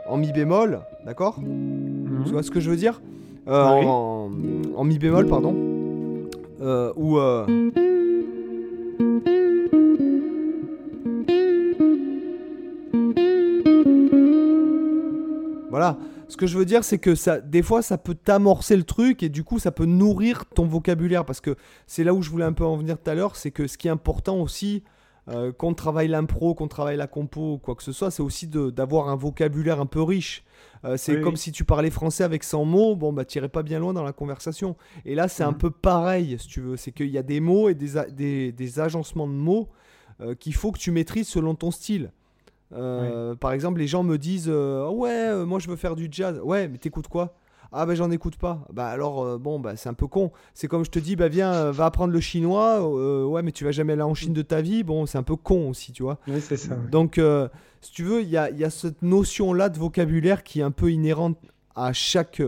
en 0.08 0.18
mi 0.18 0.34
bémol 0.34 0.82
d'accord 1.06 1.40
Mhm. 1.40 2.24
tu 2.26 2.32
vois 2.34 2.44
ce 2.44 2.52
que 2.52 2.60
je 2.60 2.70
veux 2.70 2.76
dire? 2.76 3.02
Euh, 3.48 3.64
Ah 3.66 3.78
oui. 3.80 3.86
en, 3.86 4.32
en 4.76 4.84
mi 4.84 4.98
bémol, 5.00 5.28
pardon. 5.28 5.54
Euh, 6.62 6.94
ou. 6.96 7.18
euh, 7.18 7.46
Voilà. 15.70 15.98
Ce 16.30 16.38
que 16.38 16.48
je 16.48 16.58
veux 16.58 16.66
dire, 16.66 16.84
c'est 16.84 16.98
que 16.98 17.14
ça, 17.16 17.40
des 17.40 17.62
fois, 17.62 17.82
ça 17.84 17.98
peut 17.98 18.16
t'amorcer 18.16 18.76
le 18.76 18.84
truc 18.84 19.22
et 19.22 19.30
du 19.30 19.44
coup, 19.44 19.60
ça 19.60 19.72
peut 19.72 19.86
nourrir 19.86 20.46
ton 20.46 20.66
vocabulaire. 20.66 21.26
Parce 21.26 21.42
que 21.42 21.56
c'est 21.86 22.04
là 22.04 22.14
où 22.14 22.22
je 22.24 22.30
voulais 22.32 22.46
un 22.46 22.54
peu 22.54 22.66
en 22.66 22.76
venir 22.78 22.98
tout 22.98 23.10
à 23.10 23.14
l'heure, 23.16 23.36
c'est 23.36 23.52
que 23.52 23.68
ce 23.68 23.78
qui 23.78 23.88
est 23.88 23.92
important 23.92 24.40
aussi, 24.40 24.84
euh, 25.30 25.52
qu'on 25.54 25.74
travaille 25.74 26.08
l'impro, 26.10 26.54
qu'on 26.54 26.68
travaille 26.68 26.98
la 26.98 27.08
compo, 27.08 27.58
quoi 27.58 27.76
que 27.76 27.84
ce 27.84 27.92
soit, 27.92 28.12
c'est 28.12 28.22
aussi 28.24 28.48
de- 28.48 28.70
d'avoir 28.70 29.08
un 29.10 29.16
vocabulaire 29.16 29.80
un 29.80 29.86
peu 29.86 30.02
riche. 30.02 30.44
Euh, 30.86 30.98
c'est 30.98 31.16
Oui, 31.16 31.22
comme 31.22 31.34
oui. 31.36 31.40
si 31.40 31.52
tu 31.54 31.64
parlais 31.64 31.90
français 31.90 32.24
avec 32.26 32.44
100 32.44 32.66
mots, 32.66 32.96
bon, 32.98 33.14
bah, 33.14 33.24
t'irais 33.24 33.48
pas 33.48 33.64
bien 33.64 33.80
loin 33.80 33.94
dans 33.94 34.04
la 34.04 34.12
conversation. 34.12 34.76
Et 35.06 35.16
là, 35.16 35.28
c'est 35.30 35.44
un 35.44 35.52
Mhm. 35.52 35.58
peu 35.58 35.72
pareil, 35.72 36.36
si 36.40 36.48
tu 36.48 36.60
veux. 36.60 36.76
C'est 36.76 36.92
qu'il 36.92 37.08
y 37.08 37.18
a 37.18 37.24
des 37.24 37.40
mots 37.40 37.70
et 37.70 37.74
des, 37.74 37.92
des, 38.12 38.52
des 38.52 38.80
agencements 38.82 39.28
de 39.28 39.32
mots 39.34 39.70
euh, 40.22 40.36
qu'il 40.36 40.54
faut 40.54 40.72
que 40.74 40.80
tu 40.80 40.92
maîtrises 40.92 41.28
selon 41.30 41.56
ton 41.56 41.72
style. 41.72 42.12
Euh, 42.74 43.36
Par 43.36 43.52
exemple, 43.54 43.80
les 43.80 43.88
gens 43.88 44.04
me 44.04 44.18
disent 44.18 44.50
Ouais, 44.50 45.46
moi 45.46 45.60
je 45.60 45.70
veux 45.70 45.76
faire 45.76 45.96
du 45.96 46.08
jazz. 46.12 46.40
Ouais, 46.44 46.68
mais 46.68 46.78
t'écoutes 46.78 47.08
quoi? 47.08 47.36
Ah, 47.76 47.86
bah 47.88 47.96
j'en 47.96 48.12
écoute 48.12 48.36
pas. 48.38 48.66
Bah 48.72 48.88
alors, 48.88 49.24
euh, 49.24 49.38
bon, 49.38 49.60
bah 49.60 49.76
c'est 49.76 49.90
un 49.90 49.94
peu 49.96 50.06
con. 50.08 50.32
C'est 50.54 50.68
comme 50.68 50.86
je 50.86 50.92
te 50.92 51.00
dis 51.00 51.16
Bah 51.16 51.28
viens, 51.28 51.52
euh, 51.54 51.72
va 51.72 51.86
apprendre 51.88 52.14
le 52.14 52.20
chinois. 52.20 52.80
Euh, 52.82 53.26
ouais, 53.26 53.42
mais 53.42 53.52
tu 53.52 53.64
vas 53.64 53.72
jamais 53.72 53.94
aller 53.94 54.02
en 54.04 54.14
Chine 54.14 54.34
de 54.34 54.42
ta 54.44 54.62
vie. 54.62 54.84
Bon, 54.84 55.06
c'est 55.06 55.18
un 55.18 55.24
peu 55.24 55.36
con 55.36 55.70
aussi, 55.70 55.92
tu 55.92 56.04
vois. 56.04 56.20
Oui, 56.28 56.40
c'est 56.40 56.58
ça. 56.58 56.76
ouais. 56.76 56.90
Donc, 56.92 57.20
si 57.82 57.92
tu 57.92 58.04
veux, 58.04 58.22
il 58.22 58.30
y 58.30 58.38
a, 58.38 58.50
y 58.52 58.64
a 58.64 58.70
cette 58.70 59.02
notion-là 59.02 59.70
de 59.70 59.78
vocabulaire 59.80 60.44
qui 60.44 60.60
est 60.60 60.64
un 60.64 60.72
peu 60.72 60.92
inhérente 60.92 61.38
à 61.76 61.92
chaque. 61.94 62.42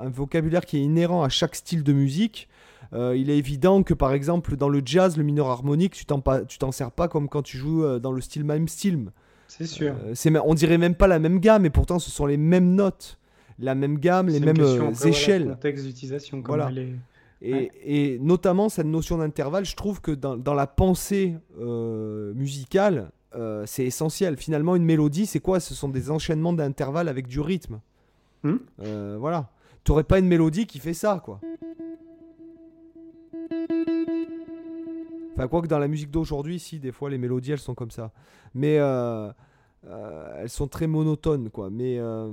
un 0.00 0.08
vocabulaire 0.10 0.64
qui 0.64 0.78
est 0.78 0.82
inhérent 0.82 1.22
à 1.22 1.28
chaque 1.28 1.54
style 1.54 1.82
de 1.82 1.92
musique. 1.92 2.48
Euh, 2.92 3.16
il 3.16 3.30
est 3.30 3.36
évident 3.38 3.82
que 3.82 3.94
par 3.94 4.12
exemple 4.12 4.56
dans 4.56 4.68
le 4.68 4.80
jazz, 4.84 5.16
le 5.16 5.24
mineur 5.24 5.48
harmonique, 5.48 5.92
tu 5.94 6.06
t'en 6.06 6.20
pas- 6.20 6.42
tu 6.42 6.56
t'en 6.58 6.70
sers 6.70 6.92
pas 6.92 7.08
comme 7.08 7.28
quand 7.28 7.42
tu 7.42 7.56
joues 7.58 7.84
euh, 7.84 7.98
dans 7.98 8.12
le 8.12 8.20
style 8.20 8.44
même 8.44 8.68
style. 8.68 9.10
C'est 9.48 9.66
sûr. 9.66 9.92
Euh, 10.06 10.12
c'est 10.14 10.32
on 10.38 10.54
dirait 10.54 10.78
même 10.78 10.94
pas 10.94 11.08
la 11.08 11.18
même 11.18 11.40
gamme, 11.40 11.66
et 11.66 11.70
pourtant 11.70 11.98
ce 11.98 12.10
sont 12.10 12.26
les 12.26 12.36
mêmes 12.36 12.74
notes, 12.74 13.18
la 13.58 13.74
même 13.74 13.98
gamme, 13.98 14.28
les 14.28 14.40
mêmes 14.40 14.56
question, 14.56 14.88
euh, 14.88 15.08
échelles. 15.08 15.48
contexte 15.48 15.84
d'utilisation, 15.86 16.42
Voilà. 16.44 16.70
Et, 17.42 17.52
Ouais. 17.52 17.70
et 17.84 18.18
notamment 18.20 18.68
cette 18.70 18.86
notion 18.86 19.18
d'intervalle, 19.18 19.64
je 19.66 19.76
trouve 19.76 20.00
que 20.00 20.10
dans, 20.10 20.36
dans 20.38 20.54
la 20.54 20.66
pensée 20.66 21.34
euh, 21.60 22.32
musicale, 22.34 23.10
euh, 23.34 23.64
c'est 23.66 23.84
essentiel. 23.84 24.36
Finalement, 24.38 24.74
une 24.74 24.84
mélodie, 24.84 25.26
c'est 25.26 25.40
quoi? 25.40 25.60
Ce 25.60 25.74
sont 25.74 25.90
des 25.90 26.10
enchaînements 26.10 26.54
d'intervalles 26.54 27.08
avec 27.08 27.26
du 27.26 27.40
rythme. 27.40 27.80
Euh, 28.80 29.16
voilà. 29.20 29.50
T'aurais 29.84 30.04
pas 30.04 30.18
une 30.18 30.26
mélodie 30.28 30.66
qui 30.66 30.78
fait 30.78 30.94
ça, 30.94 31.20
quoi. 31.24 31.40
Enfin, 35.34 35.48
quoi 35.48 35.60
que 35.60 35.66
dans 35.66 35.78
la 35.78 35.88
musique 35.88 36.10
d'aujourd'hui, 36.10 36.58
si, 36.58 36.78
des 36.78 36.92
fois, 36.92 37.10
les 37.10 37.18
mélodies, 37.18 37.52
elles 37.52 37.58
sont 37.58 37.74
comme 37.74 37.90
ça. 37.90 38.12
Mais 38.54 38.78
euh, 38.78 39.30
euh, 39.86 40.32
elles 40.38 40.48
sont 40.48 40.66
très 40.68 40.86
monotones, 40.86 41.50
quoi. 41.50 41.68
Mais 41.70 41.98
euh, 41.98 42.30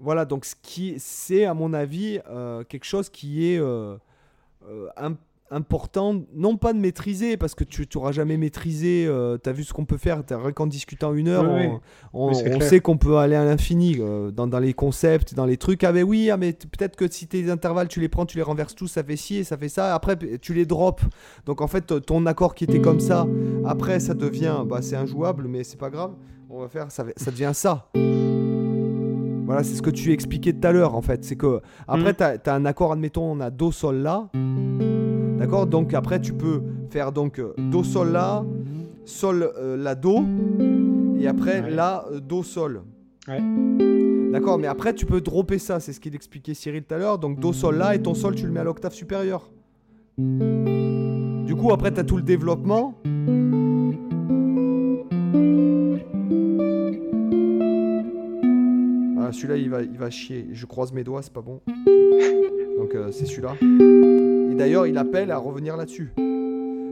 voilà, 0.00 0.24
donc 0.24 0.44
ce 0.44 0.54
qui, 0.62 0.94
c'est, 0.98 1.44
à 1.44 1.54
mon 1.54 1.72
avis, 1.72 2.20
euh, 2.30 2.64
quelque 2.64 2.84
chose 2.84 3.08
qui 3.08 3.46
est 3.50 3.58
euh, 3.58 3.96
euh, 4.68 4.88
im- 4.96 5.16
important, 5.52 6.22
non 6.34 6.56
pas 6.56 6.72
de 6.72 6.78
maîtriser, 6.80 7.36
parce 7.36 7.54
que 7.54 7.62
tu 7.62 7.86
n'auras 7.94 8.10
jamais 8.10 8.36
maîtrisé, 8.36 9.08
tu 9.42 9.48
as 9.48 9.52
vu 9.52 9.62
ce 9.62 9.72
qu'on 9.72 9.84
peut 9.84 9.96
faire, 9.96 10.24
rien 10.28 10.50
qu'en 10.50 10.66
discutant 10.66 11.14
une 11.14 11.28
heure, 11.28 11.44
Oui, 11.44 11.50
on, 11.50 11.56
oui. 11.74 11.78
on- 12.12 12.28
Oui, 12.30 12.34
c'est 12.34 12.52
on 12.52 12.58
clair. 12.58 12.68
sait 12.68 12.80
qu'on 12.80 12.96
peut 12.96 13.16
aller 13.18 13.36
à 13.36 13.44
l'infini 13.44 13.96
euh, 14.00 14.32
dans, 14.32 14.48
dans 14.48 14.58
les 14.58 14.74
concepts, 14.74 15.34
dans 15.34 15.46
les 15.46 15.56
trucs. 15.56 15.84
Ah 15.84 15.92
mais 15.92 16.02
oui, 16.02 16.30
ah, 16.30 16.36
mais 16.36 16.52
peut-être 16.52 16.96
que 16.96 17.08
si 17.08 17.28
tes 17.28 17.48
intervalles, 17.48 17.86
tu 17.86 18.00
les 18.00 18.08
prends, 18.08 18.26
tu 18.26 18.38
les 18.38 18.42
renverses 18.42 18.74
tous, 18.74 18.88
ça 18.88 19.04
fait 19.04 19.14
ci 19.16 19.36
et 19.36 19.44
ça 19.44 19.56
fait 19.56 19.68
ça. 19.68 19.94
Après, 19.94 20.16
tu 20.40 20.52
les 20.52 20.66
drops. 20.66 21.04
Donc 21.46 21.60
en 21.60 21.68
fait, 21.68 22.04
ton 22.04 22.26
accord 22.26 22.56
qui 22.56 22.64
était 22.64 22.80
comme 22.80 22.98
ça, 22.98 23.24
après, 23.64 24.00
ça 24.00 24.14
devient, 24.14 24.64
bah, 24.66 24.82
c'est 24.82 24.96
injouable, 24.96 25.46
mais 25.46 25.62
c'est 25.62 25.78
pas 25.78 25.90
grave. 25.90 26.10
On 26.50 26.58
va 26.60 26.68
faire, 26.68 26.90
ça, 26.90 27.04
ça 27.16 27.30
devient 27.30 27.52
ça. 27.54 27.88
Voilà, 29.46 29.62
c'est 29.62 29.74
ce 29.76 29.82
que 29.82 29.90
tu 29.90 30.12
expliquais 30.12 30.52
tout 30.52 30.66
à 30.66 30.72
l'heure 30.72 30.94
en 30.96 31.02
fait. 31.02 31.24
C'est 31.24 31.36
que 31.36 31.60
après, 31.86 32.12
Mm. 32.12 32.38
tu 32.44 32.50
as, 32.50 32.54
un 32.54 32.64
accord, 32.66 32.92
admettons, 32.92 33.30
on 33.32 33.40
a 33.40 33.50
Do, 33.50 33.70
Sol, 33.72 33.96
La. 33.98 34.28
D'accord? 35.38 35.66
Donc 35.66 35.94
après, 35.94 36.20
tu 36.20 36.32
peux 36.32 36.62
faire 36.90 37.12
donc 37.12 37.38
euh, 37.38 37.52
Do, 37.70 37.84
Sol, 37.84 38.10
La, 38.10 38.44
Sol, 39.04 39.48
euh, 39.58 39.76
La, 39.76 39.94
Do. 39.94 40.24
Et 41.18 41.28
après, 41.28 41.60
Ouais. 41.62 41.70
La, 41.70 42.06
euh, 42.12 42.20
Do, 42.20 42.42
Sol. 42.42 42.82
Ouais. 43.28 43.40
D'accord, 44.32 44.58
mais 44.58 44.66
après, 44.66 44.92
tu 44.94 45.06
peux 45.06 45.20
dropper 45.20 45.58
ça. 45.58 45.78
C'est 45.80 45.92
ce 45.92 46.00
qu'il 46.00 46.14
expliquait 46.14 46.54
Cyril 46.54 46.82
tout 46.82 46.94
à 46.94 46.98
l'heure. 46.98 47.18
Donc 47.18 47.38
Do, 47.38 47.52
Sol, 47.52 47.76
La. 47.76 47.94
Et 47.94 48.02
ton 48.02 48.14
Sol, 48.14 48.34
tu 48.34 48.46
le 48.46 48.52
mets 48.52 48.60
à 48.60 48.64
l'octave 48.64 48.92
supérieure. 48.92 49.50
Du 50.18 51.54
coup, 51.54 51.72
après, 51.72 51.92
tu 51.92 52.00
as 52.00 52.04
tout 52.04 52.16
le 52.16 52.22
développement. 52.22 52.94
Celui-là, 59.46 59.56
il 59.56 59.70
va, 59.70 59.82
il 59.82 59.98
va 59.98 60.10
chier. 60.10 60.48
Je 60.52 60.66
croise 60.66 60.92
mes 60.92 61.04
doigts, 61.04 61.22
c'est 61.22 61.32
pas 61.32 61.42
bon. 61.42 61.60
Donc, 62.78 62.94
euh, 62.94 63.10
c'est 63.12 63.26
celui-là. 63.26 63.54
Et 63.62 64.54
d'ailleurs, 64.54 64.86
il 64.86 64.98
appelle 64.98 65.30
à 65.30 65.38
revenir 65.38 65.76
là-dessus. 65.76 66.12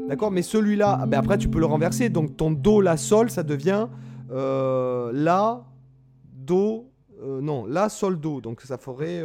D'accord 0.09 0.31
Mais 0.31 0.43
celui-là, 0.43 0.99
ah 1.03 1.07
ben 1.07 1.19
après, 1.19 1.39
tu 1.39 1.49
peux 1.49 1.59
le 1.59 1.67
renverser. 1.67 2.09
Donc, 2.09 2.37
ton 2.37 2.51
Do, 2.51 2.81
La, 2.81 2.97
Sol, 2.97 3.31
ça 3.31 3.43
devient 3.43 3.89
euh, 4.31 5.11
La, 5.13 5.65
Do. 6.33 6.91
euh, 7.23 7.41
non, 7.41 7.67
La, 7.67 7.89
Sol, 7.89 8.21
Do. 8.21 8.41
Donc, 8.41 8.61
ça 8.61 8.77
ferait 8.77 9.23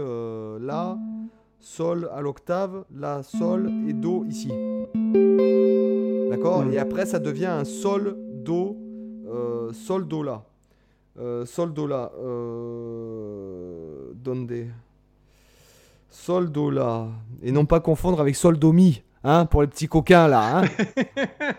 La, 0.60 0.98
Sol 1.60 2.10
à 2.14 2.22
l'octave, 2.22 2.86
La, 2.96 3.24
Sol 3.24 3.70
et 3.88 3.94
Do 3.94 4.26
ici. 4.30 4.52
D'accord. 6.30 6.64
Et 6.72 6.78
après, 6.78 7.06
ça 7.06 7.20
devient 7.20 7.46
un 7.46 7.66
Sol, 7.66 8.18
Do, 8.44 8.78
Sol, 9.74 10.08
Do, 10.08 10.24
La. 10.24 10.49
Euh, 11.20 11.46
sol, 11.46 11.74
Do, 11.74 11.88
La. 11.88 12.12
Euh, 12.20 14.12
donde? 14.14 14.68
Sol, 16.10 16.52
Do, 16.52 16.70
La. 16.70 17.08
Et 17.42 17.52
non 17.52 17.66
pas 17.66 17.80
confondre 17.80 18.22
avec 18.22 18.36
Sol, 18.36 18.58
Do, 18.58 18.72
Mi. 18.72 19.04
Hein, 19.24 19.46
pour 19.46 19.62
les 19.62 19.68
petits 19.68 19.88
coquins 19.88 20.28
là. 20.30 20.62
Hein 20.64 21.54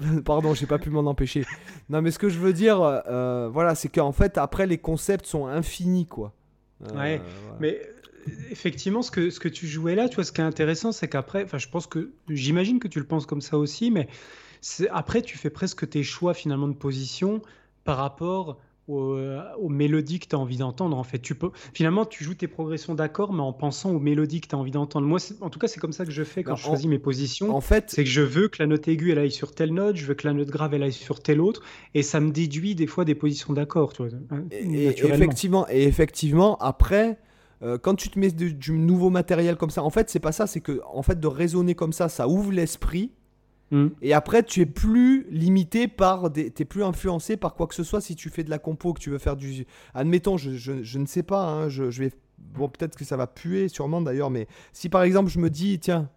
Pardon, 0.24 0.54
j'ai 0.54 0.66
pas 0.66 0.78
pu 0.78 0.90
m'en 0.90 1.00
empêcher. 1.00 1.44
Non, 1.88 2.02
mais 2.02 2.12
ce 2.12 2.20
que 2.20 2.28
je 2.28 2.38
veux 2.38 2.52
dire, 2.52 2.80
euh, 2.80 3.48
voilà, 3.52 3.74
c'est 3.74 3.88
qu'en 3.88 4.12
fait, 4.12 4.38
après, 4.38 4.66
les 4.66 4.78
concepts 4.78 5.26
sont 5.26 5.46
infinis, 5.46 6.06
quoi. 6.06 6.32
Euh, 6.82 6.94
Ouais, 6.94 7.18
voilà. 7.18 7.56
Mais 7.58 7.80
effectivement, 8.52 9.02
ce 9.02 9.10
que, 9.10 9.30
ce 9.30 9.40
que 9.40 9.48
tu 9.48 9.66
jouais 9.66 9.96
là, 9.96 10.08
tu 10.08 10.14
vois, 10.14 10.24
ce 10.24 10.30
qui 10.30 10.40
est 10.40 10.44
intéressant, 10.44 10.92
c'est 10.92 11.08
qu'après, 11.08 11.42
enfin, 11.42 11.58
je 11.58 11.68
pense 11.68 11.88
que, 11.88 12.12
j'imagine 12.28 12.78
que 12.78 12.86
tu 12.86 13.00
le 13.00 13.06
penses 13.06 13.26
comme 13.26 13.40
ça 13.40 13.58
aussi, 13.58 13.90
mais 13.90 14.06
après, 14.90 15.22
tu 15.22 15.36
fais 15.36 15.50
presque 15.50 15.88
tes 15.88 16.04
choix 16.04 16.32
finalement 16.32 16.68
de 16.68 16.74
position 16.74 17.42
par 17.82 17.96
rapport 17.96 18.60
aux, 18.88 19.68
mélodies 19.68 20.18
que 20.18 20.26
tu 20.26 20.36
as 20.36 20.38
envie 20.38 20.56
d'entendre. 20.56 20.96
En 20.96 21.02
fait, 21.02 21.18
tu 21.18 21.34
peux, 21.34 21.50
finalement, 21.72 22.04
tu 22.04 22.24
joues 22.24 22.34
tes 22.34 22.48
progressions 22.48 22.94
d'accords, 22.94 23.32
mais 23.32 23.42
en 23.42 23.52
pensant 23.52 23.90
aux 23.90 23.98
mélodies 23.98 24.40
que 24.40 24.48
tu 24.48 24.54
as 24.54 24.58
envie 24.58 24.70
d'entendre. 24.70 25.06
Moi, 25.06 25.18
en 25.40 25.50
tout 25.50 25.58
cas, 25.58 25.68
c'est 25.68 25.80
comme 25.80 25.92
ça 25.92 26.04
que 26.04 26.10
je 26.10 26.24
fais 26.24 26.42
quand 26.42 26.56
je 26.56 26.64
choisis 26.64 26.86
mes 26.86 26.98
positions. 26.98 27.54
En 27.54 27.60
fait, 27.60 27.86
c'est 27.88 28.04
que 28.04 28.10
je 28.10 28.22
veux 28.22 28.48
que 28.48 28.56
la 28.60 28.66
note 28.66 28.88
aiguë 28.88 29.12
elle 29.12 29.18
aille 29.18 29.30
sur 29.30 29.54
telle 29.54 29.72
note, 29.72 29.96
je 29.96 30.06
veux 30.06 30.14
que 30.14 30.26
la 30.26 30.32
note 30.32 30.48
grave 30.48 30.74
elle 30.74 30.82
aille 30.82 30.92
sur 30.92 31.20
telle 31.20 31.40
autre, 31.40 31.62
et 31.94 32.02
ça 32.02 32.20
me 32.20 32.30
déduit 32.30 32.74
des 32.74 32.86
fois 32.86 33.04
des 33.04 33.14
positions 33.14 33.52
d'accords. 33.52 33.92
Hein, 34.30 34.44
et, 34.50 34.86
effectivement, 34.86 35.66
et 35.70 35.84
effectivement, 35.84 36.56
après. 36.58 37.18
Euh, 37.60 37.76
quand 37.76 37.96
tu 37.96 38.08
te 38.08 38.16
mets 38.20 38.30
du 38.30 38.72
nouveau 38.72 39.10
matériel 39.10 39.56
comme 39.56 39.70
ça, 39.70 39.82
en 39.82 39.90
fait, 39.90 40.08
c'est 40.10 40.20
pas 40.20 40.30
ça, 40.30 40.46
c'est 40.46 40.60
que 40.60 40.80
en 40.86 41.02
fait 41.02 41.18
de 41.18 41.26
raisonner 41.26 41.74
comme 41.74 41.92
ça, 41.92 42.08
ça 42.08 42.28
ouvre 42.28 42.52
l'esprit 42.52 43.10
Mm. 43.70 43.88
Et 44.02 44.14
après, 44.14 44.42
tu 44.42 44.60
es 44.60 44.66
plus 44.66 45.26
limité 45.30 45.88
par. 45.88 46.30
Des... 46.30 46.50
Tu 46.50 46.62
es 46.62 46.64
plus 46.64 46.84
influencé 46.84 47.36
par 47.36 47.54
quoi 47.54 47.66
que 47.66 47.74
ce 47.74 47.84
soit 47.84 48.00
si 48.00 48.16
tu 48.16 48.30
fais 48.30 48.44
de 48.44 48.50
la 48.50 48.58
compo, 48.58 48.92
que 48.92 49.00
tu 49.00 49.10
veux 49.10 49.18
faire 49.18 49.36
du. 49.36 49.66
Admettons, 49.94 50.36
je 50.36 50.98
ne 50.98 51.06
sais 51.06 51.22
pas, 51.22 51.46
hein, 51.46 51.68
je, 51.68 51.90
je 51.90 52.04
vais. 52.04 52.12
Bon, 52.38 52.68
peut-être 52.68 52.96
que 52.96 53.04
ça 53.04 53.16
va 53.16 53.26
puer, 53.26 53.68
sûrement 53.68 54.00
d'ailleurs, 54.00 54.30
mais 54.30 54.46
si 54.72 54.88
par 54.88 55.02
exemple 55.02 55.28
je 55.28 55.40
me 55.40 55.50
dis, 55.50 55.78
tiens. 55.80 56.08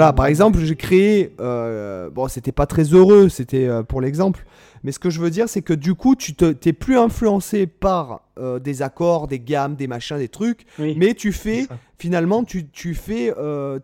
Voilà, 0.00 0.14
par 0.14 0.24
exemple, 0.24 0.58
j'ai 0.60 0.76
créé. 0.76 1.34
Euh, 1.40 2.08
bon, 2.08 2.26
c'était 2.26 2.52
pas 2.52 2.64
très 2.64 2.84
heureux, 2.84 3.28
c'était 3.28 3.66
euh, 3.66 3.82
pour 3.82 4.00
l'exemple. 4.00 4.46
Mais 4.82 4.92
ce 4.92 4.98
que 4.98 5.10
je 5.10 5.20
veux 5.20 5.28
dire, 5.28 5.46
c'est 5.46 5.60
que 5.60 5.74
du 5.74 5.94
coup, 5.94 6.16
tu 6.16 6.34
t'es 6.34 6.72
plus 6.72 6.96
influencé 6.96 7.66
par 7.66 8.22
euh, 8.38 8.58
des 8.58 8.80
accords, 8.80 9.26
des 9.26 9.40
gammes, 9.40 9.74
des 9.74 9.86
machins, 9.86 10.16
des 10.16 10.30
trucs. 10.30 10.64
mais 10.78 11.12
tu 11.12 11.32
fais, 11.32 11.66
finalement, 11.98 12.44
tu, 12.44 12.70
tu 12.70 12.94
fais. 12.94 13.34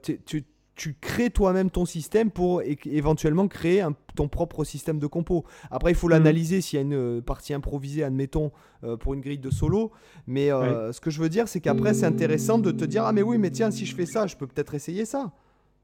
Tu, 0.02 0.44
tu, 0.74 0.97
crées 0.98 1.28
toi-même 1.28 1.68
ton 1.68 1.84
système 1.84 2.30
pour 2.30 2.62
éventuellement 2.86 3.47
créer 3.47 3.84
ton 4.14 4.28
propre 4.28 4.64
système 4.64 4.98
de 4.98 5.06
compo. 5.06 5.44
Après, 5.70 5.90
il 5.90 5.94
faut 5.94 6.06
mhm. 6.06 6.14
l'analyser 6.14 6.62
s'il 6.62 6.78
y 6.78 6.80
a 6.80 6.82
une 6.82 7.20
partie 7.20 7.52
improvisée, 7.52 8.05
admettons, 8.05 8.52
pour 9.01 9.12
une 9.12 9.20
grille 9.20 9.38
de 9.38 9.51
solo. 9.51 9.93
Mais 10.26 10.48
ce 10.48 10.98
que 10.98 11.10
je 11.10 11.20
veux 11.20 11.28
dire, 11.28 11.47
c'est 11.47 11.60
qu'après, 11.60 11.93
c'est 11.93 12.06
intéressant 12.06 12.59
de 12.59 12.70
te 12.70 12.86
dire 12.86 13.05
Ah, 13.05 13.12
mais 13.12 13.20
oui, 13.20 13.36
mais 13.36 13.51
tiens, 13.51 13.70
si 13.70 13.84
je 13.84 13.94
fais 13.94 14.06
ça, 14.06 14.26
je 14.26 14.34
peux 14.34 14.47
peut-être 14.47 14.72
essayer 14.72 15.05
ça. 15.05 15.30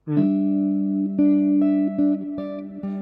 Hmm. 0.07 0.43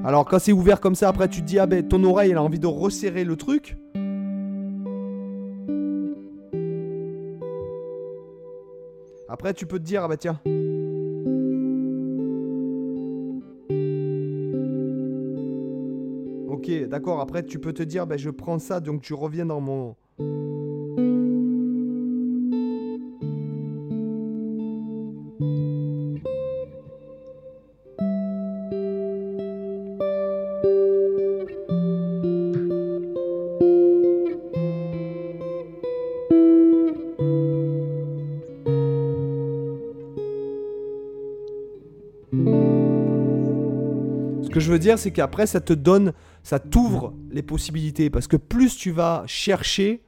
Alors 0.05 0.25
quand 0.27 0.39
c'est 0.39 0.53
ouvert 0.53 0.81
comme 0.81 0.95
ça, 0.95 1.09
après 1.09 1.29
tu 1.29 1.41
te 1.41 1.47
dis, 1.47 1.59
ah 1.59 1.67
ben 1.67 1.87
ton 1.87 2.03
oreille 2.05 2.31
elle 2.33 2.37
a 2.37 2.43
envie 2.43 2.59
de 2.59 2.67
resserrer 2.67 3.25
le 3.25 3.37
truc. 3.37 3.77
Après 9.29 9.55
tu 9.55 9.67
peux 9.67 9.79
te 9.79 9.85
dire, 9.85 10.03
ah 10.05 10.09
bah 10.09 10.17
tiens. 10.17 10.41
Ok, 16.49 16.89
d'accord, 16.89 17.21
après 17.21 17.45
tu 17.45 17.59
peux 17.59 17.73
te 17.73 17.83
dire, 17.83 18.07
ben 18.07 18.19
je 18.19 18.29
prends 18.29 18.59
ça, 18.59 18.81
donc 18.81 19.01
tu 19.01 19.15
reviens 19.15 19.47
dans 19.47 19.61
mon... 19.61 19.95
je 44.71 44.75
veux 44.75 44.79
dire, 44.79 45.01
c'est 45.01 45.11
qu'après, 45.11 45.49
ça 45.49 45.61
te 45.61 45.73
donne, 45.73 46.13
ça 46.45 46.61
t'ouvre 46.61 47.13
les 47.33 47.43
possibilités. 47.43 48.09
Parce 48.09 48.29
que 48.29 48.37
plus 48.37 48.77
tu 48.77 48.93
vas 48.93 49.25
chercher 49.27 50.01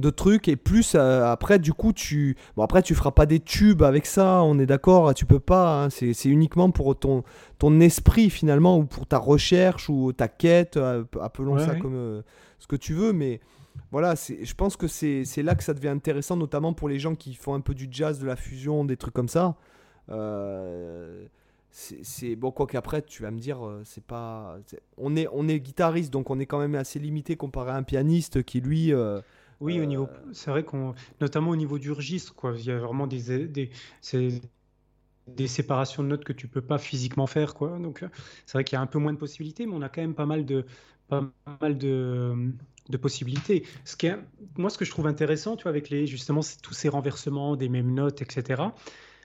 de 0.00 0.10
trucs 0.10 0.48
et 0.48 0.56
plus 0.56 0.96
euh, 0.96 1.24
après, 1.24 1.60
du 1.60 1.72
coup, 1.72 1.92
tu. 1.92 2.36
Bon, 2.56 2.64
après, 2.64 2.82
tu 2.82 2.96
feras 2.96 3.12
pas 3.12 3.26
des 3.26 3.38
tubes 3.38 3.84
avec 3.84 4.06
ça, 4.06 4.42
on 4.42 4.58
est 4.58 4.66
d'accord, 4.66 5.14
tu 5.14 5.24
peux 5.24 5.38
pas. 5.38 5.84
Hein. 5.84 5.90
c'est 5.90 6.24
uniquement 6.24 6.72
pour 6.72 6.98
ton, 6.98 7.22
ton 7.60 7.78
esprit 7.78 8.28
finalement, 8.28 8.76
ou 8.76 8.86
pour 8.86 9.06
ta 9.06 9.18
recherche, 9.18 9.88
ou 9.88 10.12
ta 10.12 10.26
quête, 10.26 10.76
euh, 10.76 11.04
appelons 11.20 11.56
ça 11.60 11.76
comme 11.76 11.94
euh, 11.94 12.22
ce 12.58 12.66
que 12.66 12.76
tu 12.76 12.94
veux, 12.94 13.12
mais. 13.12 13.40
Voilà, 13.92 14.14
je 14.16 14.54
pense 14.54 14.76
que 14.76 14.86
c'est 14.88 15.42
là 15.42 15.54
que 15.54 15.62
ça 15.62 15.74
devient 15.74 15.88
intéressant, 15.88 16.36
notamment 16.36 16.72
pour 16.72 16.88
les 16.88 16.98
gens 16.98 17.14
qui 17.14 17.34
font 17.34 17.54
un 17.54 17.60
peu 17.60 17.72
du 17.72 17.86
jazz, 17.90 18.18
de 18.18 18.26
la 18.26 18.36
fusion, 18.36 18.84
des 18.84 18.96
trucs 18.96 19.14
comme 19.14 19.28
ça. 19.28 19.54
Euh, 20.10 21.24
c'est 21.72 22.36
bon 22.36 22.50
quoi 22.50 22.66
qu'après 22.66 23.00
tu 23.02 23.22
vas 23.22 23.30
me 23.30 23.38
dire 23.38 23.66
euh, 23.66 23.80
c'est 23.84 24.04
pas 24.04 24.58
on 24.98 25.16
est 25.16 25.26
on 25.32 25.48
est 25.48 25.58
guitariste 25.58 26.12
donc 26.12 26.28
on 26.28 26.38
est 26.38 26.44
quand 26.44 26.58
même 26.58 26.74
assez 26.74 26.98
limité 26.98 27.36
comparé 27.36 27.70
à 27.70 27.76
un 27.76 27.82
pianiste 27.82 28.42
qui 28.42 28.60
lui 28.60 28.92
euh, 28.92 29.22
oui 29.60 29.80
au 29.80 29.86
niveau 29.86 30.04
euh, 30.04 30.32
c'est 30.32 30.50
vrai 30.50 30.64
qu'on 30.64 30.94
notamment 31.22 31.50
au 31.50 31.56
niveau 31.56 31.78
du 31.78 31.90
registre 31.90 32.34
quoi 32.34 32.52
il 32.58 32.64
y 32.66 32.70
a 32.70 32.78
vraiment 32.78 33.06
des 33.06 33.48
des 33.48 33.70
des 35.28 35.46
séparations 35.46 36.02
de 36.02 36.08
notes 36.08 36.24
que 36.24 36.34
tu 36.34 36.46
peux 36.46 36.60
pas 36.60 36.78
physiquement 36.78 37.26
faire 37.26 37.54
quoi 37.54 37.78
donc 37.78 38.04
c'est 38.44 38.52
vrai 38.52 38.64
qu'il 38.64 38.76
y 38.76 38.78
a 38.78 38.82
un 38.82 38.86
peu 38.86 38.98
moins 38.98 39.14
de 39.14 39.18
possibilités 39.18 39.64
mais 39.64 39.74
on 39.74 39.82
a 39.82 39.88
quand 39.88 40.02
même 40.02 40.14
pas 40.14 40.26
mal 40.26 40.44
de 40.44 40.66
pas 41.08 41.24
mal 41.60 41.78
de 41.78 42.52
de 42.88 42.96
possibilités. 42.96 43.64
Ce 43.84 43.96
qui 43.96 44.06
est, 44.06 44.16
moi, 44.56 44.70
ce 44.70 44.78
que 44.78 44.84
je 44.84 44.90
trouve 44.90 45.06
intéressant, 45.06 45.56
tu 45.56 45.62
vois, 45.62 45.70
avec 45.70 45.88
les, 45.88 46.06
justement 46.06 46.40
tous 46.62 46.74
ces 46.74 46.88
renversements 46.88 47.56
des 47.56 47.68
mêmes 47.68 47.94
notes, 47.94 48.22
etc., 48.22 48.62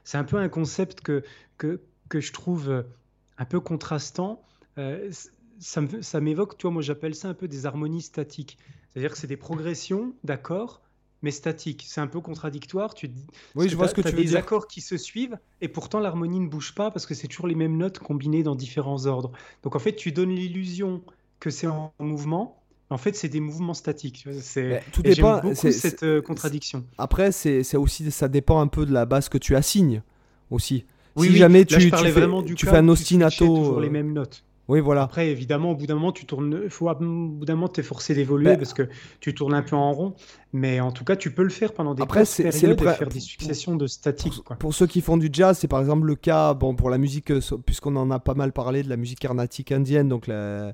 c'est 0.03 0.17
un 0.17 0.23
peu 0.23 0.37
un 0.37 0.47
concept 0.47 1.01
que, 1.01 1.23
que, 1.57 1.81
que 2.09 2.19
je 2.19 2.31
trouve 2.31 2.69
euh, 2.69 2.83
un 3.37 3.45
peu 3.45 3.59
contrastant. 3.59 4.41
Euh, 4.77 5.11
ça 5.59 6.21
m'évoque, 6.21 6.57
toi, 6.57 6.71
moi 6.71 6.81
j'appelle 6.81 7.15
ça 7.15 7.29
un 7.29 7.33
peu 7.33 7.47
des 7.47 7.65
harmonies 7.65 8.01
statiques. 8.01 8.57
C'est-à-dire 8.93 9.11
que 9.11 9.17
c'est 9.17 9.27
des 9.27 9.37
progressions 9.37 10.13
d'accords, 10.23 10.81
mais 11.21 11.31
statiques. 11.31 11.85
C'est 11.87 12.01
un 12.01 12.07
peu 12.07 12.21
contradictoire. 12.21 12.93
Tu 12.93 13.09
oui, 13.55 13.69
je 13.69 13.75
vois 13.75 13.87
ce 13.87 13.93
que 13.93 14.01
tu 14.01 14.15
veux 14.15 14.23
des 14.23 14.35
accords 14.35 14.67
qui 14.67 14.81
se 14.81 14.97
suivent 14.97 15.37
et 15.61 15.67
pourtant 15.67 15.99
l'harmonie 15.99 16.39
ne 16.39 16.47
bouge 16.47 16.75
pas 16.75 16.91
parce 16.91 17.05
que 17.05 17.13
c'est 17.13 17.27
toujours 17.27 17.47
les 17.47 17.55
mêmes 17.55 17.77
notes 17.77 17.99
combinées 17.99 18.43
dans 18.43 18.55
différents 18.55 19.05
ordres. 19.05 19.31
Donc 19.63 19.75
en 19.75 19.79
fait, 19.79 19.95
tu 19.95 20.11
donnes 20.11 20.33
l'illusion 20.33 21.03
que 21.39 21.49
c'est 21.49 21.67
en 21.67 21.93
mouvement. 21.99 22.61
En 22.89 22.97
fait, 22.97 23.15
c'est 23.15 23.29
des 23.29 23.41
mouvements 23.41 23.73
statiques. 23.73 24.27
C'est 24.39 24.81
tout 24.93 25.01
dépend. 25.01 25.41
beaucoup 25.41 25.55
cette 25.55 26.03
euh, 26.03 26.21
contradiction. 26.21 26.85
Après, 26.97 27.31
c'est 27.31 27.75
aussi 27.75 28.09
ça 28.11 28.27
dépend 28.27 28.59
un 28.61 28.67
peu 28.67 28.85
de 28.85 28.93
la 28.93 29.05
base 29.05 29.27
que 29.27 29.37
tu 29.37 29.55
assignes 29.55 30.03
aussi 30.49 30.85
si 31.17 31.35
jamais 31.35 31.65
tu, 31.65 31.77
tu, 31.77 31.89
fais, 31.89 32.11
vraiment 32.11 32.41
du 32.41 32.55
tu 32.55 32.65
fais 32.65 32.77
un 32.77 32.87
ostinato. 32.89 33.45
toujours 33.45 33.79
les 33.81 33.89
mêmes 33.89 34.13
notes. 34.13 34.43
Oui, 34.67 34.81
voilà. 34.81 35.03
Après, 35.03 35.29
évidemment, 35.29 35.71
au 35.71 35.75
bout 35.75 35.85
d'un 35.85 35.95
moment, 35.95 36.11
tu 36.11 36.25
tournes. 36.25 36.69
Faut, 36.69 36.89
au 36.89 36.95
bout 36.95 37.45
d'un 37.45 37.55
moment, 37.55 37.71
es 37.77 37.83
forcé 37.83 38.13
d'évoluer 38.13 38.51
ben, 38.51 38.57
parce 38.57 38.73
que 38.73 38.89
tu 39.21 39.33
tournes 39.33 39.53
un 39.53 39.61
peu 39.61 39.75
en 39.75 39.93
rond. 39.93 40.13
Mais 40.51 40.81
en 40.81 40.91
tout 40.91 41.05
cas, 41.05 41.15
tu 41.15 41.31
peux 41.31 41.43
le 41.43 41.49
faire 41.49 41.73
pendant 41.73 41.93
des 41.93 42.03
Après, 42.03 42.25
c'est 42.25 42.43
le 42.43 42.75
faire 42.75 43.07
des 43.07 43.19
successions 43.19 43.75
de 43.75 43.87
statiques. 43.87 44.41
Pour, 44.59 44.73
ceux 44.73 44.87
qui 44.87 45.01
font 45.01 45.17
du 45.17 45.29
jazz, 45.31 45.57
c'est 45.57 45.69
par 45.69 45.79
exemple 45.79 46.05
le 46.05 46.15
cas, 46.15 46.53
bon, 46.53 46.75
pour 46.75 46.89
la 46.89 46.97
musique, 46.97 47.31
euh, 47.31 47.39
puisqu'on 47.65 47.95
en 47.95 48.11
a 48.11 48.19
pas 48.19 48.33
mal 48.33 48.51
parlé 48.51 48.83
de 48.83 48.89
la 48.89 48.97
musique 48.97 49.19
carnatique 49.19 49.71
indienne, 49.71 50.09
donc 50.09 50.27
la, 50.27 50.73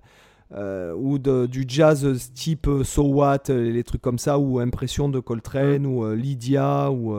euh, 0.53 0.93
ou 0.95 1.19
de, 1.19 1.45
du 1.45 1.65
jazz 1.67 2.31
type 2.33 2.67
euh, 2.67 2.83
So 2.83 3.03
What, 3.03 3.43
les 3.49 3.83
trucs 3.83 4.01
comme 4.01 4.17
ça, 4.19 4.39
ou 4.39 4.59
Impression 4.59 5.07
de 5.07 5.19
Coltrane, 5.19 5.85
ou 5.85 6.11
Lydia, 6.15 6.89
ou 6.89 7.15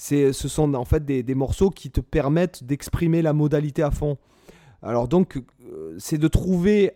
ce 0.00 0.32
sont 0.32 0.74
en 0.74 0.84
fait 0.84 1.04
des, 1.04 1.34
morceaux 1.34 1.70
qui 1.70 1.90
te 1.90 2.00
permettent 2.00 2.64
d'exprimer 2.64 3.22
la 3.22 3.32
modalité 3.32 3.82
à 3.82 3.90
fond. 3.90 4.16
Alors 4.82 5.08
donc, 5.08 5.36
euh, 5.36 5.94
c'est 5.98 6.16
de 6.16 6.28
trouver, 6.28 6.92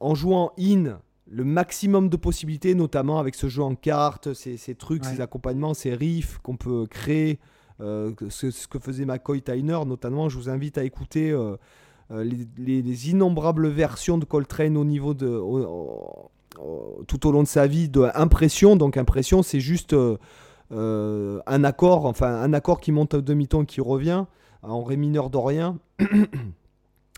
en 0.00 0.14
jouant 0.14 0.52
in, 0.58 0.98
le 1.26 1.44
maximum 1.44 2.08
de 2.08 2.16
possibilités, 2.16 2.74
notamment 2.74 3.18
avec 3.18 3.34
ce 3.34 3.48
jeu 3.48 3.62
en 3.62 3.74
cartes, 3.74 4.32
ces, 4.32 4.74
trucs, 4.74 5.04
ces 5.04 5.20
accompagnements, 5.20 5.74
ces 5.74 5.94
riffs 5.94 6.38
qu'on 6.42 6.56
peut 6.56 6.86
créer. 6.86 7.38
Euh, 7.80 8.12
ce, 8.28 8.68
que 8.68 8.78
faisait 8.78 9.04
McCoy 9.04 9.42
Tyner, 9.42 9.80
notamment, 9.84 10.28
je 10.28 10.38
vous 10.38 10.48
invite 10.48 10.78
à 10.78 10.84
écouter 10.84 11.30
euh, 11.30 11.56
les, 12.24 13.10
innombrables 13.10 13.68
versions 13.68 14.16
de 14.18 14.24
Coltrane 14.24 14.76
au 14.76 14.84
niveau 14.84 15.14
de. 15.14 15.40
tout 17.06 17.26
au 17.26 17.32
long 17.32 17.42
de 17.42 17.48
sa 17.48 17.66
vie, 17.66 17.88
de 17.88 18.08
impression. 18.14 18.76
Donc, 18.76 18.96
impression, 18.96 19.42
c'est 19.42 19.60
juste 19.60 19.92
euh, 19.92 20.16
un 20.74 21.64
accord, 21.64 22.06
enfin 22.06 22.34
un 22.34 22.52
accord 22.52 22.80
qui 22.80 22.92
monte 22.92 23.14
au 23.14 23.20
demi-ton 23.20 23.64
qui 23.64 23.80
revient 23.80 24.24
en 24.62 24.82
ré 24.82 24.96
mineur 24.96 25.30
dorien. 25.30 25.78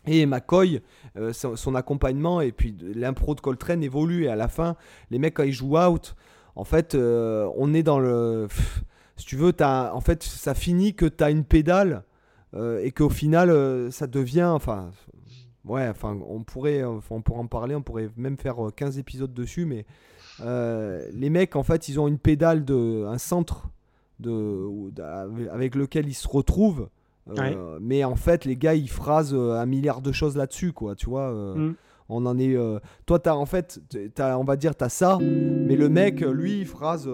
Et 0.07 0.25
McCoy, 0.25 0.83
euh, 1.17 1.33
son, 1.33 1.75
accompagnement 1.75 2.41
et 2.41 2.53
puis 2.53 2.77
l'impro 2.95 3.35
de 3.35 3.41
Coltrane 3.41 3.83
évolue. 3.83 4.25
Et 4.25 4.29
à 4.29 4.37
la 4.37 4.49
fin, 4.49 4.77
les 5.11 5.19
mecs, 5.19 5.35
quand 5.35 5.43
ils 5.43 5.53
jouent 5.53 5.79
out, 5.79 6.15
en 6.55 6.65
fait, 6.65 6.95
euh, 6.95 7.51
on 7.57 7.75
est 7.75 7.83
dans 7.83 7.99
le. 7.99 8.47
si 9.17 9.27
tu 9.27 9.37
veux, 9.37 9.53
en 9.61 10.01
fait, 10.01 10.23
ça 10.23 10.55
finit 10.55 10.95
que 10.95 11.07
tu 11.07 11.25
as 11.25 11.31
une 11.31 11.45
pédale 11.45 12.05
et 12.83 12.91
qu'au 12.91 13.11
final, 13.11 13.93
ça 13.93 14.07
devient. 14.07 14.51
Enfin, 14.55 14.91
ouais, 15.67 15.89
enfin, 15.89 16.19
on 16.27 16.43
pourrait, 16.43 16.85
on 16.85 17.21
pourrait 17.21 17.41
en 17.41 17.47
parler, 17.47 17.75
on 17.75 17.83
pourrait 17.83 18.09
même 18.17 18.39
faire 18.39 18.57
15 18.75 18.99
épisodes 18.99 19.35
dessus, 19.35 19.67
mais 19.67 19.85
les 20.41 21.31
mecs, 21.31 21.57
en 21.57 21.63
fait, 21.63 21.89
ils 21.89 22.01
ont 22.01 22.09
une 22.09 22.19
pédale 22.19 22.65
de, 22.65 23.05
un 23.07 23.19
centre 23.19 23.69
de, 24.21 24.69
avec 25.51 25.75
lequel 25.75 26.09
ils 26.09 26.15
se 26.15 26.29
retrouvent. 26.29 26.89
Mais 27.81 28.05
en 28.05 28.17
fait, 28.17 28.45
les 28.45 28.57
gars, 28.57 28.75
ils 28.75 28.91
phrasent 28.91 29.35
un 29.35 29.67
milliard 29.67 30.01
de 30.01 30.13
choses 30.13 30.37
là-dessus, 30.37 30.73
quoi, 30.73 30.95
tu 30.95 31.07
vois. 31.07 31.33
Mm. 31.33 31.75
On 32.09 32.25
en 32.25 32.39
est. 32.39 32.57
toi, 33.05 33.21
as, 33.27 33.37
en 33.37 33.47
fait, 33.47 33.81
as, 34.19 34.39
on 34.39 34.45
va 34.45 34.57
dire, 34.57 34.75
t'as 34.77 34.89
ça, 34.89 35.19
mais 35.21 35.77
le 35.77 35.89
mec, 35.89 36.21
lui, 36.21 36.61
il 36.61 36.67
phrase. 36.67 37.09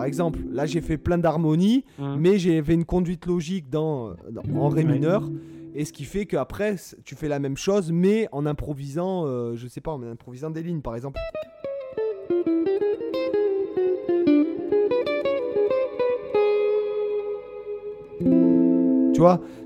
Par 0.00 0.06
exemple, 0.06 0.38
là 0.50 0.64
j'ai 0.64 0.80
fait 0.80 0.96
plein 0.96 1.18
d'harmonies, 1.18 1.84
mmh. 1.98 2.16
mais 2.18 2.38
j'ai 2.38 2.62
fait 2.62 2.72
une 2.72 2.86
conduite 2.86 3.26
logique 3.26 3.68
dans, 3.68 4.14
en 4.56 4.70
ré 4.70 4.82
mineur. 4.82 5.28
Et 5.74 5.84
ce 5.84 5.92
qui 5.92 6.06
fait 6.06 6.24
qu'après, 6.24 6.76
tu 7.04 7.14
fais 7.14 7.28
la 7.28 7.38
même 7.38 7.58
chose, 7.58 7.92
mais 7.92 8.26
en 8.32 8.46
improvisant, 8.46 9.26
euh, 9.26 9.56
je 9.56 9.68
sais 9.68 9.82
pas, 9.82 9.92
en 9.92 10.02
improvisant 10.02 10.48
des 10.48 10.62
lignes 10.62 10.80
par 10.80 10.96
exemple. 10.96 11.20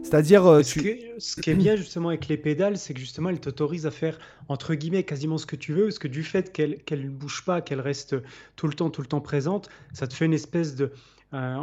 C'est-à-dire. 0.02 0.46
Euh, 0.46 0.62
ce, 0.62 1.40
qui 1.40 1.50
est 1.50 1.54
bien 1.54 1.76
justement 1.76 2.08
avec 2.08 2.28
les 2.28 2.36
pédales, 2.36 2.76
c'est 2.76 2.94
que 2.94 3.00
justement, 3.00 3.30
elles 3.30 3.40
t'autorisent 3.40 3.86
à 3.86 3.90
faire 3.90 4.18
entre 4.48 4.74
guillemets 4.74 5.04
quasiment 5.04 5.38
ce 5.38 5.46
que 5.46 5.56
tu 5.56 5.72
veux, 5.72 5.84
parce 5.84 5.98
que 5.98 6.08
du 6.08 6.22
fait 6.22 6.52
qu'elles 6.52 7.04
ne 7.04 7.08
bougent 7.08 7.44
pas, 7.44 7.60
qu'elles 7.60 7.80
restent 7.80 8.16
tout 8.56 8.66
le 8.66 8.74
temps, 8.74 8.90
tout 8.90 9.00
le 9.00 9.06
temps 9.06 9.20
présentes, 9.20 9.68
ça 9.92 10.06
te 10.06 10.14
fait 10.14 10.26
une 10.26 10.34
espèce 10.34 10.74
de. 10.74 10.92
Euh, 11.32 11.56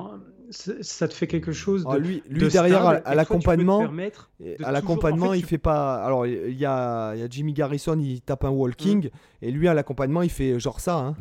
ça 0.49 1.07
te 1.07 1.13
fait 1.13 1.27
quelque 1.27 1.53
chose 1.53 1.85
ah, 1.87 1.95
de. 1.95 1.99
lui, 1.99 2.23
lui 2.27 2.49
derrière, 2.49 2.85
à, 2.85 3.15
l'accompagnement, 3.15 3.87
à 4.63 4.71
l'accompagnement, 4.71 5.33
il 5.33 5.45
fait 5.45 5.57
pas. 5.57 6.03
Alors, 6.03 6.25
il 6.27 6.57
y 6.57 6.65
a, 6.65 7.15
y 7.15 7.21
a, 7.21 7.27
Jimmy 7.29 7.53
Garrison, 7.53 7.97
il 7.97 8.21
tape 8.21 8.43
un 8.43 8.49
walking, 8.49 9.05
mmh. 9.05 9.45
et 9.45 9.51
lui, 9.51 9.67
à 9.69 9.73
l'accompagnement, 9.73 10.23
il 10.23 10.29
fait 10.29 10.59
genre 10.59 10.79
ça. 10.81 10.97
Hein. 10.97 11.15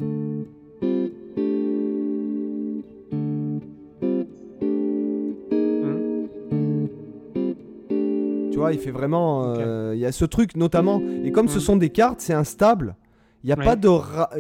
Il 8.68 8.78
fait 8.78 8.90
vraiment. 8.90 9.54
Euh, 9.56 9.92
il 9.94 10.00
y 10.00 10.06
a 10.06 10.12
ce 10.12 10.24
truc 10.24 10.56
notamment. 10.56 11.02
Et 11.24 11.32
comme 11.32 11.48
ce 11.48 11.58
mm. 11.58 11.62
sont 11.62 11.76
des 11.76 11.90
cartes, 11.90 12.20
c'est 12.20 12.34
instable. 12.34 12.96
Il 13.42 13.46
n'y 13.46 13.52
a 13.52 13.56
pas 13.56 13.76
de. 13.76 13.88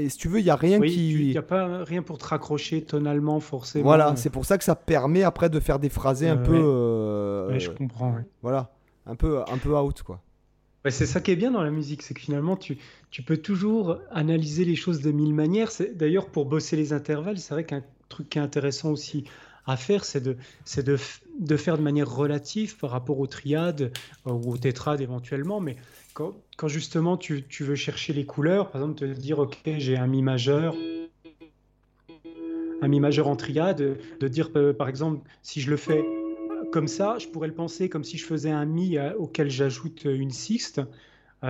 Si 0.08 0.18
tu 0.18 0.28
veux, 0.28 0.40
il 0.40 0.44
n'y 0.44 0.50
a 0.50 0.56
rien 0.56 0.80
qui. 0.80 1.12
Il 1.12 1.30
n'y 1.30 1.38
a 1.38 1.42
pas 1.42 1.84
rien 1.84 2.02
pour 2.02 2.18
te 2.18 2.26
raccrocher 2.26 2.82
tonalement, 2.82 3.40
forcément. 3.40 3.84
Voilà, 3.84 4.14
c'est 4.16 4.30
pour 4.30 4.44
ça 4.44 4.58
que 4.58 4.64
ça 4.64 4.74
permet 4.74 5.22
après 5.22 5.48
de 5.48 5.58
faire 5.58 5.78
des 5.78 5.88
phrasés 5.88 6.28
un 6.28 6.36
euh, 6.36 6.44
peu. 6.44 7.54
Euh, 7.54 7.58
je 7.58 7.70
comprends. 7.70 8.14
Voilà, 8.42 8.72
un 9.06 9.14
peu, 9.14 9.40
un 9.40 9.56
peu 9.56 9.74
out, 9.74 10.02
quoi. 10.02 10.20
c'est 10.88 11.06
ça 11.06 11.20
qui 11.20 11.30
est 11.30 11.36
bien 11.36 11.50
dans 11.50 11.62
la 11.62 11.70
musique, 11.70 12.02
c'est 12.02 12.12
que 12.12 12.20
finalement, 12.20 12.56
tu, 12.56 12.76
tu 13.10 13.22
peux 13.22 13.38
toujours 13.38 13.98
analyser 14.10 14.66
les 14.66 14.76
choses 14.76 15.00
de 15.00 15.10
mille 15.12 15.34
manières. 15.34 15.70
D'ailleurs, 15.94 16.26
pour 16.26 16.44
bosser 16.44 16.76
les 16.76 16.92
intervalles, 16.92 17.38
c'est 17.38 17.54
vrai 17.54 17.64
qu'un 17.64 17.82
truc 18.10 18.28
qui 18.28 18.38
est 18.38 18.42
intéressant 18.42 18.90
aussi 18.90 19.24
à 19.70 19.76
faire, 19.76 20.04
c'est 20.04 20.20
de, 20.20 20.36
de, 20.76 20.98
de, 21.38 21.56
faire 21.56 21.78
de 21.78 21.82
manière 21.82 22.10
relative 22.10 22.76
par 22.76 22.90
rapport 22.90 23.18
aux 23.18 23.26
triades 23.26 23.92
euh, 24.26 24.32
ou 24.32 24.52
aux 24.52 24.58
tétrades 24.58 25.00
éventuellement. 25.00 25.60
Mais 25.60 25.76
quand, 26.14 26.34
quand 26.56 26.68
justement 26.68 27.16
tu, 27.16 27.46
tu, 27.46 27.64
veux 27.64 27.74
chercher 27.74 28.12
les 28.12 28.26
couleurs, 28.26 28.70
par 28.70 28.82
exemple, 28.82 29.00
te 29.00 29.04
dire, 29.04 29.38
OK, 29.38 29.58
j'ai 29.64 29.96
un 29.96 30.06
Mi 30.06 30.22
majeur, 30.22 30.74
un 32.82 32.88
Mi 32.88 33.00
majeur 33.00 33.28
en 33.28 33.36
triade, 33.36 33.98
de 34.20 34.28
dire, 34.28 34.50
euh, 34.56 34.72
par 34.72 34.88
exemple, 34.88 35.26
si 35.42 35.60
je 35.60 35.70
le 35.70 35.76
fais 35.76 36.04
comme 36.72 36.88
ça, 36.88 37.16
je 37.18 37.26
pourrais 37.28 37.48
le 37.48 37.54
penser 37.54 37.88
comme 37.88 38.04
si 38.04 38.16
je 38.18 38.24
faisais 38.24 38.50
un 38.50 38.66
Mi 38.66 38.98
euh, 38.98 39.14
auquel 39.16 39.50
j'ajoute 39.50 40.04
une 40.04 40.30
sixte. 40.30 40.80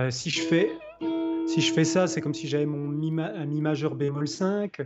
si, 0.09 0.29
je 0.29 0.41
fais, 0.41 0.71
si 1.47 1.61
je 1.61 1.73
fais 1.73 1.83
ça, 1.83 2.07
c'est 2.07 2.21
comme 2.21 2.33
si 2.33 2.47
j'avais 2.47 2.65
mon 2.65 2.87
mi, 2.87 3.11
majeur 3.11 3.95
bémol 3.95 4.27
5. 4.27 4.81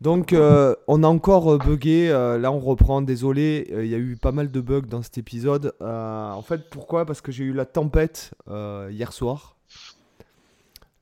Donc 0.00 0.32
euh, 0.32 0.74
on 0.88 1.02
a 1.02 1.06
encore 1.06 1.54
euh, 1.54 1.58
bugué, 1.58 2.10
euh, 2.10 2.38
là 2.38 2.52
on 2.52 2.58
reprend, 2.58 3.00
désolé, 3.00 3.66
il 3.70 3.86
y 3.86 3.94
a 3.94 3.98
eu 3.98 4.16
pas 4.16 4.32
mal 4.32 4.50
de 4.50 4.60
bugs 4.60 4.82
dans 4.82 5.02
cet 5.02 5.16
épisode. 5.16 5.74
en 5.80 6.42
fait 6.42 6.68
pourquoi? 6.68 7.06
Parce 7.06 7.20
que 7.20 7.32
j'ai 7.32 7.44
eu 7.44 7.52
la 7.52 7.64
tempête 7.64 8.32
hier 8.48 9.12
soir. 9.12 9.56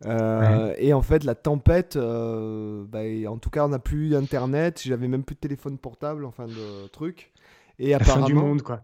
Et 0.06 0.92
en 0.92 1.02
fait 1.02 1.24
la 1.24 1.34
tempête, 1.34 1.96
bah, 1.96 3.00
en 3.28 3.38
tout 3.38 3.50
cas 3.50 3.64
on 3.64 3.68
n'a 3.68 3.78
plus 3.80 4.10
d'internet, 4.10 4.80
j'avais 4.84 5.08
même 5.08 5.24
plus 5.24 5.34
de 5.34 5.40
téléphone 5.40 5.78
portable, 5.78 6.24
enfin 6.24 6.46
de 6.46 6.86
trucs. 6.88 7.32
Et 7.80 7.94
apparemment... 7.94 8.26
du 8.26 8.34
monde 8.34 8.62
quoi. 8.62 8.82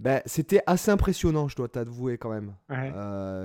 Ben, 0.00 0.22
c'était 0.24 0.62
assez 0.66 0.90
impressionnant, 0.90 1.46
je 1.46 1.56
dois 1.56 1.68
t'avouer 1.68 2.18
quand 2.18 2.30
même. 2.30 2.54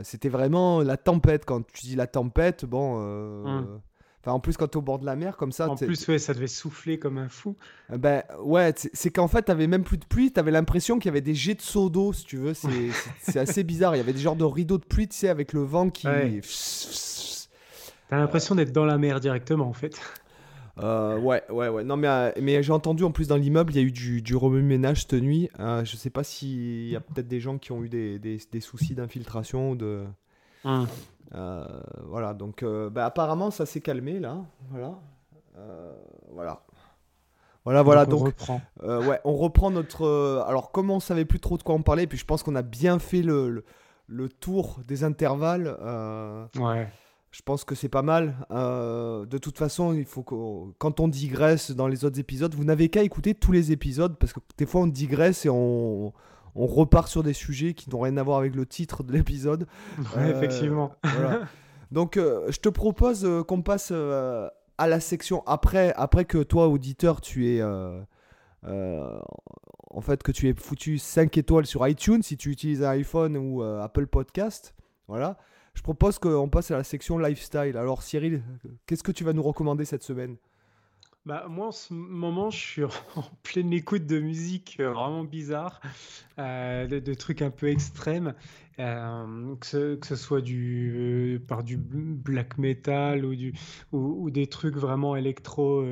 c'était 0.04 0.30
vraiment 0.30 0.82
la 0.82 0.98
tempête. 0.98 1.46
Quand 1.46 1.62
tu 1.68 1.86
dis 1.86 1.96
la 1.96 2.08
tempête, 2.08 2.66
bon, 2.66 3.46
hum 3.46 3.82
en 4.32 4.40
plus, 4.40 4.58
quand 4.58 4.68
tu 4.68 4.74
es 4.74 4.78
au 4.78 4.82
bord 4.82 5.00
de 5.00 5.06
la 5.06 5.16
mer, 5.16 5.38
comme 5.38 5.52
ça. 5.52 5.70
En 5.70 5.76
plus, 5.76 6.08
ouais, 6.08 6.18
ça 6.18 6.34
devait 6.34 6.48
souffler 6.48 6.98
comme 6.98 7.18
un 7.18 7.30
fou. 7.30 7.56
Euh, 7.92 7.98
ben, 7.98 8.24
ouais, 8.44 8.74
c'est 8.76 9.12
qu'en 9.12 9.28
fait, 9.28 9.44
tu 9.44 9.52
avais 9.52 9.68
même 9.68 9.84
plus 9.84 9.98
de 9.98 10.06
pluie. 10.06 10.32
Tu 10.32 10.40
avais 10.40 10.52
l'impression 10.52 10.98
qu'il 10.98 11.10
y 11.10 11.10
avait 11.10 11.22
des 11.22 11.36
jets 11.36 11.56
de 11.56 11.62
seau 11.62 11.90
d'eau, 11.90 12.14
si 12.14 12.26
tu 12.26 12.38
veux. 12.38 12.54
C'est 12.54 13.40
assez 13.40 13.64
bizarre. 13.64 13.96
Il 13.96 14.00
y 14.00 14.02
avait 14.02 14.14
des 14.14 14.20
genres 14.20 14.36
de 14.36 14.44
rideaux 14.44 14.78
de 14.78 14.86
pluie, 14.86 15.08
tu 15.08 15.16
sais, 15.16 15.30
avec 15.30 15.54
le 15.54 15.62
vent 15.62 15.90
qui. 15.90 16.08
Ouais. 16.08 16.42
T'as 18.10 18.18
l'impression 18.18 18.56
d'être 18.56 18.72
dans 18.72 18.86
la 18.86 18.98
mer 18.98 19.20
directement, 19.20 19.68
en 19.68 19.74
fait. 19.74 20.00
Euh, 20.78 21.18
ouais, 21.20 21.44
ouais, 21.50 21.70
ouais. 21.70 21.84
Non, 21.84 21.96
mais, 21.96 22.08
euh, 22.08 22.32
mais 22.42 22.62
j'ai 22.62 22.74
entendu 22.74 23.04
en 23.04 23.12
plus 23.12 23.28
dans 23.28 23.38
l'immeuble, 23.38 23.72
il 23.74 23.76
y 23.78 23.80
a 23.80 23.84
eu 23.84 23.92
du, 23.92 24.22
du 24.22 24.36
remue-ménage 24.36 25.02
cette 25.02 25.14
nuit. 25.14 25.50
je 25.58 25.96
sais 25.96 26.10
pas 26.10 26.24
s'il 26.24 26.90
y 26.90 26.96
a 26.96 27.00
peut-être 27.00 27.28
des 27.28 27.40
gens 27.40 27.58
qui 27.58 27.72
ont 27.72 27.84
eu 27.84 27.90
des, 27.90 28.20
des, 28.20 28.40
des 28.52 28.60
soucis 28.60 28.94
d'infiltration 28.96 29.72
ou 29.72 29.76
de. 29.76 30.04
Hum. 30.66 30.88
Euh, 31.34 31.66
voilà, 32.04 32.34
donc 32.34 32.64
euh, 32.64 32.90
bah, 32.90 33.06
apparemment 33.06 33.52
ça 33.52 33.66
s'est 33.66 33.82
calmé 33.82 34.20
là. 34.20 34.38
Voilà. 34.70 35.00
Euh, 35.58 35.94
voilà. 36.32 36.62
Voilà, 37.64 37.82
voilà. 37.82 38.06
Donc, 38.06 38.22
on 38.22 38.26
reprend. 38.26 38.62
ouais, 38.84 39.20
on 39.24 39.34
reprend 39.36 39.72
notre. 39.72 40.44
alors, 40.48 40.72
comme 40.72 40.92
on 40.92 41.00
savait 41.00 41.26
plus 41.26 41.40
trop 41.40 41.58
de 41.58 41.64
quoi 41.64 41.74
en 41.74 41.82
parler, 41.82 42.06
puis 42.06 42.18
je 42.18 42.26
pense 42.26 42.44
qu'on 42.44 42.56
a 42.56 42.62
bien 42.62 43.00
fait 43.00 43.24
le, 43.24 43.66
le, 44.06 44.30
tour 44.30 44.80
des 44.88 45.04
intervalles. 45.04 45.76
ouais. 46.60 46.88
Je 47.32 47.42
pense 47.42 47.66
que 47.66 47.76
c'est 47.76 47.90
pas 47.90 48.04
mal. 48.04 48.36
de 48.52 49.38
toute 49.40 49.58
façon, 49.58 49.94
il 49.94 50.06
faut 50.06 50.22
que 50.22 50.72
quand 50.78 51.00
on 51.00 51.08
digresse 51.08 51.72
dans 51.72 51.88
les 51.88 52.06
autres 52.06 52.20
épisodes, 52.20 52.54
vous 52.54 52.64
n'avez 52.66 52.90
qu'à 52.90 53.02
écouter 53.02 53.34
tous 53.34 53.52
les 53.52 53.72
épisodes 53.72 54.16
parce 54.18 54.32
que 54.32 54.40
des 54.58 54.68
fois 54.68 54.82
on 54.82 54.88
digresse 54.88 55.46
et 55.46 55.50
on, 55.50 56.14
on 56.56 56.66
repart 56.66 57.08
sur 57.08 57.22
des 57.22 57.34
sujets 57.34 57.74
qui 57.74 57.90
n'ont 57.90 58.00
rien 58.00 58.18
à 58.18 58.24
voir 58.24 58.40
avec 58.40 58.56
le 58.56 58.66
titre 58.66 59.04
de 59.04 59.12
l'épisode. 59.14 59.68
effectivement. 60.18 60.94
Donc, 61.92 62.18
euh, 62.18 62.50
je 62.50 62.60
te 62.60 62.70
propose 62.70 63.26
euh, 63.26 63.44
qu'on 63.44 63.62
passe 63.62 63.90
euh, 63.92 64.50
à 64.78 64.88
la 64.88 65.00
section 65.00 65.44
après, 65.46 65.94
après 65.96 66.26
que 66.26 66.40
toi, 66.40 66.68
auditeur, 66.68 67.22
tu 67.22 67.48
es. 67.48 67.64
en 68.64 70.02
fait, 70.02 70.24
que 70.24 70.32
tu 70.32 70.50
aies 70.50 70.56
foutu 70.58 70.98
5 70.98 71.38
étoiles 71.38 71.66
sur 71.66 71.88
iTunes 71.88 72.24
si 72.24 72.38
tu 72.38 72.50
utilises 72.50 72.84
un 72.84 72.90
iPhone 72.90 73.38
ou 73.38 73.62
Apple 73.62 74.08
Podcast. 74.08 74.74
Voilà. 75.08 75.38
Je 75.74 75.82
propose 75.82 76.20
qu'on 76.20 76.50
passe 76.50 76.72
à 76.72 76.78
la 76.78 76.84
section 76.84 77.18
lifestyle. 77.18 77.78
Alors, 77.78 78.02
Cyril, 78.02 78.42
qu'est-ce 78.86 79.04
que 79.04 79.12
tu 79.12 79.24
vas 79.24 79.34
nous 79.34 79.44
recommander 79.44 79.86
cette 79.86 80.04
semaine? 80.04 80.38
Bah, 81.26 81.48
moi, 81.50 81.68
en 81.68 81.72
ce 81.72 81.94
moment, 81.94 82.50
je 82.52 82.58
suis 82.58 82.84
en 83.16 83.24
pleine 83.44 83.74
écoute 83.74 84.06
de 84.06 84.20
musique 84.20 84.78
euh, 84.80 84.92
vraiment 84.92 85.24
bizarre, 85.24 85.82
euh, 86.38 86.88
de, 86.88 87.14
trucs 87.14 87.42
un 87.42 87.50
peu 87.50 87.68
extrêmes, 87.68 88.36
euh, 88.80 89.56
que, 89.56 89.66
ce, 89.66 89.96
que, 89.96 90.06
ce, 90.06 90.16
soit 90.16 90.42
du, 90.42 91.42
par 91.48 91.64
du 91.64 91.78
black 91.78 92.58
metal 92.58 93.26
ou, 93.26 93.36
du, 93.36 93.54
ou, 93.92 94.30
des 94.30 94.48
trucs 94.48 94.76
vraiment 94.76 95.16
électro 95.16 95.84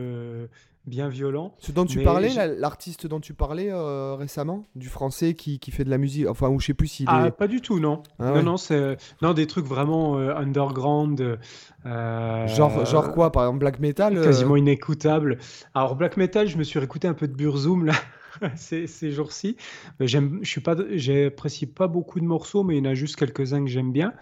bien 0.85 1.07
violent. 1.07 1.55
Ce 1.59 1.71
dont 1.71 1.85
tu 1.85 2.01
parlais, 2.01 2.29
l'artiste 2.57 3.07
dont 3.07 3.19
tu 3.19 3.33
parlais 3.33 3.71
euh, 3.71 4.15
récemment, 4.15 4.65
du 4.75 4.89
français 4.89 5.33
qui, 5.33 5.59
qui, 5.59 5.71
fait 5.71 5.83
de 5.83 5.89
la 5.89 5.97
musique, 5.97 6.27
enfin, 6.27 6.49
ou 6.49 6.59
je 6.59 6.67
sais 6.67 6.73
plus 6.73 6.87
s'il 6.87 7.05
ah, 7.09 7.31
pas 7.31 7.47
du 7.47 7.61
tout, 7.61 7.79
non. 7.79 8.03
Ah 8.19 8.31
non, 8.31 8.43
non, 8.43 8.57
c'est 8.57 8.97
non, 9.21 9.33
des 9.33 9.47
trucs 9.47 9.65
vraiment 9.65 10.17
euh, 10.17 10.35
underground. 10.35 11.39
Euh, 11.85 12.47
genre, 12.47 12.85
genre 12.85 13.11
quoi, 13.13 13.31
par 13.31 13.43
exemple, 13.43 13.59
black 13.59 13.79
metal 13.79 14.21
Quasiment 14.21 14.55
inécoutable. 14.55 15.37
Alors, 15.73 15.95
black 15.95 16.17
metal, 16.17 16.47
je 16.47 16.57
me 16.57 16.63
suis 16.63 16.79
réécouté 16.79 17.07
un 17.07 17.13
peu 17.13 17.27
de 17.27 17.33
Burzum, 17.33 17.85
là. 17.85 17.93
ces, 18.55 18.87
ces 18.87 19.11
jours-ci, 19.11 19.57
j'aime, 19.99 20.39
je 20.41 20.49
suis 20.49 20.61
pas, 20.61 20.75
j'apprécie 20.93 21.67
pas 21.67 21.87
beaucoup 21.87 22.19
de 22.19 22.25
morceaux, 22.25 22.63
mais 22.63 22.77
il 22.77 22.83
y 22.83 22.87
en 22.87 22.91
a 22.91 22.95
juste 22.95 23.15
quelques-uns 23.15 23.63
que 23.63 23.69
j'aime 23.69 23.91
bien. 23.91 24.13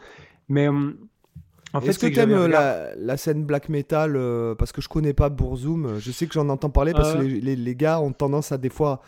Mais 0.50 0.68
hum, 0.68 0.98
est-ce 1.84 2.00
que, 2.00 2.08
tu 2.08 2.20
aimes 2.20 2.34
euh, 2.34 2.94
la, 2.98 3.18
scène 3.18 3.46
black 3.46 3.70
metal 3.70 4.16
euh, 4.16 4.56
Parce 4.56 4.72
que 4.72 4.82
je 4.82 4.90
connais 4.90 5.14
pas 5.14 5.30
Bourzoum. 5.30 6.00
Je 6.00 6.12
sais 6.12 6.28
que 6.28 6.34
j'en 6.34 6.50
entends 6.50 6.70
parler 6.70 6.94
parce 6.94 7.14
que 7.14 7.20
les, 7.20 7.56
les, 7.56 7.76
gars 7.76 8.00
ont 8.02 8.12
tendance 8.12 8.52
à 8.52 8.58
des 8.58 8.70
fois. 8.70 9.02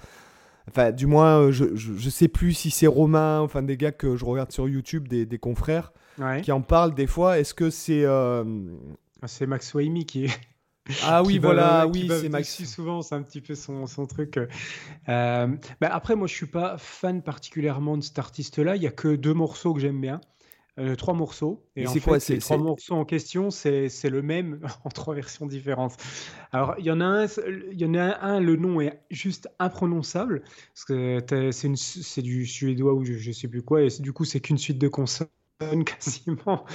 Enfin, 0.70 0.92
du 0.92 1.08
moins, 1.08 1.40
euh, 1.40 1.52
je, 1.52 1.76
je, 1.76 2.10
sais 2.10 2.30
plus 2.30 2.54
si 2.54 2.72
c'est 2.72 2.88
Romain, 2.88 3.42
enfin 3.42 3.62
des 3.64 3.76
gars 3.76 3.92
que 3.92 4.16
je 4.16 4.24
regarde 4.24 4.52
sur 4.54 4.70
YouTube, 4.70 5.10
des, 5.10 5.26
des 5.26 5.38
confrères, 5.38 5.92
qui 6.42 6.52
en 6.52 6.62
parlent 6.62 6.94
des 6.94 7.08
fois. 7.08 7.40
Est-ce 7.40 7.54
que 7.54 7.70
c'est. 7.70 8.06
C'est 9.26 9.46
Max 9.46 9.74
Waimi 9.74 10.06
qui 10.06 10.26
est. 10.26 10.40
Ah 11.04 11.24
oui, 11.24 11.38
voilà, 11.42 11.88
qui 11.92 12.04
oui, 12.04 12.12
c'est 12.22 12.30
Max. 12.30 12.48
dessus 12.50 12.66
souvent, 12.66 13.02
c'est 13.02 13.16
un 13.16 13.22
petit 13.22 13.42
peu 13.42 13.56
son, 13.56 13.88
son 13.88 14.06
truc. 14.06 14.38
euh. 14.38 14.48
Euh, 15.10 15.48
bah 15.80 15.90
après, 15.92 16.16
moi, 16.16 16.28
je 16.28 16.34
suis 16.34 16.46
pas 16.46 16.78
fan 16.78 17.22
particulièrement 17.22 17.98
de 17.98 18.04
cet 18.04 18.20
artiste-là. 18.20 18.76
Il 18.76 18.84
y 18.84 18.88
a 18.88 18.92
que 18.92 19.16
deux 19.16 19.34
morceaux 19.34 19.74
que 19.74 19.80
j'aime 19.80 20.02
bien. 20.02 20.22
Euh, 20.80 20.96
trois 20.96 21.14
morceaux. 21.14 21.64
Et 21.76 21.86
en 21.86 21.94
c'est 21.94 22.00
quoi, 22.02 22.16
les 22.16 22.20
c'est- 22.20 22.40
trois 22.40 22.58
morceaux 22.58 22.96
en 22.96 23.06
question, 23.06 23.52
c'est 23.52 23.88
le 24.10 24.22
même 24.24 24.60
en 24.86 24.90
trois 24.90 25.14
versions 25.14 25.46
différentes. 25.46 25.96
Alors, 26.52 26.76
il 26.80 26.86
y 26.86 26.92
en 26.92 27.00
a 27.00 27.06
un, 27.06 27.26
il 27.72 27.80
y 27.80 27.86
en 27.86 27.94
a 27.94 28.20
un, 28.26 28.40
le 28.40 28.56
nom 28.56 28.82
est 28.82 29.00
juste 29.12 29.50
imprononçable, 29.60 30.42
parce 30.74 30.86
que 30.86 31.20
c'est 31.52 32.22
du 32.24 32.46
suédois 32.48 32.94
ou 32.96 33.04
je, 33.06 33.14
je 33.14 33.32
sais 33.32 33.48
plus 33.48 33.62
quoi, 33.62 33.84
et 33.84 33.90
du 34.00 34.14
coup, 34.14 34.26
c'est 34.26 34.40
qu'une 34.40 34.58
suite 34.58 34.80
de 34.80 34.88
consonnes 34.88 35.28
quasiment. 35.86 36.66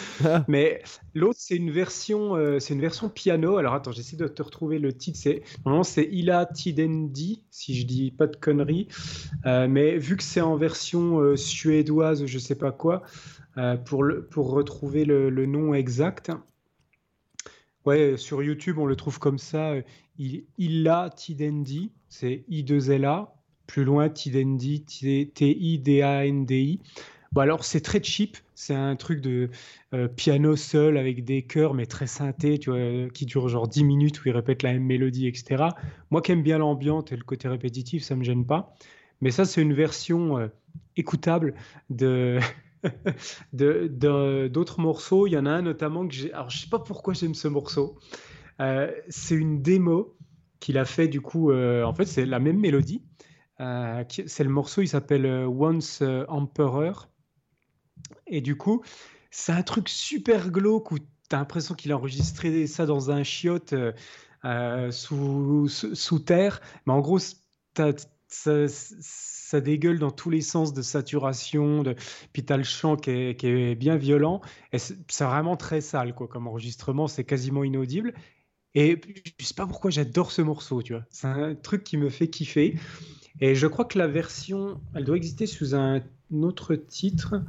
Mais 0.48 0.82
l'autre, 1.14 1.38
c'est 1.38 1.56
une 1.56 1.70
version, 1.70 2.36
euh, 2.36 2.58
c'est 2.58 2.74
une 2.74 2.80
version 2.80 3.08
piano. 3.08 3.56
Alors 3.56 3.74
attends, 3.74 3.92
j'essaie 3.92 4.16
de 4.16 4.26
te 4.28 4.42
retrouver 4.42 4.78
le 4.78 4.92
titre. 4.92 5.18
C'est 5.20 5.42
normalement 5.64 5.84
c'est 5.84 6.04
Ila 6.10 6.46
Tidendi, 6.46 7.42
si 7.50 7.78
je 7.78 7.86
dis 7.86 8.10
pas 8.10 8.26
de 8.26 8.36
conneries. 8.36 8.88
Euh, 9.46 9.68
mais 9.68 9.98
vu 9.98 10.16
que 10.16 10.22
c'est 10.22 10.40
en 10.40 10.56
version 10.56 11.18
euh, 11.20 11.36
suédoise, 11.36 12.26
je 12.26 12.38
sais 12.38 12.56
pas 12.56 12.72
quoi, 12.72 13.02
pour 13.86 14.04
le, 14.04 14.24
pour 14.24 14.50
retrouver 14.50 15.04
le, 15.04 15.30
le 15.30 15.46
nom 15.46 15.74
exact. 15.74 16.30
Ouais, 17.84 18.16
sur 18.16 18.42
YouTube, 18.42 18.78
on 18.78 18.86
le 18.86 18.94
trouve 18.94 19.18
comme 19.18 19.38
ça. 19.38 19.74
Il, 20.18 20.44
Ila 20.58 21.10
Tidendi, 21.14 21.90
c'est 22.08 22.44
I2LA. 22.48 23.28
Plus 23.66 23.84
loin, 23.84 24.08
Tidendi, 24.08 24.84
T- 24.84 25.30
T-I-D-A-N-D-I. 25.34 26.80
Bon, 27.32 27.42
alors, 27.42 27.64
c'est 27.64 27.80
très 27.80 28.02
cheap. 28.02 28.38
C'est 28.54 28.74
un 28.74 28.96
truc 28.96 29.20
de 29.20 29.50
euh, 29.94 30.08
piano 30.08 30.56
seul 30.56 30.96
avec 30.96 31.24
des 31.24 31.42
chœurs, 31.42 31.74
mais 31.74 31.86
très 31.86 32.06
synthé, 32.06 32.58
tu 32.58 32.70
vois, 32.70 32.78
euh, 32.78 33.08
qui 33.10 33.26
dure 33.26 33.48
genre 33.48 33.68
10 33.68 33.84
minutes 33.84 34.24
où 34.24 34.28
il 34.28 34.32
répète 34.32 34.62
la 34.62 34.72
même 34.72 34.84
mélodie, 34.84 35.26
etc. 35.26 35.64
Moi 36.10 36.22
qui 36.22 36.32
aime 36.32 36.42
bien 36.42 36.58
l'ambiance 36.58 37.12
et 37.12 37.16
le 37.16 37.24
côté 37.24 37.48
répétitif, 37.48 38.02
ça 38.02 38.16
me 38.16 38.24
gêne 38.24 38.46
pas. 38.46 38.74
Mais 39.20 39.30
ça, 39.30 39.44
c'est 39.44 39.60
une 39.60 39.74
version 39.74 40.38
euh, 40.38 40.48
écoutable 40.96 41.54
de. 41.90 42.38
d'autres 43.52 44.80
morceaux. 44.80 45.26
Il 45.26 45.32
y 45.32 45.38
en 45.38 45.46
a 45.46 45.50
un 45.50 45.62
notamment 45.62 46.06
que 46.06 46.14
j'ai. 46.14 46.32
Alors, 46.32 46.48
je 46.48 46.58
sais 46.58 46.68
pas 46.68 46.78
pourquoi 46.78 47.12
j'aime 47.12 47.34
ce 47.34 47.48
morceau. 47.48 47.98
C'est 49.08 49.34
une 49.34 49.62
démo 49.62 50.16
qu'il 50.60 50.78
a 50.78 50.84
fait, 50.84 51.08
du 51.08 51.20
coup. 51.20 51.52
en 51.52 51.92
fait, 51.92 52.06
c'est 52.06 52.24
la 52.24 52.38
même 52.38 52.58
mélodie. 52.58 53.02
C'est 53.58 54.44
le 54.44 54.50
morceau, 54.50 54.82
il 54.82 54.88
s'appelle 54.88 55.26
Once 55.26 56.02
Emperor. 56.28 57.08
Et 58.26 58.40
du 58.40 58.56
coup, 58.56 58.82
c'est 59.30 59.52
un 59.52 59.62
truc 59.62 59.88
super 59.88 60.50
glauque 60.50 60.90
où 60.90 60.98
tu 60.98 61.06
as 61.32 61.38
l'impression 61.38 61.74
qu'il 61.74 61.92
a 61.92 61.96
enregistré 61.96 62.66
ça 62.66 62.86
dans 62.86 63.10
un 63.10 63.22
chiotte 63.22 63.72
euh, 63.72 63.92
euh, 64.44 64.90
sous, 64.90 65.68
sous, 65.68 66.18
terre. 66.18 66.60
Mais 66.86 66.92
en 66.92 67.00
gros, 67.00 67.18
t'as- 67.74 67.92
ça, 68.28 68.66
ça 68.68 69.60
dégueule 69.60 69.98
dans 69.98 70.10
tous 70.10 70.30
les 70.30 70.42
sens 70.42 70.74
de 70.74 70.82
saturation. 70.82 71.82
De... 71.82 71.94
Puis 72.32 72.44
tu 72.44 72.52
as 72.52 72.56
le 72.56 72.64
chant 72.64 72.96
qui 72.96 73.10
est, 73.10 73.40
qui 73.40 73.46
est 73.46 73.74
bien 73.74 73.96
violent. 73.96 74.40
C'est 74.76 75.24
vraiment 75.24 75.56
très 75.56 75.80
sale 75.80 76.14
quoi, 76.14 76.28
comme 76.28 76.46
enregistrement. 76.46 77.08
C'est 77.08 77.24
quasiment 77.24 77.64
inaudible. 77.64 78.14
Et 78.74 79.00
je 79.40 79.44
sais 79.46 79.54
pas 79.54 79.66
pourquoi 79.66 79.90
j'adore 79.90 80.30
ce 80.30 80.42
morceau, 80.42 80.82
tu 80.82 80.92
vois. 80.92 81.04
C'est 81.10 81.26
un 81.26 81.54
truc 81.54 81.84
qui 81.84 81.96
me 81.96 82.10
fait 82.10 82.28
kiffer. 82.28 82.78
Et 83.40 83.54
je 83.54 83.66
crois 83.66 83.84
que 83.84 83.98
la 83.98 84.06
version, 84.06 84.80
elle 84.94 85.04
doit 85.04 85.16
exister 85.16 85.46
sous 85.46 85.74
un 85.74 86.02
autre 86.32 86.74
titre. 86.74 87.42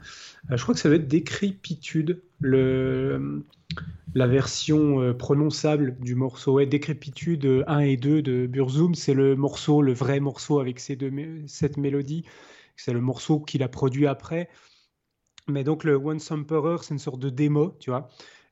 Euh, 0.52 0.58
je 0.58 0.64
crois 0.64 0.74
que 0.74 0.80
ça 0.80 0.90
doit 0.90 0.98
être 0.98 1.08
Décrépitude, 1.08 2.22
la 2.42 4.28
version 4.28 5.02
euh, 5.02 5.14
prononçable 5.14 5.98
du 6.00 6.16
morceau. 6.16 6.54
Ouais, 6.54 6.66
Décrépitude 6.66 7.46
euh, 7.46 7.64
1 7.68 7.80
et 7.80 7.98
2 7.98 8.22
de 8.22 8.48
Burzum, 8.48 8.96
c'est 8.96 9.14
le 9.14 9.36
morceau, 9.36 9.82
le 9.82 9.94
vrai 9.94 10.20
morceau 10.20 10.60
avec 10.60 10.80
cette 10.80 11.78
mélodie. 11.78 12.26
C'est 12.76 12.94
le 12.94 13.02
morceau 13.02 13.40
qu'il 13.40 13.64
a 13.64 13.68
produit 13.68 14.08
après. 14.08 14.50
Mais 15.48 15.64
donc 15.64 15.84
le 15.84 15.96
One 15.96 16.20
Emperor, 16.30 16.84
c'est 16.84 16.94
une 16.94 17.00
sorte 17.00 17.20
de 17.20 17.30
démo, 17.30 17.76
tu 17.80 17.90
vois. 17.90 18.10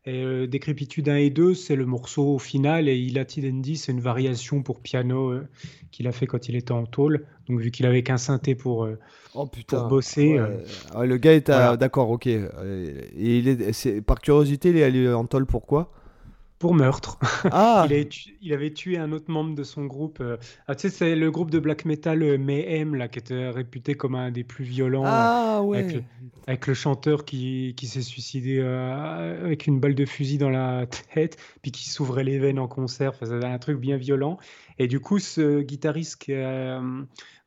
Euh, 0.07 0.47
Décrépitude 0.47 1.09
1 1.09 1.17
et 1.17 1.29
2, 1.29 1.53
c'est 1.53 1.75
le 1.75 1.85
morceau 1.85 2.39
final. 2.39 2.87
Et 2.87 2.97
Ilati 2.97 3.41
Dendi, 3.41 3.77
c'est 3.77 3.91
une 3.91 3.99
variation 3.99 4.63
pour 4.63 4.81
piano 4.81 5.31
euh, 5.31 5.47
qu'il 5.91 6.07
a 6.07 6.11
fait 6.11 6.27
quand 6.27 6.47
il 6.47 6.55
était 6.55 6.71
en 6.71 6.85
tôle. 6.85 7.25
Donc 7.49 7.59
vu 7.59 7.71
qu'il 7.71 7.85
avait 7.85 8.03
qu'un 8.03 8.17
synthé 8.17 8.55
pour, 8.55 8.85
euh, 8.85 8.97
Oh 9.33 9.45
putain. 9.47 9.77
pour 9.79 9.87
bosser. 9.87 10.39
Ouais. 10.39 10.39
euh, 10.39 10.63
Ah, 10.93 11.05
le 11.05 11.17
gars 11.17 11.33
est 11.33 11.49
à... 11.49 11.73
voilà. 11.73 11.77
d'accord, 11.77 12.09
ok. 12.09 12.27
Et 12.27 13.37
il 13.39 13.47
est... 13.47 14.01
par 14.01 14.19
curiosité, 14.21 14.69
il 14.69 14.77
est 14.77 14.83
allé 14.83 15.11
en 15.13 15.25
tôle 15.25 15.45
pourquoi? 15.45 15.91
Pour 16.59 16.73
meurtre. 16.73 17.19
Ah, 17.51 17.87
Il, 17.89 17.93
avait 17.93 18.07
tu- 18.07 18.35
il 18.41 18.51
avait 18.51 18.73
tué 18.73 18.97
un 18.97 19.11
autre 19.11 19.29
membre 19.29 19.53
de 19.55 19.63
son 19.63 19.85
groupe. 19.85 20.19
euh, 20.21 20.37
Ah, 20.67 20.73
tu 20.75 20.89
sais, 20.89 20.89
c'est 20.89 21.15
le 21.15 21.29
groupe 21.29 21.51
de 21.51 21.59
black 21.59 21.85
metal 21.85 22.37
Mayhem, 22.39 22.95
là, 22.95 23.07
qui 23.07 23.19
était 23.19 23.49
réputé 23.49 23.93
comme 23.93 24.15
un 24.15 24.31
des 24.31 24.43
plus 24.43 24.65
violents. 24.65 25.03
ah 25.05 25.59
avec, 25.71 25.93
le, 25.93 25.99
ouais. 25.99 26.05
avec 26.47 26.65
le 26.65 26.73
chanteur 26.73 27.25
qui, 27.25 27.75
qui 27.77 27.85
s'est 27.85 28.01
suicidé 28.01 28.57
euh, 28.59 29.45
avec 29.45 29.67
une 29.67 29.79
balle 29.79 29.93
de 29.93 30.05
fusil 30.05 30.39
dans 30.39 30.49
la 30.49 30.87
tête, 31.13 31.37
puis 31.61 31.71
qui 31.71 31.87
s'ouvrait 31.89 32.23
les 32.23 32.39
veines 32.39 32.57
en 32.59 32.67
concert. 32.67 33.11
Enfin, 33.11 33.27
c'était 33.27 33.45
un 33.45 33.59
truc 33.59 33.77
bien 33.79 33.97
violent. 33.97 34.39
Et 34.79 34.87
du 34.87 34.99
coup, 34.99 35.19
ce 35.19 35.61
guitariste, 35.61 36.15
qui 36.17 36.33
euh, 36.33 36.81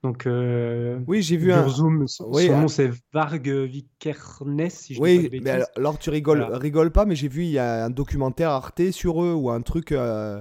donc, 0.02 0.26
euh, 0.26 0.98
Oui, 1.06 1.20
j'ai 1.22 1.36
vu 1.36 1.52
un. 1.52 1.62
Burzum, 1.62 2.08
son, 2.08 2.26
Oui, 2.30 2.46
son 2.46 2.54
un- 2.54 2.60
nom 2.62 2.68
c'est 2.68 2.90
Varg 3.12 3.46
Vikernes, 3.48 4.70
si 4.70 4.94
je 4.94 4.98
dis 4.98 5.00
pas 5.00 5.06
de 5.06 5.34
Oui, 5.34 5.40
mais 5.42 5.50
alors, 5.76 5.98
tu 5.98 6.10
rigoles, 6.10 6.38
Voilà. 6.40 6.58
rigoles 6.58 6.90
pas, 6.90 7.04
mais 7.04 7.14
j'ai 7.14 7.28
vu 7.28 7.42
il 7.44 7.50
y 7.50 7.58
a 7.58 7.84
un 7.84 7.90
documentaire 7.90 8.50
Arte 8.50 8.90
sur 8.92 9.22
eux 9.22 9.32
ou 9.34 9.50
un 9.50 9.60
truc. 9.60 9.92
euh, 9.92 10.40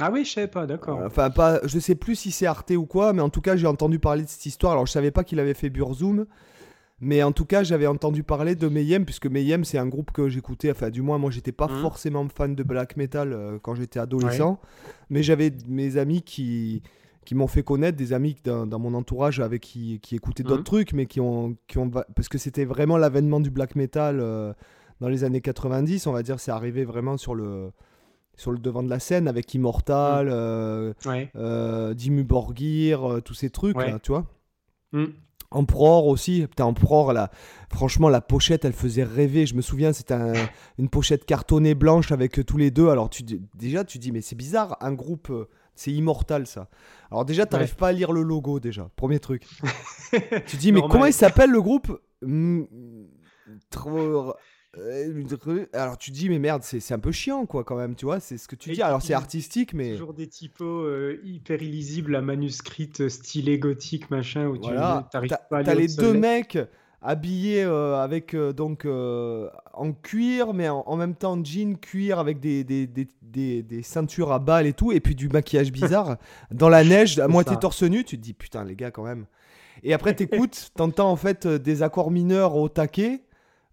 Ah 0.00 0.10
oui, 0.12 0.24
je 0.24 0.32
savais 0.32 0.48
pas, 0.48 0.66
d'accord. 0.66 1.00
Enfin, 1.04 1.30
pas, 1.30 1.60
je 1.64 1.78
sais 1.78 1.94
plus 1.94 2.14
si 2.16 2.30
c'est 2.32 2.46
Arte 2.46 2.70
ou 2.72 2.86
quoi, 2.86 3.12
mais 3.12 3.22
en 3.22 3.28
tout 3.30 3.40
cas, 3.40 3.56
j'ai 3.56 3.66
entendu 3.66 3.98
parler 3.98 4.22
de 4.24 4.28
cette 4.28 4.46
histoire. 4.46 4.72
Alors, 4.72 4.86
je 4.86 4.92
savais 4.92 5.10
pas 5.10 5.22
qu'il 5.22 5.38
avait 5.38 5.54
fait 5.54 5.70
Burzum, 5.70 6.26
mais 7.00 7.22
en 7.22 7.32
tout 7.32 7.44
cas, 7.44 7.62
j'avais 7.62 7.86
entendu 7.86 8.22
parler 8.22 8.54
de 8.56 8.66
Mayhem, 8.68 9.04
puisque 9.04 9.26
Mayhem, 9.26 9.64
c'est 9.64 9.78
un 9.78 9.86
groupe 9.86 10.10
que 10.12 10.28
j'écoutais. 10.28 10.70
Enfin, 10.70 10.90
du 10.90 11.02
moins, 11.02 11.18
moi, 11.18 11.30
j'étais 11.30 11.52
pas 11.52 11.68
Mhm. 11.68 11.80
forcément 11.82 12.26
fan 12.34 12.54
de 12.54 12.62
black 12.62 12.96
metal 12.96 13.32
euh, 13.32 13.58
quand 13.62 13.74
j'étais 13.74 14.00
adolescent, 14.00 14.60
mais 15.10 15.22
j'avais 15.22 15.52
mes 15.68 15.96
amis 15.98 16.22
qui 16.22 16.82
qui 17.24 17.34
m'ont 17.34 17.46
fait 17.46 17.62
connaître 17.62 17.96
des 17.98 18.12
amis 18.12 18.36
dans, 18.44 18.66
dans 18.66 18.78
mon 18.78 18.94
entourage 18.94 19.40
avec 19.40 19.62
qui, 19.62 19.98
qui 20.00 20.14
écoutaient 20.16 20.42
d'autres 20.42 20.58
Mhm. 20.58 20.64
trucs 20.64 20.92
mais 20.92 21.06
qui 21.06 21.20
ont 21.20 21.56
qui 21.66 21.78
ont 21.78 21.88
parce 21.90 22.28
que 22.28 22.38
c'était 22.38 22.64
vraiment 22.64 22.96
l'avènement 22.96 23.40
du 23.40 23.50
black 23.50 23.74
metal 23.76 24.18
euh, 24.20 24.52
dans 25.00 25.08
les 25.08 25.24
années 25.24 25.40
90 25.40 26.06
on 26.06 26.12
va 26.12 26.22
dire 26.22 26.38
c'est 26.40 26.50
arrivé 26.52 26.84
vraiment 26.84 27.16
sur 27.16 27.34
le 27.34 27.72
sur 28.36 28.50
le 28.52 28.58
devant 28.58 28.82
de 28.82 28.90
la 28.90 28.98
scène 28.98 29.28
avec 29.28 29.52
Immortal 29.54 30.28
euh, 30.30 30.92
Ouais. 31.06 31.30
euh, 31.36 31.94
Dimmu 31.94 32.24
Borgir, 32.24 33.04
euh, 33.08 33.20
tous 33.20 33.34
ces 33.34 33.48
trucs, 33.48 33.76
Ouais. 33.76 33.90
là, 33.92 33.98
tu 34.00 34.10
vois. 34.10 34.26
Mm. 34.92 35.04
Emperor 35.52 36.08
aussi, 36.08 36.44
putain, 36.48 36.64
Emperor, 36.64 37.12
là, 37.12 37.30
franchement, 37.72 38.08
la 38.08 38.20
pochette, 38.20 38.64
elle 38.64 38.72
faisait 38.72 39.04
rêver. 39.04 39.46
Je 39.46 39.54
me 39.54 39.62
souviens, 39.62 39.92
c'était 39.92 40.14
un- 40.14 40.32
une 40.78 40.88
pochette 40.88 41.24
cartonnée 41.26 41.76
blanche 41.76 42.10
avec 42.10 42.44
tous 42.44 42.56
les 42.56 42.72
deux. 42.72 42.88
Alors, 42.88 43.08
tu, 43.08 43.22
déjà, 43.54 43.84
tu 43.84 43.98
dis, 43.98 44.10
mais 44.10 44.20
c'est 44.20 44.34
bizarre, 44.34 44.76
un 44.80 44.92
groupe, 44.94 45.30
c'est 45.74 45.90
immortal, 45.92 46.46
ça. 46.46 46.68
Alors, 47.10 47.24
déjà, 47.24 47.46
t'arrives 47.46 47.70
Ouais. 47.70 47.74
pas 47.78 47.88
à 47.88 47.92
lire 47.92 48.12
le 48.12 48.22
logo, 48.22 48.60
déjà, 48.60 48.90
premier 48.96 49.18
truc. 49.20 49.46
tu 50.46 50.56
dis, 50.56 50.72
mais 50.72 50.80
Normal. 50.80 50.92
comment 50.92 51.06
il 51.06 51.12
s'appelle 51.12 51.50
le 51.50 51.60
groupe 51.62 51.98
trop- 53.70 54.34
euh, 54.78 55.66
Alors, 55.72 55.98
tu 55.98 56.10
dis, 56.10 56.28
mais 56.28 56.38
merde, 56.38 56.62
c'est 56.64 56.92
un 56.92 56.98
peu 56.98 57.12
chiant, 57.12 57.46
quoi, 57.46 57.62
quand 57.64 57.76
même, 57.76 57.94
tu 57.94 58.04
vois, 58.06 58.18
c'est 58.20 58.38
ce 58.38 58.48
que 58.48 58.56
tu 58.56 58.72
dis. 58.72 58.82
Alors, 58.82 59.02
c'est 59.02 59.14
artistique, 59.14 59.72
mais. 59.74 59.92
Toujours 59.92 60.14
des 60.14 60.26
typos 60.28 60.64
euh, 60.64 61.20
hyper 61.24 61.62
illisibles 61.62 62.16
à 62.16 62.20
manuscrits 62.22 62.90
euh, 63.00 63.08
stylé 63.08 63.58
gothique, 63.58 64.10
machin, 64.10 64.46
où 64.48 64.56
tu 64.56 64.64
Voilà, 64.64 65.08
t'as 65.12 65.20
pas 65.20 65.58
à 65.58 65.64
t'as 65.64 65.74
lire 65.74 65.80
les 65.82 65.86
le 65.88 65.96
deux 66.02 66.14
mecs 66.14 66.58
habillés 67.04 67.62
euh, 67.62 68.02
avec 68.02 68.34
euh, 68.34 68.52
donc 68.52 68.84
euh, 68.86 69.48
en 69.74 69.92
cuir, 69.92 70.54
mais 70.54 70.68
en, 70.68 70.82
en 70.86 70.96
même 70.96 71.14
temps 71.14 71.38
jean 71.44 71.76
cuir 71.78 72.18
avec 72.18 72.40
des, 72.40 72.64
des, 72.64 72.86
des, 72.86 73.62
des- 73.62 73.82
ceintures 73.82 74.32
à 74.32 74.38
balles 74.38 74.66
et 74.66 74.72
tout, 74.72 74.90
et 74.90 75.00
puis 75.00 75.14
du 75.14 75.28
maquillage 75.28 75.70
bizarre 75.70 76.16
dans 76.50 76.68
la 76.68 76.82
neige, 76.82 77.18
à 77.18 77.28
moitié 77.28 77.56
torse 77.58 77.82
nu. 77.82 78.04
Tu 78.04 78.16
te 78.16 78.22
dis 78.22 78.32
putain 78.32 78.64
les 78.64 78.74
gars 78.74 78.90
quand 78.90 79.04
même. 79.04 79.26
Et 79.82 79.92
après 79.92 80.14
t'écoutes, 80.14 80.70
t'entends 80.76 81.10
en 81.10 81.16
fait 81.16 81.46
des 81.46 81.82
accords 81.82 82.10
mineurs 82.10 82.56
au 82.56 82.68
taquet. 82.68 83.20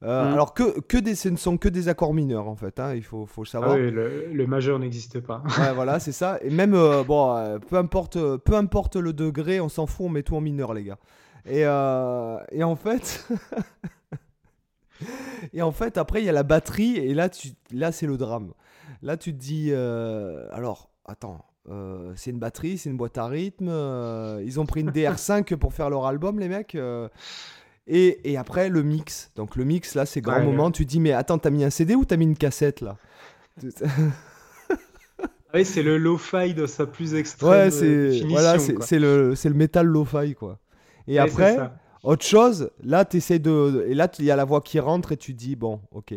Mhm. 0.03 0.07
Alors 0.09 0.55
que, 0.55 0.79
que 0.81 0.97
des, 0.97 1.13
ce 1.13 1.29
ne 1.29 1.37
sont 1.37 1.57
que 1.57 1.69
des 1.69 1.87
accords 1.87 2.13
mineurs 2.15 2.47
en 2.47 2.55
fait, 2.55 2.79
hein, 2.79 2.95
il 2.95 3.03
faut, 3.03 3.27
faut 3.27 3.43
Ah 3.43 3.49
savoir. 3.51 3.75
oui, 3.75 3.91
le, 3.91 4.29
le 4.33 4.47
majeur 4.47 4.79
n'existe 4.79 5.19
pas. 5.19 5.43
Ouais, 5.59 5.71
voilà, 5.75 5.99
c'est 5.99 6.11
ça. 6.11 6.39
Et 6.41 6.49
même, 6.49 6.71
bon, 7.07 7.59
peu, 7.69 7.75
importe, 7.77 8.17
peu 8.37 8.55
importe 8.55 8.95
le 8.95 9.13
degré, 9.13 9.61
on 9.61 9.69
s'en 9.69 9.85
fout, 9.85 10.07
on 10.07 10.09
met 10.09 10.23
tout 10.23 10.35
en 10.35 10.41
mineur, 10.41 10.73
les 10.73 10.83
gars. 10.85 10.97
Et, 11.45 11.65
euh, 11.65 12.37
et 12.51 12.63
en 12.63 12.75
fait. 12.75 13.27
et 15.53 15.61
en 15.61 15.71
fait, 15.71 15.97
après, 15.97 16.21
il 16.21 16.25
y 16.25 16.29
a 16.29 16.33
la 16.33 16.43
batterie, 16.43 16.97
et 16.97 17.13
là, 17.13 17.29
tu, 17.29 17.49
là 17.71 17.91
c'est 17.91 18.05
le 18.07 18.17
drame. 18.17 18.51
Là, 19.01 19.17
tu 19.17 19.33
te 19.33 19.39
dis. 19.39 19.69
euh, 19.71 20.47
alors, 20.51 20.89
attends. 21.05 21.43
euh, 21.69 22.11
c'est 22.15 22.31
une 22.31 22.39
batterie, 22.39 22.77
c'est 22.77 22.89
une 22.89 22.97
boîte 22.97 23.17
à 23.17 23.25
rythme. 23.27 23.69
ils 24.43 24.59
ont 24.59 24.65
pris 24.65 24.81
une 24.81 24.91
DR5 24.95 25.55
pour 25.55 25.73
faire 25.73 25.89
leur 25.89 26.05
album, 26.05 26.39
les 26.39 26.47
mecs. 26.47 26.77
et, 27.87 28.31
et 28.31 28.37
après, 28.37 28.69
le 28.69 28.83
mix. 28.83 29.31
Donc, 29.35 29.55
le 29.55 29.63
mix, 29.65 29.95
là, 29.95 30.05
c'est 30.05 30.21
grand 30.21 30.37
Ouais, 30.37 30.43
moment. 30.45 30.69
Tu 30.71 30.85
te 30.85 30.89
dis, 30.91 30.99
mais 30.99 31.13
attends, 31.13 31.39
t'as 31.39 31.49
mis 31.49 31.63
un 31.63 31.69
CD 31.71 31.95
ou 31.95 32.05
t'as 32.05 32.17
mis 32.17 32.25
une 32.25 32.37
cassette, 32.37 32.81
là? 32.81 32.97
Oui, 35.53 35.65
c'est 35.65 35.83
le 35.83 35.97
lo-fi 35.97 36.53
de 36.53 36.65
sa 36.65 36.85
plus 36.85 37.13
extrême 37.13 37.49
ouais, 37.49 37.71
c'est 37.71 38.21
voilà, 38.29 38.57
c'est 38.57 38.99
le 38.99 39.35
c'est 39.35 39.49
le 39.49 39.55
métal 39.55 39.85
lo-fi 39.85 40.33
quoi. 40.33 40.59
Et 41.07 41.19
après, 41.19 41.57
autre 42.03 42.25
chose, 42.25 42.71
là 42.83 43.05
tu 43.05 43.17
essaies 43.17 43.39
de 43.39 43.85
et 43.87 43.93
là 43.93 44.09
il 44.19 44.25
y 44.25 44.31
a 44.31 44.35
la 44.35 44.45
voix 44.45 44.61
qui 44.61 44.79
rentre 44.79 45.11
et 45.11 45.17
tu 45.17 45.33
dis 45.33 45.55
bon, 45.55 45.81
OK. 45.91 46.13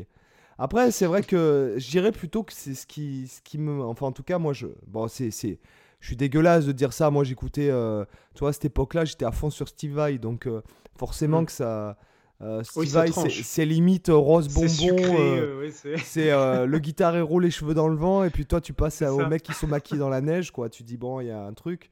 Après, 0.57 0.93
c'est 0.93 1.07
vrai 1.07 1.23
que 1.23 1.75
je 1.79 1.91
dirais 1.91 2.13
plutôt 2.13 2.45
que 2.45 2.53
c'est 2.53 2.75
ce 2.75 2.87
qui 2.87 3.29
ce 3.29 3.41
qui 3.43 3.59
me 3.59 3.83
enfin 3.83 4.07
en 4.07 4.13
tout 4.13 4.23
cas 4.23 4.39
moi 4.39 4.53
je 4.53 4.69
bon 4.87 5.09
c'est 5.09 5.31
je 5.31 6.07
suis 6.07 6.17
dégueulasse 6.17 6.67
de 6.67 6.73
dire 6.73 6.93
ça. 6.93 7.11
Moi 7.11 7.25
j'écoutais 7.25 7.69
euh, 7.71 8.05
tu 8.35 8.41
vois 8.41 8.51
à 8.51 8.53
cette 8.53 8.67
époque-là, 8.67 9.05
j'étais 9.05 9.25
à 9.25 9.33
fond 9.33 9.51
sur 9.51 9.69
Steve 9.69 9.95
Vai 9.95 10.19
donc 10.19 10.47
euh, 10.47 10.63
forcément 10.97 11.43
mm. 11.43 11.47
que 11.47 11.53
ça 11.53 11.97
euh, 12.43 12.63
c'est 12.65 13.65
limite 13.65 14.09
euh, 14.09 14.17
rose 14.17 14.49
bonbon. 14.49 14.97
Euh, 15.01 15.71
c'est 16.05 16.31
le 16.67 16.79
guitare 16.79 17.17
héros, 17.17 17.41
les 17.41 17.51
cheveux 17.51 17.75
dans 17.75 17.89
le 17.89 17.97
vent, 17.97 18.25
et 18.25 18.31
puis 18.31 18.45
toi, 18.45 18.61
tu 18.61 18.73
passes 18.73 19.03
aux 19.03 19.27
mecs 19.27 19.43
qui 19.43 19.55
sont 19.55 19.67
maquillés 19.67 20.01
dans 20.01 20.09
la 20.09 20.21
neige, 20.21 20.51
quoi. 20.51 20.69
Tu 20.69 20.83
dis, 20.83 20.97
bon, 20.97 21.21
il 21.21 21.29
y 21.29 21.31
a 21.31 21.41
un 21.41 21.53
truc. 21.53 21.91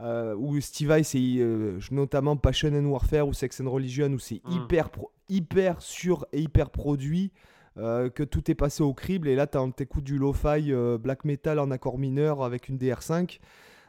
Ou 0.00 0.60
Steve 0.60 0.88
Vai, 0.88 1.02
c'est 1.02 1.38
notamment 1.90 2.36
Passion 2.36 2.72
and 2.74 2.86
Warfare 2.86 3.26
ou 3.26 3.32
Sex 3.32 3.60
and 3.60 3.70
Religion, 3.70 4.10
où 4.12 4.18
c'est 4.18 4.42
mm. 4.44 4.52
hyper, 4.52 4.90
hyper 5.28 5.80
sûr 5.82 6.26
et 6.32 6.40
hyper 6.40 6.70
produit. 6.70 7.32
que 7.76 8.22
tout 8.24 8.50
est 8.50 8.54
passé 8.54 8.82
au 8.82 8.94
crible 8.94 9.28
et 9.28 9.34
là 9.34 9.46
t'écoutes 9.46 10.04
du 10.04 10.18
lo-fi 10.18 10.72
black 11.00 11.24
metal 11.24 11.58
en 11.58 11.70
accord 11.70 11.98
mineur 11.98 12.42
avec 12.42 12.68
une 12.68 12.76
DR5 12.76 13.38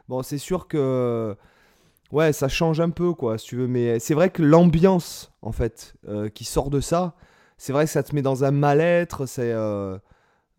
bon 0.08 0.22
c'est 0.22 0.38
sûr 0.38 0.68
que 0.68 1.36
ouais, 2.14 2.32
ça 2.32 2.48
change 2.48 2.80
un 2.80 2.90
peu, 2.90 3.12
quoi, 3.12 3.36
si 3.38 3.48
tu 3.48 3.56
veux. 3.56 3.66
Mais 3.66 3.98
c'est 3.98 4.14
vrai 4.14 4.30
que 4.30 4.42
l'ambiance, 4.42 5.32
en 5.42 5.52
fait, 5.52 5.94
euh, 6.08 6.28
qui 6.28 6.44
sort 6.44 6.70
de 6.70 6.80
ça, 6.80 7.14
c'est 7.58 7.72
vrai 7.72 7.84
que 7.84 7.90
ça 7.90 8.02
te 8.02 8.14
met 8.14 8.22
dans 8.22 8.44
un 8.44 8.50
mal-être. 8.50 9.26
C'est. 9.26 9.52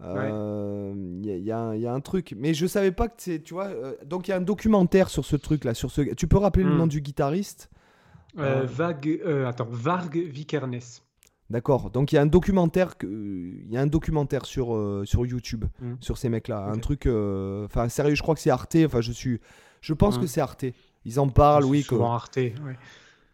Euh, 0.02 0.94
il 1.24 1.30
euh, 1.30 1.38
y, 1.38 1.52
a, 1.52 1.76
y, 1.76 1.88
a, 1.88 1.94
un 1.94 2.02
truc, 2.02 2.36
mais 2.38 2.54
je 2.54 2.68
savais 2.68 2.92
pas 2.92 3.08
que 3.08 3.16
c'est, 3.18 3.42
tu 3.42 3.54
vois. 3.54 3.68
Euh, 3.68 3.94
donc 4.06 4.28
il 4.28 4.32
y 4.32 4.34
a 4.34 4.38
un 4.38 4.42
documentaire 4.42 5.10
sur 5.10 5.24
ce 5.24 5.38
truc 5.38 5.64
là, 5.64 5.74
sur 5.74 5.90
ce. 5.90 6.02
Tu 6.02 6.28
peux 6.28 6.38
rappeler 6.38 6.64
le 6.64 6.74
hmm. 6.74 6.78
nom 6.78 6.88
du 6.88 7.02
guitariste? 7.02 7.70
Vague, 8.36 9.22
attends, 9.48 9.68
Varg 9.70 10.18
Vikernes. 10.18 10.80
D'accord. 11.50 11.92
Donc 11.92 12.12
il 12.12 12.16
y 12.16 12.18
a 12.18 12.22
un 12.22 12.26
documentaire, 12.26 12.96
il 13.04 13.70
y 13.70 13.78
a 13.78 13.82
un 13.82 13.88
documentaire 13.88 14.46
sur 14.46 15.04
sur 15.06 15.26
YouTube 15.26 15.66
hmm. 15.80 15.94
sur 16.02 16.18
ces 16.18 16.28
mecs-là, 16.28 16.66
un 16.66 16.78
truc. 16.78 17.08
Enfin 17.08 17.88
sérieux, 17.88 18.16
je 18.16 18.22
crois 18.22 18.36
que 18.36 18.42
c'est 18.42 18.50
Arte. 18.50 18.76
Enfin 18.86 19.00
je 19.00 19.14
suis, 19.14 19.40
je 19.80 19.94
pense 19.94 20.18
hmm. 20.18 20.22
que 20.22 20.28
c'est 20.28 20.42
Arte. 20.42 20.66
Ils 21.06 21.20
en 21.20 21.30
parlent, 21.30 21.66
oui. 21.66 21.84
Souvent 21.84 22.14
Arte, 22.14 22.40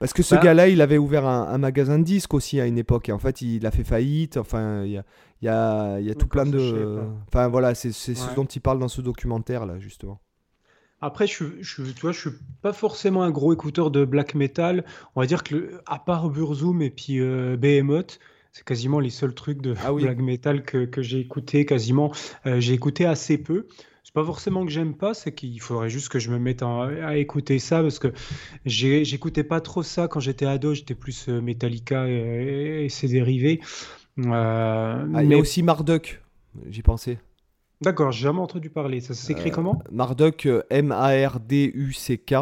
Parce 0.02 0.14
que 0.14 0.24
ce 0.24 0.34
bah- 0.34 0.42
gars-là, 0.42 0.68
il 0.68 0.82
avait 0.82 0.98
ouvert 0.98 1.28
un, 1.28 1.60
magasin 1.60 2.00
de 2.00 2.04
disques 2.04 2.34
aussi 2.34 2.60
à 2.60 2.66
une 2.66 2.80
époque. 2.80 3.10
Et 3.10 3.12
en 3.12 3.20
fait, 3.20 3.44
il 3.44 3.68
a 3.68 3.72
fait 3.72 3.84
faillite. 3.84 4.38
Enfin, 4.38 4.84
il 4.84 4.94
y 4.94 4.98
a, 4.98 5.06
y 5.44 5.48
a, 5.48 6.00
y 6.00 6.10
a 6.10 6.16
tout 6.16 6.26
plein 6.26 6.48
de. 6.48 7.00
Enfin, 7.28 7.48
voilà, 7.50 7.76
c'est 7.76 7.92
ce 7.92 8.36
dont 8.36 8.46
il 8.46 8.62
parle 8.62 8.80
dans 8.80 8.88
ce 8.88 9.00
documentaire-là, 9.02 9.78
justement. 9.78 10.20
Après, 11.02 11.28
je, 11.28 11.44
je, 11.62 11.84
tu 11.84 12.02
vois, 12.02 12.14
je 12.14 12.20
suis 12.20 12.30
pas 12.64 12.74
forcément 12.74 13.22
un 13.22 13.30
gros 13.30 13.54
écouteur 13.54 13.92
de 13.92 14.04
black 14.04 14.34
metal. 14.34 14.86
On 15.16 15.22
va 15.22 15.28
dire 15.28 15.44
que, 15.44 15.80
à 15.86 16.00
part 16.00 16.30
Burzum 16.30 16.82
et 16.82 16.90
puis 16.90 17.20
euh, 17.20 17.56
Behemoth, 17.56 18.20
c'est 18.54 18.66
quasiment 18.66 19.00
les 19.00 19.12
seuls 19.12 19.36
trucs 19.36 19.62
de 19.62 19.76
ah 19.84 19.94
black 19.94 20.18
metal 20.18 20.64
que, 20.64 20.86
que 20.86 21.04
j'ai 21.04 21.20
écouté 21.20 21.66
quasiment. 21.66 22.12
Euh, 22.48 22.60
j'ai 22.60 22.74
écouté 22.74 23.06
assez 23.06 23.38
peu 23.38 23.68
pas 24.14 24.26
forcément 24.26 24.66
que 24.66 24.72
j'aime 24.72 24.96
pas, 24.96 25.14
c'est 25.14 25.34
qu'il 25.34 25.60
faudrait 25.62 25.90
juste 25.90 26.10
que 26.10 26.20
je 26.20 26.32
me 26.32 26.40
mette 26.40 26.64
à 26.64 27.18
écouter 27.18 27.60
ça 27.60 27.82
parce 27.82 28.00
que 28.00 28.12
j'écoutais 28.66 29.44
pas 29.44 29.62
trop 29.62 29.84
ça 29.84 30.08
quand 30.08 30.20
j'étais 30.20 30.46
ado, 30.46 30.74
j'étais 30.74 30.96
plus 30.96 31.30
euh, 31.30 31.40
Metallica 31.40 32.08
et, 32.10 32.88
ses 32.90 33.08
dérivés. 33.08 33.62
Euh, 34.20 35.06
ah, 35.14 35.24
il 35.24 35.30
y 35.30 35.34
a 35.34 35.38
aussi 35.38 35.64
Marduk, 35.64 36.22
j'y 36.68 36.82
pensais. 36.82 37.20
D'accord, 37.80 38.12
j'ai 38.12 38.24
jamais 38.24 38.42
entendu 38.42 38.70
parler. 38.70 39.00
Ça 39.02 39.14
s'écrit 39.14 39.50
euh, 39.50 39.54
comment? 39.54 39.82
Marduk, 39.92 40.48
M-A-R-D-U-C-K. 40.70 42.34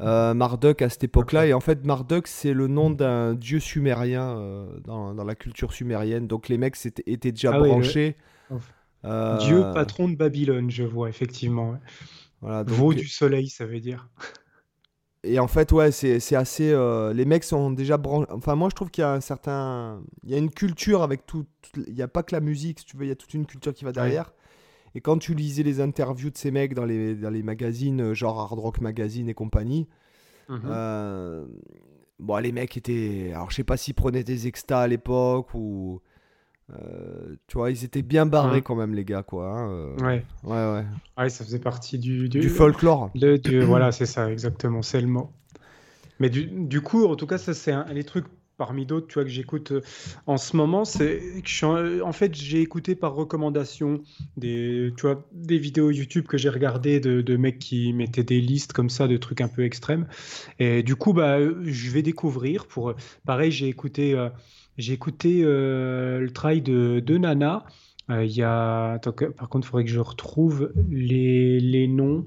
Marduk 0.00 0.82
à 0.82 0.88
cette 0.88 1.04
époque-là. 1.04 1.46
Et 1.46 1.52
en 1.52 1.60
fait, 1.60 1.84
Marduk, 1.84 2.26
c'est 2.26 2.54
le 2.54 2.68
nom 2.68 2.90
d'un 2.90 3.34
dieu 3.34 3.60
sumérien 3.60 4.66
dans, 4.82 5.14
dans, 5.14 5.24
la 5.24 5.34
culture 5.34 5.72
sumérienne. 5.72 6.26
Donc 6.26 6.48
les 6.48 6.58
mecs 6.58 6.76
étaient 7.06 7.32
déjà 7.32 7.52
ah 7.54 7.58
branchés. 7.58 8.16
Euh, 9.04 9.72
patron 9.72 10.08
de 10.08 10.16
Babylone, 10.16 10.70
je 10.70 10.84
vois, 10.84 11.08
effectivement. 11.08 11.78
Voilà, 12.40 12.64
donc... 12.64 12.94
du 12.94 13.08
soleil, 13.08 13.48
ça 13.48 13.66
veut 13.66 13.80
dire. 13.80 14.08
Et 15.24 15.38
en 15.38 15.46
fait, 15.46 15.70
ouais, 15.70 15.92
c'est 15.92 16.34
assez. 16.34 16.72
Euh, 16.72 17.12
les 17.12 17.24
mecs 17.24 17.44
sont 17.44 17.70
déjà 17.70 17.96
branchés. 17.96 18.30
Enfin, 18.32 18.56
moi, 18.56 18.68
je 18.70 18.74
trouve 18.74 18.90
qu'il 18.90 19.02
y 19.02 19.04
a 19.04 19.12
un 19.12 19.20
certain. 19.20 20.02
Il 20.24 20.30
y 20.30 20.34
a 20.34 20.38
une 20.38 20.50
culture 20.50 21.02
avec 21.02 21.26
tout. 21.26 21.46
Il 21.86 21.94
n'y 21.94 22.02
a 22.02 22.08
pas 22.08 22.24
que 22.24 22.34
la 22.34 22.40
musique, 22.40 22.80
si 22.80 22.86
tu 22.86 22.96
veux, 22.96 23.04
il 23.04 23.08
y 23.08 23.12
a 23.12 23.16
toute 23.16 23.32
une 23.34 23.46
culture 23.46 23.72
qui 23.72 23.84
va 23.84 23.92
derrière. 23.92 24.32
Et 24.94 25.00
quand 25.00 25.18
tu 25.18 25.34
lisais 25.34 25.62
les 25.62 25.80
interviews 25.80 26.30
de 26.30 26.36
ces 26.36 26.50
mecs 26.50 26.74
dans 26.74 26.84
les, 26.84 27.14
dans 27.14 27.30
les 27.30 27.42
magazines, 27.42 28.02
euh, 28.02 28.14
genre 28.14 28.40
Hard 28.40 28.58
Rock 28.58 28.80
Magazine 28.80 29.28
et 29.28 29.34
compagnie, 29.34 29.88
mhm. 30.48 31.46
bon, 32.18 32.36
les 32.38 32.52
mecs 32.52 32.76
étaient. 32.76 33.30
Alors, 33.32 33.50
je 33.50 33.56
sais 33.56 33.64
pas 33.64 33.76
s'ils 33.76 33.94
prenaient 33.94 34.24
des 34.24 34.48
extas 34.48 34.80
à 34.80 34.88
l'époque 34.88 35.54
ou. 35.54 36.00
Euh, 36.70 37.36
tu 37.48 37.58
vois, 37.58 37.70
ils 37.70 37.84
étaient 37.84 38.02
bien 38.02 38.26
barrés 38.26 38.62
quand 38.62 38.74
même, 38.74 38.94
les 38.94 39.04
gars, 39.04 39.22
quoi. 39.22 39.48
Hein, 39.48 39.70
euh. 39.70 39.96
Ouais. 39.96 40.24
Ouais, 40.44 40.72
ouais. 40.72 40.84
Ouais, 41.18 41.28
ça 41.28 41.44
faisait 41.44 41.58
partie 41.58 41.98
du... 41.98 42.28
Du, 42.28 42.40
du 42.40 42.48
folklore. 42.48 43.10
voilà, 43.66 43.92
c'est 43.92 44.06
ça, 44.06 44.30
exactement, 44.30 44.82
c'est 44.82 45.00
le 45.00 45.08
mot. 45.08 45.30
Mais 46.18 46.30
du, 46.30 46.46
du, 46.46 46.80
coup, 46.80 47.06
en 47.06 47.16
tout 47.16 47.26
cas, 47.26 47.38
ça, 47.38 47.52
c'est 47.52 47.72
un, 47.72 47.92
des 47.92 48.04
trucs 48.04 48.26
parmi 48.56 48.86
d'autres, 48.86 49.08
tu 49.08 49.14
vois, 49.14 49.24
que 49.24 49.30
j'écoute 49.30 49.72
euh, 49.72 49.80
en 50.26 50.36
ce 50.36 50.56
moment, 50.56 50.84
c'est 50.84 51.18
que 51.42 51.48
je 51.48 51.54
suis 51.54 51.66
en, 51.66 52.12
fait, 52.12 52.34
j'ai 52.34 52.60
écouté 52.60 52.94
par 52.94 53.14
recommandation 53.14 54.02
des, 54.36 54.92
tu 54.96 55.02
vois, 55.02 55.26
des 55.32 55.58
vidéos 55.58 55.90
YouTube 55.90 56.26
que 56.26 56.38
j'ai 56.38 56.48
regardées 56.48 57.00
de, 57.00 57.22
de, 57.22 57.36
mecs 57.36 57.58
qui 57.58 57.92
mettaient 57.92 58.22
des 58.22 58.40
listes 58.40 58.72
comme 58.72 58.88
ça 58.88 59.08
de 59.08 59.16
trucs 59.16 59.40
un 59.40 59.48
peu 59.48 59.64
extrêmes. 59.64 60.06
Et 60.58 60.82
du 60.82 60.94
coup, 60.94 61.12
bah, 61.12 61.38
je 61.40 61.90
vais 61.90 62.02
découvrir. 62.02 62.66
Pour, 62.66 62.94
pareil, 63.26 63.50
j'ai 63.50 63.68
écouté... 63.68 64.16
J'ai 64.78 64.94
écouté 64.94 65.42
euh, 65.44 66.20
le 66.20 66.30
travail 66.30 66.62
de, 66.62 67.18
Nana. 67.18 67.64
Euh, 68.10 68.24
il 68.24 68.32
y 68.32 68.42
a, 68.42 68.98
par 69.36 69.48
contre, 69.48 69.66
il 69.66 69.70
faudrait 69.70 69.84
que 69.84 69.90
je 69.90 70.00
retrouve 70.00 70.72
les, 70.90 71.60
les 71.60 71.88
noms. 71.88 72.26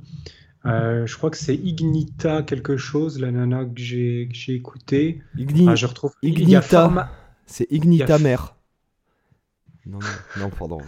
Euh, 0.65 1.05
je 1.05 1.15
crois 1.15 1.29
que 1.29 1.37
c'est 1.37 1.55
Ignita 1.55 2.41
quelque 2.41 2.75
chose, 2.75 3.19
la 3.19 3.31
nana 3.31 3.65
que 3.65 3.73
j'ai 3.75 4.29
écouté. 4.47 5.21
Igni... 5.37 5.67
Ah, 5.69 5.75
je 5.75 5.85
retrouve. 5.85 6.13
Ignita. 6.23 7.11
C'est 7.45 7.67
Ignita 7.71 8.17
Mère. 8.17 8.55
Non, 9.85 9.99
non, 10.39 10.49
pardon. 10.49 10.79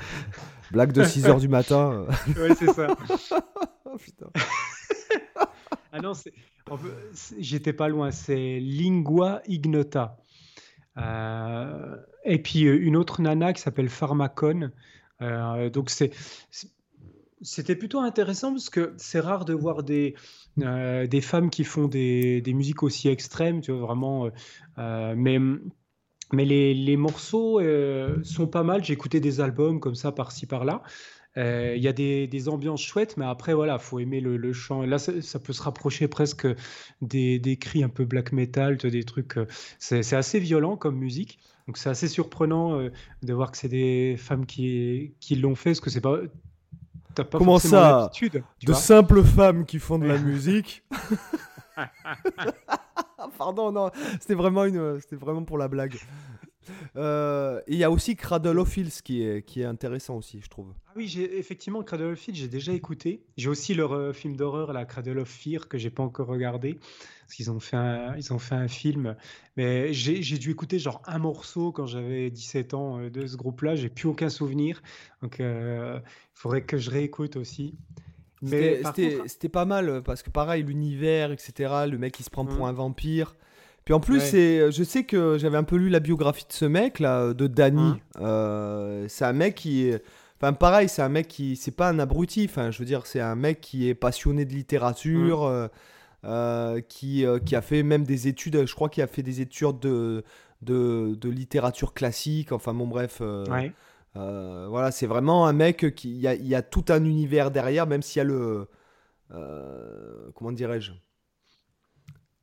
Blague 0.71 0.91
de 0.91 1.03
6h 1.03 1.39
du 1.39 1.47
matin. 1.47 2.07
oui, 2.27 2.55
c'est 2.57 2.73
ça. 2.73 2.87
oh, 3.85 3.97
putain. 3.97 4.25
ah 5.91 5.99
non, 6.01 6.13
j'étais 7.39 7.73
pas 7.73 7.87
loin. 7.87 8.09
C'est 8.09 8.59
Lingua 8.59 9.41
Ignota. 9.47 10.17
Euh, 10.97 11.95
et 12.23 12.41
puis 12.41 12.65
euh, 12.65 12.79
une 12.79 12.95
autre 12.95 13.21
nana 13.21 13.53
qui 13.53 13.61
s'appelle 13.61 13.89
Pharmacon. 13.89 14.71
Euh, 15.21 15.69
donc 15.69 15.89
c'était 17.41 17.75
plutôt 17.75 17.99
intéressant 17.99 18.51
parce 18.51 18.69
que 18.69 18.93
c'est 18.97 19.19
rare 19.19 19.45
de 19.45 19.53
voir 19.53 19.83
des, 19.83 20.15
des 20.57 21.21
femmes 21.21 21.49
qui 21.49 21.63
font 21.63 21.87
des, 21.87 22.41
des, 22.41 22.53
musiques 22.53 22.83
aussi 22.83 23.09
extrêmes, 23.09 23.61
tu 23.61 23.71
vois, 23.71 23.81
vraiment. 23.81 24.29
mais 24.77 25.39
mais 26.33 26.43
les, 26.43 26.73
les 26.73 26.97
morceaux 26.97 27.61
sont 28.23 28.47
pas 28.47 28.63
mal. 28.63 28.83
J'ai 28.83 28.93
écouté 28.93 29.19
des 29.19 29.39
albums 29.39 29.79
comme 29.79 29.95
ça, 29.95 30.11
par-ci, 30.11 30.45
par-là. 30.45 30.83
Euh, 31.37 31.73
il 31.75 31.83
y 31.83 31.87
a 31.87 31.93
des, 31.93 32.49
ambiances 32.49 32.81
chouettes, 32.81 33.17
mais 33.17 33.25
après, 33.25 33.53
voilà, 33.53 33.77
faut 33.77 33.99
aimer 33.99 34.19
le, 34.19 34.53
chant. 34.53 34.83
Et 34.83 34.87
là, 34.87 34.97
ça, 34.97 35.39
peut 35.39 35.53
se 35.53 35.61
rapprocher 35.61 36.07
presque 36.07 36.47
des, 37.01 37.39
des 37.39 37.57
cris 37.57 37.83
un 37.83 37.89
peu 37.89 38.05
black 38.05 38.31
metal, 38.31 38.77
des 38.77 39.03
trucs. 39.03 39.37
Euh, 39.37 39.45
c'est 39.77 40.13
assez 40.13 40.39
violent 40.39 40.77
comme 40.77 40.97
musique. 40.97 41.39
Donc, 41.67 41.77
c'est 41.77 41.89
assez 41.89 42.07
surprenant 42.07 42.79
euh, 42.79 42.89
de 43.23 43.33
voir 43.33 43.51
que 43.51 43.57
c'est 43.57 43.67
des 43.67 44.15
femmes 44.17 44.45
qui, 44.45 45.13
qui 45.19 45.35
l'ont 45.35 45.55
fait, 45.55 45.71
parce 45.71 45.81
que 45.81 45.89
c'est 45.89 46.01
pas. 46.01 46.17
As 47.19 47.23
pas 47.23 47.37
Comment 47.37 47.59
ça 47.59 48.11
De 48.63 48.73
simples 48.73 49.23
femmes 49.23 49.65
qui 49.65 49.79
font 49.79 49.99
de 49.99 50.05
la 50.05 50.17
musique 50.19 50.83
Pardon, 53.37 53.71
non, 53.71 53.91
c'était 54.19 54.35
vraiment, 54.35 54.65
une... 54.65 54.99
vraiment 55.11 55.43
pour 55.43 55.57
la 55.57 55.67
blague. 55.67 55.97
Euh, 56.95 57.61
il 57.67 57.77
y 57.77 57.83
a 57.83 57.91
aussi 57.91 58.15
Cradle 58.15 58.59
of 58.59 58.69
Filth 58.69 59.01
qui 59.03 59.23
est, 59.23 59.43
qui 59.43 59.61
est 59.61 59.65
intéressant 59.65 60.17
aussi, 60.17 60.39
je 60.41 60.49
trouve. 60.49 60.73
Ah 60.87 60.93
oui, 60.95 61.07
j'ai 61.07 61.37
effectivement 61.37 61.83
Cradle 61.83 62.13
of 62.13 62.19
Filth, 62.19 62.37
j'ai 62.37 62.47
déjà 62.47 62.73
écouté. 62.73 63.23
J'ai 63.37 63.49
aussi 63.49 63.73
leur 63.73 63.93
euh, 63.93 64.13
film 64.13 64.35
d'horreur, 64.35 64.73
la 64.73 64.85
Cradle 64.85 65.19
of 65.19 65.29
Fear, 65.29 65.67
que 65.67 65.77
j'ai 65.77 65.89
pas 65.89 66.03
encore 66.03 66.27
regardé. 66.27 66.79
Parce 67.21 67.35
qu'ils 67.35 67.51
ont, 67.51 67.59
fait 67.59 67.75
un, 67.75 68.15
ils 68.15 68.31
ont 68.31 68.39
fait 68.39 68.55
un 68.55 68.67
film. 68.67 69.15
Mais 69.57 69.91
j'ai 69.93 70.37
dû 70.37 70.51
écouter 70.51 70.79
genre 70.79 71.01
un 71.05 71.19
morceau 71.19 71.71
quand 71.71 71.85
j'avais 71.85 72.29
17 72.29 72.73
ans 72.73 72.99
euh, 72.99 73.09
de 73.09 73.27
ce 73.27 73.35
groupe-là. 73.35 73.75
J'ai 73.75 73.89
plus 73.89 74.07
aucun 74.07 74.29
souvenir. 74.29 74.81
Donc 75.21 75.39
il 75.39 76.01
faudrait 76.33 76.61
que 76.61 76.77
je 76.77 76.89
réécoute 76.89 77.35
aussi. 77.35 77.75
C'était 78.45 79.49
pas 79.49 79.65
mal 79.65 80.03
parce 80.03 80.23
que 80.23 80.29
pareil, 80.29 80.63
l'univers, 80.63 81.31
etc. 81.31 81.85
Le 81.89 81.97
mec 81.97 82.19
il 82.19 82.23
se 82.23 82.29
prend 82.29 82.45
pour 82.45 82.65
mmh. 82.65 82.69
un 82.69 82.73
vampire. 82.73 83.35
Puis 83.87 83.93
en 83.93 84.01
plus, 84.01 84.19
c'est, 84.19 84.69
je 84.69 84.83
sais 84.83 85.05
que 85.05 85.37
j'avais 85.37 85.55
un 85.55 85.63
peu 85.63 85.77
lu 85.77 85.87
la 85.87 86.01
biographie 86.01 86.45
de 86.45 86.51
ce 86.51 86.65
mec 86.65 86.99
là, 86.99 87.33
de 87.33 87.47
Danny. 87.47 87.93
Euh, 88.19 89.05
c'est 89.07 89.23
un 89.23 89.31
mec 89.31 89.55
qui, 89.55 89.93
Enfin, 90.39 90.53
pareil, 90.53 90.87
c'est 90.87 91.01
un 91.01 91.09
mec 91.09 91.27
qui. 91.27 91.55
C'est 91.55 91.71
pas 91.71 91.89
un 91.89 91.99
abruti. 91.99 92.45
Enfin, 92.49 92.69
je 92.69 92.79
veux 92.79 92.85
dire, 92.85 93.05
c'est 93.07 93.19
un 93.19 93.35
mec 93.35 93.59
qui 93.59 93.89
est 93.89 93.95
passionné 93.95 94.45
de 94.45 94.53
littérature, 94.53 95.43
mm. 95.43 95.51
euh, 95.51 95.67
euh, 96.25 96.81
qui, 96.81 97.25
euh, 97.25 97.39
qui 97.39 97.55
a 97.55 97.61
fait 97.61 97.81
même 97.83 98.03
des 98.03 98.27
études. 98.27 98.65
Je 98.67 98.75
crois 98.75 98.89
qu'il 98.89 99.01
a 99.03 99.07
fait 99.07 99.23
des 99.23 99.41
études 99.41 99.79
de, 99.79 100.23
de, 100.61 101.15
de 101.15 101.29
littérature 101.29 101.93
classique. 101.93 102.51
Enfin, 102.51 102.73
bon, 102.73 102.87
bref. 102.87 103.21
voilà, 104.13 104.91
c'est 104.91 105.07
vraiment 105.07 105.47
un 105.47 105.53
mec 105.53 105.95
qui. 105.95 106.11
Il 106.11 106.21
y 106.21 106.27
a, 106.27 106.35
y 106.35 106.55
a, 106.55 106.61
tout 106.61 106.85
un 106.89 107.03
univers 107.03 107.49
derrière, 107.49 107.87
même 107.87 108.03
s'il 108.03 108.19
y 108.19 108.21
a 108.21 108.25
le. 108.25 108.67
comment 110.35 110.51
dirais-je 110.51 110.91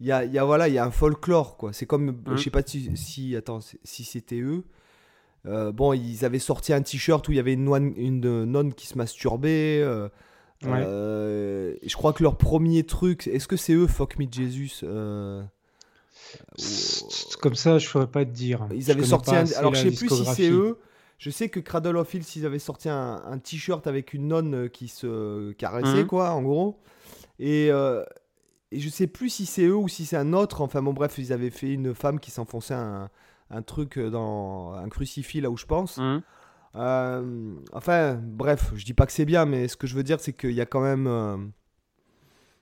il 0.01 0.07
y 0.07 0.13
a, 0.13 0.25
y 0.25 0.39
a, 0.39 0.45
voilà, 0.45 0.69
il 0.69 0.75
y 0.75 0.79
a 0.79 0.85
un 0.85 0.91
folklore, 0.91 1.57
quoi. 1.57 1.73
C'est 1.73 1.87
comme. 1.87 2.21
Je 2.27 2.33
mm. 2.33 2.39
sais 2.39 2.51
pas 2.51 2.63
si, 2.65 2.97
si, 2.97 3.37
attends, 3.37 3.61
si 3.61 4.05
c'était 4.05 4.41
eux. 4.41 4.65
Euh, 5.47 5.73
bon, 5.73 5.93
ils 5.93 6.25
avaient 6.25 6.39
sorti 6.39 6.73
un 6.73 6.81
t-shirt 6.83 7.27
où 7.29 7.33
il 7.33 7.37
y 7.37 7.41
avait 7.41 7.53
une, 7.53 7.65
nonne, 7.65 7.93
une 7.97 8.45
nonne 8.45 8.73
qui 8.75 8.87
se 8.87 8.97
masturbait. 8.97 9.81
Euh, 9.83 10.09
euh, 10.65 11.75
je 11.85 11.95
crois 11.97 12.15
que 12.15 12.23
leur 12.23 12.39
premier 12.39 12.85
truc, 12.85 13.27
est-ce 13.27 13.47
que 13.47 13.57
c'est 13.57 13.75
eux, 13.75 13.87
Fuck 13.87 14.19
Me 14.19 14.27
Jesus 14.31 14.87
Comme 17.41 17.55
ça, 17.55 17.79
je 17.79 17.87
ne 17.87 17.91
saurais 17.91 18.07
pas 18.07 18.25
te 18.25 18.31
dire. 18.31 18.67
Ils 18.75 18.91
avaient 18.91 19.05
sorti 19.05 19.37
un... 19.37 19.45
Alors, 19.57 19.75
je 19.75 19.91
sais 19.91 19.97
plus 19.97 20.09
si 20.09 20.25
c'est 20.25 20.51
eux. 20.51 20.79
Je 21.19 21.31
sais 21.31 21.49
que 21.49 21.61
Cradle 21.61 21.97
of 21.97 22.13
Hills, 22.13 22.25
ils 22.37 22.47
avaient 22.47 22.59
sorti 22.59 22.89
un, 22.89 23.39
t-shirt 23.43 23.87
avec 23.87 24.15
une 24.15 24.29
nonne 24.29 24.71
qui 24.71 24.89
se 24.89 25.53
caressait, 25.53 26.03
mhm. 26.03 26.07
quoi, 26.07 26.31
en 26.31 26.43
gros. 26.43 26.81
Et, 27.39 27.71
et 28.75 28.81
je 28.81 28.89
sais 28.89 29.07
plus 29.07 29.31
si 29.31 29.47
c'est 29.47 29.65
eux 29.65 29.77
ou 29.77 29.89
si 29.89 30.07
c'est 30.07 30.17
un 30.17 30.33
autre. 30.33 30.61
Enfin, 30.61 30.83
bon, 30.83 30.93
bref, 30.93 31.19
ils 31.19 31.33
avaient 31.33 31.51
fait 31.51 31.73
une 31.73 31.95
femme 31.95 32.21
qui 32.21 32.31
s'enfonçait 32.31 32.75
un 32.75 33.11
un 33.51 33.63
truc 33.63 33.99
dans 33.99 34.73
un 34.73 34.89
crucifix 34.89 35.41
là 35.41 35.51
où 35.51 35.57
je 35.57 35.67
pense. 35.67 35.99
Mmh. 35.99 36.23
Euh, 36.77 37.55
enfin, 37.73 38.15
bref, 38.15 38.73
je 38.75 38.85
dis 38.85 38.95
pas 38.95 39.07
que 39.07 39.13
c'est 39.13 39.25
bien, 39.25 39.45
mais 39.45 39.69
ce 39.69 39.77
que 39.77 39.87
je 39.87 39.95
veux 39.95 40.03
dire, 40.03 40.21
c'est 40.21 40.33
qu'il 40.33 40.53
y 40.53 40.61
a 40.61 40.67
quand 40.67 40.81
même. 40.81 41.07
Euh, 41.07 41.37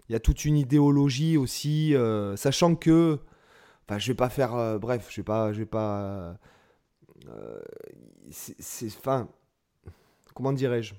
il 0.08 0.12
y 0.12 0.16
a 0.16 0.20
toute 0.20 0.44
une 0.44 0.56
idéologie 0.56 1.36
aussi, 1.36 1.94
euh, 1.94 2.36
sachant 2.36 2.74
que. 2.74 3.18
Enfin, 3.88 3.98
je 3.98 4.08
vais 4.08 4.16
pas 4.16 4.28
faire. 4.28 4.78
bref, 4.78 5.08
je 5.10 5.16
vais 5.16 5.24
pas. 5.24 5.52
Je 5.52 5.60
vais 5.60 5.66
pas. 5.66 6.36
c'est. 8.30 8.86
Enfin. 8.98 9.28
Comment 10.34 10.52
dirais-je? 10.52 10.94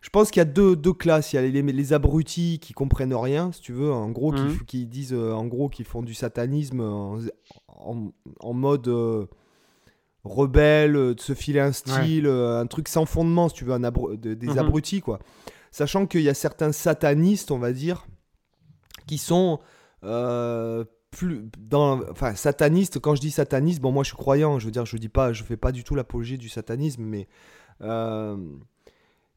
Je 0.00 0.08
pense 0.08 0.30
qu'il 0.30 0.40
y 0.40 0.42
a 0.42 0.46
deux, 0.46 0.76
deux, 0.76 0.92
classes. 0.92 1.32
Il 1.32 1.36
y 1.36 1.38
a 1.38 1.42
les, 1.42 1.62
les, 1.62 1.92
abrutis 1.92 2.58
qui 2.60 2.72
comprennent 2.72 3.14
rien, 3.14 3.52
si 3.52 3.60
tu 3.60 3.72
veux, 3.72 3.92
en 3.92 4.10
gros, 4.10 4.32
qui, 4.32 4.42
mmh. 4.42 4.64
qui, 4.66 4.86
disent, 4.86 5.14
en 5.14 5.46
gros, 5.46 5.68
qui 5.68 5.84
font 5.84 6.02
du 6.02 6.14
satanisme 6.14 6.80
en, 6.80 7.18
en, 8.40 8.52
mode 8.52 8.88
euh, 8.88 9.26
rebelle, 10.24 10.96
euh, 10.96 11.14
de 11.14 11.20
se 11.20 11.34
filer 11.34 11.60
un 11.60 11.72
style, 11.72 12.26
euh, 12.26 12.60
un 12.60 12.66
truc 12.66 12.88
sans 12.88 13.06
fondement, 13.06 13.48
si 13.48 13.56
tu 13.56 13.64
veux, 13.64 13.72
un 13.72 13.80
des 13.80 14.46
mhm. 14.46 14.58
abrutis, 14.58 15.00
quoi. 15.00 15.18
Sachant 15.70 16.06
qu'il 16.06 16.22
y 16.22 16.28
a 16.28 16.34
certains 16.34 16.72
satanistes, 16.72 17.50
on 17.50 17.58
va 17.58 17.72
dire, 17.72 18.06
qui 19.06 19.18
sont 19.18 19.60
plus 21.10 21.44
dans 21.58 22.00
enfin 22.08 22.36
satanistes 22.36 23.00
quand 23.00 23.16
je 23.16 23.20
dis 23.20 23.32
sataniste 23.32 23.80
bon 23.80 23.90
moi 23.90 24.04
je 24.04 24.10
suis 24.10 24.16
croyant 24.16 24.60
je 24.60 24.66
veux 24.66 24.70
dire 24.70 24.86
je 24.86 24.96
dis 24.96 25.08
pas 25.08 25.32
je 25.32 25.42
fais 25.42 25.56
pas 25.56 25.72
du 25.72 25.82
tout 25.82 25.96
l'apologie 25.96 26.38
du 26.38 26.48
satanisme 26.48 27.02
mais 27.02 27.26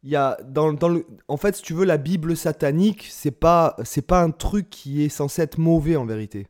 il 0.03 0.09
y 0.09 0.15
a 0.15 0.37
dans, 0.45 0.73
dans 0.73 0.89
le 0.89 1.05
en 1.27 1.37
fait 1.37 1.55
si 1.55 1.63
tu 1.63 1.73
veux 1.73 1.85
la 1.85 1.97
bible 1.97 2.35
satanique 2.35 3.07
c'est 3.09 3.31
pas 3.31 3.75
c'est 3.83 4.05
pas 4.05 4.21
un 4.21 4.31
truc 4.31 4.69
qui 4.69 5.03
est 5.03 5.09
censé 5.09 5.41
être 5.41 5.57
mauvais 5.57 5.95
en 5.95 6.05
vérité 6.05 6.47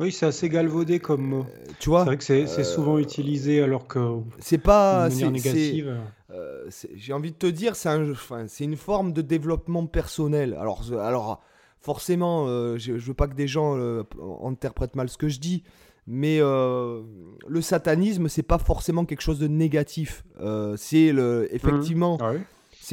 oui, 0.00 0.12
c'est 0.12 0.24
assez 0.24 0.48
galvaudé 0.48 0.98
comme 0.98 1.20
mot. 1.20 1.40
Euh, 1.46 1.72
tu 1.78 1.90
vois 1.90 2.00
C'est 2.00 2.06
vrai 2.06 2.16
que 2.16 2.24
c'est 2.24 2.64
souvent 2.64 2.96
euh, 2.96 3.00
utilisé 3.00 3.62
alors 3.62 3.86
que. 3.86 4.20
C'est 4.38 4.56
pas. 4.56 5.10
De 5.10 5.26
négative. 5.26 5.94
Euh, 6.30 6.70
j'ai 6.94 7.12
envie 7.12 7.32
de 7.32 7.36
te 7.36 7.46
dire, 7.46 7.76
c'est 7.76 7.90
un, 7.90 8.10
enfin, 8.10 8.46
une 8.60 8.76
forme 8.76 9.12
de 9.12 9.20
développement 9.20 9.84
personnel. 9.84 10.56
Alors, 10.58 10.84
alors 10.94 11.42
forcément, 11.80 12.46
je, 12.46 12.96
je, 12.96 13.06
veux 13.06 13.14
pas 13.14 13.26
que 13.26 13.34
des 13.34 13.48
gens 13.48 13.76
interprètent 14.42 14.96
mal 14.96 15.10
ce 15.10 15.18
que 15.18 15.28
je 15.28 15.38
dis, 15.38 15.64
mais 16.06 16.38
le 16.38 17.60
satanisme, 17.60 18.28
c'est 18.28 18.42
pas 18.44 18.58
forcément 18.58 19.04
quelque 19.04 19.22
chose 19.22 19.40
de 19.40 19.48
négatif. 19.48 20.24
c'est 20.76 21.12
le, 21.12 21.48
effectivement, 21.52 22.16
mmh. 22.16 22.22
ah 22.22 22.32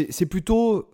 c'est 0.09 0.25
plutôt. 0.25 0.89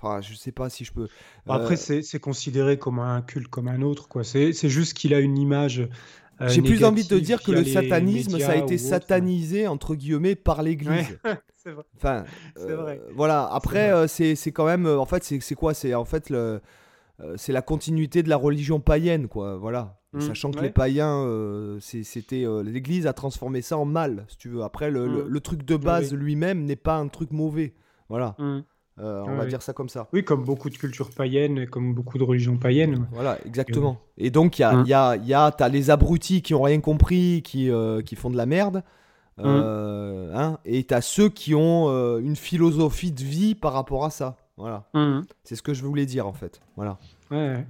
Enfin, 0.00 0.20
je 0.20 0.34
sais 0.34 0.52
pas 0.52 0.68
si 0.68 0.84
je 0.84 0.92
peux. 0.92 1.08
Après, 1.48 1.74
euh, 1.90 2.02
c'est 2.02 2.20
considéré 2.20 2.78
comme 2.78 2.98
un 2.98 3.20
culte 3.22 3.48
comme 3.48 3.68
un 3.68 3.82
autre, 3.82 4.08
quoi. 4.08 4.22
C'est 4.24 4.52
juste 4.68 4.94
qu'il 4.94 5.14
a 5.14 5.20
une 5.20 5.38
image. 5.38 5.88
Euh, 6.40 6.48
J'ai 6.48 6.62
plus 6.62 6.84
envie 6.84 7.06
de 7.06 7.18
dire 7.18 7.42
que 7.42 7.50
le 7.50 7.64
satanisme, 7.64 8.38
ça 8.38 8.52
a 8.52 8.56
été 8.56 8.78
satanisé 8.78 9.66
entre 9.66 9.96
guillemets 9.96 10.36
par 10.36 10.62
l'Église. 10.62 11.18
c'est 11.56 11.72
vrai. 11.72 11.84
Enfin, 11.96 12.24
vrai. 12.56 13.00
Euh, 13.02 13.12
voilà. 13.14 13.48
Après, 13.52 14.06
c'est 14.08 14.52
quand 14.52 14.66
même. 14.66 14.86
En 14.86 15.06
fait, 15.06 15.24
c'est 15.24 15.54
quoi? 15.54 15.74
C'est 15.74 15.94
en 15.94 16.04
fait 16.04 16.30
le. 16.30 16.60
c'est 17.36 17.52
la 17.52 17.62
continuité 17.62 18.22
de 18.22 18.28
la 18.28 18.36
religion 18.36 18.80
païenne, 18.80 19.26
quoi. 19.26 19.56
Voilà. 19.56 19.96
Mmh, 20.14 20.20
Sachant 20.22 20.52
que 20.52 20.60
les 20.60 20.70
païens, 20.70 21.26
c'était 21.80 22.44
l'Église 22.62 23.08
a 23.08 23.12
transformé 23.12 23.62
ça 23.62 23.76
en 23.76 23.84
mal, 23.84 24.26
si 24.28 24.36
tu 24.36 24.48
veux. 24.48 24.62
Après, 24.62 24.92
le, 24.92 25.24
mmh. 25.24 25.40
truc 25.40 25.64
de 25.64 25.76
base 25.76 26.14
lui-même 26.14 26.64
n'est 26.64 26.76
pas 26.76 26.98
un 26.98 27.08
truc 27.08 27.32
mauvais. 27.32 27.74
Voilà. 28.08 28.34
Mmh. 28.38 28.60
Euh, 29.00 29.22
on 29.26 29.36
va 29.36 29.46
dire 29.46 29.62
ça 29.62 29.72
comme 29.72 29.88
ça. 29.88 30.08
Oui, 30.12 30.24
comme 30.24 30.44
beaucoup 30.44 30.70
de 30.70 30.76
cultures 30.76 31.10
païennes, 31.10 31.68
comme 31.68 31.94
beaucoup 31.94 32.18
de 32.18 32.24
religions 32.24 32.56
païennes. 32.56 33.06
Voilà, 33.12 33.38
exactement. 33.44 34.00
Et 34.16 34.30
donc, 34.30 34.58
il 34.58 34.62
y 34.62 34.64
a, 34.64 34.74
hum. 34.74 34.84
y 34.86 35.34
a, 35.34 35.44
as 35.44 35.68
les 35.68 35.90
abrutis 35.90 36.42
qui 36.42 36.54
ont 36.54 36.62
rien 36.62 36.80
compris, 36.80 37.42
qui, 37.42 37.70
euh, 37.70 38.02
qui 38.02 38.16
font 38.16 38.30
de 38.30 38.36
la 38.36 38.46
merde. 38.46 38.82
Hum. 39.38 39.44
Euh, 39.46 40.34
hein, 40.34 40.58
et 40.64 40.82
tu 40.82 40.94
as 40.94 41.00
ceux 41.00 41.28
qui 41.28 41.54
ont 41.54 41.88
une 42.18 42.36
philosophie 42.36 43.12
de 43.12 43.22
vie 43.22 43.54
par 43.54 43.72
rapport 43.72 44.04
à 44.04 44.10
ça. 44.10 44.36
Voilà. 44.56 44.88
Hum. 44.94 45.24
C'est 45.44 45.54
ce 45.54 45.62
que 45.62 45.74
je 45.74 45.84
voulais 45.84 46.06
dire, 46.06 46.26
en 46.26 46.32
fait. 46.32 46.60
Voilà. 46.76 46.98
Ouais. 47.30 47.64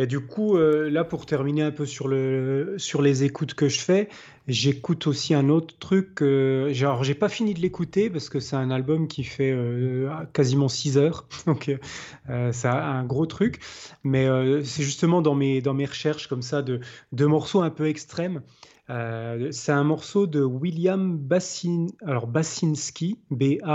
Et 0.00 0.06
du 0.06 0.20
coup, 0.20 0.56
euh, 0.56 0.88
là, 0.88 1.02
pour 1.02 1.26
terminer 1.26 1.62
un 1.62 1.72
peu 1.72 1.84
sur, 1.84 2.06
le, 2.06 2.76
sur 2.78 3.02
les 3.02 3.24
écoutes 3.24 3.54
que 3.54 3.68
je 3.68 3.80
fais, 3.80 4.08
j'écoute 4.46 5.08
aussi 5.08 5.34
un 5.34 5.48
autre 5.48 5.76
truc. 5.76 6.22
Euh, 6.22 6.72
genre, 6.72 7.02
j'ai 7.02 7.16
pas 7.16 7.28
fini 7.28 7.52
de 7.52 7.58
l'écouter 7.58 8.08
parce 8.08 8.28
que 8.28 8.38
c'est 8.38 8.54
un 8.54 8.70
album 8.70 9.08
qui 9.08 9.24
fait 9.24 9.50
euh, 9.50 10.08
quasiment 10.32 10.68
6 10.68 10.98
heures. 10.98 11.26
Donc, 11.46 11.76
c'est 12.52 12.68
un 12.68 13.04
gros 13.04 13.26
truc. 13.26 13.58
Mais 14.04 14.28
c'est 14.62 14.84
justement 14.84 15.20
dans 15.20 15.34
mes, 15.34 15.60
recherches 15.84 16.28
comme 16.28 16.42
ça 16.42 16.62
de, 16.62 16.78
de 17.10 17.26
morceaux 17.26 17.62
un 17.62 17.70
peu 17.70 17.88
extrêmes. 17.88 18.42
c'est 18.86 19.72
un 19.72 19.84
morceau 19.84 20.28
de 20.28 20.44
William 20.44 21.18
Bassin, 21.18 21.88
alors 22.06 22.28
Basinski, 22.28 23.18
B-A-S-I-N-S-K-I. 23.30 23.72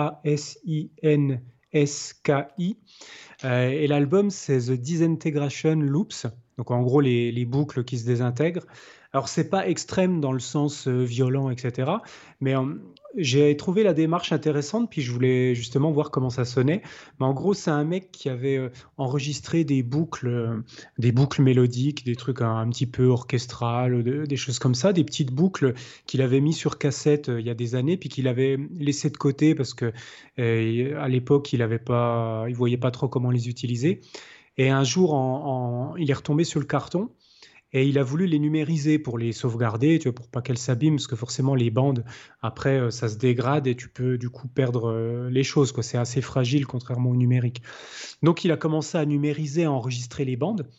Euh, 3.44 3.70
et 3.70 3.88
l'album, 3.88 4.30
c'est 4.30 4.60
The 4.60 4.72
Disintegration 4.72 5.76
Loops, 5.76 6.28
donc 6.58 6.72
en 6.72 6.82
gros 6.82 7.02
les, 7.02 7.32
les 7.32 7.46
boucles 7.46 7.84
qui 7.84 7.98
se 7.98 8.06
désintègrent. 8.06 8.66
Alors 9.12 9.28
c'est 9.28 9.50
pas 9.50 9.68
extrême 9.68 10.22
dans 10.22 10.32
le 10.32 10.40
sens 10.40 10.88
euh, 10.88 11.04
violent, 11.04 11.50
etc. 11.50 11.92
Mais 12.40 12.56
euh, 12.56 12.76
j'ai 13.16 13.56
trouvé 13.58 13.84
la 13.84 13.94
démarche 13.94 14.32
intéressante, 14.32 14.90
puis 14.90 15.02
je 15.02 15.12
voulais 15.12 15.54
justement 15.56 15.92
voir 15.92 16.10
comment 16.10 16.30
ça 16.30 16.46
sonnait. 16.46 16.82
Mais 17.20 17.26
en 17.26 17.34
gros, 17.34 17.54
c'est 17.54 17.72
un 17.72 17.84
mec 17.84 18.12
qui 18.12 18.30
avait 18.30 18.58
euh, 18.58 18.70
enregistré 18.98 19.64
des 19.64 19.84
boucles, 19.84 20.28
euh, 20.28 20.64
des 20.98 21.12
boucles 21.12 21.42
mélodiques, 21.42 22.06
des 22.06 22.16
trucs 22.16 22.42
un, 22.42 22.68
petit 22.70 22.88
peu 22.88 23.08
orchestrales, 23.08 24.04
des 24.04 24.36
choses 24.38 24.60
comme 24.60 24.76
ça, 24.76 24.94
des 24.94 25.04
petites 25.04 25.32
boucles 25.32 25.74
qu'il 26.08 26.22
avait 26.22 26.42
mis 26.42 26.54
sur 26.54 26.78
cassette 26.78 27.30
euh, 27.30 27.40
il 27.40 27.46
y 27.46 27.50
a 27.50 27.56
des 27.56 27.76
années, 27.76 27.98
puis 27.98 28.10
qu'il 28.10 28.28
avait 28.28 28.58
laissé 28.80 29.10
de 29.10 29.18
côté 29.18 29.56
parce 29.56 29.74
que 29.74 29.94
à 30.38 31.08
l'époque, 31.08 31.54
il 31.54 31.62
avait 31.62 31.80
pas, 31.80 32.46
il 32.48 32.56
voyait 32.56 32.78
pas 32.78 32.92
trop 32.92 33.08
comment 33.08 33.30
les 33.30 33.48
utiliser. 33.50 34.02
Et 34.58 34.70
un 34.70 34.84
jour, 34.84 35.14
en, 35.14 35.96
il 35.98 36.10
est 36.10 36.14
retombé 36.16 36.44
sur 36.44 36.60
le 36.60 36.66
carton 36.66 37.10
et 37.74 37.88
il 37.88 37.98
a 37.98 38.04
voulu 38.04 38.28
les 38.28 38.40
numériser 38.40 39.00
pour 39.00 39.18
les 39.18 39.32
sauvegarder, 39.32 40.00
tu 40.00 40.08
vois, 40.08 40.16
pour 40.16 40.28
pas 40.30 40.42
qu'elles 40.42 40.58
s'abîment, 40.58 40.96
parce 40.96 41.08
que 41.08 41.16
forcément 41.16 41.56
les 41.56 41.72
bandes, 41.72 42.06
après, 42.42 42.80
euh, 42.80 42.92
ça 42.92 43.10
se 43.10 43.18
dégrade 43.18 43.68
et 43.68 43.76
tu 43.76 43.90
peux 43.90 44.18
du 44.18 44.30
coup 44.30 44.48
perdre 44.48 44.92
euh, 44.92 45.30
les 45.30 45.44
choses. 45.44 45.72
Quoi. 45.72 45.84
C'est 45.84 45.98
assez 45.98 46.22
fragile 46.22 46.68
contrairement 46.68 47.10
au 47.10 47.16
numérique. 47.16 47.62
Donc 48.22 48.44
il 48.46 48.52
a 48.52 48.58
commencé 48.58 48.98
à 48.98 49.06
numériser, 49.06 49.66
à 49.66 49.72
enregistrer 49.72 50.24
les 50.24 50.38
bandes. 50.38 50.70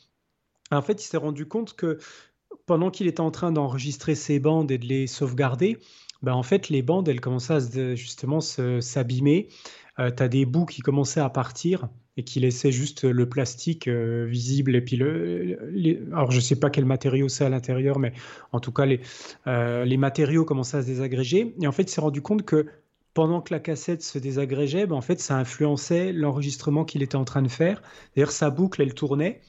En 0.71 0.83
fait, 0.83 1.05
il 1.05 1.07
s'est 1.07 1.17
rendu 1.17 1.47
compte 1.47 1.75
que 1.75 1.99
pendant 2.67 2.91
qu'il 2.91 3.09
était 3.09 3.21
en 3.21 3.31
train 3.31 3.53
d'enregistrer 3.53 4.15
ces 4.15 4.39
bandes 4.39 4.71
et 4.71 4.79
de 4.79 4.87
les 4.87 5.07
sauvegarder, 5.07 5.79
ben, 6.23 6.33
en 6.33 6.43
fait, 6.43 6.69
les 6.71 6.83
bandes, 6.83 7.09
elles 7.09 7.21
commençaient 7.21 7.55
à 7.55 8.81
s'abîmer. 8.81 9.49
Euh, 9.99 10.11
tu 10.11 10.23
as 10.23 10.29
des 10.29 10.47
bouts 10.47 10.65
qui 10.65 10.81
commençaient 10.81 11.21
à 11.21 11.29
partir 11.29 11.89
et 12.17 12.23
qui 12.23 12.41
laissait 12.41 12.73
juste 12.73 13.05
le 13.05 13.29
plastique 13.29 13.89
euh, 13.89 14.25
visible. 14.29 14.77
Et 14.77 14.81
puis, 14.81 14.97
le, 14.97 15.59
alors 16.13 16.31
je 16.31 16.37
ne 16.37 16.43
sais 16.43 16.57
pas 16.57 16.71
quel 16.71 16.85
matériau 16.85 17.29
c'est 17.29 17.45
à 17.45 17.49
l'intérieur, 17.49 17.99
mais 17.99 18.13
en 18.53 18.61
tout 18.61 18.73
cas, 18.73 18.87
les, 18.87 19.01
euh, 19.47 19.85
les 19.85 19.97
matériaux 19.97 20.45
commençaient 20.45 20.79
à 20.79 20.83
se 20.83 20.87
désagréger. 20.87 21.55
Et 21.61 21.67
en 21.67 21.73
fait, 21.73 21.83
il 21.83 21.91
s'est 21.91 22.01
rendu 22.01 22.23
compte 22.23 22.45
que 22.45 22.67
pendant 23.15 23.41
que 23.41 23.55
la 23.55 23.61
cassette 23.61 24.03
se 24.03 24.19
désagrégeait, 24.19 24.87
ben, 24.87 24.97
en 24.97 25.01
fait, 25.01 25.21
ça 25.21 25.37
influençait 25.37 26.13
l'enregistrement 26.13 26.85
qu'il 26.85 27.03
était 27.03 27.17
en 27.17 27.25
train 27.25 27.43
de 27.43 27.49
faire. 27.49 27.83
D'ailleurs, 28.15 28.33
sa 28.33 28.51
boucle, 28.51 28.83
elle 28.83 28.95
tournait. 28.95 29.41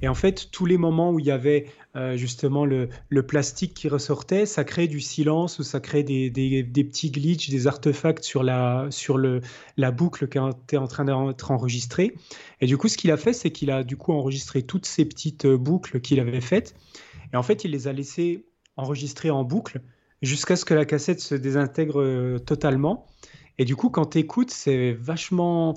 Et 0.00 0.08
en 0.08 0.14
fait, 0.14 0.48
tous 0.50 0.66
les 0.66 0.78
moments 0.78 1.12
où 1.12 1.20
il 1.20 1.26
y 1.26 1.30
avait 1.30 1.66
euh, 1.94 2.16
justement 2.16 2.64
le, 2.64 2.88
plastique 3.26 3.74
qui 3.74 3.88
ressortait, 3.88 4.46
ça 4.46 4.64
crée 4.64 4.88
du 4.88 5.00
silence 5.00 5.58
ou 5.58 5.62
ça 5.62 5.78
crée 5.78 6.02
des 6.02 6.30
petits 6.74 7.10
glitches, 7.10 7.50
des 7.50 7.66
artefacts 7.66 8.24
sur 8.24 8.42
la, 8.42 8.86
sur 8.90 9.18
le, 9.18 9.40
la 9.76 9.90
boucle 9.90 10.28
qui 10.28 10.38
était 10.38 10.76
en 10.78 10.86
train 10.86 11.04
d'être 11.04 11.50
enregistrée. 11.50 12.14
Et 12.60 12.66
du 12.66 12.78
coup, 12.78 12.88
ce 12.88 12.96
qu'il 12.96 13.10
a 13.10 13.16
fait, 13.16 13.32
c'est 13.32 13.50
qu'il 13.50 13.70
a 13.70 13.84
du 13.84 13.96
coup 13.96 14.12
enregistré 14.12 14.62
toutes 14.62 14.86
ces 14.86 15.04
petites 15.04 15.44
euh, 15.44 15.58
boucles 15.58 16.00
qu'il 16.00 16.20
avait 16.20 16.40
faites. 16.40 16.74
Et 17.32 17.36
en 17.36 17.42
fait, 17.42 17.64
il 17.64 17.72
les 17.72 17.88
a 17.88 17.92
laissées 17.92 18.46
enregistrer 18.76 19.30
en 19.30 19.44
boucle 19.44 19.82
jusqu'à 20.22 20.56
ce 20.56 20.64
que 20.64 20.74
la 20.74 20.84
cassette 20.84 21.20
se 21.20 21.34
désintègre 21.34 22.00
euh, 22.00 22.38
totalement. 22.38 23.06
Et 23.58 23.64
du 23.64 23.76
coup, 23.76 23.90
quand 23.90 24.06
tu 24.06 24.18
écoutes, 24.18 24.50
c'est 24.50 24.92
vachement, 24.92 25.76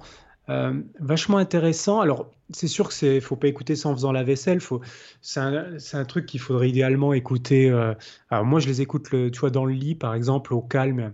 euh, 0.49 0.81
vachement 0.99 1.38
intéressant. 1.38 2.01
Alors, 2.01 2.31
c'est 2.51 2.67
sûr 2.67 2.88
que 2.88 2.93
c'est, 2.93 3.19
faut 3.19 3.35
pas 3.35 3.47
écouter 3.47 3.76
ça 3.76 3.89
en 3.89 3.93
faisant 3.95 4.11
la 4.11 4.23
vaisselle. 4.23 4.61
Faut, 4.61 4.81
c'est 5.22 5.39
un, 5.39 5.77
un 5.93 6.05
truc 6.05 6.26
qu'il 6.26 6.39
faudrait 6.39 6.69
idéalement 6.69 7.13
écouter. 7.13 7.69
Euh, 7.69 7.93
alors 8.30 8.45
moi, 8.45 8.59
je 8.59 8.67
les 8.67 8.81
écoute, 8.81 9.11
le, 9.11 9.31
tu 9.31 9.39
vois, 9.39 9.49
dans 9.49 9.65
le 9.65 9.73
lit, 9.73 9.95
par 9.95 10.13
exemple, 10.13 10.53
au 10.53 10.61
calme, 10.61 11.13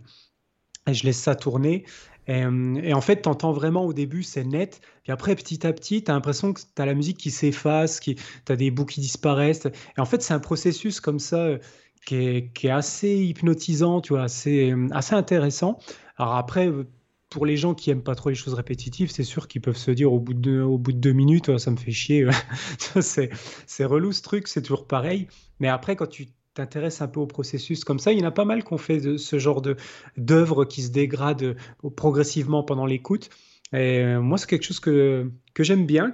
et 0.88 0.94
je 0.94 1.06
laisse 1.06 1.20
ça 1.20 1.36
tourner. 1.36 1.86
Et, 2.28 2.42
et 2.84 2.94
en 2.94 3.02
fait, 3.02 3.24
tu 3.24 3.30
entends 3.30 3.52
vraiment 3.52 3.86
au 3.86 3.94
début, 3.94 4.24
c'est 4.24 4.44
net. 4.44 4.82
Puis 5.04 5.12
après, 5.12 5.36
petit 5.36 5.66
à 5.66 5.74
petit, 5.74 6.04
tu 6.04 6.12
as 6.12 6.14
l'impression 6.14 6.54
que 6.54 6.62
tu 6.62 6.82
as 6.82 6.86
la 6.86 6.94
musique 6.94 7.18
qui 7.18 7.32
s'efface, 7.32 8.00
qui, 8.00 8.16
tu 8.16 8.52
as 8.52 8.56
des 8.56 8.70
bouts 8.70 8.86
qui 8.86 9.02
disparaissent. 9.02 9.66
Et 9.66 10.02
en 10.02 10.06
fait, 10.06 10.22
c'est 10.22 10.34
un 10.34 10.40
processus 10.40 11.00
comme 11.00 11.20
ça 11.20 11.58
qui 12.06 12.16
est, 12.16 12.54
qui 12.54 12.68
est, 12.68 12.72
assez 12.72 13.16
hypnotisant, 13.16 14.02
tu 14.02 14.14
vois, 14.14 14.24
assez, 14.24 14.74
assez 14.92 15.16
intéressant. 15.16 15.80
Alors 16.18 16.36
après, 16.36 16.70
pour 17.32 17.46
les 17.46 17.56
gens 17.56 17.74
qui 17.74 17.90
aiment 17.90 18.04
pas 18.04 18.14
trop 18.14 18.30
les 18.30 18.36
choses 18.36 18.54
répétitives, 18.54 19.10
c'est 19.10 19.24
sûr 19.24 19.48
qu'ils 19.48 19.62
peuvent 19.62 19.78
se 19.78 19.90
dire 19.90 20.12
au 20.12 20.20
bout 20.20 20.34
de 20.34 20.92
deux, 20.92 21.14
minutes, 21.14 21.48
oh, 21.48 21.58
ça 21.58 21.72
me 21.72 21.78
fait 21.78 21.92
chier. 21.92 22.28
c'est, 23.00 23.86
relou 23.86 24.12
ce 24.12 24.22
truc, 24.22 24.50
c'est 24.50 24.62
toujours 24.62 24.86
pareil. 24.86 25.28
Mais 25.62 25.70
après, 25.70 25.96
quand 25.96 26.08
tu 26.08 26.28
t'intéresses 26.54 27.02
un 27.02 27.08
peu 27.08 27.22
au 27.22 27.28
processus 27.28 27.86
comme 27.86 28.00
ça, 28.00 28.12
il 28.12 28.20
y 28.20 28.22
en 28.22 28.28
a 28.28 28.32
pas 28.32 28.44
mal 28.44 28.66
qu'on 28.66 28.78
fait 28.78 29.00
de 29.00 29.16
ce 29.16 29.40
genre 29.40 29.62
d'œuvres 30.18 30.66
qui 30.66 30.82
se 30.82 30.92
dégradent 30.92 31.56
progressivement 31.96 32.64
pendant 32.64 32.86
l'écoute. 32.86 33.30
Et 33.72 34.00
euh, 34.00 34.20
moi, 34.20 34.38
c'est 34.38 34.48
quelque 34.48 34.66
chose 34.66 34.82
que, 34.82 35.32
que 35.54 35.64
j'aime 35.64 35.86
bien, 35.86 36.12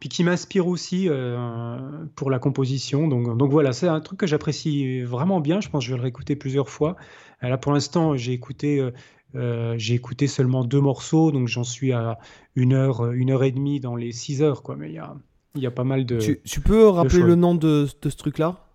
puis 0.00 0.08
qui 0.10 0.22
m'inspire 0.22 0.66
aussi 0.66 1.08
euh, 1.08 1.78
pour 2.14 2.30
la 2.30 2.38
composition. 2.38 3.08
Donc, 3.08 3.38
donc 3.38 3.50
voilà, 3.50 3.72
c'est 3.72 3.88
un 3.88 4.00
truc 4.00 4.20
que 4.20 4.26
j'apprécie 4.26 5.00
vraiment 5.00 5.40
bien. 5.40 5.62
Je 5.62 5.70
pense 5.70 5.82
que 5.82 5.86
je 5.86 5.92
vais 5.92 5.96
le 5.96 6.02
réécouter 6.02 6.36
plusieurs 6.36 6.68
fois. 6.68 6.96
Là, 7.40 7.56
pour 7.56 7.72
l'instant, 7.72 8.14
j'ai 8.16 8.34
écouté 8.34 8.86
euh, 9.34 9.74
j'ai 9.78 9.94
écouté 9.94 10.26
seulement 10.26 10.64
deux 10.64 10.80
morceaux, 10.80 11.32
donc 11.32 11.48
j'en 11.48 11.64
suis 11.64 11.92
à 11.92 12.18
une 12.54 12.72
heure, 12.72 13.10
une 13.12 13.30
heure 13.30 13.44
et 13.44 13.52
demie 13.52 13.80
dans 13.80 13.96
les 13.96 14.12
six 14.12 14.42
heures, 14.42 14.62
quoi. 14.62 14.76
Mais 14.76 14.90
il 14.90 14.94
y 14.94 14.98
a, 14.98 15.16
y 15.54 15.66
a 15.66 15.70
pas 15.70 15.84
mal 15.84 16.04
de. 16.04 16.18
Tu, 16.18 16.60
peux 16.60 16.88
rappeler 16.88 17.22
le 17.22 17.34
nom 17.34 17.54
de, 17.54 17.88
de 18.00 18.10
ce 18.10 18.16
truc-là? 18.16 18.66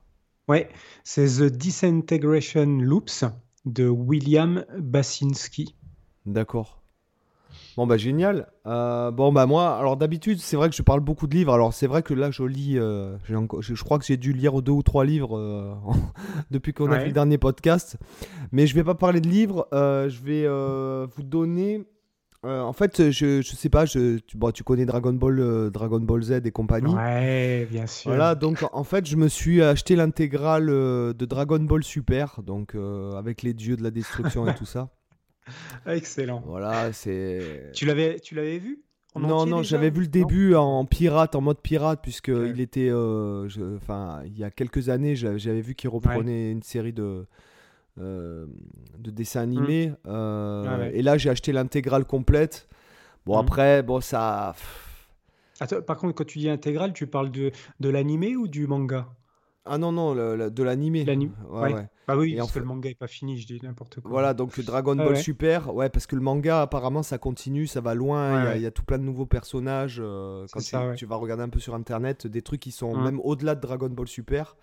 Ouais, 0.48 0.70
c'est 1.04 1.40
The 1.40 1.52
Disintegration 1.52 2.80
Loops 2.80 3.26
de 3.66 3.88
William 3.88 4.66
Basinski. 4.78 5.76
D'accord. 6.26 6.82
Bon 7.78 7.86
bah 7.86 7.98
génial. 7.98 8.48
Euh, 8.66 9.12
bon 9.12 9.32
bah 9.32 9.46
moi, 9.46 9.78
alors 9.78 9.98
d'habitude 9.98 10.40
c'est 10.40 10.56
vrai 10.56 10.68
que 10.68 10.76
je 10.76 10.82
parle 10.82 11.00
beaucoup 11.00 11.28
de 11.28 11.36
livres. 11.36 11.54
Alors 11.54 11.76
c'est 11.76 11.86
vrai 11.86 12.02
que 12.02 12.16
là 12.16 12.32
je 12.32 12.42
lis, 12.42 12.80
euh, 12.80 13.16
je, 13.30 13.84
crois 13.84 14.00
que 14.00 14.06
j'ai 14.06 14.18
dû 14.18 14.34
lire 14.34 14.64
deux 14.64 14.72
ou 14.72 14.82
trois 14.82 15.06
livres 15.06 15.38
euh, 15.38 15.76
depuis 16.52 16.74
qu'on 16.74 16.92
a 16.92 16.98
fait 17.00 17.06
le 17.06 17.12
dernier 17.12 17.38
podcast. 17.38 17.98
Mais 18.52 18.66
je 18.66 18.74
vais 18.74 18.84
pas 18.84 18.96
parler 18.96 19.22
de 19.22 19.30
livres. 19.30 19.68
je 19.72 20.24
vais 20.24 20.48
vous 21.06 21.22
donner. 21.22 21.86
en 22.44 22.74
fait, 22.74 23.12
je, 23.12 23.44
je 23.44 23.56
sais 23.56 23.70
pas, 23.70 23.86
je, 23.86 24.18
tu, 24.26 24.38
bon, 24.38 24.50
tu 24.50 24.64
connais 24.64 24.88
Dragon 24.88 25.14
Ball, 25.14 25.70
Dragon 25.70 26.00
Ball 26.00 26.24
Z 26.24 26.42
et 26.46 26.52
compagnie. 26.52 26.96
Ouais, 26.96 27.68
bien 27.70 27.86
sûr. 27.86 28.10
Voilà, 28.10 28.34
donc 28.34 28.66
en 28.74 28.84
fait, 28.86 29.06
je 29.06 29.18
me 29.18 29.28
suis 29.28 29.62
acheté 29.62 29.96
l'intégrale 29.96 30.66
de 30.66 31.26
Dragon 31.26 31.60
Ball 31.60 31.84
Super, 31.84 32.42
donc 32.42 32.76
avec 33.16 33.44
les 33.44 33.54
dieux 33.54 33.78
de 33.78 33.84
la 33.84 33.92
destruction 33.92 34.48
et 34.48 34.56
tout 34.56 34.66
ça. 34.66 34.90
Excellent. 35.86 36.42
Voilà, 36.46 36.94
c'est. 36.94 37.72
Tu 37.74 37.86
l'avais, 37.86 38.20
tu 38.20 38.36
l'avais 38.36 38.58
vu 38.58 38.82
Non, 39.16 39.46
non, 39.46 39.64
j'avais 39.64 39.90
vu 39.90 40.02
le 40.02 40.08
début 40.08 40.56
en 40.56 40.86
pirate, 40.86 41.36
en 41.36 41.42
mode 41.42 41.60
pirate, 41.62 42.00
puisque 42.02 42.30
il 42.30 42.60
était, 42.60 42.90
euh, 42.90 43.48
enfin, 43.76 44.22
il 44.26 44.38
y 44.38 44.44
a 44.44 44.52
quelques 44.52 44.90
années, 44.90 45.16
j'avais 45.16 45.62
vu 45.62 45.76
qu'il 45.76 45.90
reprenait 45.90 46.52
une 46.52 46.64
série 46.64 46.94
de. 46.94 47.26
Euh, 48.00 48.46
de 49.00 49.10
dessins 49.10 49.40
mmh. 49.40 49.50
animés 49.50 49.92
euh, 50.06 50.92
et 50.94 51.02
là 51.02 51.18
j'ai 51.18 51.32
acheté 51.32 51.52
l'intégrale 51.52 52.06
complète 52.06 52.68
bon 53.26 53.36
mmh. 53.36 53.40
après 53.40 53.82
bon 53.82 54.02
ça 54.02 54.54
par 55.88 55.98
contre 55.98 56.14
quand 56.14 56.24
tu 56.24 56.38
dis 56.38 56.48
intégrale 56.48 56.94
tu 56.94 57.08
parles 57.08 57.32
de, 57.32 57.52
de 57.80 57.90
l'animé 57.90 58.36
ou 58.36 58.48
du 58.48 58.68
manga? 58.68 59.08
Ah 59.70 59.78
non, 59.78 59.92
non, 59.92 60.16
de 60.16 60.64
l'animé. 60.64 61.06
Ouais, 61.50 61.74
ouais. 61.74 61.88
Bah 62.08 62.16
oui, 62.16 62.36
parce 62.38 62.54
que 62.54 62.60
le 62.60 62.66
manga 62.66 62.90
est 62.90 62.96
pas 62.96 63.08
fini, 63.08 63.38
je 63.38 63.46
dis 63.46 63.60
n'importe 63.62 64.00
quoi. 64.00 64.10
Voilà, 64.10 64.34
donc 64.34 64.58
Dragon 64.62 64.98
ah 64.98 65.04
Ball 65.04 65.18
Super, 65.18 65.76
ouais, 65.76 65.90
parce 65.90 66.08
que 66.08 66.16
le 66.16 66.22
manga, 66.22 66.62
apparemment, 66.62 67.04
ça 67.04 67.18
continue, 67.18 67.68
ça 67.68 67.82
va 67.82 67.96
loin, 67.96 68.56
il 68.56 68.62
y, 68.62 68.66
a 68.66 68.72
tout 68.72 68.84
plein 68.84 68.98
de 68.98 69.04
nouveaux 69.04 69.26
personnages. 69.26 70.00
Euh, 70.02 70.46
quand 70.54 70.62
tu, 70.96 71.06
vas 71.06 71.16
regarder 71.18 71.44
un 71.44 71.50
peu 71.50 71.60
sur 71.60 71.76
Internet, 71.76 72.26
des 72.26 72.42
trucs 72.42 72.62
qui 72.62 72.72
sont 72.72 72.96
même 72.96 73.20
au-delà 73.20 73.56
de 73.56 73.62
Dragon 73.62 73.90
Ball 73.90 74.08
Super. 74.08 74.56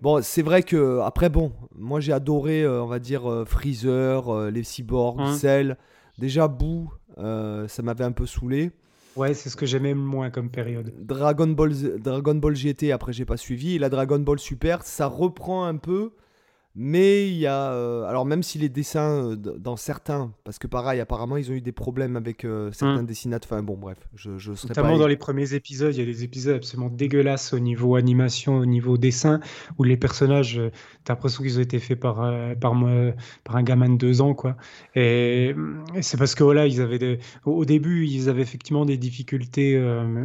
Bon, 0.00 0.22
c'est 0.22 0.42
vrai 0.42 0.62
que, 0.62 1.00
après, 1.00 1.28
bon, 1.28 1.52
moi 1.74 1.98
j'ai 1.98 2.12
adoré, 2.12 2.62
euh, 2.62 2.84
on 2.84 2.86
va 2.86 3.00
dire, 3.00 3.28
euh, 3.28 3.44
Freezer, 3.44 4.50
les 4.50 4.62
cyborgs, 4.62 5.32
Cell. 5.32 5.76
Déjà, 6.18 6.46
Boo, 6.46 6.92
ça 7.16 7.82
m'avait 7.82 8.04
un 8.04 8.12
peu 8.12 8.26
saoulé. 8.26 8.70
Ouais, 9.16 9.32
c'est 9.32 9.48
ce 9.48 9.56
que 9.56 9.64
j'aimais 9.64 9.94
moins 9.94 10.30
comme 10.30 10.50
période. 10.50 10.92
Dragon 10.98 11.46
Ball, 11.46 11.72
Dragon 11.98 12.34
Ball 12.34 12.54
GT, 12.54 12.92
après 12.92 13.12
j'ai 13.12 13.24
pas 13.24 13.38
suivi. 13.38 13.76
Et 13.76 13.78
la 13.78 13.88
Dragon 13.88 14.18
Ball 14.18 14.38
Super, 14.38 14.82
ça 14.82 15.06
reprend 15.06 15.64
un 15.64 15.76
peu 15.76 16.12
mais 16.78 17.28
il 17.28 17.38
y 17.38 17.46
a. 17.46 17.72
Euh, 17.72 18.04
alors, 18.04 18.26
même 18.26 18.42
si 18.42 18.58
les 18.58 18.68
dessins, 18.68 19.30
euh, 19.30 19.36
dans 19.36 19.76
certains. 19.76 20.32
Parce 20.44 20.58
que 20.58 20.66
pareil, 20.66 21.00
apparemment, 21.00 21.38
ils 21.38 21.50
ont 21.50 21.54
eu 21.54 21.62
des 21.62 21.72
problèmes 21.72 22.16
avec 22.16 22.44
euh, 22.44 22.70
certains 22.70 23.02
mmh. 23.02 23.06
dessinateurs. 23.06 23.48
Enfin, 23.50 23.62
bon, 23.62 23.78
bref. 23.78 23.96
Je, 24.14 24.36
je 24.36 24.52
serais 24.52 24.68
Notamment 24.68 24.98
dans 24.98 25.06
les 25.06 25.16
premiers 25.16 25.54
épisodes, 25.54 25.94
il 25.94 25.98
y 25.98 26.02
a 26.02 26.04
des 26.04 26.22
épisodes 26.22 26.56
absolument 26.56 26.90
dégueulasses 26.90 27.54
au 27.54 27.58
niveau 27.60 27.96
animation, 27.96 28.58
au 28.58 28.66
niveau 28.66 28.98
dessin, 28.98 29.40
où 29.78 29.84
les 29.84 29.96
personnages, 29.96 30.60
t'as 31.04 31.14
l'impression 31.14 31.42
qu'ils 31.42 31.58
ont 31.58 31.62
été 31.62 31.78
faits 31.78 31.98
par, 31.98 32.16
par, 32.60 32.74
par 33.44 33.56
un 33.56 33.62
gamin 33.62 33.88
de 33.88 33.96
deux 33.96 34.20
ans, 34.20 34.34
quoi. 34.34 34.56
Et, 34.94 35.54
c'est 36.02 36.18
parce 36.18 36.34
que, 36.34 36.44
voilà, 36.44 36.66
ils 36.66 36.82
avaient 36.82 36.98
des... 36.98 37.18
au, 37.46 37.64
début, 37.64 38.06
ils 38.06 38.28
avaient 38.28 38.42
effectivement 38.42 38.84
des 38.84 38.98
difficultés. 38.98 39.78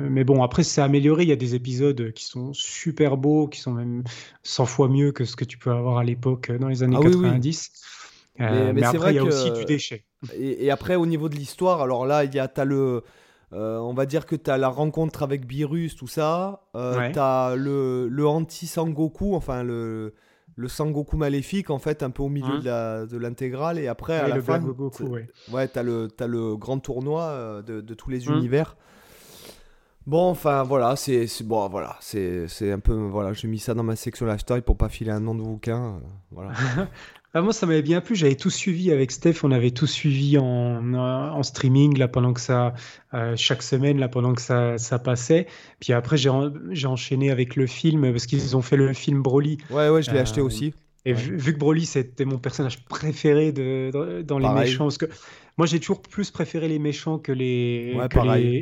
mais 0.10 0.26
bon, 0.26 0.44
après, 0.44 0.64
c'est 0.64 0.82
amélioré. 0.82 1.24
Il 1.24 1.30
y 1.30 1.34
a 1.34 1.38
des 1.38 1.56
épisodes 1.56 2.12
qui 2.12 2.26
sont 2.26 2.52
super 2.52 3.16
beaux, 3.16 3.48
qui 3.48 3.62
sont 3.62 3.72
même 3.72 4.04
100 4.44 4.66
fois 4.66 4.90
mieux 4.90 5.14
que 5.14 5.24
ce 5.24 5.38
que 5.38 5.46
tu 5.46 5.58
peux 5.58 5.72
avoir 5.72 6.00
à 6.00 6.04
l'époque 6.04 6.41
dans 6.60 6.68
les 6.68 6.84
années 6.84 6.98
90. 7.00 7.72
Ah 8.40 8.54
euh, 8.54 8.72
mais, 8.74 8.84
après, 8.84 9.14
il 9.14 9.16
y 9.16 9.20
a 9.20 9.24
aussi 9.24 9.52
du 9.52 9.66
déchet. 9.66 10.06
Et, 10.36 10.72
après, 10.72 10.96
au 10.96 11.06
niveau 11.06 11.30
de 11.30 11.36
l'histoire, 11.36 11.82
alors 11.82 12.06
là, 12.06 12.24
il 12.24 12.34
y 12.34 12.40
a, 12.40 12.52
as 12.56 12.66
le, 12.66 13.04
euh, 13.54 13.78
on 13.80 13.94
va 13.94 14.06
dire 14.06 14.26
que 14.26 14.36
tu 14.36 14.50
as 14.50 14.58
la 14.58 14.70
rencontre 14.70 15.24
avec 15.24 15.46
Beerus, 15.46 15.96
tout 15.96 16.08
ça. 16.08 16.64
Euh, 16.76 17.12
Tu 17.12 17.20
as 17.20 17.56
le, 17.58 18.08
le 18.08 18.28
anti-Sangoku, 18.28 19.36
enfin 19.36 19.64
le, 19.64 20.14
le 20.56 20.68
Sangoku 20.68 21.18
maléfique, 21.18 21.70
en 21.70 21.80
fait, 21.80 22.04
un 22.04 22.10
peu 22.10 22.24
au 22.24 22.30
milieu 22.30 22.60
de 22.60 23.18
l'intégrale. 23.18 23.78
Et 23.78 23.88
après, 23.88 24.18
à 24.18 24.28
la 24.30 24.42
fin, 24.42 24.60
Goku, 24.60 25.04
ouais. 25.06 25.28
ouais 25.52 25.68
tu 25.68 25.80
as, 25.80 25.82
as, 25.82 26.28
le 26.28 26.56
grand 26.56 26.80
tournoi 26.80 27.24
euh, 27.24 27.62
de, 27.62 27.82
de 27.82 27.94
tous 27.94 28.10
les 28.10 28.30
hum. 28.30 28.38
univers. 28.38 28.78
Bon, 30.08 30.30
enfin 30.30 30.64
voilà, 30.64 30.96
c'est 30.96 31.28
bon, 31.44 31.68
voilà, 31.70 31.98
c'est 32.00 32.72
un 32.72 32.80
peu 32.80 32.94
voilà, 32.94 33.34
j'ai 33.34 33.48
mis 33.48 33.60
ça 33.60 33.74
dans 33.74 33.84
ma 33.84 33.96
section 33.96 34.26
lifestyle 34.26 34.62
pour 34.64 34.78
pas 34.78 34.90
filer 34.90 35.12
un 35.12 35.20
nom 35.20 35.36
de 35.36 35.42
bouquin, 35.42 35.96
euh, 35.96 36.00
voilà. 36.32 36.52
Ah, 37.34 37.42
moi, 37.42 37.54
ça 37.54 37.66
m'avait 37.66 37.82
bien 37.82 38.02
plu. 38.02 38.14
J'avais 38.16 38.36
tout 38.36 38.50
suivi 38.50 38.92
avec 38.92 39.10
Steph. 39.10 39.36
On 39.44 39.52
avait 39.52 39.72
tout 39.72 39.88
suivi 39.88 40.38
en, 40.38 40.94
en 40.94 41.44
streaming 41.44 41.98
là 41.98 42.10
pendant 42.10 42.34
que 42.34 42.42
ça, 42.42 42.74
euh, 43.14 43.36
chaque 43.38 43.64
semaine 43.64 44.00
là 44.00 44.10
pendant 44.10 44.34
que 44.34 44.42
ça, 44.42 44.78
ça 44.78 45.00
passait. 45.00 45.48
Puis 45.80 45.94
après, 45.94 46.18
j'ai 46.18 46.88
enchaîné 46.88 47.32
avec 47.32 47.56
le 47.56 47.68
film 47.68 48.12
parce 48.12 48.26
qu'ils 48.26 48.58
ont 48.58 48.62
fait 48.62 48.76
le 48.76 48.92
film 48.92 49.22
Broly. 49.22 49.60
Ouais, 49.70 49.88
ouais, 49.88 50.04
je 50.04 50.12
l'ai 50.12 50.20
acheté 50.20 50.42
euh, 50.42 50.46
aussi. 50.46 50.74
Et 51.06 51.14
vu, 51.14 51.54
que 51.54 51.58
Broly 51.58 51.86
c'était 51.86 52.26
mon 52.26 52.38
personnage 52.38 52.84
préféré 52.86 53.52
de, 53.52 54.22
dans 54.22 54.38
les 54.38 54.50
méchants, 54.50 54.86
parce 54.86 55.00
que 55.00 55.08
moi, 55.62 55.68
j'ai 55.68 55.80
toujours 55.80 56.02
plus 56.02 56.32
préféré 56.32 56.68
les 56.68 56.80
méchants 56.80 57.20
que 57.20 57.32
les, 57.32 57.96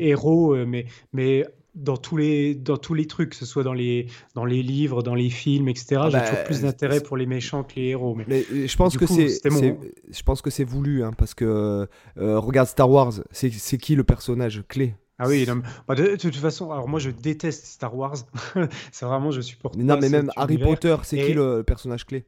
héros, 0.01 0.53
euh, 0.53 0.65
mais, 0.65 0.85
mais 1.13 1.45
dans 1.73 1.95
tous 1.95 2.17
les 2.17 2.55
dans 2.55 2.75
tous 2.75 2.93
les 2.93 3.07
trucs, 3.07 3.29
que 3.29 3.37
ce 3.37 3.45
soit 3.45 3.63
dans 3.63 3.71
les 3.71 4.07
dans 4.35 4.43
les 4.43 4.61
livres, 4.61 5.01
dans 5.01 5.15
les 5.15 5.29
films, 5.29 5.69
etc. 5.69 6.01
j'ai 6.07 6.11
bah, 6.11 6.19
toujours 6.19 6.43
plus 6.43 6.61
d'intérêt 6.63 6.99
pour 6.99 7.15
les 7.15 7.25
méchants 7.25 7.63
que 7.63 7.75
les 7.77 7.85
héros. 7.91 8.17
Mais, 8.27 8.43
je 8.51 8.75
pense 8.75 8.97
que 8.97 9.05
c'est 9.05 9.39
je 9.45 10.23
pense 10.23 10.41
que 10.41 10.49
c'est 10.49 10.65
voulu, 10.65 11.01
hein, 11.01 11.13
parce 11.17 11.33
que 11.33 11.87
euh, 12.17 12.37
regarde 12.37 12.67
Star 12.67 12.89
Wars, 12.91 13.13
c'est 13.31 13.77
qui 13.77 13.95
le 13.95 14.03
personnage 14.03 14.63
clé? 14.67 14.93
Ah 15.19 15.29
oui, 15.29 15.47
bah, 15.87 15.95
de, 15.95 16.17
toute 16.17 16.35
façon, 16.35 16.69
alors 16.69 16.89
moi 16.89 16.99
je 16.99 17.11
déteste 17.11 17.65
Star 17.65 17.95
Wars. 17.95 18.17
c'est 18.91 19.05
vraiment, 19.05 19.31
je 19.31 19.39
supporte 19.39 19.77
Non, 19.77 19.97
mais 20.01 20.09
même 20.09 20.31
Harry 20.35 20.57
Potter, 20.57 20.97
c'est 21.03 21.23
qui 21.25 21.33
le 21.33 21.63
personnage 21.63 22.05
clé? 22.05 22.25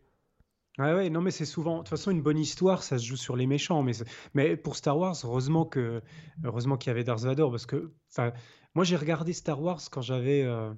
Ouais, 0.77 0.93
ouais, 0.93 1.09
non, 1.09 1.21
mais 1.21 1.31
c'est 1.31 1.45
souvent. 1.45 1.73
De 1.73 1.79
toute 1.79 1.89
façon, 1.89 2.11
une 2.11 2.21
bonne 2.21 2.39
histoire, 2.39 2.81
ça 2.83 2.97
se 2.97 3.05
joue 3.05 3.17
sur 3.17 3.35
les 3.35 3.45
méchants. 3.45 3.83
Mais, 3.83 3.91
mais 4.33 4.55
pour 4.55 4.75
Star 4.75 4.97
Wars, 4.97 5.15
heureusement 5.23 5.65
que, 5.65 6.01
heureusement 6.43 6.77
qu'il 6.77 6.89
y 6.89 6.91
avait 6.91 7.03
Darth 7.03 7.21
Vader, 7.23 7.47
parce 7.51 7.65
que, 7.65 7.91
moi 8.73 8.85
j'ai 8.85 8.95
regardé 8.95 9.33
Star 9.33 9.61
Wars 9.61 9.81
quand 9.91 10.01
j'avais, 10.01 10.43
euh, 10.43 10.73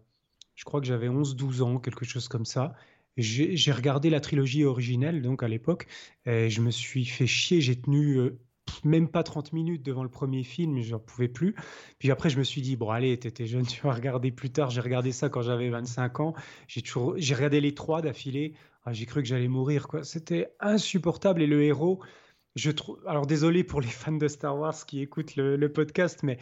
je 0.55 0.65
crois 0.65 0.81
que 0.81 0.87
j'avais 0.87 1.09
11-12 1.09 1.61
ans, 1.61 1.79
quelque 1.79 2.05
chose 2.05 2.27
comme 2.27 2.45
ça. 2.45 2.73
J'ai 3.17 3.71
regardé 3.71 4.09
la 4.09 4.19
trilogie 4.19 4.65
originelle, 4.65 5.21
donc 5.21 5.43
à 5.43 5.47
l'époque, 5.47 5.87
et 6.25 6.49
je 6.49 6.61
me 6.61 6.71
suis 6.71 7.05
fait 7.05 7.27
chier. 7.27 7.61
J'ai 7.61 7.79
tenu 7.79 8.17
euh, 8.17 8.39
même 8.83 9.07
pas 9.09 9.23
30 9.23 9.53
minutes 9.53 9.83
devant 9.83 10.03
le 10.03 10.09
premier 10.09 10.43
film, 10.43 10.79
j'en 10.81 10.99
pouvais 10.99 11.27
plus. 11.27 11.55
Puis 11.99 12.11
après, 12.11 12.29
je 12.29 12.39
me 12.39 12.43
suis 12.43 12.61
dit, 12.61 12.75
bon, 12.75 12.89
allez, 12.89 13.17
t'étais 13.19 13.45
jeune, 13.45 13.65
tu 13.67 13.81
vas 13.83 13.93
regarder 13.93 14.31
plus 14.31 14.51
tard. 14.51 14.69
J'ai 14.71 14.81
regardé 14.81 15.11
ça 15.11 15.29
quand 15.29 15.41
j'avais 15.41 15.69
25 15.69 16.19
ans. 16.21 16.33
J'ai 16.67 16.81
toujours, 16.81 17.13
j'ai 17.17 17.35
regardé 17.35 17.61
les 17.61 17.75
trois 17.75 18.01
d'affilée. 18.01 18.53
Ah, 18.85 18.93
j'ai 18.93 19.05
cru 19.05 19.21
que 19.21 19.27
j'allais 19.27 19.47
mourir, 19.47 19.87
quoi. 19.87 20.03
C'était 20.03 20.53
insupportable. 20.59 21.41
Et 21.41 21.47
le 21.47 21.63
héros, 21.63 22.01
je 22.55 22.71
trouve. 22.71 22.99
Alors, 23.07 23.25
désolé 23.25 23.63
pour 23.63 23.81
les 23.81 23.87
fans 23.87 24.11
de 24.11 24.27
Star 24.27 24.57
Wars 24.57 24.85
qui 24.85 25.01
écoutent 25.01 25.35
le, 25.35 25.71
podcast, 25.71 26.21
mais, 26.23 26.37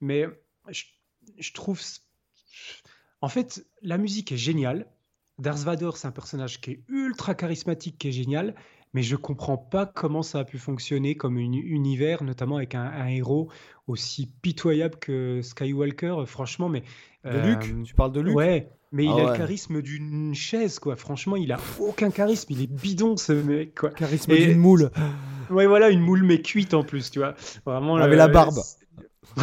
mais 0.00 0.26
je, 0.68 1.52
trouve. 1.52 1.80
En 3.20 3.28
fait, 3.28 3.64
la 3.82 3.98
musique 3.98 4.32
est 4.32 4.36
géniale. 4.36 4.86
Darth 5.38 5.60
Vader, 5.60 5.90
c'est 5.94 6.06
un 6.06 6.12
personnage 6.12 6.60
qui 6.60 6.72
est 6.72 6.84
ultra 6.88 7.34
charismatique, 7.34 7.98
qui 7.98 8.08
est 8.08 8.12
génial, 8.12 8.54
mais 8.92 9.02
je 9.02 9.16
comprends 9.16 9.56
pas 9.56 9.84
comment 9.84 10.22
ça 10.22 10.40
a 10.40 10.44
pu 10.44 10.58
fonctionner 10.58 11.16
comme 11.16 11.38
un 11.38 11.52
univers, 11.52 12.22
notamment 12.22 12.56
avec 12.56 12.76
un, 12.76 13.06
héros 13.08 13.50
aussi 13.88 14.26
pitoyable 14.42 14.96
que 14.98 15.40
Skywalker. 15.42 16.24
Franchement, 16.26 16.68
mais 16.68 16.84
de 17.24 17.38
Luke, 17.38 17.70
euh, 17.72 17.82
tu 17.84 17.94
parles 17.94 18.12
de 18.12 18.20
Luke 18.20 18.36
Ouais, 18.36 18.68
mais 18.92 19.04
il 19.04 19.10
ah 19.10 19.28
a 19.28 19.32
le 19.32 19.36
charisme 19.36 19.82
d'une 19.82 20.34
chaise, 20.34 20.78
quoi. 20.78 20.96
Franchement, 20.96 21.36
il 21.36 21.52
a 21.52 21.58
aucun 21.80 22.10
charisme. 22.10 22.46
Il 22.50 22.62
est 22.62 22.70
bidon, 22.70 23.16
ce 23.16 23.32
mec, 23.32 23.74
quoi. 23.74 23.90
Charisme 23.90 24.34
d'une 24.34 24.58
moule. 24.58 24.90
Ouais, 25.50 25.66
voilà, 25.66 25.90
une 25.90 26.00
moule 26.00 26.22
mais 26.22 26.40
cuite 26.40 26.72
en 26.72 26.84
plus, 26.84 27.10
tu 27.10 27.18
vois. 27.18 27.34
Vraiment. 27.66 27.96
Avec 27.96 28.16
la 28.16 28.28
barbe. 28.28 28.60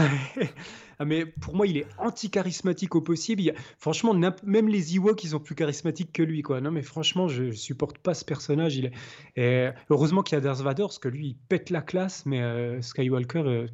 Ah, 1.01 1.05
mais 1.05 1.25
pour 1.25 1.55
moi, 1.55 1.65
il 1.65 1.77
est 1.77 1.87
anti-charismatique 1.97 2.93
au 2.93 3.01
possible. 3.01 3.53
franchement, 3.79 4.13
même 4.43 4.67
les 4.67 4.95
Ewoks, 4.95 5.23
ils 5.23 5.29
sont 5.29 5.39
plus 5.39 5.55
charismatiques 5.55 6.13
que 6.13 6.21
lui. 6.21 6.43
Quoi. 6.43 6.61
Non, 6.61 6.69
mais 6.69 6.83
franchement, 6.83 7.27
je, 7.27 7.45
ne 7.45 7.51
supporte 7.53 7.97
pas 7.97 8.13
ce 8.13 8.23
personnage. 8.23 8.77
Il 8.77 8.85
est... 8.85 8.91
Et 9.35 9.71
heureusement 9.89 10.21
qu'il 10.21 10.35
y 10.35 10.37
a 10.37 10.41
Darth 10.41 10.61
Vader, 10.61 10.83
parce 10.83 10.99
que 10.99 11.07
lui, 11.07 11.29
il 11.29 11.35
pète 11.49 11.71
la 11.71 11.81
classe, 11.81 12.27
mais 12.27 12.43
euh, 12.43 12.83
Skywalker, 12.83 13.39
euh, 13.39 13.67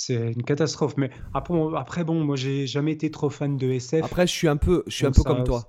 c'est 0.00 0.32
une 0.32 0.42
catastrophe. 0.42 0.94
Mais 0.96 1.10
après, 1.34 1.54
après 1.76 2.04
bon, 2.04 2.24
moi, 2.24 2.36
j'ai 2.36 2.66
jamais 2.66 2.92
été 2.92 3.10
trop 3.10 3.28
fan 3.28 3.56
de 3.56 3.70
SF. 3.70 4.04
Après, 4.04 4.26
je 4.26 4.32
suis 4.32 4.48
un 4.48 4.56
peu, 4.56 4.82
je 4.86 4.94
suis 4.94 5.06
un 5.06 5.12
peu 5.12 5.22
comme 5.22 5.44
toi. 5.44 5.64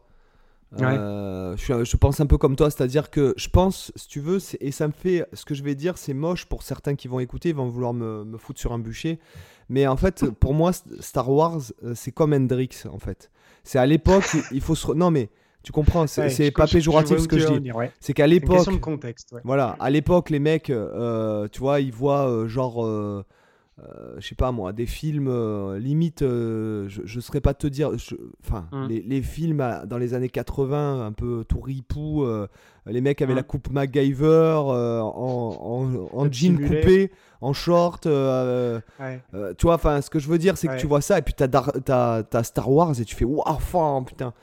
Euh, 0.79 1.57
je, 1.57 1.97
pense 1.97 2.21
un 2.21 2.25
peu 2.25 2.37
comme 2.37 2.55
toi, 2.55 2.71
c'est-à-dire 2.71 3.09
que 3.09 3.33
je 3.35 3.49
pense, 3.49 3.91
si 3.97 4.07
tu 4.07 4.21
veux, 4.21 4.37
et 4.61 4.71
ça 4.71 4.87
me 4.87 4.93
fait, 4.93 5.27
ce 5.33 5.43
que 5.43 5.53
je 5.53 5.63
vais 5.63 5.75
dire, 5.75 5.97
c'est 5.97 6.13
moche 6.13 6.45
pour 6.45 6.63
certains 6.63 6.95
qui 6.95 7.09
vont 7.09 7.19
écouter, 7.19 7.49
ils 7.49 7.55
vont 7.55 7.67
vouloir 7.67 7.93
me, 7.93 8.23
me 8.23 8.37
foutre 8.37 8.61
sur 8.61 8.71
un 8.71 8.79
bûcher. 8.79 9.19
Mais 9.67 9.85
en 9.85 9.97
fait, 9.97 10.29
pour 10.39 10.53
moi, 10.53 10.71
Star 11.01 11.29
Wars, 11.29 11.59
euh, 11.83 11.91
c'est 11.93 12.13
comme 12.13 12.31
Hendrix, 12.31 12.83
en 12.89 12.99
fait. 12.99 13.31
C'est 13.65 13.79
à 13.79 13.85
l'époque, 13.85 14.29
il 14.53 14.61
faut 14.61 14.75
se. 14.75 14.93
Non, 14.93 15.11
mais 15.11 15.29
tu 15.61 15.73
comprends, 15.73 16.07
c'est 16.07 16.51
pas 16.51 16.67
péjoratif 16.67 17.17
ce 17.17 17.27
que 17.27 17.37
je 17.37 17.59
dis. 17.59 17.69
C'est 17.99 18.13
qu'à 18.13 18.27
l'époque. 18.27 18.79
contexte. 18.79 19.35
Voilà, 19.43 19.75
à 19.81 19.89
l'époque, 19.89 20.29
les 20.29 20.39
mecs, 20.39 20.69
euh, 20.69 21.49
tu 21.51 21.59
vois, 21.59 21.81
ils 21.81 21.91
voient 21.91 22.47
genre 22.47 23.25
euh, 23.83 24.15
je 24.19 24.27
sais 24.27 24.35
pas 24.35 24.51
moi, 24.51 24.73
des 24.73 24.85
films 24.85 25.27
euh, 25.27 25.79
limite, 25.79 26.21
euh, 26.21 26.87
je, 26.87 27.15
ne 27.15 27.21
saurais 27.21 27.41
pas 27.41 27.53
te 27.53 27.65
dire, 27.67 27.91
enfin, 28.45 28.67
hum. 28.71 28.87
les, 28.87 29.21
films 29.21 29.65
dans 29.85 29.97
les 29.97 30.13
années 30.13 30.29
80, 30.29 31.05
un 31.05 31.11
peu 31.11 31.43
tout 31.47 31.61
ripou, 31.61 32.25
les 32.85 33.01
mecs 33.01 33.21
avaient 33.21 33.33
la 33.33 33.41
hum. 33.41 33.47
coupe 33.47 33.71
MacGyver 33.71 34.59
en, 34.63 36.09
en, 36.13 36.31
jean 36.31 36.57
coupé, 36.57 37.11
en 37.39 37.53
short, 37.53 38.03
tu 38.03 38.09
vois, 38.09 39.75
enfin, 39.75 40.01
ce 40.01 40.09
que 40.09 40.19
je 40.19 40.27
veux 40.27 40.37
dire, 40.37 40.57
c'est 40.57 40.67
que 40.67 40.77
tu 40.77 40.87
vois 40.87 41.01
ça, 41.01 41.17
et 41.17 41.21
puis 41.21 41.33
tu 41.33 41.43
as, 41.43 42.25
as, 42.31 42.43
Star 42.43 42.69
Wars, 42.69 42.99
et 42.99 43.05
tu 43.05 43.15
fais, 43.15 43.25
waouh, 43.25 44.03
putain, 44.05 44.33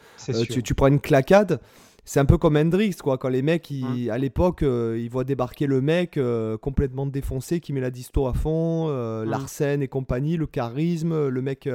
tu, 0.50 0.62
tu, 0.62 0.74
prends 0.74 0.88
une 0.88 1.00
claquade 1.00 1.60
c'est 2.08 2.20
un 2.20 2.24
peu 2.24 2.38
comme 2.38 2.56
Hendrix, 2.56 2.94
quoi. 2.94 3.18
Quand 3.18 3.28
les 3.28 3.42
mecs, 3.42 3.70
ils, 3.70 4.10
à 4.10 4.16
l'époque, 4.16 4.62
euh, 4.62 4.98
ils 4.98 5.10
voient 5.10 5.24
débarquer 5.24 5.66
le 5.66 5.82
mec 5.82 6.16
euh, 6.16 6.56
complètement 6.56 7.04
défoncé, 7.04 7.60
qui 7.60 7.74
met 7.74 7.82
la 7.82 7.90
disto 7.90 8.26
à 8.26 8.32
fond, 8.32 8.86
euh, 8.88 9.26
l'arsène 9.26 9.82
et 9.82 9.88
compagnie, 9.88 10.38
le 10.38 10.46
charisme, 10.46 11.28
le 11.28 11.42
mec. 11.42 11.68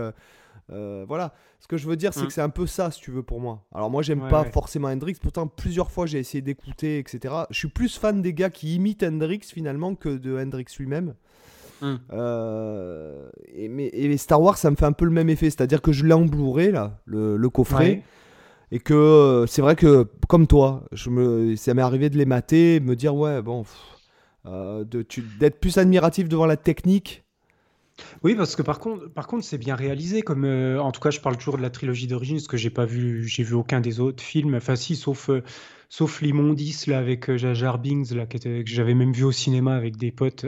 voilà. 0.70 1.36
Ce 1.60 1.68
que 1.68 1.78
je 1.78 1.88
veux 1.88 1.96
dire, 1.96 2.16
c'est 2.16 2.26
que 2.26 2.34
c'est 2.34 2.42
un 2.42 2.50
peu 2.50 2.66
ça, 2.66 2.90
si 2.90 3.00
tu 3.00 3.12
veux, 3.12 3.22
pour 3.22 3.40
moi. 3.40 3.64
Alors, 3.76 3.92
moi, 3.92 4.02
j'aime 4.02 4.28
pas 4.28 4.44
forcément 4.46 4.88
Hendrix. 4.88 5.18
Pourtant, 5.22 5.46
plusieurs 5.46 5.92
fois, 5.92 6.08
j'ai 6.08 6.18
essayé 6.18 6.42
d'écouter, 6.42 6.98
etc. 6.98 7.32
Je 7.52 7.58
suis 7.60 7.70
plus 7.70 7.96
fan 7.96 8.24
des 8.24 8.34
gars 8.34 8.50
qui 8.50 8.74
imitent 8.74 9.04
Hendrix, 9.04 9.42
finalement, 9.44 9.94
que 9.94 10.10
de 10.10 10.36
Hendrix 10.36 10.66
lui-même. 10.80 11.14
et, 11.84 13.70
mais, 13.70 14.18
Star 14.18 14.42
Wars, 14.42 14.58
ça 14.58 14.72
me 14.72 14.76
fait 14.76 14.86
un 14.86 14.94
peu 14.94 15.06
le 15.06 15.12
même 15.12 15.30
effet. 15.30 15.52
C'est-à-dire 15.52 15.84
que 15.84 15.92
je 15.92 16.08
l'ai 16.08 16.14
en 16.14 16.26
là, 16.26 17.00
le, 17.06 17.38
le 17.38 17.50
coffret. 17.52 18.02
Et 18.74 18.80
que 18.80 18.95
euh, 18.95 19.45
c'est 19.45 19.62
vrai 19.62 19.76
que, 19.76 20.08
comme 20.28 20.48
toi, 20.48 20.86
je 20.91 21.12
me, 21.12 21.56
ça 21.56 21.76
m'est 21.76 21.84
arrivé 21.84 22.10
de 22.10 22.18
les 22.18 22.26
mater, 22.26 22.80
me 22.80 22.95
dire, 22.95 23.14
ouais, 23.14 23.40
bon, 23.44 23.66
euh, 24.48 24.84
d'être 24.84 25.60
plus 25.60 25.78
admiratif 25.78 26.28
devant 26.28 26.48
la 26.48 26.58
technique. 26.58 27.23
Oui, 28.24 28.36
parce 28.36 28.56
que 28.56 28.61
par 28.61 28.80
contre, 28.80 29.07
par 29.10 29.28
contre, 29.28 29.44
c'est 29.45 29.57
bien 29.57 29.76
réalisé. 29.76 30.22
Comme, 30.22 30.45
euh, 30.45 30.82
en 30.82 30.91
tout 30.91 31.02
cas, 31.02 31.11
je 31.11 31.20
parle 31.20 31.38
toujours 31.38 31.57
de 31.57 31.61
la 31.61 31.70
trilogie 31.70 32.07
d'origine, 32.07 32.38
parce 32.38 32.48
que 32.48 32.57
j'ai 32.57 32.70
pas 32.70 32.86
vu, 32.86 33.28
j'ai 33.28 33.44
vu 33.44 33.53
aucun 33.53 33.82
des 33.82 33.99
autres 33.99 34.24
films. 34.24 34.56
Enfin, 34.56 34.76
si, 34.76 34.95
sauf 34.95 35.30
sauf 35.94 36.22
l'immondice 36.24 36.88
là 36.88 36.98
avec 36.98 37.30
euh, 37.30 37.38
Jar 37.53 37.78
Bings 37.78 38.15
là 38.15 38.26
que 38.26 38.40
j'avais 38.65 38.95
même 38.95 39.14
vu 39.14 39.24
au 39.24 39.32
cinéma 39.32 39.76
avec 39.76 39.95
des 39.95 40.11
potes. 40.11 40.48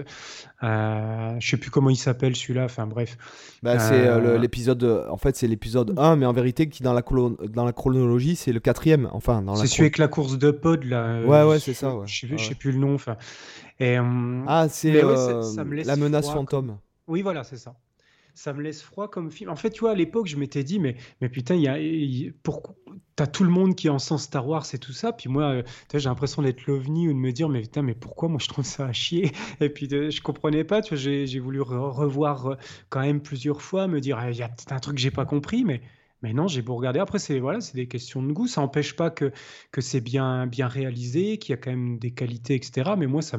Euh, 0.64 1.36
je 1.40 1.48
sais 1.48 1.58
plus 1.58 1.70
comment 1.70 1.92
il 1.92 1.98
s'appelle 1.98 2.36
celui-là. 2.36 2.66
Enfin 2.66 2.88
bref. 2.88 3.16
Bah, 3.62 3.78
c'est 3.78 4.08
euh, 4.08 4.18
euh, 4.18 4.38
l'épisode. 4.40 5.06
En 5.08 5.18
fait, 5.18 5.36
c'est 5.36 5.48
l'épisode 5.48 5.94
1, 6.00 6.16
mais 6.16 6.26
en 6.26 6.34
vérité, 6.34 6.68
qui 6.68 6.82
dans 6.82 6.94
la 6.94 7.04
dans 7.48 7.64
la 7.64 7.74
chronologie, 7.74 8.36
c'est 8.36 8.54
le 8.54 8.60
quatrième. 8.60 9.08
Enfin, 9.12 9.44
dans 9.44 9.56
c'est 9.56 9.68
celui 9.68 9.84
avec 9.84 10.00
la 10.00 10.08
course 10.08 10.40
de 10.40 10.50
pod 10.50 10.84
là. 10.84 11.22
Ouais, 11.22 11.44
ouais, 11.44 11.60
c'est 11.60 11.76
ça. 11.76 11.96
Ouais. 11.96 12.08
Je 12.08 12.26
sais, 12.26 12.38
sais 12.40 12.56
plus 12.56 12.72
le 12.72 12.80
nom. 12.80 12.96
Enfin. 12.96 13.16
Et, 13.80 13.98
ah, 14.48 14.66
c'est 14.68 15.00
la 15.00 15.96
menace 15.96 16.32
fantôme. 16.32 16.78
Oui, 17.08 17.22
voilà, 17.22 17.44
c'est 17.44 17.58
ça 17.58 17.76
ça 18.36 18.54
me 18.54 18.62
laisse 18.62 18.84
froid 18.84 19.10
comme 19.10 19.32
film. 19.32 19.50
En 19.50 19.56
fait, 19.56 19.72
tu 19.72 19.80
vois, 19.80 19.92
à 19.92 19.96
l'époque, 19.96 20.28
je 20.28 20.36
m'étais 20.36 20.64
dit, 20.64 20.80
mais, 20.80 20.98
mais 21.22 21.30
putain, 21.30 21.56
il 21.56 21.62
y 21.62 22.28
a, 22.28 22.32
pourquoi, 22.44 22.76
t'as 23.16 23.28
tout 23.28 23.44
le 23.46 23.50
monde 23.50 23.76
qui 23.76 23.88
est 23.88 23.90
en 23.90 23.98
sens 23.98 24.24
Star 24.24 24.48
Wars 24.48 24.66
et 24.74 24.78
tout 24.78 24.92
ça. 24.92 25.14
Puis 25.14 25.30
moi, 25.30 25.44
euh, 25.46 25.64
j'ai 25.94 26.10
l'impression 26.10 26.42
d'être 26.42 26.66
l'ovni 26.68 27.08
ou 27.08 27.14
de 27.14 27.18
me 27.18 27.32
dire, 27.32 27.50
mais 27.50 27.62
putain, 27.62 27.82
mais 27.82 27.96
pourquoi 27.96 28.28
moi 28.30 28.40
je 28.42 28.50
trouve 28.50 28.66
ça 28.66 28.86
à 28.88 28.94
chier? 28.94 29.32
Et 29.62 29.70
puis 29.70 29.88
je 29.90 30.22
comprenais 30.22 30.66
pas, 30.66 30.82
tu 30.82 30.96
vois, 30.96 30.98
j'ai 30.98 31.40
voulu 31.40 31.62
revoir 31.62 32.48
euh, 32.48 32.56
quand 32.90 33.02
même 33.02 33.22
plusieurs 33.22 33.62
fois, 33.62 33.88
me 33.88 34.02
dire, 34.02 34.18
ah, 34.20 34.30
il 34.30 34.38
y 34.38 34.44
a 34.44 34.50
peut-être 34.50 34.74
un 34.74 34.80
truc 34.80 34.96
que 34.96 35.02
j'ai 35.02 35.12
pas 35.12 35.26
compris, 35.26 35.64
mais. 35.64 35.82
Mais 36.26 36.34
non, 36.34 36.48
j'ai 36.48 36.64
beau 36.64 36.76
regarder. 36.76 37.00
Après, 37.00 37.20
c'est 37.20 37.38
voilà, 37.38 37.62
c'est 37.62 37.76
des 37.76 37.88
questions 37.88 38.24
de 38.24 38.34
goût. 38.34 38.48
Ça 38.48 38.62
n'empêche 38.62 38.96
pas 38.96 39.12
que, 39.12 39.32
que 39.72 39.80
c'est 39.80 40.02
bien, 40.02 40.48
bien 40.48 40.68
réalisé, 40.68 41.38
qu'il 41.38 41.52
y 41.52 41.54
a 41.54 41.58
quand 41.58 41.70
même 41.70 42.00
des 42.00 42.10
qualités, 42.10 42.56
etc. 42.56 42.94
Mais 42.98 43.06
moi, 43.06 43.22
ça 43.22 43.38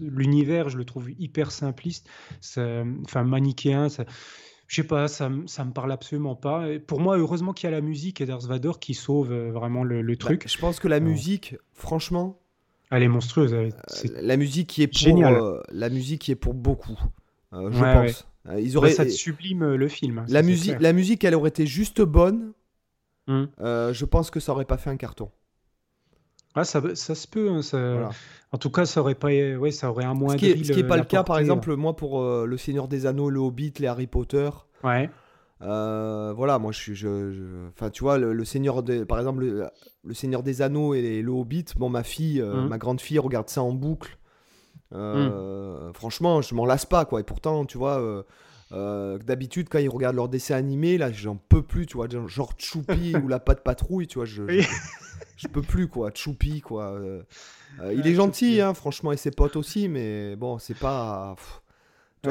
l'univers, 0.00 0.70
je 0.70 0.78
le 0.78 0.86
trouve 0.86 1.10
hyper 1.18 1.50
simpliste, 1.50 2.08
enfin 2.40 3.22
manichéen. 3.22 3.90
Ça, 3.90 4.06
je 4.66 4.76
sais 4.76 4.86
pas, 4.86 5.08
ça, 5.08 5.30
ça 5.44 5.66
me 5.66 5.72
parle 5.72 5.92
absolument 5.92 6.36
pas. 6.36 6.64
pour 6.86 7.00
moi, 7.00 7.18
heureusement 7.18 7.52
qu'il 7.52 7.68
y 7.68 7.72
a 7.72 7.76
la 7.76 7.82
musique 7.82 8.22
et 8.22 8.24
Darth 8.24 8.46
Vader 8.46 8.72
qui 8.80 8.94
sauve 8.94 9.30
euh, 9.30 9.50
vraiment 9.52 9.84
le, 9.84 10.02
bah, 10.02 10.16
truc. 10.18 10.48
je 10.48 10.56
pense 10.56 10.80
que 10.80 10.88
la 10.88 10.96
euh. 10.96 11.00
musique, 11.00 11.56
franchement, 11.74 12.40
elle 12.90 13.02
est 13.02 13.08
monstrueuse. 13.08 13.54
la 14.14 14.36
musique 14.38 14.68
qui 14.68 14.82
est 14.84 14.86
pour, 14.86 15.26
euh, 15.26 15.60
la 15.70 15.90
musique 15.90 16.22
qui 16.22 16.30
est 16.30 16.36
pour 16.36 16.54
beaucoup, 16.54 16.98
je 17.52 17.78
pense. 17.78 18.26
Ils 18.58 18.76
auraient, 18.76 18.92
ça 18.92 19.08
sublime 19.08 19.74
le 19.74 19.88
film. 19.88 20.18
Hein, 20.18 20.26
la 20.28 20.42
musique, 20.42 20.80
la 20.80 20.92
musique, 20.92 21.24
elle 21.24 21.34
aurait 21.34 21.50
été 21.50 21.66
juste 21.66 22.02
bonne. 22.02 22.52
Hum. 23.28 23.48
je 23.58 24.04
pense 24.04 24.30
que 24.30 24.40
ça 24.40 24.52
aurait 24.52 24.64
pas 24.64 24.78
fait 24.78 24.90
un 24.90 24.96
carton. 24.96 25.30
Ah, 26.54 26.64
ça, 26.64 26.82
ça 26.94 27.14
se 27.14 27.26
peut. 27.26 27.50
Hein, 27.50 27.62
ça... 27.62 28.10
En 28.52 28.58
tout 28.58 28.70
cas, 28.70 28.84
ça 28.84 29.00
aurait 29.00 29.14
pas, 29.14 29.28
ouais, 29.28 29.70
ça 29.70 29.90
aurait 29.90 30.04
un 30.04 30.12
moins. 30.12 30.36
Ce 30.36 30.44
qui 30.44 30.74
n'est 30.74 30.84
pas 30.84 30.98
le 30.98 31.04
cas, 31.04 31.24
par 31.24 31.38
exemple, 31.38 31.74
moi 31.74 31.96
pour 31.96 32.20
euh, 32.20 32.44
le 32.46 32.56
Seigneur 32.58 32.86
des 32.86 33.06
Anneaux, 33.06 33.30
le 33.30 33.40
Hobbit, 33.40 33.72
les 33.78 33.86
Harry 33.86 34.06
Potter. 34.06 34.50
Ouais. 34.84 35.08
Euh, 35.62 36.32
voilà, 36.36 36.58
moi 36.58 36.72
je 36.72 36.78
suis, 36.78 36.94
je, 36.96 37.68
enfin 37.68 37.88
tu 37.88 38.02
vois, 38.02 38.18
le, 38.18 38.44
Seigneur 38.44 38.82
des, 38.82 39.04
par 39.04 39.18
exemple, 39.18 39.44
le, 39.44 40.14
Seigneur 40.14 40.42
des 40.42 40.60
Anneaux 40.60 40.92
et 40.92 41.22
le 41.22 41.30
Hobbit. 41.30 41.66
Bon, 41.76 41.88
ma 41.88 42.02
fille, 42.02 42.40
euh, 42.40 42.62
mmh. 42.62 42.68
ma 42.68 42.78
grande 42.78 43.00
fille 43.00 43.18
regarde 43.18 43.48
ça 43.48 43.62
en 43.62 43.72
boucle. 43.72 44.18
Mmh. 44.92 45.92
Franchement, 45.94 46.42
je 46.42 46.54
m'en 46.54 46.66
lasse 46.66 46.86
pas, 46.86 47.04
quoi. 47.04 47.20
Et 47.20 47.24
pourtant, 47.24 47.64
tu 47.64 47.78
vois. 47.78 48.24
D'habitude, 48.70 49.68
quand 49.68 49.78
ils 49.78 49.88
regardent 49.88 50.16
leur 50.16 50.28
dessin 50.28 50.56
animé, 50.56 50.98
là, 50.98 51.12
j'en 51.12 51.36
peux 51.36 51.62
plus, 51.62 51.86
tu 51.86 51.96
vois, 51.96 52.08
genre 52.26 52.52
Choupi 52.58 53.14
ou 53.22 53.28
la 53.28 53.38
patte 53.38 53.62
patrouille, 53.62 54.06
tu 54.06 54.18
vois, 54.18 54.26
je, 54.26 54.42
je 55.42 55.48
peux 55.48 55.62
plus, 55.62 55.88
quoi. 55.88 56.10
Choupi, 56.14 56.60
quoi. 56.60 56.92
Euh, 56.92 57.22
euh, 57.80 57.94
il 57.94 58.06
est 58.06 58.14
gentil, 58.14 58.60
hein, 58.60 58.74
franchement, 58.74 59.12
et 59.12 59.16
ses 59.16 59.30
potes 59.30 59.56
aussi, 59.56 59.88
mais 59.88 60.36
bon, 60.36 60.58
c'est 60.58 60.78
pas. 60.78 61.34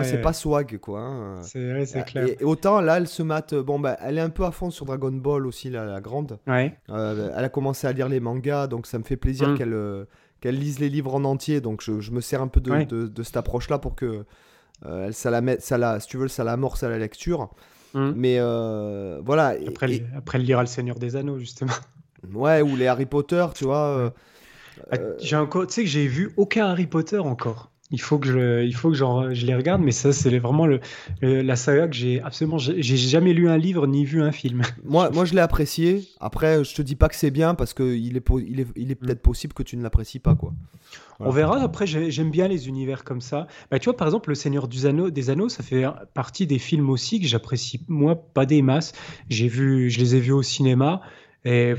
c'est 0.04 0.22
pas 0.22 0.34
swag, 0.34 0.78
quoi. 0.78 1.02
Hein. 1.02 1.42
C'est 1.42 2.06
clair. 2.06 2.28
Et, 2.28 2.44
autant 2.44 2.82
là, 2.82 2.98
elle 2.98 3.08
se 3.08 3.24
mate. 3.24 3.54
Bon, 3.54 3.80
bah, 3.80 3.98
elle 4.02 4.18
est 4.18 4.22
un 4.22 4.30
peu 4.30 4.46
à 4.46 4.52
fond 4.52 4.70
sur 4.70 4.86
Dragon 4.86 5.12
Ball 5.12 5.46
aussi, 5.46 5.70
la, 5.70 6.00
grande. 6.02 6.40
Ouais. 6.48 6.78
Euh, 6.90 7.34
elle 7.36 7.44
a 7.44 7.50
commencé 7.50 7.88
à 7.88 7.92
lire 7.92 8.08
les 8.08 8.20
mangas, 8.20 8.68
donc 8.68 8.88
ça 8.88 8.98
me 8.98 9.04
fait 9.04 9.18
plaisir 9.18 9.50
mm. 9.50 9.58
qu'elle 9.58 10.06
qu'elle 10.42 10.60
lise 10.60 10.80
les 10.80 10.90
livres 10.90 11.16
en 11.16 11.24
entier. 11.24 11.62
Donc 11.62 11.82
je, 11.82 12.00
je 12.02 12.12
me 12.12 12.20
sers 12.20 12.42
un 12.42 12.48
peu 12.50 12.60
de, 12.60 13.08
de, 13.08 13.24
cette 13.24 13.38
approche-là 13.38 13.80
pour 13.80 13.96
que 13.96 14.26
ça 15.12 15.30
la 15.32 15.42
met, 15.42 15.60
ça 15.60 15.78
la, 15.78 16.00
si 16.00 16.08
tu 16.08 16.18
veux, 16.18 16.28
ça 16.28 16.44
l'amorce 16.44 16.84
à 16.84 16.90
la 16.90 16.98
lecture. 16.98 17.50
Hum. 17.94 18.14
Mais 18.16 18.38
euh, 18.40 19.20
voilà. 19.24 19.56
Après, 19.68 19.92
et- 19.92 20.00
le- 20.00 20.06
après, 20.18 20.38
elle 20.40 20.46
lira 20.46 20.62
Le 20.62 20.68
Seigneur 20.68 20.98
des 20.98 21.16
Anneaux, 21.16 21.38
justement. 21.40 21.72
ouais, 22.34 22.62
ou 22.62 22.76
les 22.76 22.88
Harry 22.88 23.06
Potter, 23.06 23.46
tu 23.56 23.66
vois. 23.66 23.86
euh, 23.98 24.10
Ah, 24.92 24.98
J'ai 25.20 25.36
encore, 25.36 25.68
tu 25.68 25.74
sais 25.74 25.84
que 25.84 25.90
j'ai 25.90 26.08
vu 26.08 26.34
aucun 26.38 26.68
Harry 26.68 26.88
Potter 26.88 27.18
encore. 27.20 27.71
Il 27.92 28.00
faut 28.00 28.18
que 28.20 28.28
je, 28.28 28.64
il 28.64 28.74
faut 28.74 28.90
que 28.90 28.96
je 28.96 29.46
les 29.46 29.56
regarde, 29.56 29.82
mais 29.82 29.92
ça, 29.92 30.14
c'est 30.14 30.38
vraiment 30.40 30.66
le, 30.66 30.80
le- 31.22 31.42
la 31.42 31.56
saga 31.56 31.88
que 31.88 31.96
j'ai 31.96 32.22
absolument. 32.22 32.58
J'ai 32.58 32.98
jamais 32.98 33.34
lu 33.34 33.50
un 33.50 33.58
livre 33.58 33.86
ni 33.88 34.06
vu 34.06 34.22
un 34.22 34.32
film. 34.32 34.62
Moi, 34.86 35.10
moi, 35.12 35.26
je 35.26 35.34
l'ai 35.34 35.42
apprécié. 35.42 36.08
Après, 36.20 36.64
je 36.64 36.74
te 36.74 36.82
dis 36.82 36.96
pas 36.96 37.10
que 37.10 37.16
c'est 37.16 37.32
bien 37.32 37.54
parce 37.54 37.74
qu'il 37.74 38.16
est, 38.18 38.24
il 38.48 38.60
est, 38.62 38.68
il 38.76 38.92
est 38.92 38.96
peut-être 38.96 39.22
possible 39.22 39.54
que 39.54 39.64
tu 39.64 39.76
ne 39.78 39.84
l'apprécies 39.84 40.20
pas, 40.20 40.36
quoi. 40.36 40.54
On 41.20 41.30
verra. 41.30 41.62
Après, 41.62 41.86
j'ai- 41.86 42.10
j'aime 42.10 42.32
bien 42.32 42.48
les 42.48 42.68
univers 42.68 43.04
comme 43.04 43.22
ça. 43.22 43.46
Bah, 43.70 43.78
tu 43.78 43.86
vois, 43.86 43.98
par 43.98 44.08
exemple, 44.08 44.30
Le 44.30 44.36
Seigneur 44.36 44.68
des 44.68 44.86
Anneaux, 44.88 45.10
des 45.12 45.30
Anneaux, 45.30 45.50
ça 45.50 45.62
fait 45.62 45.84
partie 46.14 46.48
des 46.48 46.58
films 46.60 46.90
aussi 46.90 47.20
que 47.20 47.28
j'apprécie, 47.28 47.82
moi, 47.88 48.16
pas 48.16 48.46
des 48.48 48.62
masses. 48.62 48.94
J'ai 49.30 49.48
vu, 49.48 49.90
je 49.92 50.00
les 50.00 50.16
ai 50.16 50.20
vus 50.20 50.32
au 50.32 50.42
cinéma. 50.42 51.02
Et 51.46 51.74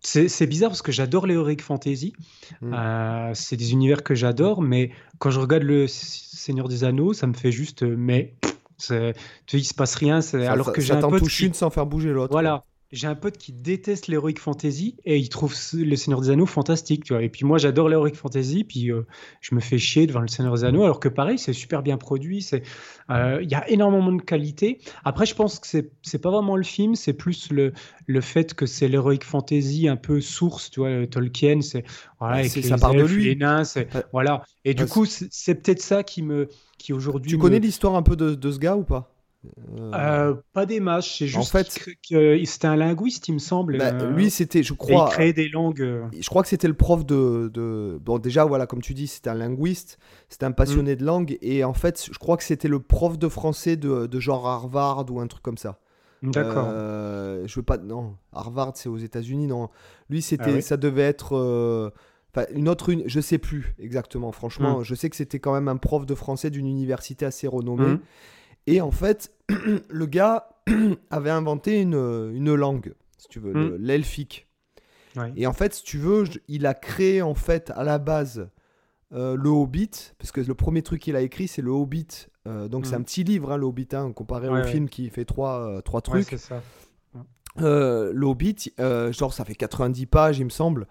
c'est 0.00 0.46
bizarre 0.46 0.70
parce 0.70 0.82
que 0.82 0.92
j'adore 0.92 1.26
l'Heroic 1.26 1.56
Fantasy. 1.62 2.12
Mm. 2.60 2.72
Euh, 2.74 3.30
c'est 3.34 3.56
des 3.56 3.72
univers 3.72 4.02
que 4.02 4.14
j'adore, 4.14 4.62
mais 4.62 4.90
quand 5.18 5.30
je 5.30 5.40
regarde 5.40 5.62
Le 5.64 5.86
Seigneur 5.88 6.68
des 6.68 6.84
Anneaux, 6.84 7.12
ça 7.12 7.26
me 7.26 7.34
fait 7.34 7.52
juste, 7.52 7.82
euh, 7.82 7.94
mais 7.98 8.34
tu 8.78 8.94
vois, 8.94 9.12
il 9.52 9.64
se 9.64 9.74
passe 9.74 9.94
rien. 9.94 10.20
Ça- 10.20 10.50
alors 10.50 10.66
ça- 10.66 10.72
que 10.72 10.80
j'ai 10.80 10.92
un 10.92 11.00
pote 11.00 11.18
touche 11.20 11.38
qui- 11.38 11.46
une 11.46 11.54
sans 11.54 11.70
faire 11.70 11.86
bouger 11.86 12.10
l'autre. 12.12 12.32
voilà. 12.32 12.64
J'ai 12.92 13.08
un 13.08 13.16
pote 13.16 13.36
qui 13.36 13.52
déteste 13.52 14.06
l'Heroic 14.06 14.34
Fantasy 14.38 14.96
et 15.04 15.18
il 15.18 15.28
trouve 15.28 15.52
le 15.74 15.96
Seigneur 15.96 16.20
des 16.20 16.30
Anneaux 16.30 16.46
fantastique, 16.46 17.02
tu 17.04 17.14
vois. 17.14 17.22
Et 17.22 17.28
puis 17.28 17.44
moi, 17.44 17.58
j'adore 17.58 17.88
l'Heroic 17.88 18.14
Fantasy, 18.14 18.62
puis 18.62 18.92
euh, 18.92 19.02
je 19.40 19.54
me 19.56 19.60
fais 19.60 19.76
chier 19.76 20.06
devant 20.06 20.20
le 20.20 20.28
Seigneur 20.28 20.54
des 20.54 20.64
Anneaux, 20.64 20.84
alors 20.84 21.00
que 21.00 21.08
pareil, 21.08 21.36
c'est 21.38 21.52
super 21.52 21.82
bien 21.82 21.96
produit, 21.98 22.42
c'est, 22.42 22.62
euh, 23.10 23.40
il 23.42 23.50
y 23.50 23.54
a 23.56 23.68
énormément 23.68 24.12
de 24.12 24.22
qualité. 24.22 24.78
Après, 25.04 25.26
je 25.26 25.34
pense 25.34 25.58
que 25.58 25.66
c'est, 25.66 25.90
c'est 26.02 26.20
pas 26.20 26.30
vraiment 26.30 26.56
le 26.56 26.62
film, 26.62 26.94
c'est 26.94 27.12
plus 27.12 27.50
le, 27.50 27.72
le 28.06 28.20
fait 28.20 28.54
que 28.54 28.66
c'est 28.66 28.88
l'Heroic 28.88 29.24
Fantasy 29.24 29.88
un 29.88 29.96
peu 29.96 30.20
source, 30.20 30.70
tu 30.70 30.80
vois, 30.80 30.90
euh, 30.90 31.06
Tolkien, 31.06 31.60
c'est, 31.62 31.84
voilà, 32.20 32.36
avec 32.36 32.54
les 32.54 32.62
ça 32.62 32.78
part 32.78 32.94
de 32.94 33.02
lui. 33.02 33.24
les 33.24 33.36
nains, 33.36 33.64
c'est, 33.64 33.88
Ouais. 33.94 34.04
voilà. 34.12 34.44
Et 34.64 34.74
du 34.74 34.86
coup, 34.86 35.04
c'est, 35.06 35.54
peut-être 35.56 35.82
ça 35.82 36.02
qui 36.04 36.22
me, 36.22 36.48
qui 36.78 36.92
aujourd'hui 36.92 37.32
Tu 37.32 37.36
me- 37.36 37.42
connais 37.42 37.58
l'histoire 37.58 37.94
un 37.96 38.02
peu 38.02 38.16
de, 38.16 38.34
de 38.34 38.50
ce 38.50 38.58
gars 38.58 38.76
ou 38.76 38.84
pas? 38.84 39.15
Euh, 39.78 39.92
euh, 39.94 40.34
pas 40.52 40.66
des 40.66 40.80
matchs, 40.80 41.18
c'est 41.18 41.24
En 41.36 41.40
juste 41.40 41.52
fait- 41.52 41.68
crée- 41.68 41.98
que- 42.08 42.44
c'était 42.44 42.66
un 42.66 42.76
linguiste, 42.76 43.28
il 43.28 43.34
me 43.34 43.38
semble. 43.38 43.78
bah, 43.78 43.92
euh, 43.92 44.10
Lui, 44.12 44.30
c'était, 44.30 44.62
je 44.62 44.72
et 44.72 44.74
il 44.74 44.78
crois, 44.78 45.08
créait 45.10 45.32
des 45.32 45.48
langues. 45.48 45.80
euh, 45.82 46.04
je 46.18 46.28
crois 46.28 46.42
que 46.42 46.48
c'était 46.48 46.68
le 46.68 46.74
prof 46.74 47.04
de, 47.06 47.50
de- 47.52 47.98
Bon, 48.02 48.18
déjà, 48.18 48.44
voilà, 48.44 48.66
comme 48.66 48.82
tu 48.82 48.94
dis, 48.94 49.06
c'était 49.06 49.30
un 49.30 49.34
linguiste, 49.34 49.98
c'était 50.28 50.44
un 50.46 50.52
passionné 50.52 50.94
Mm. 50.94 50.98
de 50.98 51.04
langue, 51.04 51.38
et 51.42 51.64
en 51.64 51.74
fait, 51.74 52.08
je 52.12 52.18
crois 52.18 52.36
que 52.36 52.44
c'était 52.44 52.68
le 52.68 52.80
prof 52.80 53.18
de 53.18 53.28
français 53.28 53.76
de, 53.76 54.06
de 54.06 54.20
genre 54.20 54.46
Harvard 54.46 55.04
ou 55.10 55.20
un 55.20 55.26
truc 55.26 55.42
comme 55.42 55.58
ça. 55.58 55.78
D'accord. 56.22 56.66
Je 56.68 57.54
veux 57.54 57.62
pas. 57.62 57.76
Non, 57.78 58.16
Harvard, 58.32 58.72
c'est 58.76 58.88
aux 58.88 58.96
États-Unis, 58.96 59.46
non. 59.46 59.68
Lui, 60.10 60.22
c'était, 60.22 60.44
Ah 60.46 60.52
ouais 60.54 60.60
ça 60.60 60.76
devait 60.76 61.02
être. 61.02 61.92
enfin, 62.34 62.46
une 62.54 62.68
autre, 62.68 62.88
uni- 62.90 63.04
je 63.06 63.20
sais 63.20 63.38
plus 63.38 63.74
exactement, 63.78 64.32
franchement. 64.32 64.80
Mm. 64.80 64.84
Je 64.84 64.94
sais 64.94 65.10
que 65.10 65.16
c'était 65.16 65.38
quand 65.38 65.52
même 65.54 65.68
un 65.68 65.76
prof 65.76 66.06
de 66.06 66.14
français 66.14 66.50
d'une 66.50 66.66
université 66.66 67.26
assez 67.26 67.46
renommée. 67.46 67.84
Mhm. 67.86 68.00
Et 68.66 68.80
en 68.80 68.90
fait, 68.90 69.32
le 69.88 70.06
gars 70.06 70.48
avait 71.10 71.30
inventé 71.30 71.80
une, 71.80 71.94
une 71.94 72.54
langue, 72.54 72.94
si 73.18 73.28
tu 73.28 73.38
veux, 73.40 73.52
Mm. 73.52 73.68
le- 73.70 73.76
l'elfique. 73.76 74.46
Ouais. 75.16 75.32
Et 75.36 75.46
en 75.46 75.52
fait, 75.52 75.72
si 75.74 75.82
tu 75.84 75.98
veux, 75.98 76.24
je- 76.24 76.38
il 76.48 76.66
a 76.66 76.74
créé 76.74 77.22
en 77.22 77.34
fait 77.34 77.70
à 77.74 77.84
la 77.84 77.98
base 77.98 78.48
euh, 79.12 79.36
le 79.36 79.48
Hobbit, 79.48 79.90
parce 80.18 80.32
que 80.32 80.40
le 80.40 80.54
premier 80.54 80.82
truc 80.82 81.00
qu'il 81.00 81.14
a 81.14 81.20
écrit, 81.20 81.46
c'est 81.46 81.62
le 81.62 81.70
Hobbit. 81.70 82.08
Euh, 82.48 82.66
donc 82.66 82.86
c'est 82.86 82.96
Mm. 82.96 83.00
un 83.00 83.02
petit 83.02 83.22
livre, 83.24 83.52
hein, 83.52 83.56
le 83.56 83.64
Hobbit, 83.64 83.88
hein, 83.92 84.10
comparé 84.12 84.48
Ouais, 84.48 84.54
au 84.60 84.64
ouais. 84.64 84.68
film 84.70 84.88
qui 84.88 85.08
fait 85.10 85.24
trois, 85.24 85.60
euh, 85.60 85.80
trois 85.80 86.00
trucs. 86.00 86.36
ça. 86.38 86.60
Euh, 87.62 88.12
le 88.12 88.26
Hobbit, 88.26 88.72
euh, 88.80 89.12
genre 89.12 89.32
ça 89.32 89.44
fait 89.44 89.54
90 89.54 90.06
pages, 90.06 90.38
il 90.38 90.44
me 90.44 90.50
semble, 90.50 90.86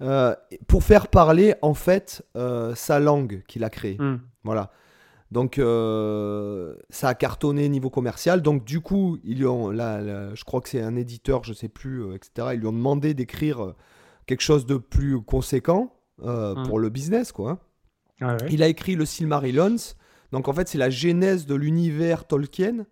euh, 0.00 0.34
pour 0.66 0.82
faire 0.82 1.08
parler 1.08 1.54
en 1.60 1.74
fait 1.74 2.24
euh, 2.36 2.74
sa 2.74 3.00
langue 3.00 3.42
qu'il 3.48 3.64
a 3.64 3.68
créée. 3.70 3.96
Mhm. 3.98 4.20
Voilà. 4.44 4.70
Donc 5.32 5.58
euh, 5.58 6.76
ça 6.88 7.08
a 7.08 7.14
cartonné 7.14 7.68
niveau 7.68 7.90
commercial. 7.90 8.42
Donc 8.42 8.64
du 8.64 8.80
coup, 8.80 9.18
ils 9.24 9.38
lui 9.38 9.46
ont, 9.46 9.70
là, 9.70 10.00
là, 10.00 10.34
je 10.34 10.44
crois 10.44 10.60
que 10.60 10.68
c'est 10.68 10.80
un 10.80 10.96
éditeur, 10.96 11.42
je 11.44 11.52
sais 11.52 11.68
plus, 11.68 12.02
euh, 12.04 12.14
etc. 12.14 12.48
Ils 12.54 12.60
lui 12.60 12.66
ont 12.66 12.72
demandé 12.72 13.12
d'écrire 13.12 13.62
euh, 13.64 13.74
quelque 14.26 14.42
chose 14.42 14.66
de 14.66 14.76
plus 14.76 15.20
conséquent 15.20 15.92
euh, 16.22 16.54
Mm. 16.54 16.68
pour 16.68 16.78
le 16.78 16.88
business, 16.88 17.32
quoi. 17.32 17.58
Ouais, 18.20 18.28
ouais. 18.28 18.36
Il 18.50 18.62
a 18.62 18.68
écrit 18.68 18.94
le 18.94 19.04
Silmarillons. 19.04 19.76
Donc 20.32 20.48
en 20.48 20.52
fait, 20.52 20.68
c'est 20.68 20.78
la 20.78 20.90
genèse 20.90 21.46
de 21.46 21.54
l'univers 21.54 22.24
Tolkien. 22.24 22.86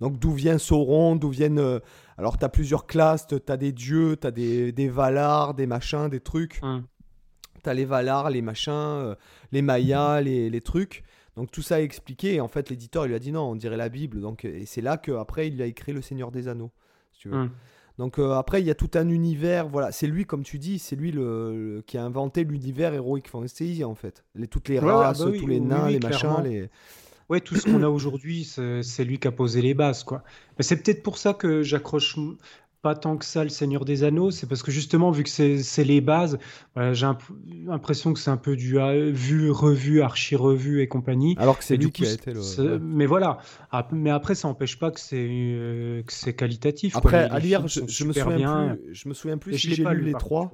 Donc 0.00 0.18
d'où 0.18 0.32
vient 0.32 0.58
Sauron, 0.58 1.16
d'où 1.16 1.30
viennent... 1.30 1.80
Alors 2.18 2.38
tu 2.38 2.44
as 2.44 2.48
plusieurs 2.48 2.86
classes, 2.86 3.26
tu 3.26 3.36
as 3.48 3.56
des 3.56 3.72
dieux, 3.72 4.16
tu 4.20 4.26
as 4.26 4.30
des, 4.30 4.72
des 4.72 4.88
Valar, 4.88 5.54
des 5.54 5.66
machins, 5.66 6.08
des 6.08 6.20
trucs. 6.20 6.60
Mhm. 6.62 6.84
Tu 7.62 7.70
as 7.70 7.74
les 7.74 7.84
Valar, 7.84 8.30
les 8.30 8.42
machins, 8.42 9.14
les 9.52 9.62
Mayas, 9.62 10.20
les, 10.20 10.48
les 10.50 10.60
trucs. 10.60 11.02
Donc 11.36 11.50
tout 11.50 11.62
ça 11.62 11.80
est 11.80 11.84
expliqué. 11.84 12.34
Et 12.34 12.40
en 12.40 12.48
fait, 12.48 12.70
l'éditeur, 12.70 13.04
il 13.04 13.08
lui 13.08 13.14
a 13.14 13.18
dit 13.18 13.32
non, 13.32 13.42
on 13.50 13.54
dirait 13.56 13.76
la 13.76 13.88
Bible. 13.88 14.20
Donc, 14.20 14.44
et 14.44 14.66
c'est 14.66 14.80
là 14.80 14.96
qu'après, 14.96 15.48
il 15.48 15.60
a 15.62 15.66
écrit 15.66 15.92
Le 15.92 16.02
Seigneur 16.02 16.30
des 16.30 16.48
Anneaux. 16.48 16.70
si 17.12 17.20
tu 17.20 17.28
veux. 17.28 17.36
Mhm. 17.44 17.50
Donc 17.98 18.18
euh, 18.18 18.32
après, 18.32 18.60
il 18.60 18.66
y 18.66 18.70
a 18.70 18.74
tout 18.74 18.90
un 18.94 19.08
univers. 19.08 19.68
Voilà, 19.68 19.90
c'est 19.90 20.06
lui, 20.06 20.26
comme 20.26 20.42
tu 20.42 20.58
dis, 20.58 20.78
c'est 20.78 20.96
lui 20.96 21.12
le, 21.12 21.76
le- 21.76 21.82
qui 21.82 21.96
a 21.96 22.04
inventé 22.04 22.44
l'univers 22.44 22.92
Heroic 22.92 23.22
Fantasy 23.26 23.84
en 23.84 23.94
fait. 23.94 24.22
Les, 24.34 24.48
toutes 24.48 24.68
les 24.68 24.78
ouais, 24.78 24.90
races, 24.90 25.20
bah 25.20 25.28
oui, 25.30 25.40
tous 25.40 25.46
les 25.46 25.60
nains, 25.60 25.86
oui, 25.86 25.92
les 25.94 26.00
machins, 26.00 26.42
les. 26.44 26.68
Ouais, 27.28 27.40
tout 27.40 27.56
ce 27.56 27.64
qu'on 27.64 27.82
a 27.82 27.88
aujourd'hui, 27.88 28.44
c'est 28.44 29.04
lui 29.04 29.18
qui 29.18 29.26
a 29.26 29.32
posé 29.32 29.60
les 29.60 29.74
bases, 29.74 30.04
quoi. 30.04 30.22
Mais 30.58 30.62
c'est 30.62 30.76
peut-être 30.76 31.02
pour 31.02 31.18
ça 31.18 31.34
que 31.34 31.62
j'accroche 31.62 32.16
pas 32.82 32.94
tant 32.94 33.16
que 33.16 33.24
ça 33.24 33.42
le 33.42 33.50
Seigneur 33.50 33.84
des 33.84 34.04
Anneaux. 34.04 34.30
C'est 34.30 34.46
parce 34.48 34.62
que 34.62 34.70
justement, 34.70 35.10
vu 35.10 35.22
que 35.24 35.28
c'est 35.30 35.84
les 35.84 36.00
bases, 36.00 36.38
voilà, 36.74 36.92
j'ai 36.92 37.06
l'impression 37.66 38.12
que 38.12 38.20
c'est 38.20 38.30
un 38.30 38.36
peu 38.36 38.54
du 38.56 38.78
euh, 38.78 39.10
vu, 39.12 39.50
revu, 39.50 40.02
archi-revu 40.02 40.80
et 40.82 40.88
compagnie. 40.88 41.34
Alors 41.38 41.58
que 41.58 41.64
c'est 41.64 41.76
lui 41.76 41.86
du 41.86 41.92
qui 41.92 42.02
coup, 42.02 42.08
a 42.08 42.12
été 42.12 42.32
le. 42.32 42.42
c'est- 42.42 42.62
ouais. 42.62 42.78
Mais 42.80 43.06
voilà. 43.06 43.38
Ah, 43.72 43.88
Mais 43.92 44.10
après, 44.10 44.34
ça 44.34 44.48
n'empêche 44.48 44.78
pas 44.78 44.90
que 44.90 45.00
c'est 45.00 45.26
euh, 45.28 46.02
c'est 46.08 46.34
qualitatif. 46.34 46.96
Après, 46.96 47.28
à 47.28 47.38
lire, 47.38 47.66
je, 47.66 47.80
me 48.04 48.12
souviens 48.12 48.36
bien. 48.36 48.76
plus. 48.82 48.94
Je 48.94 49.08
me 49.08 49.14
souviens 49.14 49.38
plus 49.38 49.54
Et 49.54 49.58
si 49.58 49.74
j'ai 49.74 49.82
pas 49.82 49.94
lu 49.94 50.04
les 50.04 50.12
trois. 50.14 50.52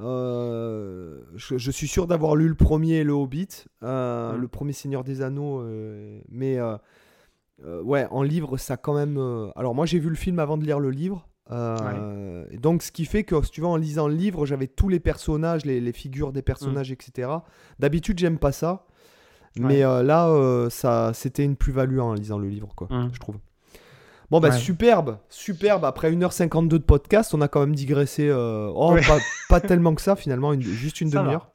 Euh, 0.00 1.20
je, 1.34 1.58
je 1.58 1.70
suis 1.72 1.88
sûr 1.88 2.06
d'avoir 2.06 2.36
lu 2.36 2.48
le 2.48 2.54
premier 2.54 2.96
et 2.98 3.04
le 3.04 3.12
Hobbit, 3.12 3.48
Mm. 3.82 4.36
le 4.40 4.46
premier 4.48 4.72
Seigneur 4.72 5.02
des 5.04 5.22
Anneaux, 5.22 5.64
mais 6.30 6.58
ouais, 7.64 8.06
en 8.10 8.22
livre, 8.22 8.56
ça 8.56 8.76
quand 8.76 8.94
même. 8.94 9.18
Alors 9.56 9.74
moi, 9.74 9.86
j'ai 9.86 9.98
vu 9.98 10.08
le 10.08 10.14
film 10.16 10.38
avant 10.38 10.56
de 10.56 10.64
lire 10.64 10.78
le 10.80 10.90
livre, 10.90 11.27
euh, 11.50 12.44
donc 12.60 12.82
ce 12.82 12.92
qui 12.92 13.04
fait 13.04 13.24
que 13.24 13.42
si 13.44 13.50
tu 13.50 13.60
vas 13.60 13.68
en 13.68 13.76
lisant 13.76 14.08
le 14.08 14.14
livre, 14.14 14.44
j'avais 14.46 14.66
tous 14.66 14.88
les 14.88 15.00
personnages, 15.00 15.64
les, 15.64 15.80
les 15.80 15.92
figures 15.92 16.32
des 16.32 16.42
personnages, 16.42 16.90
etc. 16.92 17.28
D'habitude, 17.78 18.18
j'aime 18.18 18.38
pas 18.38 18.52
ça, 18.52 18.86
mais 19.56 19.78
Ouais. 19.78 19.82
euh, 19.84 20.02
là, 20.02 20.28
euh, 20.28 20.68
ça, 20.70 21.12
c'était 21.14 21.44
une 21.44 21.56
plus-value 21.56 21.98
en 22.00 22.12
lisant 22.14 22.38
le 22.38 22.48
livre, 22.48 22.68
quoi, 22.76 22.86
Mm. 22.90 23.10
je 23.12 23.18
trouve. 23.20 23.36
Bon 24.30 24.40
bah 24.40 24.50
Ouais. 24.50 24.56
superbe, 24.58 25.16
superbe. 25.30 25.86
Après 25.86 26.10
1h52 26.12 26.78
de 26.78 26.84
podcast, 26.84 27.32
on 27.32 27.40
a 27.40 27.48
quand 27.48 27.60
même 27.60 27.74
digressé. 27.74 28.30
Oh, 28.30 28.94
pas, 29.06 29.18
pas 29.48 29.60
tellement 29.60 29.94
que 29.94 30.02
ça 30.02 30.16
finalement, 30.16 30.52
une- 30.52 30.60
juste 30.60 31.00
une 31.00 31.08
demi-heure. 31.08 31.50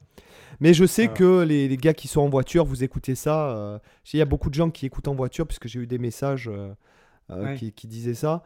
Mais 0.60 0.74
je 0.74 0.84
sais 0.84 1.08
que 1.08 1.42
les, 1.42 1.68
les 1.68 1.76
gars 1.76 1.94
qui 1.94 2.08
sont 2.08 2.20
en 2.20 2.28
voiture, 2.28 2.64
vous 2.64 2.82
écoutez 2.82 3.14
ça. 3.14 3.80
Il 4.12 4.18
y 4.18 4.22
a 4.22 4.24
beaucoup 4.24 4.50
de 4.50 4.54
gens 4.54 4.70
qui 4.70 4.86
écoutent 4.86 5.06
en 5.06 5.14
voiture, 5.14 5.46
puisque 5.46 5.68
j'ai 5.68 5.78
eu 5.80 5.86
des 5.86 5.98
messages 5.98 6.50
qui 7.76 7.86
disaient 7.86 8.14
ça. 8.14 8.42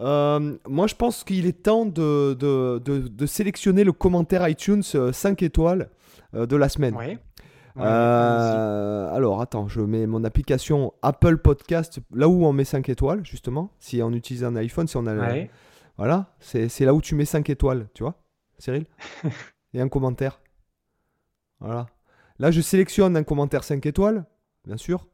Euh, 0.00 0.56
moi, 0.66 0.86
je 0.86 0.94
pense 0.94 1.24
qu'il 1.24 1.46
est 1.46 1.62
temps 1.62 1.84
de, 1.86 2.34
de, 2.34 2.78
de- 2.84 3.06
de 3.08 3.26
sélectionner 3.26 3.84
le 3.84 3.92
commentaire 3.92 4.48
iTunes 4.48 4.82
5 4.82 5.42
étoiles 5.42 5.90
euh, 6.34 6.46
de 6.46 6.56
la 6.56 6.68
semaine. 6.68 6.94
Ouais. 6.96 7.18
Ouais, 7.76 7.84
Euh, 7.86 9.12
alors, 9.14 9.40
attends, 9.40 9.68
je 9.68 9.80
mets 9.80 10.06
mon 10.06 10.24
application 10.24 10.92
Apple 11.02 11.38
Podcast 11.38 12.00
là 12.12 12.28
où 12.28 12.44
on 12.44 12.52
met 12.52 12.64
5 12.64 12.88
étoiles, 12.88 13.24
justement. 13.24 13.70
Si 13.78 14.02
on 14.02 14.10
utilise 14.12 14.42
un 14.42 14.56
iPhone, 14.56 14.86
si 14.88 14.96
on 14.96 15.06
a. 15.06 15.14
le-. 15.14 15.20
Voilà, 15.96 16.34
c'est 16.40 16.68
là 16.80 16.94
où 16.94 17.00
tu 17.02 17.14
mets 17.14 17.24
5 17.26 17.48
étoiles, 17.50 17.86
tu 17.94 18.02
vois, 18.02 18.14
Cyril 18.58 18.86
Et 19.74 19.80
un 19.80 19.88
commentaire. 19.88 20.40
Voilà. 21.60 21.86
Là, 22.38 22.50
je 22.50 22.60
sélectionne 22.62 23.16
un 23.18 23.22
commentaire 23.22 23.62
5 23.64 23.84
étoiles, 23.86 24.24
bien 24.66 24.78
sûr. 24.78 25.06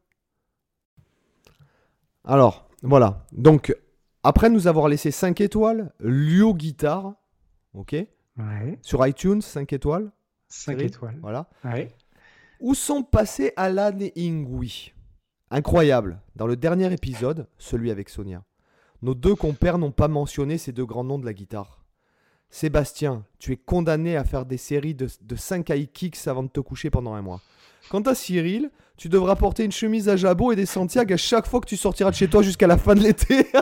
Alors, 2.24 2.68
voilà. 2.82 3.26
Donc, 3.32 3.76
après 4.26 4.50
nous 4.50 4.66
avoir 4.66 4.88
laissé 4.88 5.10
5 5.12 5.40
étoiles, 5.40 5.92
Lio 6.00 6.52
Guitare, 6.54 7.14
ok 7.74 7.92
Ouais. 8.38 8.78
Sur 8.82 9.06
iTunes, 9.06 9.40
5 9.40 9.72
étoiles, 9.72 10.10
5 10.48 10.72
Cyril 10.72 10.86
étoiles. 10.88 11.18
voilà. 11.22 11.48
Ouais. 11.64 11.94
Où 12.60 12.74
sont 12.74 13.02
passés 13.02 13.52
Alan 13.56 13.96
et 14.00 14.12
Ingui? 14.16 14.92
Incroyable. 15.50 16.20
Dans 16.34 16.46
le 16.46 16.56
dernier 16.56 16.92
épisode, 16.92 17.46
celui 17.56 17.90
avec 17.90 18.08
Sonia, 18.08 18.42
nos 19.00 19.14
deux 19.14 19.36
compères 19.36 19.78
n'ont 19.78 19.92
pas 19.92 20.08
mentionné 20.08 20.58
ces 20.58 20.72
deux 20.72 20.84
grands 20.84 21.04
noms 21.04 21.18
de 21.18 21.24
la 21.24 21.32
guitare. 21.32 21.84
Sébastien, 22.50 23.24
tu 23.38 23.52
es 23.52 23.56
condamné 23.56 24.16
à 24.16 24.24
faire 24.24 24.44
des 24.44 24.56
séries 24.56 24.94
de, 24.94 25.08
de 25.22 25.36
5 25.36 25.68
high 25.70 25.90
kicks 25.90 26.26
avant 26.26 26.42
de 26.42 26.48
te 26.48 26.60
coucher 26.60 26.90
pendant 26.90 27.14
un 27.14 27.22
mois. 27.22 27.40
Quant 27.90 28.00
à 28.02 28.14
Cyril, 28.14 28.70
tu 28.96 29.08
devras 29.08 29.36
porter 29.36 29.64
une 29.64 29.72
chemise 29.72 30.08
à 30.08 30.16
jabot 30.16 30.52
et 30.52 30.56
des 30.56 30.66
Santiago 30.66 31.14
à 31.14 31.16
chaque 31.16 31.46
fois 31.46 31.60
que 31.60 31.66
tu 31.66 31.76
sortiras 31.76 32.10
de 32.10 32.16
chez 32.16 32.28
toi 32.28 32.42
jusqu'à 32.42 32.66
la 32.66 32.78
fin 32.78 32.94
de 32.94 33.00
l'été. 33.00 33.46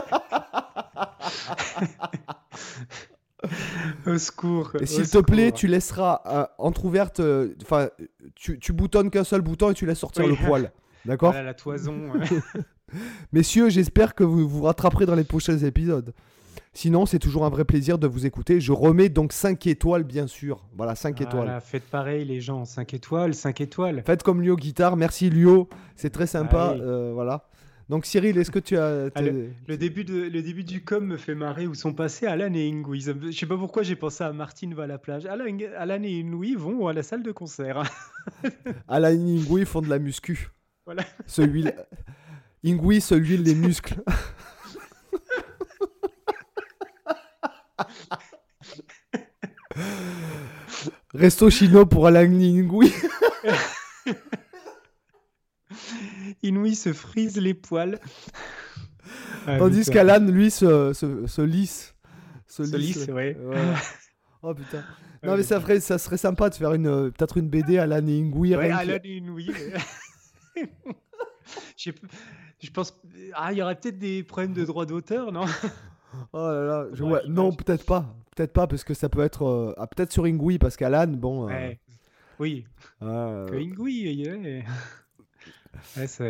Au 4.07 4.17
secours. 4.17 4.71
Et 4.79 4.85
s'il 4.85 5.09
te 5.09 5.17
plaît, 5.19 5.51
tu 5.51 5.67
laisseras 5.67 6.21
euh, 6.25 6.45
entrouverte. 6.57 7.19
euh, 7.19 7.53
Enfin, 7.61 7.89
tu, 8.35 8.57
tu 8.59 8.73
boutonnes 8.73 9.09
qu'un 9.11 9.23
seul 9.23 9.41
bouton 9.41 9.69
et 9.71 9.73
tu 9.73 9.85
laisses 9.85 9.99
sortir 9.99 10.23
Oui. 10.25 10.31
le 10.39 10.45
poil. 10.47 10.71
D'accord? 11.05 11.31
Voilà 11.31 11.45
la 11.45 11.53
toison. 11.53 12.09
Messieurs, 13.33 13.69
j'espère 13.69 14.15
que 14.15 14.23
vous 14.23 14.47
vous 14.47 14.63
rattraperez 14.63 15.05
dans 15.05 15.13
les 15.15 15.23
prochains 15.23 15.57
épisodes. 15.59 16.13
Sinon, 16.77 17.05
c'est 17.05 17.19
toujours 17.19 17.45
un 17.45 17.49
vrai 17.49 17.63
plaisir 17.63 17.97
de 17.97 18.05
vous 18.05 18.25
écouter. 18.25 18.59
Je 18.59 18.73
remets 18.73 19.07
donc 19.07 19.31
5 19.31 19.65
étoiles, 19.65 20.03
bien 20.03 20.27
sûr. 20.27 20.65
Voilà, 20.75 20.93
5 20.93 21.21
étoiles. 21.21 21.59
Faites 21.63 21.85
pareil 21.85 22.25
les 22.25 22.41
gens, 22.41 22.65
5 22.65 22.93
étoiles, 22.93 23.33
5 23.33 23.61
étoiles. 23.61 24.03
Faites 24.05 24.23
comme 24.23 24.41
Lio 24.41 24.57
Guitare. 24.57 24.97
Merci 24.97 25.29
Lio. 25.29 25.69
C'est 25.95 26.09
très 26.09 26.27
sympa. 26.27 26.75
Euh, 26.77 27.11
voilà. 27.13 27.47
Donc, 27.87 28.05
Cyril, 28.05 28.37
est-ce 28.37 28.51
que 28.51 28.59
tu 28.59 28.75
as. 28.77 29.09
Ah, 29.15 29.21
Le 29.21 29.77
début, 29.77 30.03
de, 30.03 30.23
le 30.23 30.41
début 30.41 30.65
du 30.65 30.83
com 30.83 31.05
me 31.05 31.15
fait 31.17 31.35
marrer 31.35 31.65
où 31.65 31.75
sont 31.75 31.93
passés 31.93 32.25
Alan 32.25 32.51
et 32.53 32.69
me- 32.71 32.95
Je 33.31 33.31
sais 33.31 33.45
pas 33.45 33.57
pourquoi 33.57 33.83
j'ai 33.83 33.95
pensé 33.95 34.23
à 34.25 34.33
Martine 34.33 34.73
va 34.73 34.83
à 34.83 34.87
la 34.87 34.97
plage. 34.97 35.25
Alan, 35.27 35.45
Alan 35.77 36.03
et 36.03 36.19
Ingui 36.19 36.55
vont 36.55 36.87
à 36.87 36.93
la 36.93 37.03
salle 37.03 37.23
de 37.23 37.31
concert. 37.31 37.83
Alan 38.89 39.09
et 39.11 39.13
Ingui 39.13 39.63
font 39.65 39.81
de 39.81 39.87
la 39.89 39.99
muscu. 39.99 40.49
Voilà. 40.85 41.03
Se 41.25 41.41
huile. 41.41 41.73
Ingui 42.65 42.99
se 42.99 43.15
huile 43.15 43.43
les 43.43 43.55
muscles. 43.55 44.01
Resto 51.13 51.49
chino 51.49 51.85
pour 51.85 52.07
Alan 52.07 52.31
et 52.39 52.59
Ingui. 52.59 52.93
Ingui 56.43 56.75
se 56.75 56.93
frise 56.93 57.37
les 57.37 57.53
poils. 57.53 57.99
Ah, 59.47 59.59
Tandis 59.59 59.85
qu'Alan, 59.85 60.25
lui, 60.25 60.49
se, 60.49 60.91
se, 60.93 61.27
se 61.27 61.41
lisse. 61.43 61.93
Se, 62.47 62.63
Se 62.63 62.75
lisse, 62.75 63.05
ouais. 63.09 63.37
Oh 64.41 64.55
putain. 64.55 64.83
Non 65.21 65.37
mais 65.37 65.43
ça, 65.43 65.61
ferait, 65.61 65.79
ça 65.79 65.99
serait 65.99 66.17
sympa 66.17 66.49
de 66.49 66.55
faire 66.55 66.73
une 66.73 66.87
euh, 66.87 67.11
peut-être 67.11 67.37
une 67.37 67.47
BD 67.47 67.77
Alan 67.77 68.07
et 68.07 68.19
Ingui. 68.19 68.55
Ouais, 68.55 68.71
Alan 68.71 68.97
et 69.03 69.17
pas- 71.91 72.07
je 72.59 72.71
pense. 72.71 72.99
Ah, 73.35 73.51
il 73.51 73.59
y 73.59 73.61
aurait 73.61 73.75
peut-être 73.79 73.99
des 73.99 74.23
problèmes 74.23 74.53
de 74.53 74.65
droit 74.65 74.87
d'auteur, 74.87 75.31
non? 75.31 75.45
Oh 76.33 76.37
là 76.47 76.63
là, 76.65 76.85
je- 76.93 77.27
non, 77.29 77.51
peut-être 77.51 77.85
pas. 77.85 78.15
Peut-être 78.35 78.53
pas, 78.53 78.67
parce 78.67 78.83
que 78.83 78.93
ça 78.93 79.07
peut 79.09 79.21
être. 79.21 79.43
euh, 79.45 79.73
ah, 79.77 79.87
peut-être 79.87 80.11
sur 80.11 80.25
Ingui, 80.25 80.57
parce 80.57 80.75
qu'Alan, 80.75 81.07
bon. 81.07 81.43
euh, 81.45 81.47
Ouais. 81.47 81.79
Oui, 82.39 82.65
euh, 83.01 83.47
que 83.47 83.55
Ingui. 83.55 84.63
Ouais, 85.97 86.07
ça, 86.07 86.23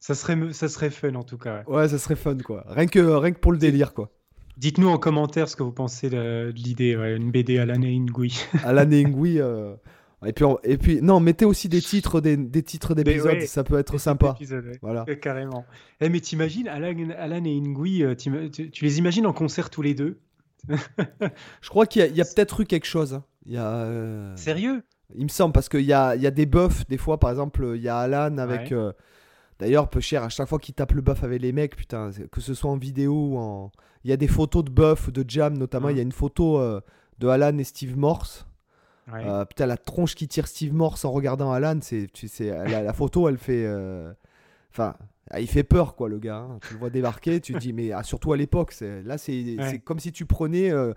ça 0.00 0.14
serait, 0.14 0.52
ça 0.52 0.68
serait 0.68 0.90
fun 0.90 1.14
en 1.14 1.22
tout 1.24 1.38
cas. 1.38 1.64
ouais. 1.66 1.74
ouais, 1.76 1.88
ça 1.88 1.98
serait 1.98 2.16
fun, 2.16 2.36
quoi. 2.38 2.64
Rien 2.68 2.86
que, 2.86 2.98
rien 3.00 3.32
que 3.32 3.38
pour 3.38 3.52
le 3.52 3.58
délire, 3.58 3.92
quoi. 3.94 4.10
Dites-nous 4.56 4.88
en 4.88 4.96
commentaire 4.98 5.48
ce 5.48 5.56
que 5.56 5.62
vous 5.62 5.72
pensez 5.72 6.08
de, 6.08 6.50
de 6.50 6.52
l'idée, 6.56 6.96
ouais, 6.96 7.14
une 7.16 7.30
BD 7.30 7.58
Alan 7.58 7.80
et 7.82 7.94
Ingui. 7.94 8.40
Alan 8.64 8.90
et 8.90 9.04
Ingui. 9.04 9.40
euh, 9.40 9.74
Et 10.24 10.32
puis, 10.32 10.44
on- 10.44 10.58
et 10.64 10.78
puis, 10.78 11.02
non, 11.02 11.20
mettez 11.20 11.44
aussi 11.44 11.68
des 11.68 11.82
titres 11.82 12.20
des, 12.20 12.36
des 12.36 12.62
titres 12.62 12.94
d'épisodes, 12.94 13.26
ouais, 13.34 13.46
ça 13.46 13.64
peut 13.64 13.78
être 13.78 13.98
sympa. 13.98 14.34
ouais. 14.40 14.78
Voilà. 14.80 15.04
Carrément. 15.20 15.64
Eh, 16.00 16.08
mais 16.08 16.20
t'imagines, 16.20 16.68
Alan, 16.68 16.94
Alan 17.18 17.44
et 17.44 17.56
Ingui, 17.56 18.02
euh, 18.02 18.14
tu, 18.14 18.70
tu 18.70 18.84
les 18.84 18.98
imagines 18.98 19.26
en 19.26 19.32
concert 19.34 19.68
tous 19.70 19.82
les 19.82 19.94
deux 19.94 20.18
Je 21.60 21.68
crois 21.68 21.86
qu'il 21.86 22.14
y 22.16 22.20
a, 22.20 22.24
peut-être 22.24 22.60
eu 22.60 22.64
quelque 22.64 22.86
chose. 22.86 23.14
hein. 23.14 23.24
Il 23.44 23.52
y 23.52 23.56
a. 23.56 23.72
euh, 23.72 24.34
Sérieux? 24.36 24.82
Il 25.14 25.24
me 25.24 25.28
semble, 25.28 25.52
parce 25.52 25.68
qu'il 25.68 25.82
y 25.82 25.92
a, 25.92 26.16
il 26.16 26.22
y 26.22 26.26
a 26.26 26.30
des 26.32 26.46
buffs, 26.46 26.86
des 26.88 26.96
fois, 26.98 27.20
par 27.20 27.30
exemple, 27.30 27.72
il 27.76 27.82
y 27.82 27.88
a 27.88 27.98
Alan 27.98 28.38
avec. 28.38 28.70
Ouais. 28.70 28.76
euh, 28.76 28.92
D'ailleurs, 29.58 29.88
peu 29.88 30.00
cher, 30.00 30.22
à 30.22 30.28
chaque 30.28 30.48
fois 30.48 30.58
qu'il 30.58 30.74
tape 30.74 30.92
le 30.92 31.00
buff 31.00 31.24
avec 31.24 31.40
les 31.40 31.52
mecs, 31.52 31.76
putain, 31.76 32.10
que 32.30 32.40
ce 32.42 32.52
soit 32.52 32.70
en 32.70 32.76
vidéo 32.76 33.12
ou 33.14 33.38
en. 33.38 33.72
Il 34.04 34.10
y 34.10 34.12
a 34.12 34.16
des 34.18 34.28
photos 34.28 34.62
de 34.64 34.70
buff, 34.70 35.10
de 35.10 35.24
jam 35.26 35.56
notamment. 35.56 35.88
Mhm. 35.88 35.94
Il 35.94 35.96
y 35.96 36.00
a 36.00 36.02
une 36.02 36.12
photo 36.12 36.58
euh, 36.60 36.80
de 37.18 37.26
Alan 37.28 37.56
et 37.56 37.64
Steve 37.64 37.96
Morse. 37.96 38.46
Ouais. 39.12 39.24
Euh, 39.24 39.44
putain, 39.44 39.66
la 39.66 39.76
tronche 39.76 40.14
qui 40.14 40.26
tire 40.28 40.46
Steve 40.48 40.74
Morse 40.74 41.04
en 41.04 41.12
regardant 41.12 41.52
Alan, 41.52 41.78
c'est, 41.80 42.08
tu 42.12 42.28
sais, 42.28 42.50
la, 42.50 42.82
la 42.82 42.92
photo, 42.92 43.28
elle 43.28 43.38
fait. 43.38 43.64
euh, 43.66 44.12
Enfin, 44.70 44.94
ah, 45.30 45.40
il 45.40 45.46
fait 45.48 45.64
peur, 45.64 45.94
quoi, 45.96 46.08
le 46.08 46.18
gars. 46.18 46.36
hein. 46.38 46.58
Tu 46.66 46.74
le 46.74 46.78
vois 46.80 46.90
débarquer, 46.90 47.40
tu 47.40 47.54
te 47.54 47.58
dis, 47.58 47.72
mais 47.72 47.92
ah, 47.92 48.02
surtout 48.02 48.32
à 48.32 48.36
l'époque, 48.36 48.72
c'est, 48.72 49.02
là, 49.04 49.16
c'est, 49.16 49.56
Ouais. 49.58 49.78
comme 49.78 50.00
si 50.00 50.12
tu 50.12 50.26
prenais 50.26 50.70
euh, 50.70 50.92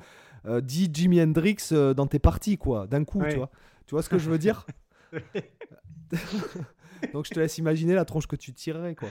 euh, 0.46 0.60
10 0.60 0.90
Jimi 0.94 1.22
Hendrix 1.22 1.58
dans 1.96 2.08
tes 2.08 2.20
parties, 2.20 2.58
quoi, 2.58 2.88
d'un 2.88 3.06
coup, 3.06 3.20
Ouais. 3.22 3.30
tu 3.30 3.38
vois. 3.38 3.50
Tu 3.86 3.96
vois 3.96 4.04
ce 4.04 4.10
que 4.10 4.18
je 4.18 4.30
veux 4.30 4.38
dire? 4.38 4.66
Donc, 7.14 7.26
je 7.26 7.32
te 7.32 7.40
laisse 7.40 7.58
imaginer 7.58 7.94
la 7.96 8.06
tronche 8.06 8.28
que 8.28 8.36
tu 8.36 8.54
tirerais, 8.54 8.96
quoi. 8.96 9.10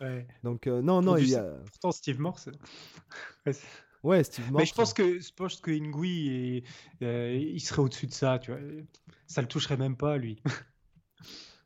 Ouais. 0.00 0.26
Donc, 0.42 0.66
non, 0.66 1.00
non, 1.02 1.16
il 1.16 1.28
y 1.30 1.36
a. 1.36 1.44
Pourtant, 1.66 1.92
Steve 1.92 2.20
Morse. 2.20 2.48
Ouais, 4.06 4.22
Steve 4.24 4.50
Morse. 4.50 4.60
Mais 4.62 4.66
je 4.66 4.74
pense 4.74 4.92
que 4.94 5.18
je 5.18 5.30
pense 5.34 5.56
que 5.60 5.70
Ingui, 5.70 6.28
est- 6.58 6.64
euh, 7.04 7.34
il 7.36 7.60
serait 7.60 7.82
au-dessus 7.82 8.06
de 8.06 8.12
ça, 8.12 8.38
tu 8.38 8.52
vois. 8.52 8.60
Ça 9.26 9.40
le 9.42 9.48
toucherait 9.48 9.76
même 9.76 9.96
pas, 9.96 10.16
lui. 10.16 10.40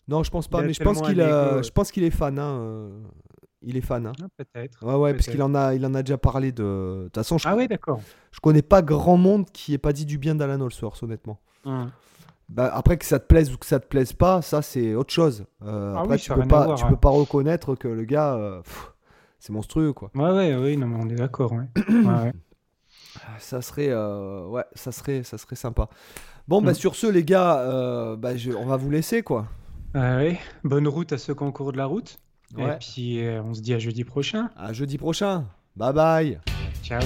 Non, 0.08 0.24
je 0.24 0.30
pense 0.30 0.48
pas, 0.48 0.62
mais 0.62 0.72
je 0.72 0.82
pense 0.82 1.00
qu'il 1.02 1.20
a... 1.20 1.28
ego, 1.28 1.56
ouais. 1.58 1.62
je 1.62 1.70
pense 1.70 1.92
qu'il 1.92 2.02
est 2.02 2.10
fan, 2.10 2.36
hein. 2.38 2.58
euh, 2.60 2.90
Il 3.62 3.76
est 3.76 3.80
fan, 3.80 4.06
hein. 4.06 4.12
Ah, 4.20 4.26
Peut-être. 4.36 4.84
Ouais, 4.84 4.94
ouais, 4.94 5.14
parce 5.14 5.26
qu'il 5.28 5.40
en 5.42 5.54
a, 5.54 5.74
il 5.74 5.86
en 5.86 5.94
a 5.94 6.02
déjà 6.02 6.18
parlé 6.18 6.50
de. 6.50 6.62
De 6.62 7.04
toute 7.04 7.14
façon, 7.14 7.38
je, 7.38 7.46
Ah 7.46 7.54
ouais, 7.54 7.68
d'accord. 7.68 8.00
je 8.32 8.40
connais 8.40 8.62
pas 8.62 8.82
grand 8.82 9.16
monde 9.16 9.48
qui 9.52 9.72
ait 9.74 9.78
pas 9.78 9.92
dit 9.92 10.06
du 10.06 10.18
bien 10.18 10.34
d'Alan 10.34 10.64
Allsworth, 10.64 11.00
honnêtement. 11.04 11.38
Hum. 11.64 11.90
Bah, 12.48 12.68
après 12.74 12.96
que 12.96 13.04
ça 13.04 13.20
te 13.20 13.26
plaise 13.26 13.52
ou 13.52 13.58
que 13.58 13.66
ça 13.66 13.78
te 13.78 13.86
plaise 13.86 14.12
pas, 14.12 14.42
ça 14.42 14.62
c'est 14.62 14.96
autre 14.96 15.12
chose. 15.12 15.44
Euh, 15.62 15.94
Ah 15.96 16.00
après, 16.00 16.14
oui, 16.16 16.20
tu 16.20 16.32
peux 16.32 16.48
pas, 16.48 16.74
tu 16.74 16.82
hein. 16.82 16.88
peux 16.88 16.96
pas 16.96 17.10
reconnaître 17.10 17.76
que 17.76 17.86
le 17.86 18.02
gars, 18.04 18.34
euh, 18.34 18.62
pff, 18.62 18.92
c'est 19.40 19.52
monstrueux, 19.52 19.92
quoi. 19.92 20.10
Ouais, 20.14 20.30
ouais, 20.30 20.54
ouais, 20.54 20.76
non, 20.76 20.86
mais 20.86 20.96
on 21.02 21.08
est 21.08 21.16
d'accord, 21.16 21.52
ouais. 21.52 21.66
ouais, 21.88 22.04
ouais. 22.22 22.32
Ça 23.38 23.60
serait, 23.62 23.88
euh, 23.90 24.46
ouais, 24.46 24.64
ça 24.74 24.92
serait, 24.92 25.22
ça 25.24 25.36
serait 25.38 25.56
sympa. 25.56 25.88
Bon, 26.46 26.62
bah 26.62 26.72
Mm. 26.72 26.74
sur 26.74 26.94
ce, 26.94 27.06
les 27.08 27.24
gars, 27.24 27.58
euh, 27.60 28.16
bah, 28.16 28.36
je- 28.36 28.52
on 28.52 28.66
va 28.66 28.76
vous 28.76 28.90
laisser, 28.90 29.22
quoi. 29.22 29.46
Ah 29.94 30.16
ouais. 30.18 30.38
Bonne 30.62 30.86
route 30.86 31.12
à 31.12 31.18
ceux 31.18 31.34
qui 31.34 31.42
ont 31.42 31.50
cours 31.52 31.72
de 31.72 31.76
la 31.78 31.86
route. 31.86 32.18
Et 32.58 32.62
puis, 32.80 33.24
euh, 33.24 33.42
on 33.42 33.54
se 33.54 33.60
dit 33.60 33.74
à 33.74 33.78
jeudi 33.78 34.04
prochain. 34.04 34.50
À 34.56 34.72
jeudi 34.72 34.98
prochain. 34.98 35.46
Bye 35.76 35.92
bye. 35.92 36.40
Ciao. 36.82 37.00